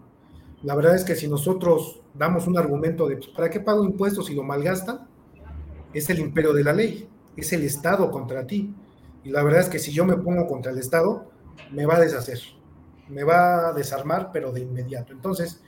La 0.61 0.75
verdad 0.75 0.95
es 0.95 1.03
que 1.03 1.15
si 1.15 1.27
nosotros 1.27 2.01
damos 2.13 2.47
un 2.47 2.57
argumento 2.57 3.07
de, 3.07 3.17
pues, 3.17 3.27
¿para 3.29 3.49
qué 3.49 3.59
pago 3.59 3.83
impuestos 3.83 4.27
si 4.27 4.35
lo 4.35 4.43
malgastan? 4.43 5.07
Es 5.93 6.09
el 6.09 6.19
imperio 6.19 6.53
de 6.53 6.63
la 6.63 6.71
ley, 6.71 7.09
es 7.35 7.51
el 7.51 7.63
Estado 7.63 8.09
contra 8.09 8.47
ti. 8.47 8.73
Y 9.23 9.29
la 9.29 9.43
verdad 9.43 9.61
es 9.61 9.69
que 9.69 9.79
si 9.79 9.91
yo 9.91 10.05
me 10.05 10.17
pongo 10.17 10.47
contra 10.47 10.71
el 10.71 10.77
Estado, 10.77 11.31
me 11.71 11.85
va 11.85 11.95
a 11.95 11.99
deshacer, 11.99 12.39
me 13.07 13.23
va 13.23 13.69
a 13.69 13.73
desarmar, 13.73 14.31
pero 14.31 14.51
de 14.51 14.61
inmediato. 14.61 15.13
Entonces, 15.13 15.61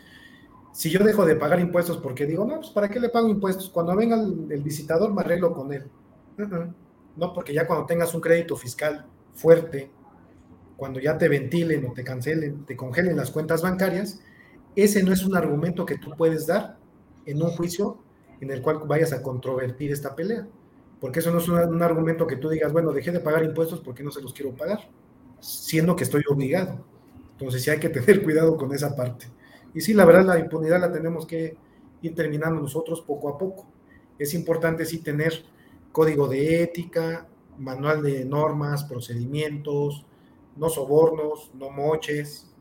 si 0.74 0.90
yo 0.90 1.04
dejo 1.04 1.26
de 1.26 1.36
pagar 1.36 1.60
impuestos 1.60 1.98
porque 1.98 2.26
digo, 2.26 2.46
no, 2.46 2.58
pues 2.58 2.70
¿para 2.72 2.90
qué 2.90 3.00
le 3.00 3.10
pago 3.10 3.30
impuestos? 3.30 3.70
Cuando 3.70 3.96
venga 3.96 4.18
el, 4.18 4.62
visitador 4.62 5.14
me 5.14 5.22
arreglo 5.22 5.54
con 5.54 5.72
él. 5.72 5.90
No, 7.16 7.34
porque 7.34 7.54
ya 7.54 7.66
cuando 7.66 7.86
tengas 7.86 8.14
un 8.14 8.20
crédito 8.20 8.58
fiscal 8.58 9.06
fuerte, 9.34 9.90
cuando 10.76 11.00
ya 11.00 11.18
te 11.18 11.30
ventilen 11.30 11.86
o 11.86 11.94
te 11.94 12.04
cancelen, 12.04 12.66
te 12.66 12.76
congelen 12.76 13.16
las 13.16 13.32
cuentas 13.32 13.62
bancarias, 13.62 14.20
ese 14.76 15.02
no 15.04 15.14
es 15.14 15.24
un 15.26 15.38
argumento 15.38 15.86
que 15.86 15.98
tú 15.98 16.12
puedes 16.18 16.46
dar 16.46 16.78
en 17.26 17.42
un 17.42 17.52
juicio 17.52 18.00
en 18.42 18.52
el 18.52 18.62
cual 18.62 18.82
vayas 18.86 19.14
a 19.14 19.22
controvertir 19.22 19.94
esta 19.94 20.14
pelea. 20.14 20.46
Porque 21.00 21.20
eso 21.20 21.32
no 21.32 21.40
es 21.40 21.48
un, 21.48 21.82
argumento 21.82 22.26
que 22.26 22.38
tú 22.38 22.50
digas, 22.50 22.72
bueno, 22.72 22.92
dejé 22.92 23.12
de 23.12 23.20
pagar 23.20 23.44
impuestos 23.44 23.82
porque 23.82 24.04
no 24.04 24.12
se 24.12 24.22
los 24.22 24.34
quiero 24.34 24.56
pagar, 24.56 24.90
siendo 25.40 25.96
que 25.96 26.04
estoy 26.04 26.24
obligado. 26.30 26.86
Entonces 27.32 27.64
sí 27.64 27.70
hay 27.70 27.80
que 27.80 27.90
tener 27.90 28.24
cuidado 28.24 28.58
con 28.58 28.74
esa 28.74 28.96
parte. 28.96 29.28
Y 29.74 29.82
sí, 29.82 29.94
la 29.94 30.06
verdad, 30.06 30.26
la 30.26 30.40
impunidad 30.40 30.80
la 30.80 30.92
tenemos 30.92 31.26
que 31.26 31.58
ir 32.02 32.16
terminando 32.16 32.62
nosotros 32.62 33.02
poco 33.02 33.30
a 33.30 33.38
poco. 33.38 33.68
Es 34.18 34.34
importante 34.34 34.86
sí 34.86 35.00
tener 35.00 35.44
código 35.92 36.28
de 36.28 36.64
ética, 36.64 37.28
manual 37.58 38.02
de 38.02 38.26
normas, 38.26 38.84
procedimientos, 38.86 40.06
no 40.56 40.70
sobornos, 40.70 41.52
no 41.54 41.70
moches. 41.70 42.52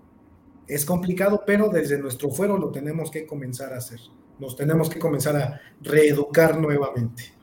Es 0.67 0.85
complicado, 0.85 1.43
pero 1.47 1.69
desde 1.69 1.99
nuestro 1.99 2.31
fuero 2.31 2.59
lo 2.59 2.71
tenemos 2.71 3.11
que 3.11 3.27
comenzar 3.27 3.73
a 3.73 3.79
hacer. 3.79 4.01
Nos 4.39 4.57
tenemos 4.57 4.91
que 4.91 4.99
comenzar 4.99 5.37
a 5.37 5.61
reeducar 5.81 6.59
nuevamente. 6.59 7.34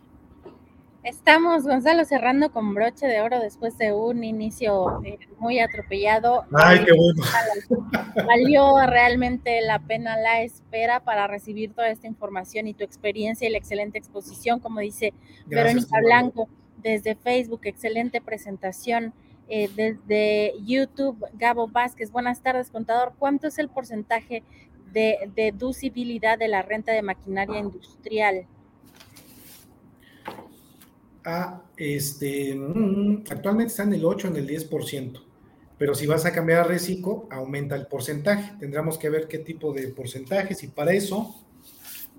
Estamos, 1.04 1.64
Gonzalo, 1.64 2.06
cerrando 2.06 2.52
con 2.52 2.76
broche 2.76 3.08
de 3.08 3.22
oro 3.22 3.40
después 3.40 3.76
de 3.80 3.92
un 3.92 4.24
inicio 4.24 5.02
eh, 5.04 5.18
muy 5.40 5.60
atropellado. 5.60 6.46
Ay, 6.54 6.86
qué 6.86 6.92
bueno. 6.94 7.24
Valió 8.28 8.86
realmente 8.86 9.62
la 9.62 9.80
pena 9.80 10.16
la 10.18 10.44
espera 10.44 11.00
para 11.00 11.26
recibir 11.26 11.74
toda 11.74 11.90
esta 11.90 12.06
información 12.06 12.68
y 12.68 12.76
tu 12.76 12.84
experiencia 12.84 13.48
y 13.48 13.52
la 13.52 13.58
excelente 13.58 13.98
exposición, 13.98 14.60
como 14.60 14.80
dice 14.80 15.14
Verónica 15.48 16.00
Blanco, 16.02 16.48
desde 16.78 17.16
Facebook, 17.16 17.62
excelente 17.64 18.22
presentación. 18.22 19.14
Eh, 19.54 19.70
desde 19.76 20.54
YouTube, 20.64 21.26
Gabo 21.34 21.68
Vázquez, 21.68 22.12
buenas 22.12 22.42
tardes, 22.42 22.70
contador. 22.70 23.14
¿Cuánto 23.18 23.48
es 23.48 23.58
el 23.58 23.70
porcentaje 23.70 24.44
de 24.94 25.18
deducibilidad 25.36 26.38
de 26.38 26.48
la 26.48 26.62
renta 26.62 26.92
de 26.92 27.02
maquinaria 27.02 27.60
industrial? 27.60 28.46
A, 31.24 31.62
este, 31.78 32.56
mm, 32.56 33.24
actualmente 33.30 33.72
está 33.72 33.84
en 33.84 33.94
el 33.94 34.06
8, 34.06 34.30
en 34.30 34.36
el 34.38 34.48
10%, 34.48 35.22
pero 35.78 35.96
si 35.96 36.06
vas 36.06 36.26
a 36.26 36.32
cambiar 36.32 36.60
a 36.62 36.64
reciclo, 36.64 37.28
aumenta 37.30 37.76
el 37.76 37.88
porcentaje. 37.88 38.54
Tendremos 38.60 38.98
que 38.98 39.10
ver 39.10 39.28
qué 39.28 39.40
tipo 39.40 39.74
de 39.74 39.88
porcentajes 39.90 40.64
y 40.64 40.68
para 40.68 40.94
eso, 40.94 41.36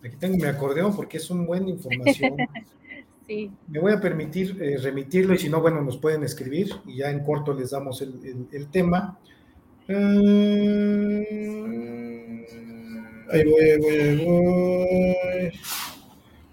aquí 0.05 0.17
tengo 0.19 0.37
mi 0.37 0.47
acordeón 0.47 0.95
porque 0.97 1.19
es 1.19 1.31
un 1.31 1.47
buen 1.47 1.69
información. 1.69 2.37
sí. 3.27 3.51
Me 3.69 3.79
voy 3.79 3.93
a 3.93 4.01
permitir 4.01 4.61
eh, 4.61 4.79
remitirlo 4.79 5.35
y 5.35 5.39
si 5.39 5.49
no, 5.49 5.61
bueno, 5.61 5.81
nos 5.81 5.97
pueden 5.99 6.25
escribir 6.25 6.75
y 6.87 6.97
ya 6.99 7.11
en 7.11 7.23
corto 7.23 7.55
les 7.55 7.71
damos 7.71 8.03
el, 8.03 8.49
el, 8.51 8.67
tema. 8.69 9.19
Mm, 9.87 9.93
ahí 13.31 13.45
voy, 13.45 13.63
ahí 13.63 13.79
voy, 13.79 13.95
ahí 13.95 14.25
voy. 14.25 15.53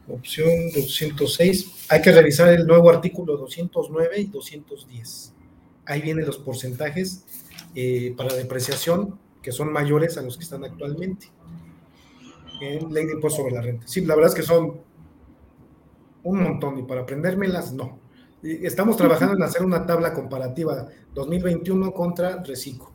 Opción 0.07 0.49
206. 0.75 1.78
Hay 1.89 2.01
que 2.01 2.11
revisar 2.11 2.49
el 2.49 2.67
nuevo 2.67 2.89
artículo 2.89 3.35
209 3.35 4.19
y 4.19 4.25
210. 4.25 5.33
Ahí 5.85 6.01
vienen 6.01 6.25
los 6.25 6.37
porcentajes 6.37 7.25
eh, 7.73 8.13
para 8.15 8.33
depreciación 8.35 9.17
que 9.41 9.51
son 9.51 9.71
mayores 9.71 10.17
a 10.17 10.21
los 10.21 10.37
que 10.37 10.43
están 10.43 10.63
actualmente. 10.63 11.31
en 12.61 12.93
ley 12.93 13.05
de 13.05 13.13
impuesto 13.13 13.41
sobre 13.41 13.55
la 13.55 13.61
renta. 13.61 13.87
Sí, 13.87 14.05
la 14.05 14.15
verdad 14.15 14.31
es 14.31 14.35
que 14.35 14.43
son 14.45 14.81
un 16.23 16.43
montón 16.43 16.77
y 16.77 16.83
para 16.83 17.01
aprendérmelas, 17.01 17.73
no. 17.73 17.99
Estamos 18.43 18.95
trabajando 18.95 19.35
en 19.35 19.43
hacer 19.43 19.63
una 19.63 19.85
tabla 19.85 20.13
comparativa 20.13 20.87
2021 21.13 21.91
contra 21.93 22.43
Reciclo. 22.43 22.91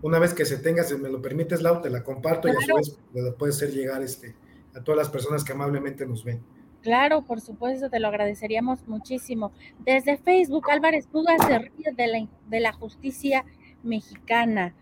Una 0.00 0.18
vez 0.18 0.32
que 0.32 0.44
se 0.44 0.58
tenga, 0.58 0.84
si 0.84 0.96
me 0.96 1.08
lo 1.08 1.20
permites, 1.20 1.60
Lau, 1.60 1.82
te 1.82 1.90
la 1.90 2.04
comparto 2.04 2.48
y 2.48 2.52
a 2.52 2.54
su 2.60 2.74
vez 2.76 3.34
puede 3.36 3.52
hacer 3.52 3.72
llegar 3.72 4.02
este, 4.02 4.36
a 4.74 4.84
todas 4.84 4.96
las 4.96 5.08
personas 5.08 5.42
que 5.42 5.52
amablemente 5.52 6.06
nos 6.06 6.22
ven. 6.22 6.40
Claro, 6.82 7.22
por 7.22 7.40
supuesto, 7.40 7.90
te 7.90 7.98
lo 7.98 8.08
agradeceríamos 8.08 8.86
muchísimo. 8.86 9.52
Desde 9.84 10.16
Facebook, 10.16 10.70
Álvarez 10.70 11.06
Puga 11.06 11.36
se 11.46 11.58
ríe 11.58 11.92
de 11.96 12.06
la, 12.06 12.28
de 12.48 12.60
la 12.60 12.72
justicia 12.72 13.44
mexicana. 13.82 14.74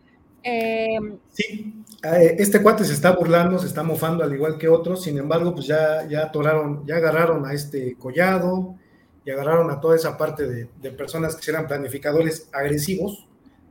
Em, 0.43 1.18
sí, 1.32 1.82
eh, 2.05 2.36
este 2.39 2.62
cuate 2.62 2.85
se 2.85 2.93
está 2.93 3.12
burlando, 3.12 3.59
se 3.59 3.66
está 3.66 3.82
mofando 3.82 4.23
al 4.23 4.32
igual 4.32 4.59
que 4.59 4.68
otros, 4.68 5.02
sin 5.02 5.18
embargo, 5.18 5.52
pues 5.52 5.66
ya, 5.66 6.06
ya 6.06 6.24
atoraron, 6.24 6.86
ya 6.86 6.97
agarraron 6.97 7.44
a 7.47 7.52
este 7.52 7.97
collado 7.97 8.77
y 9.24 9.31
agarraron 9.31 9.70
a 9.70 9.81
toda 9.81 9.97
esa 9.97 10.16
parte 10.16 10.47
de, 10.47 10.68
de 10.81 10.90
personas 10.93 11.35
que 11.35 11.51
eran 11.51 11.66
planificadores 11.66 12.48
agresivos 12.52 13.27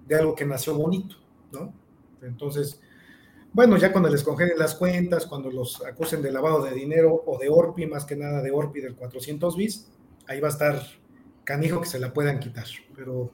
de 0.06 0.16
algo 0.16 0.36
que 0.36 0.46
nació 0.46 0.76
bonito, 0.76 1.16
¿no? 1.54 1.74
Entonces, 2.22 2.82
bueno, 3.56 3.78
ya 3.78 3.94
cuando 3.94 4.10
les 4.10 4.22
congelen 4.22 4.60
las 4.60 4.76
cuentas, 4.76 5.26
cuando 5.26 5.50
los 5.50 5.82
acusen 5.86 6.22
de 6.22 6.30
lavado 6.30 6.62
de 6.62 6.74
dinero 6.74 7.24
o 7.26 7.40
de 7.40 7.48
ORPI, 7.48 7.86
más 7.86 8.04
que 8.04 8.18
nada 8.18 8.42
de 8.42 8.52
ORPI 8.52 8.82
del 8.82 8.96
400 8.96 9.56
bis, 9.56 9.90
ahí 10.28 10.42
va 10.42 10.50
a 10.50 10.52
estar 10.52 10.82
canijo 11.46 11.80
que 11.80 11.88
se 11.88 11.98
la 11.98 12.12
puedan 12.12 12.42
quitar. 12.42 12.66
Pero, 12.94 13.32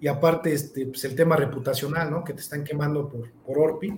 y 0.00 0.08
aparte, 0.08 0.54
este, 0.54 0.86
pues 0.86 1.04
el 1.04 1.14
tema 1.14 1.36
reputacional, 1.36 2.10
¿no? 2.10 2.24
Que 2.24 2.32
te 2.32 2.40
están 2.40 2.64
quemando 2.64 3.10
por, 3.10 3.30
por 3.30 3.58
ORPI 3.58 3.94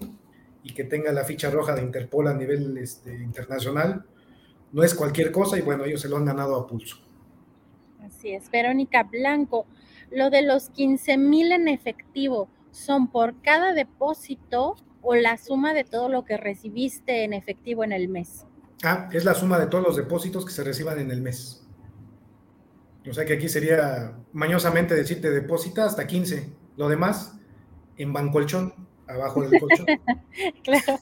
y 0.65 0.75
que 0.75 0.83
tenga 0.83 1.13
la 1.13 1.23
ficha 1.23 1.51
roja 1.51 1.77
de 1.77 1.83
Interpol 1.83 2.27
a 2.27 2.35
nivel 2.35 2.77
este, 2.77 3.15
internacional, 3.15 4.05
no 4.73 4.83
es 4.83 4.93
cualquier 4.93 5.31
cosa 5.31 5.57
y 5.57 5.61
bueno, 5.61 5.85
ellos 5.85 6.01
se 6.01 6.09
lo 6.09 6.17
han 6.17 6.25
ganado 6.25 6.57
a 6.57 6.67
pulso. 6.67 6.97
Así 8.05 8.33
es, 8.33 8.51
Verónica 8.51 9.05
Blanco, 9.05 9.67
lo 10.11 10.31
de 10.31 10.43
los 10.43 10.71
15 10.71 11.17
mil 11.17 11.53
en 11.53 11.69
efectivo, 11.69 12.49
¿son 12.73 13.07
por 13.07 13.41
cada 13.41 13.73
depósito 13.73 14.75
o 15.05 15.15
la 15.15 15.37
suma 15.37 15.75
de 15.75 15.85
todo 15.85 16.09
lo 16.09 16.25
que 16.25 16.37
recibiste 16.37 17.25
en 17.25 17.33
efectivo 17.35 17.85
en 17.85 17.93
el 17.93 18.09
mes? 18.09 18.47
Ah, 18.83 19.09
es 19.13 19.25
la 19.25 19.35
suma 19.35 19.59
de 19.59 19.67
todos 19.67 19.85
los 19.85 19.97
depósitos 19.97 20.45
que 20.45 20.53
se 20.53 20.65
reciban 20.65 20.99
en 20.99 21.11
el 21.11 21.21
mes. 21.21 21.65
O 23.09 23.13
sea 23.13 23.25
que 23.25 23.35
aquí 23.35 23.49
sería 23.49 24.17
mañosamente 24.33 24.95
decirte 24.95 25.31
depósita 25.31 25.85
hasta 25.85 26.07
15. 26.07 26.51
Lo 26.77 26.89
demás 26.89 27.39
en 27.97 28.13
bancolchón, 28.13 28.75
abajo 29.07 29.47
del 29.47 29.61
colchón. 29.61 29.87
claro. 30.65 31.01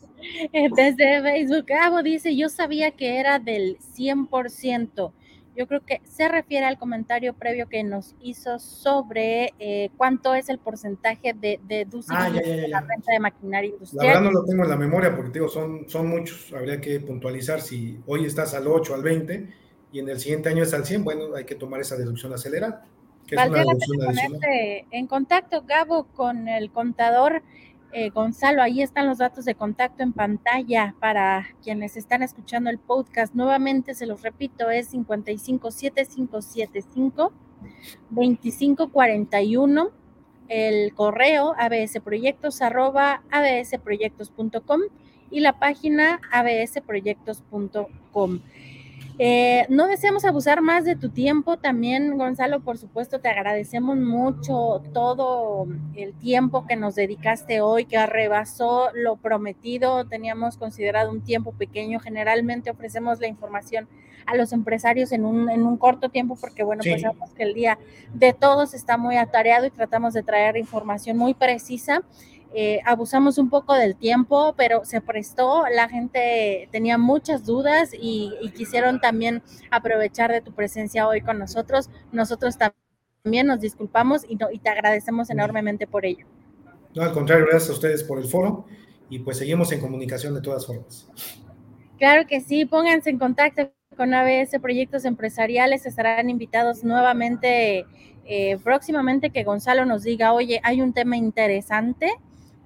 Desde 0.53 1.23
Facebook, 1.23 1.65
Gabo 1.67 2.03
dice, 2.03 2.37
yo 2.37 2.49
sabía 2.49 2.91
que 2.91 3.19
era 3.19 3.39
del 3.39 3.79
100%. 3.79 5.13
Yo 5.55 5.67
creo 5.67 5.81
que 5.81 6.01
se 6.05 6.29
refiere 6.29 6.65
al 6.65 6.79
comentario 6.79 7.35
previo 7.35 7.69
que 7.69 7.85
nos 7.85 8.15
hizo 8.21 8.59
sobre 8.59 9.53
eh, 9.59 9.91
cuánto 9.97 10.35
es 10.35 10.49
el 10.49 10.59
porcentaje 10.59 11.35
de, 11.35 11.61
de 11.67 11.87
ah, 12.09 12.31
la 12.69 12.81
renta 12.81 13.13
de 13.13 13.21
maquinaria 13.21 13.71
industrial. 13.71 14.07
La 14.07 14.13
verdad 14.15 14.31
no 14.31 14.41
lo 14.41 14.45
tengo 14.47 14.65
en 14.65 14.71
la 14.71 14.77
memoria 14.77 15.15
porque 15.15 15.33
digo, 15.33 15.49
son, 15.49 15.89
son 15.89 16.09
muchos. 16.09 16.53
Habría 16.55 16.81
que 16.81 17.01
puntualizar 17.01 17.61
si 17.61 18.01
hoy 18.07 18.25
estás 18.25 18.55
al 18.55 18.67
8, 18.67 18.95
al 18.95 19.03
20 19.03 19.49
y 19.93 19.99
en 19.99 20.09
el 20.09 20.19
siguiente 20.19 20.49
año 20.49 20.63
es 20.63 20.73
al 20.73 20.87
100, 20.87 21.05
bueno, 21.05 21.35
hay 21.37 21.45
que 21.45 21.55
tomar 21.55 21.81
esa 21.81 21.97
deducción 21.97 22.33
acelerada. 22.33 22.87
Que 23.27 23.37
es 23.37 23.47
una 23.47 23.59
deducción 23.59 24.41
en 24.91 25.07
contacto, 25.07 25.63
Gabo, 25.63 26.05
con 26.05 26.49
el 26.49 26.71
contador 26.71 27.43
eh, 27.93 28.11
Gonzalo, 28.11 28.63
ahí 28.63 28.83
están 28.83 29.07
los 29.07 29.19
datos 29.19 29.45
de 29.45 29.55
contacto 29.55 30.03
en 30.03 30.13
pantalla 30.13 30.97
para 30.99 31.47
quienes 31.63 31.97
están 31.97 32.23
escuchando 32.23 32.71
el 32.71 32.79
podcast. 32.79 33.35
Nuevamente 33.35 33.95
se 33.95 34.07
los 34.07 34.23
repito, 34.23 34.71
es 34.71 34.89
557575 34.89 37.33
2541 38.11 39.91
el 40.49 40.93
correo 40.95 41.55
absproyectos 41.57 42.63
arroba 42.63 43.23
absproyectos.com 43.31 44.81
y 45.31 45.39
la 45.41 45.59
página 45.59 46.21
absproyectos.com. 46.31 48.41
Eh, 49.19 49.67
no 49.69 49.87
deseamos 49.87 50.25
abusar 50.25 50.61
más 50.63 50.85
de 50.85 50.97
tu 50.97 51.11
tiempo. 51.11 51.57
También, 51.57 52.17
Gonzalo, 52.17 52.61
por 52.61 52.79
supuesto, 52.79 53.21
te 53.21 53.29
agradecemos 53.29 53.97
mucho 53.97 54.83
todo 54.93 55.67
el 55.95 56.15
tiempo 56.15 56.67
que 56.67 56.77
nos 56.77 56.95
dedicaste 56.95 57.61
hoy, 57.61 57.85
que 57.85 58.05
rebasó 58.07 58.91
lo 58.95 59.17
prometido. 59.17 60.07
Teníamos 60.07 60.57
considerado 60.57 61.11
un 61.11 61.21
tiempo 61.21 61.53
pequeño. 61.53 62.01
Generalmente 62.01 62.71
ofrecemos 62.71 63.21
la 63.21 63.27
información 63.27 63.89
a 64.27 64.37
los 64.37 64.53
empresarios 64.53 65.13
en 65.13 65.25
un, 65.25 65.51
en 65.51 65.67
un 65.67 65.77
corto 65.77 66.09
tiempo 66.09 66.37
porque, 66.41 66.63
bueno, 66.63 66.83
pues 66.85 67.03
sabemos 67.03 67.31
que 67.33 67.43
el 67.43 67.55
día 67.55 67.79
de 68.15 68.33
todos 68.33 68.73
está 68.73 68.97
muy 68.97 69.17
atareado 69.17 69.67
y 69.67 69.71
tratamos 69.71 70.15
de 70.15 70.23
traer 70.23 70.57
información 70.57 71.17
muy 71.17 71.35
precisa. 71.35 72.03
Eh, 72.55 72.81
abusamos 72.85 73.39
un 73.39 73.49
poco 73.49 73.75
del 73.75 73.97
tiempo, 73.97 74.55
pero 74.57 74.85
se 74.85 75.01
prestó, 75.01 75.65
la 75.75 75.89
gente 75.89 76.69
tenía 76.71 76.99
muchas 76.99 77.47
dudas 77.47 77.91
y, 77.93 78.33
quisieron 78.55 79.01
también 79.01 79.43
aprovechar 79.71 80.31
de 80.31 80.43
tu 80.43 80.53
presencia 80.53 81.09
hoy 81.09 81.23
con 81.23 81.39
nosotros. 81.39 81.89
Nosotros 82.13 82.57
también 82.59 83.47
nos 83.47 83.61
disculpamos 83.61 84.25
y, 84.29 84.39
y 84.53 84.59
te 84.59 84.69
agradecemos 84.69 85.31
enormemente 85.31 85.87
por 85.87 86.05
ello. 86.05 86.27
No, 86.95 87.03
al 87.03 87.13
contrario, 87.13 87.47
gracias 87.47 87.71
a 87.71 87.73
ustedes 87.73 88.05
por 88.05 88.19
el 88.19 88.27
foro 88.27 88.67
y 89.09 89.21
pues 89.21 89.39
seguimos 89.39 89.73
en 89.73 89.81
comunicación 89.81 90.35
de 90.35 90.43
todas 90.43 90.67
formas. 90.67 91.09
Claro 91.99 92.27
que 92.27 92.41
sí, 92.41 92.67
pónganse 92.67 93.11
en 93.11 93.19
contacto 93.19 93.71
con 93.97 94.13
ABS 94.13 94.59
Proyectos 94.61 95.05
Empresariales, 95.05 95.87
estarán 95.87 96.29
invitados 96.31 96.83
nuevamente 96.85 97.87
eh, 98.25 98.59
próximamente 98.63 99.31
que 99.31 99.45
Gonzalo 99.45 99.85
nos 99.85 100.03
diga, 100.03 100.33
oye, 100.33 100.61
hay 100.65 100.81
un 100.81 100.93
tema 100.93 101.17
interesante 101.17 102.13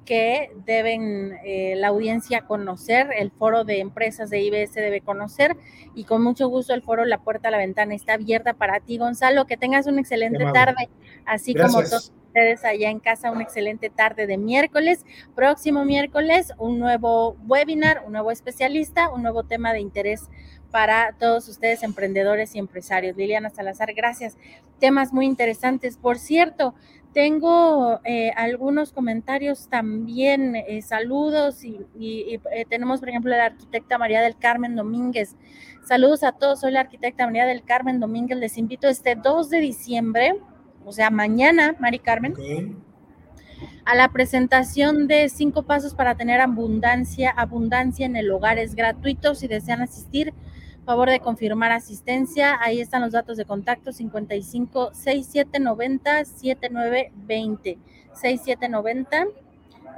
que 0.07 0.51
deben 0.65 1.39
eh, 1.45 1.75
la 1.77 1.89
audiencia 1.89 2.43
conocer, 2.43 3.09
el 3.19 3.31
foro 3.31 3.65
de 3.65 3.81
empresas 3.81 4.31
de 4.31 4.41
IBS 4.41 4.73
debe 4.73 5.03
conocer 5.03 5.57
y 5.95 6.05
con 6.05 6.23
mucho 6.23 6.49
gusto 6.49 6.73
el 6.73 6.81
foro 6.81 7.05
La 7.05 7.19
Puerta 7.19 7.49
a 7.49 7.51
la 7.51 7.59
Ventana 7.59 7.95
está 7.95 8.15
abierta 8.15 8.55
para 8.55 8.81
ti, 8.81 8.97
Gonzalo, 8.97 9.47
que 9.47 9.59
tengas 9.59 9.87
una 9.87 10.01
excelente 10.01 10.47
tarde, 10.55 10.89
así 11.27 11.55
como 11.55 11.83
todos 11.83 12.13
ustedes 12.27 12.65
allá 12.65 12.89
en 12.89 13.01
casa, 13.01 13.31
una 13.31 13.43
excelente 13.43 13.91
tarde 13.91 14.27
de 14.27 14.39
miércoles. 14.39 15.05
Próximo 15.35 15.85
miércoles, 15.85 16.53
un 16.59 16.79
nuevo 16.79 17.37
webinar, 17.47 18.03
un 18.07 18.13
nuevo 18.13 18.31
especialista, 18.31 19.11
un 19.11 19.23
nuevo 19.23 19.43
tema 19.43 19.73
de 19.73 19.81
interés 19.81 20.29
para 20.71 21.15
todos 21.19 21.49
ustedes 21.49 21.83
emprendedores 21.83 22.55
y 22.55 22.59
empresarios. 22.59 23.17
Liliana 23.17 23.51
Salazar, 23.51 23.95
gracias. 23.95 24.37
Temas 24.79 25.13
muy 25.13 25.27
interesantes. 25.27 25.97
Por 25.97 26.19
cierto, 26.19 26.75
tengo 27.17 27.99
eh, 28.05 28.31
algunos 28.37 28.93
comentarios 28.93 29.71
también, 29.71 30.55
eh, 30.55 30.83
saludos 30.83 31.65
y, 31.65 31.81
eh, 31.99 32.67
tenemos, 32.69 33.01
por 33.01 33.09
ejemplo, 33.09 33.31
la 33.35 33.47
arquitecta 33.47 33.97
María 33.97 34.21
del 34.21 34.37
Carmen 34.37 34.77
Domínguez. 34.77 35.35
Saludos 35.83 36.23
a 36.25 36.33
todos, 36.33 36.61
soy 36.61 36.73
la 36.73 36.81
arquitecta 36.81 37.25
María 37.25 37.47
del 37.47 37.65
Carmen 37.65 38.01
Domínguez. 38.01 38.37
Les 38.37 38.59
invito 38.59 38.87
este 38.87 39.15
2 39.15 39.49
de 39.49 39.61
diciembre, 39.61 40.35
o 40.85 40.93
sea, 40.93 41.09
mañana, 41.09 41.75
Mari 41.79 42.01
Carmen, 42.01 42.35
a 43.87 43.95
la 43.95 44.13
presentación 44.13 45.09
de 45.09 45.31
cinco 45.31 45.63
pasos 45.63 45.95
para 45.95 46.17
tener 46.17 46.43
abundancia, 46.43 47.31
abundancia 47.31 48.05
en 48.05 48.17
el 48.17 48.31
hogar. 48.31 48.59
Es 48.59 48.75
gratuito 48.75 49.35
si 49.35 49.49
desean 49.49 49.81
asistir 49.81 50.35
favor 50.87 51.11
de 51.11 51.21
confirmar 51.21 51.73
asistencia. 51.73 52.59
Ahí 52.63 52.81
están 52.81 53.03
los 53.03 53.13
datos 53.13 53.37
de 53.37 53.45
contacto 53.45 53.93
55 53.93 54.95
6790 54.95 56.25
7920 56.25 57.79
6790 58.15 59.27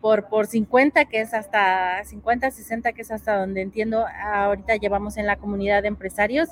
por, 0.06 0.28
por 0.28 0.46
50, 0.46 1.06
que 1.06 1.22
es 1.22 1.34
hasta 1.34 2.04
50, 2.04 2.52
60, 2.52 2.94
que 2.94 3.02
es 3.02 3.10
hasta 3.10 3.40
donde 3.40 3.62
entiendo 3.62 4.06
ahorita 4.06 4.76
llevamos 4.76 5.18
en 5.18 5.26
la 5.26 5.38
comunidad 5.38 5.82
de 5.82 5.88
empresarios. 5.88 6.50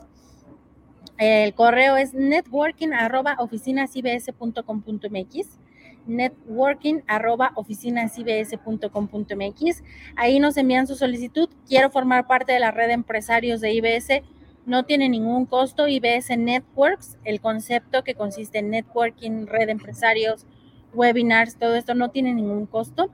El 1.20 1.54
correo 1.54 1.96
es 1.96 2.16
networking 2.16 2.94
arroba 2.94 3.36
oficinasibs.com.mx 3.38 5.60
networking 6.08 7.02
arroba 7.06 7.52
oficinasibs.com.mx. 7.54 9.84
Ahí 10.16 10.40
nos 10.40 10.58
envían 10.58 10.88
su 10.88 10.96
solicitud. 10.96 11.48
Quiero 11.68 11.92
formar 11.92 12.26
parte 12.26 12.54
de 12.54 12.60
la 12.60 12.72
red 12.72 12.88
de 12.88 12.94
empresarios 12.94 13.62
de 13.62 13.72
IBS. 13.72 14.24
No 14.66 14.86
tiene 14.86 15.10
ningún 15.10 15.46
costo. 15.46 15.88
IBS 15.88 16.36
Networks, 16.40 17.20
el 17.24 17.40
concepto 17.40 18.04
que 18.04 18.16
consiste 18.16 18.58
en 18.58 18.72
networking, 18.72 19.46
red 19.46 19.68
de 19.68 19.74
empresarios, 19.74 20.48
webinars, 20.96 21.60
todo 21.60 21.76
esto 21.76 21.94
no 21.94 22.10
tiene 22.10 22.34
ningún 22.34 22.66
costo. 22.66 23.12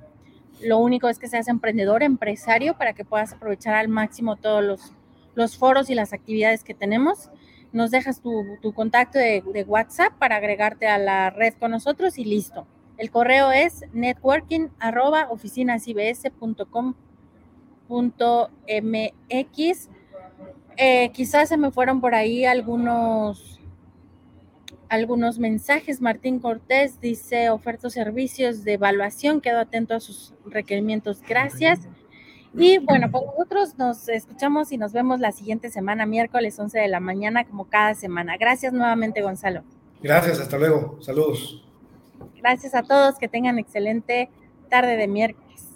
Lo 0.61 0.77
único 0.77 1.07
es 1.07 1.19
que 1.19 1.27
seas 1.27 1.47
emprendedor, 1.47 2.03
empresario, 2.03 2.77
para 2.77 2.93
que 2.93 3.05
puedas 3.05 3.33
aprovechar 3.33 3.75
al 3.75 3.87
máximo 3.87 4.35
todos 4.35 4.93
los, 5.35 5.57
foros 5.57 5.89
y 5.89 5.95
las 5.95 6.11
actividades 6.11 6.63
que 6.63 6.73
tenemos 6.73 7.29
nos 7.71 7.91
dejas 7.91 8.21
tu, 8.21 8.73
contacto 8.73 9.19
de, 9.19 9.65
WhatsApp 9.67 10.13
para 10.17 10.37
agregarte 10.37 10.87
a 10.87 10.97
la 10.97 11.29
red 11.29 11.53
con 11.53 11.71
nosotros 11.71 12.17
y 12.17 12.25
listo. 12.25 12.65
El 12.97 13.11
correo 13.11 13.51
es 13.51 13.85
networking 13.93 14.67
eh, 20.81 21.09
quizás 21.11 21.49
se 21.49 21.57
me 21.57 21.71
fueron 21.71 21.99
por 21.99 22.15
ahí 22.15 22.45
algunos, 22.45 23.58
algunos 24.89 25.39
mensajes. 25.39 26.01
Martín 26.01 26.39
Cortés 26.39 26.99
dice 26.99 27.49
ofertos 27.49 27.93
servicios 27.93 28.63
de 28.63 28.73
evaluación. 28.73 29.39
Quedo 29.39 29.59
atento 29.59 29.93
a 29.93 29.99
sus 29.99 30.33
requerimientos. 30.45 31.21
Gracias. 31.27 31.79
Y 32.53 32.79
bueno, 32.79 33.11
pues 33.11 33.23
nosotros 33.25 33.77
nos 33.77 34.09
escuchamos 34.09 34.71
y 34.71 34.77
nos 34.77 34.91
vemos 34.91 35.19
la 35.19 35.31
siguiente 35.31 35.69
semana, 35.69 36.07
miércoles 36.07 36.57
11 36.57 36.79
de 36.79 36.87
la 36.87 36.99
mañana, 36.99 37.45
como 37.45 37.65
cada 37.65 37.93
semana. 37.93 38.37
Gracias 38.37 38.73
nuevamente, 38.73 39.21
Gonzalo. 39.21 39.63
Gracias, 40.01 40.39
hasta 40.39 40.57
luego. 40.57 40.97
Saludos. 41.01 41.63
Gracias 42.37 42.73
a 42.73 42.81
todos, 42.83 43.19
que 43.19 43.27
tengan 43.27 43.59
excelente 43.59 44.29
tarde 44.69 44.97
de 44.97 45.07
miércoles. 45.07 45.68